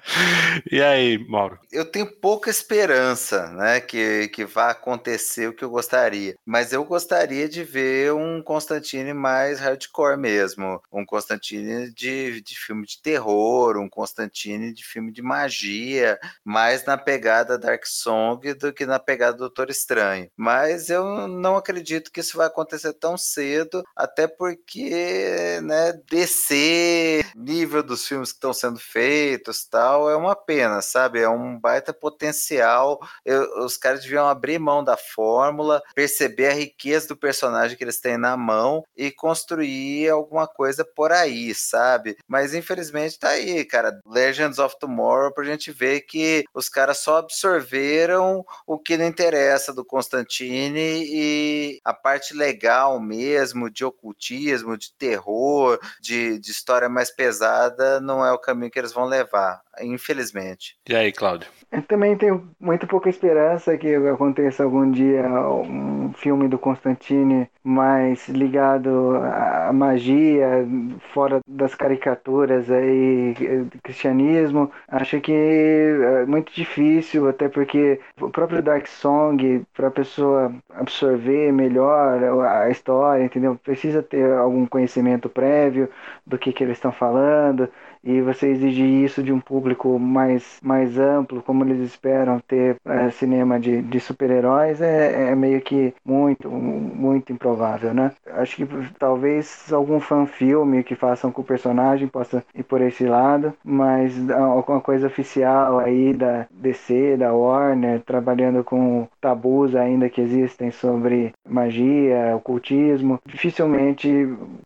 E 0.71 0.81
aí, 0.81 1.17
Mauro? 1.27 1.59
Eu 1.71 1.85
tenho 1.85 2.07
pouca 2.19 2.49
esperança, 2.49 3.47
né, 3.51 3.79
que, 3.79 4.29
que 4.29 4.45
vá 4.45 4.71
acontecer 4.71 5.47
o 5.47 5.53
que 5.53 5.63
eu 5.63 5.69
gostaria. 5.69 6.35
Mas 6.45 6.73
eu 6.73 6.83
gostaria 6.83 7.47
de 7.47 7.63
ver 7.63 8.13
um 8.13 8.41
Constantine 8.41 9.13
mais 9.13 9.59
hardcore 9.59 10.17
mesmo. 10.17 10.81
Um 10.91 11.05
Constantine 11.05 11.91
de, 11.93 12.41
de 12.41 12.57
filme 12.57 12.85
de 12.85 13.01
terror, 13.01 13.77
um 13.77 13.89
Constantine 13.89 14.73
de 14.73 14.83
filme 14.83 15.11
de 15.11 15.21
magia, 15.21 16.19
mais 16.43 16.85
na 16.85 16.97
pegada 16.97 17.57
Dark 17.57 17.85
Song 17.85 18.53
do 18.53 18.73
que 18.73 18.85
na 18.85 18.99
pegada 18.99 19.37
Doutor 19.37 19.69
Estranho. 19.69 20.29
Mas 20.35 20.89
eu 20.89 21.27
não 21.27 21.55
acredito 21.55 22.11
que 22.11 22.19
isso 22.19 22.37
vai 22.37 22.47
acontecer 22.47 22.93
tão 22.93 23.17
cedo, 23.17 23.56
até 23.95 24.27
porque, 24.27 25.59
né, 25.63 25.93
descer 26.09 27.25
nível 27.35 27.83
dos 27.83 28.07
filmes 28.07 28.31
que 28.31 28.37
estão 28.37 28.53
sendo 28.53 28.79
feitos 28.79 29.65
tal, 29.65 30.09
é 30.09 30.15
uma 30.15 30.35
pena, 30.35 30.81
sabe? 30.81 31.21
É 31.21 31.29
um 31.29 31.59
baita 31.59 31.93
potencial. 31.93 32.99
Eu, 33.25 33.63
os 33.63 33.77
caras 33.77 34.01
deviam 34.01 34.27
abrir 34.27 34.59
mão 34.59 34.83
da 34.83 34.97
fórmula, 34.97 35.81
perceber 35.95 36.47
a 36.47 36.53
riqueza 36.53 37.07
do 37.07 37.17
personagem 37.17 37.77
que 37.77 37.83
eles 37.83 37.99
têm 37.99 38.17
na 38.17 38.35
mão 38.35 38.83
e 38.95 39.11
construir 39.11 40.09
alguma 40.09 40.47
coisa 40.47 40.85
por 40.85 41.11
aí, 41.11 41.53
sabe? 41.53 42.17
Mas 42.27 42.53
infelizmente 42.53 43.19
tá 43.19 43.29
aí, 43.29 43.63
cara. 43.65 43.99
Legends 44.05 44.59
of 44.59 44.77
Tomorrow 44.79 45.33
pra 45.33 45.43
gente 45.43 45.71
ver 45.71 46.01
que 46.01 46.43
os 46.53 46.69
caras 46.69 46.99
só 46.99 47.17
absorveram 47.17 48.45
o 48.65 48.77
que 48.77 48.97
não 48.97 49.05
interessa 49.05 49.73
do 49.73 49.85
Constantine 49.85 51.03
e 51.05 51.79
a 51.83 51.93
parte 51.93 52.33
legal 52.33 52.99
mesmo, 52.99 53.46
de 53.71 53.85
ocultismo, 53.85 54.77
de 54.77 54.93
terror, 54.97 55.79
de, 56.01 56.39
de 56.39 56.51
história 56.51 56.89
mais 56.89 57.11
pesada, 57.13 57.99
não 57.99 58.25
é 58.25 58.31
o 58.31 58.39
caminho 58.39 58.71
que 58.71 58.79
eles 58.79 58.93
vão 58.93 59.05
levar, 59.05 59.61
infelizmente. 59.81 60.77
E 60.87 60.95
aí, 60.95 61.11
Cláudio? 61.11 61.49
Eu 61.71 61.81
também 61.81 62.17
tenho 62.17 62.49
muito 62.59 62.87
pouca 62.87 63.09
esperança 63.09 63.77
que 63.77 63.93
aconteça 63.95 64.63
algum 64.63 64.89
dia 64.89 65.27
um 65.27 66.13
filme 66.13 66.47
do 66.47 66.57
Constantine 66.57 67.49
mais 67.61 68.29
ligado 68.29 69.17
à 69.17 69.73
magia, 69.73 70.65
fora 71.13 71.41
das 71.45 71.75
caricaturas 71.75 72.71
aí, 72.71 73.35
cristianismo. 73.83 74.71
Acho 74.87 75.19
que 75.19 75.33
é 75.33 76.25
muito 76.25 76.53
difícil, 76.53 77.27
até 77.27 77.49
porque 77.49 77.99
o 78.21 78.29
próprio 78.29 78.61
Dark 78.61 78.87
Song, 78.87 79.65
para 79.73 79.89
a 79.89 79.91
pessoa 79.91 80.53
absorver 80.69 81.51
melhor 81.51 82.23
a 82.45 82.69
história, 82.69 83.27
entendeu? 83.37 83.57
Precisa 83.63 84.01
ter 84.03 84.31
algum 84.33 84.65
conhecimento 84.65 85.29
prévio 85.29 85.89
do 86.25 86.37
que, 86.37 86.51
que 86.51 86.63
eles 86.63 86.77
estão 86.77 86.91
falando 86.91 87.69
e 88.03 88.21
você 88.21 88.47
exigir 88.47 88.85
isso 89.03 89.23
de 89.23 89.31
um 89.31 89.39
público 89.39 89.97
mais, 89.99 90.59
mais 90.61 90.97
amplo, 90.97 91.41
como 91.41 91.63
eles 91.63 91.79
esperam 91.79 92.39
ter 92.47 92.77
é, 92.85 93.09
cinema 93.11 93.59
de, 93.59 93.81
de 93.81 93.99
super-heróis, 93.99 94.81
é, 94.81 95.29
é, 95.31 95.35
meio 95.35 95.61
que 95.61 95.93
muito, 96.05 96.49
muito 96.49 97.31
improvável, 97.31 97.93
né? 97.93 98.11
Acho 98.31 98.57
que 98.57 98.67
talvez 98.99 99.71
algum 99.71 99.99
fan-filme 99.99 100.83
que 100.83 100.95
façam 100.95 101.31
com 101.31 101.41
o 101.41 101.45
personagem 101.45 102.07
possa 102.07 102.43
ir 102.55 102.63
por 102.63 102.81
esse 102.81 103.05
lado, 103.05 103.53
mas 103.63 104.29
alguma 104.29 104.81
coisa 104.81 105.07
oficial 105.07 105.79
aí 105.79 106.13
da 106.13 106.45
DC, 106.51 107.17
da 107.17 107.33
Warner, 107.33 108.01
trabalhando 108.01 108.63
com 108.63 109.07
tabus 109.21 109.75
ainda 109.75 110.09
que 110.09 110.21
existem 110.21 110.71
sobre 110.71 111.33
magia, 111.47 112.35
ocultismo, 112.35 113.19
dificilmente, 113.25 114.09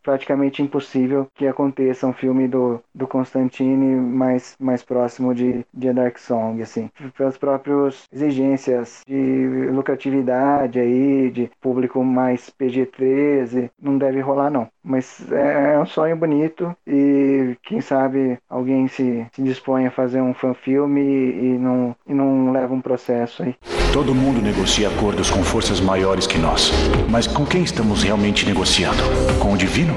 praticamente 0.04 0.62
impossível 0.62 1.28
que 1.36 1.48
aconteça 1.48 2.08
um 2.08 2.14
filme 2.14 2.48
do, 2.48 2.80
do 2.94 3.08
Constantine 3.32 3.96
mais, 3.96 4.56
mais 4.60 4.84
próximo 4.84 5.34
de, 5.34 5.66
de 5.74 5.94
Dark 5.94 6.18
Song, 6.18 6.62
assim, 6.62 6.90
pelas 7.18 7.38
próprias 7.38 8.04
exigências 8.12 9.02
de 9.08 9.70
lucratividade 9.72 10.80
aí, 10.80 11.32
de 11.32 11.50
público 11.62 12.04
mais 12.04 12.52
PG-13, 12.60 13.70
não 13.82 13.98
deve 13.98 14.20
rolar 14.20 14.50
não. 14.50 14.68
Mas 14.84 15.32
é, 15.32 15.76
é 15.76 15.80
um 15.80 15.86
sonho 15.86 16.16
bonito 16.16 16.76
e 16.86 17.56
quem 17.64 17.80
sabe 17.80 18.38
alguém 18.50 18.88
se, 18.88 19.26
se 19.32 19.42
dispõe 19.42 19.86
a 19.86 19.92
fazer 19.92 20.22
um 20.22 20.34
fan-filme 20.34 21.02
e, 21.02 21.56
e, 21.56 21.58
não, 21.58 21.96
e 22.08 22.14
não 22.14 22.52
leva 22.52 22.74
um 22.74 22.82
processo 22.82 23.44
aí. 23.44 23.56
Todo 23.94 24.16
mundo 24.16 24.42
negocia 24.42 24.90
acordos 24.90 25.30
com 25.30 25.44
forças 25.44 25.80
maiores 25.80 26.28
que 26.28 26.38
nós. 26.38 26.72
Mas 27.10 27.28
com 27.28 27.46
quem 27.46 27.64
estamos 27.64 28.04
realmente 28.04 28.46
negociando? 28.46 29.04
Com 29.40 29.54
o 29.54 29.58
divino? 29.58 29.94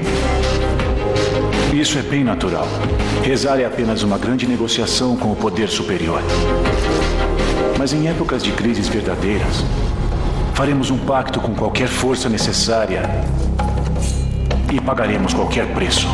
Isso 1.75 1.99
é 1.99 2.01
bem 2.01 2.23
natural. 2.23 2.65
Rezar 3.21 3.59
é 3.59 3.65
apenas 3.65 4.01
uma 4.01 4.17
grande 4.17 4.47
negociação 4.47 5.17
com 5.17 5.33
o 5.33 5.35
poder 5.35 5.67
superior. 5.67 6.21
Mas 7.77 7.91
em 7.91 8.07
épocas 8.07 8.41
de 8.41 8.53
crises 8.53 8.87
verdadeiras, 8.87 9.65
faremos 10.53 10.89
um 10.89 10.97
pacto 10.97 11.41
com 11.41 11.53
qualquer 11.53 11.89
força 11.89 12.29
necessária 12.29 13.01
e 14.73 14.79
pagaremos 14.79 15.33
qualquer 15.33 15.67
preço. 15.73 16.07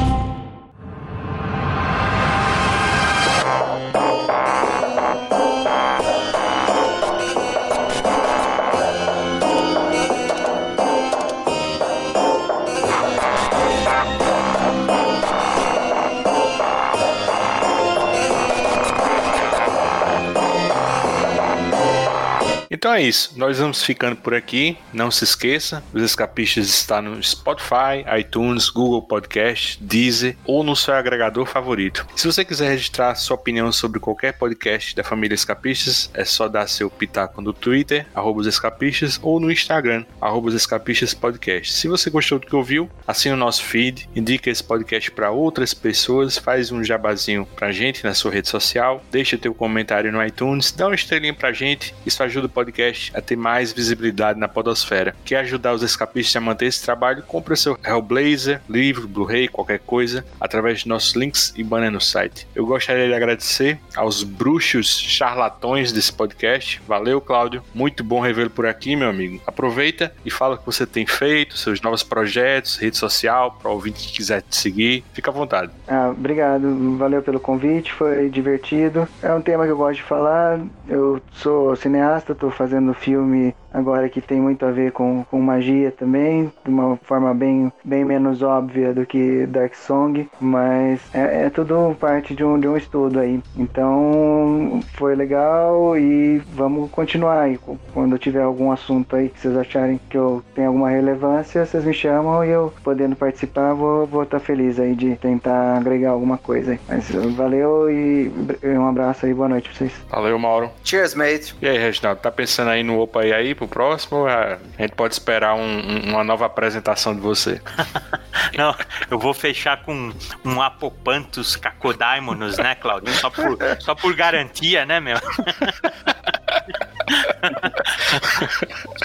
Então 22.74 22.94
é 22.94 23.02
isso. 23.02 23.38
Nós 23.38 23.60
vamos 23.60 23.84
ficando 23.84 24.16
por 24.16 24.34
aqui. 24.34 24.78
Não 24.94 25.12
se 25.12 25.26
esqueça, 25.26 25.84
os 25.94 26.02
escapistas 26.02 26.70
está 26.70 27.02
no 27.02 27.22
Spotify, 27.22 28.06
iTunes, 28.18 28.70
Google 28.70 29.02
Podcast, 29.02 29.78
Deezer 29.84 30.38
ou 30.46 30.64
no 30.64 30.74
seu 30.74 30.94
agregador 30.94 31.46
favorito. 31.46 32.08
Se 32.16 32.26
você 32.26 32.46
quiser 32.46 32.70
registrar 32.70 33.14
sua 33.16 33.36
opinião 33.36 33.70
sobre 33.74 34.00
qualquer 34.00 34.38
podcast 34.38 34.96
da 34.96 35.04
família 35.04 35.36
Escapistas, 35.36 36.10
é 36.14 36.24
só 36.24 36.48
dar 36.48 36.66
seu 36.68 36.90
pitaco 36.90 37.42
no 37.42 37.52
Twitter, 37.52 38.08
arroba 38.16 38.48
escapistas, 38.48 39.20
ou 39.22 39.38
no 39.38 39.52
Instagram, 39.52 40.06
arroba 40.22 40.50
escapistas 40.52 41.14
podcast. 41.14 41.74
Se 41.74 41.90
você 41.90 42.10
gostou 42.10 42.40
do 42.40 42.48
que 42.48 42.56
ouviu, 42.56 42.90
assine 43.06 43.34
o 43.34 43.38
nosso 43.38 43.66
feed, 43.66 44.08
indica 44.16 44.50
esse 44.50 44.64
podcast 44.64 45.12
para 45.12 45.30
outras 45.30 45.74
pessoas, 45.74 46.38
faz 46.38 46.72
um 46.72 46.82
jabazinho 46.82 47.46
pra 47.54 47.74
gente 47.74 48.06
na 48.06 48.14
sua 48.14 48.32
rede 48.32 48.48
social, 48.48 49.04
deixa 49.12 49.38
teu 49.38 49.54
comentário 49.54 50.10
no 50.10 50.26
iTunes, 50.26 50.72
dá 50.72 50.88
uma 50.88 50.96
estrelinha 50.96 51.34
pra 51.34 51.52
gente, 51.52 51.94
isso 52.06 52.24
ajuda 52.24 52.48
o 52.48 52.50
podcast 52.50 52.61
podcast 52.62 53.12
a 53.16 53.22
ter 53.22 53.36
mais 53.36 53.74
visibilidade 53.74 54.40
na 54.40 54.48
podosfera. 54.48 55.16
Quer 55.26 55.38
ajudar 55.38 55.74
os 55.74 55.82
escapistas 55.82 56.36
a 56.36 56.40
manter 56.40 56.68
esse 56.68 56.84
trabalho? 56.84 57.24
Compre 57.24 57.58
seu 57.58 57.78
Hellblazer, 57.84 58.62
livro, 58.70 59.08
Blu-ray, 59.08 59.48
qualquer 59.48 59.80
coisa, 59.80 60.24
através 60.40 60.82
de 60.82 60.88
nossos 60.88 61.14
links 61.16 61.54
e 61.58 61.64
banner 61.64 61.92
no 61.92 62.00
site. 62.00 62.48
Eu 62.54 62.66
gostaria 62.66 63.08
de 63.08 63.14
agradecer 63.14 63.80
aos 63.96 64.22
bruxos 64.22 65.00
charlatões 65.00 65.92
desse 65.92 66.14
podcast. 66.14 66.80
Valeu, 66.88 67.20
Cláudio. 67.20 67.64
Muito 67.74 68.04
bom 68.04 68.20
revê-lo 68.20 68.52
por 68.52 68.68
aqui, 68.68 68.96
meu 68.96 69.10
amigo. 69.10 69.42
Aproveita 69.48 70.14
e 70.24 70.30
fala 70.30 70.56
o 70.56 70.58
que 70.60 70.66
você 70.66 70.86
tem 70.86 71.08
feito, 71.08 71.58
seus 71.58 71.82
novos 71.82 72.04
projetos, 72.04 72.78
rede 72.78 72.98
social, 72.98 73.58
para 73.60 73.72
o 73.72 73.74
ouvinte 73.74 74.08
que 74.08 74.14
quiser 74.14 74.44
te 74.44 74.56
seguir. 74.56 75.04
Fica 75.14 75.32
à 75.32 75.34
vontade. 75.34 75.72
Ah, 75.88 76.10
obrigado. 76.10 76.98
Valeu 76.98 77.24
pelo 77.24 77.40
convite, 77.40 77.92
foi 77.92 78.30
divertido. 78.30 79.08
É 79.24 79.34
um 79.34 79.42
tema 79.42 79.66
que 79.66 79.72
eu 79.72 79.78
gosto 79.78 79.96
de 79.96 80.04
falar. 80.04 80.60
Eu 80.88 81.20
sou 81.34 81.76
cineasta, 81.76 82.34
estou 82.34 82.51
fazendo 82.52 82.94
filme 82.94 83.56
agora 83.74 84.10
que 84.10 84.22
tem 84.22 84.40
muito 84.40 84.66
a 84.66 84.72
ver 84.72 84.92
com, 84.92 85.24
com 85.30 85.40
magia 85.40 85.92
também, 85.92 86.52
de 86.64 86.70
uma 86.70 86.98
forma 86.98 87.34
bem, 87.34 87.72
bem 87.84 88.04
menos 88.06 88.42
óbvia 88.42 88.94
do 88.94 89.06
que 89.06 89.46
Dark 89.48 89.76
Song, 89.76 90.30
mas 90.40 91.02
é, 91.14 91.46
é 91.46 91.50
tudo 91.50 91.96
parte 92.00 92.36
de 92.36 92.44
um, 92.44 92.60
de 92.60 92.68
um 92.68 92.78
estudo 92.78 93.20
aí. 93.20 93.42
Então 93.58 94.82
foi 94.94 95.16
legal 95.16 95.98
e 95.98 96.40
vamos 96.54 96.90
continuar 96.92 97.42
aí. 97.42 97.60
Quando 97.94 98.18
tiver 98.18 98.44
algum 98.44 98.72
assunto 98.72 99.16
aí 99.16 99.30
que 99.30 99.40
vocês 99.40 99.56
acharem 99.58 100.00
que 100.10 100.18
eu 100.18 100.44
tenho 100.54 100.68
alguma 100.68 100.90
relevância, 100.90 101.66
vocês 101.66 101.84
me 101.84 101.94
chamam 101.94 102.44
e 102.44 102.50
eu 102.50 102.74
podendo 102.84 103.16
participar, 103.16 103.74
vou 103.74 104.04
estar 104.04 104.12
vou 104.12 104.26
tá 104.26 104.40
feliz 104.40 104.80
aí 104.80 104.96
de 104.96 105.16
tentar 105.16 105.78
agregar 105.78 106.12
alguma 106.12 106.38
coisa 106.38 106.72
aí. 106.72 106.80
Mas 106.88 107.10
valeu 107.36 107.90
e 107.90 108.32
um 108.64 108.88
abraço 108.88 109.26
aí, 109.26 109.34
boa 109.34 109.50
noite 109.50 109.70
pra 109.70 109.78
vocês. 109.78 109.94
Valeu, 110.10 110.38
Mauro. 110.38 110.70
Cheers, 110.84 111.16
mate. 111.16 111.56
E 111.62 111.68
aí, 111.68 111.78
Reginaldo, 111.78 112.22
tá 112.22 112.32
pensando 112.32 112.70
aí 112.70 112.84
no 112.84 113.00
Opa 113.00 113.22
aí, 113.22 113.34
aí 113.34 113.56
pro 113.62 113.68
próximo? 113.68 114.26
A 114.28 114.58
gente 114.80 114.96
pode 114.96 115.14
esperar 115.14 115.54
um, 115.56 115.62
um, 115.62 116.10
uma 116.12 116.24
nova 116.24 116.46
apresentação 116.46 117.14
de 117.14 117.22
você. 117.22 117.62
Não, 118.58 118.76
eu 119.10 119.20
vou 119.20 119.34
fechar 119.34 119.84
com 119.84 120.12
um 120.44 120.62
Apopantus 120.62 121.56
Cacodaimonos, 121.56 122.58
né, 122.58 122.76
Claudio? 122.76 123.14
Só 123.14 123.30
por, 123.30 123.58
só 123.80 123.96
por 123.96 124.16
garantia, 124.16 124.86
né, 124.86 125.00
meu? 125.00 125.18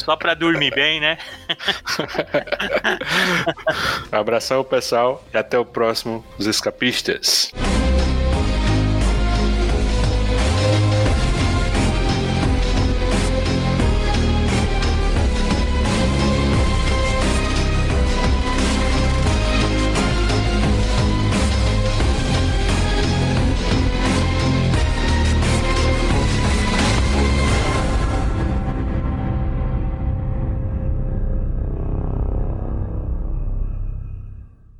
Só 0.04 0.14
pra 0.14 0.34
dormir 0.34 0.72
bem, 0.74 1.00
né? 1.00 1.18
Abração, 4.12 4.62
pessoal, 4.62 5.24
e 5.32 5.38
até 5.38 5.58
o 5.58 5.64
próximo 5.64 6.24
Os 6.38 6.46
Escapistas. 6.46 7.52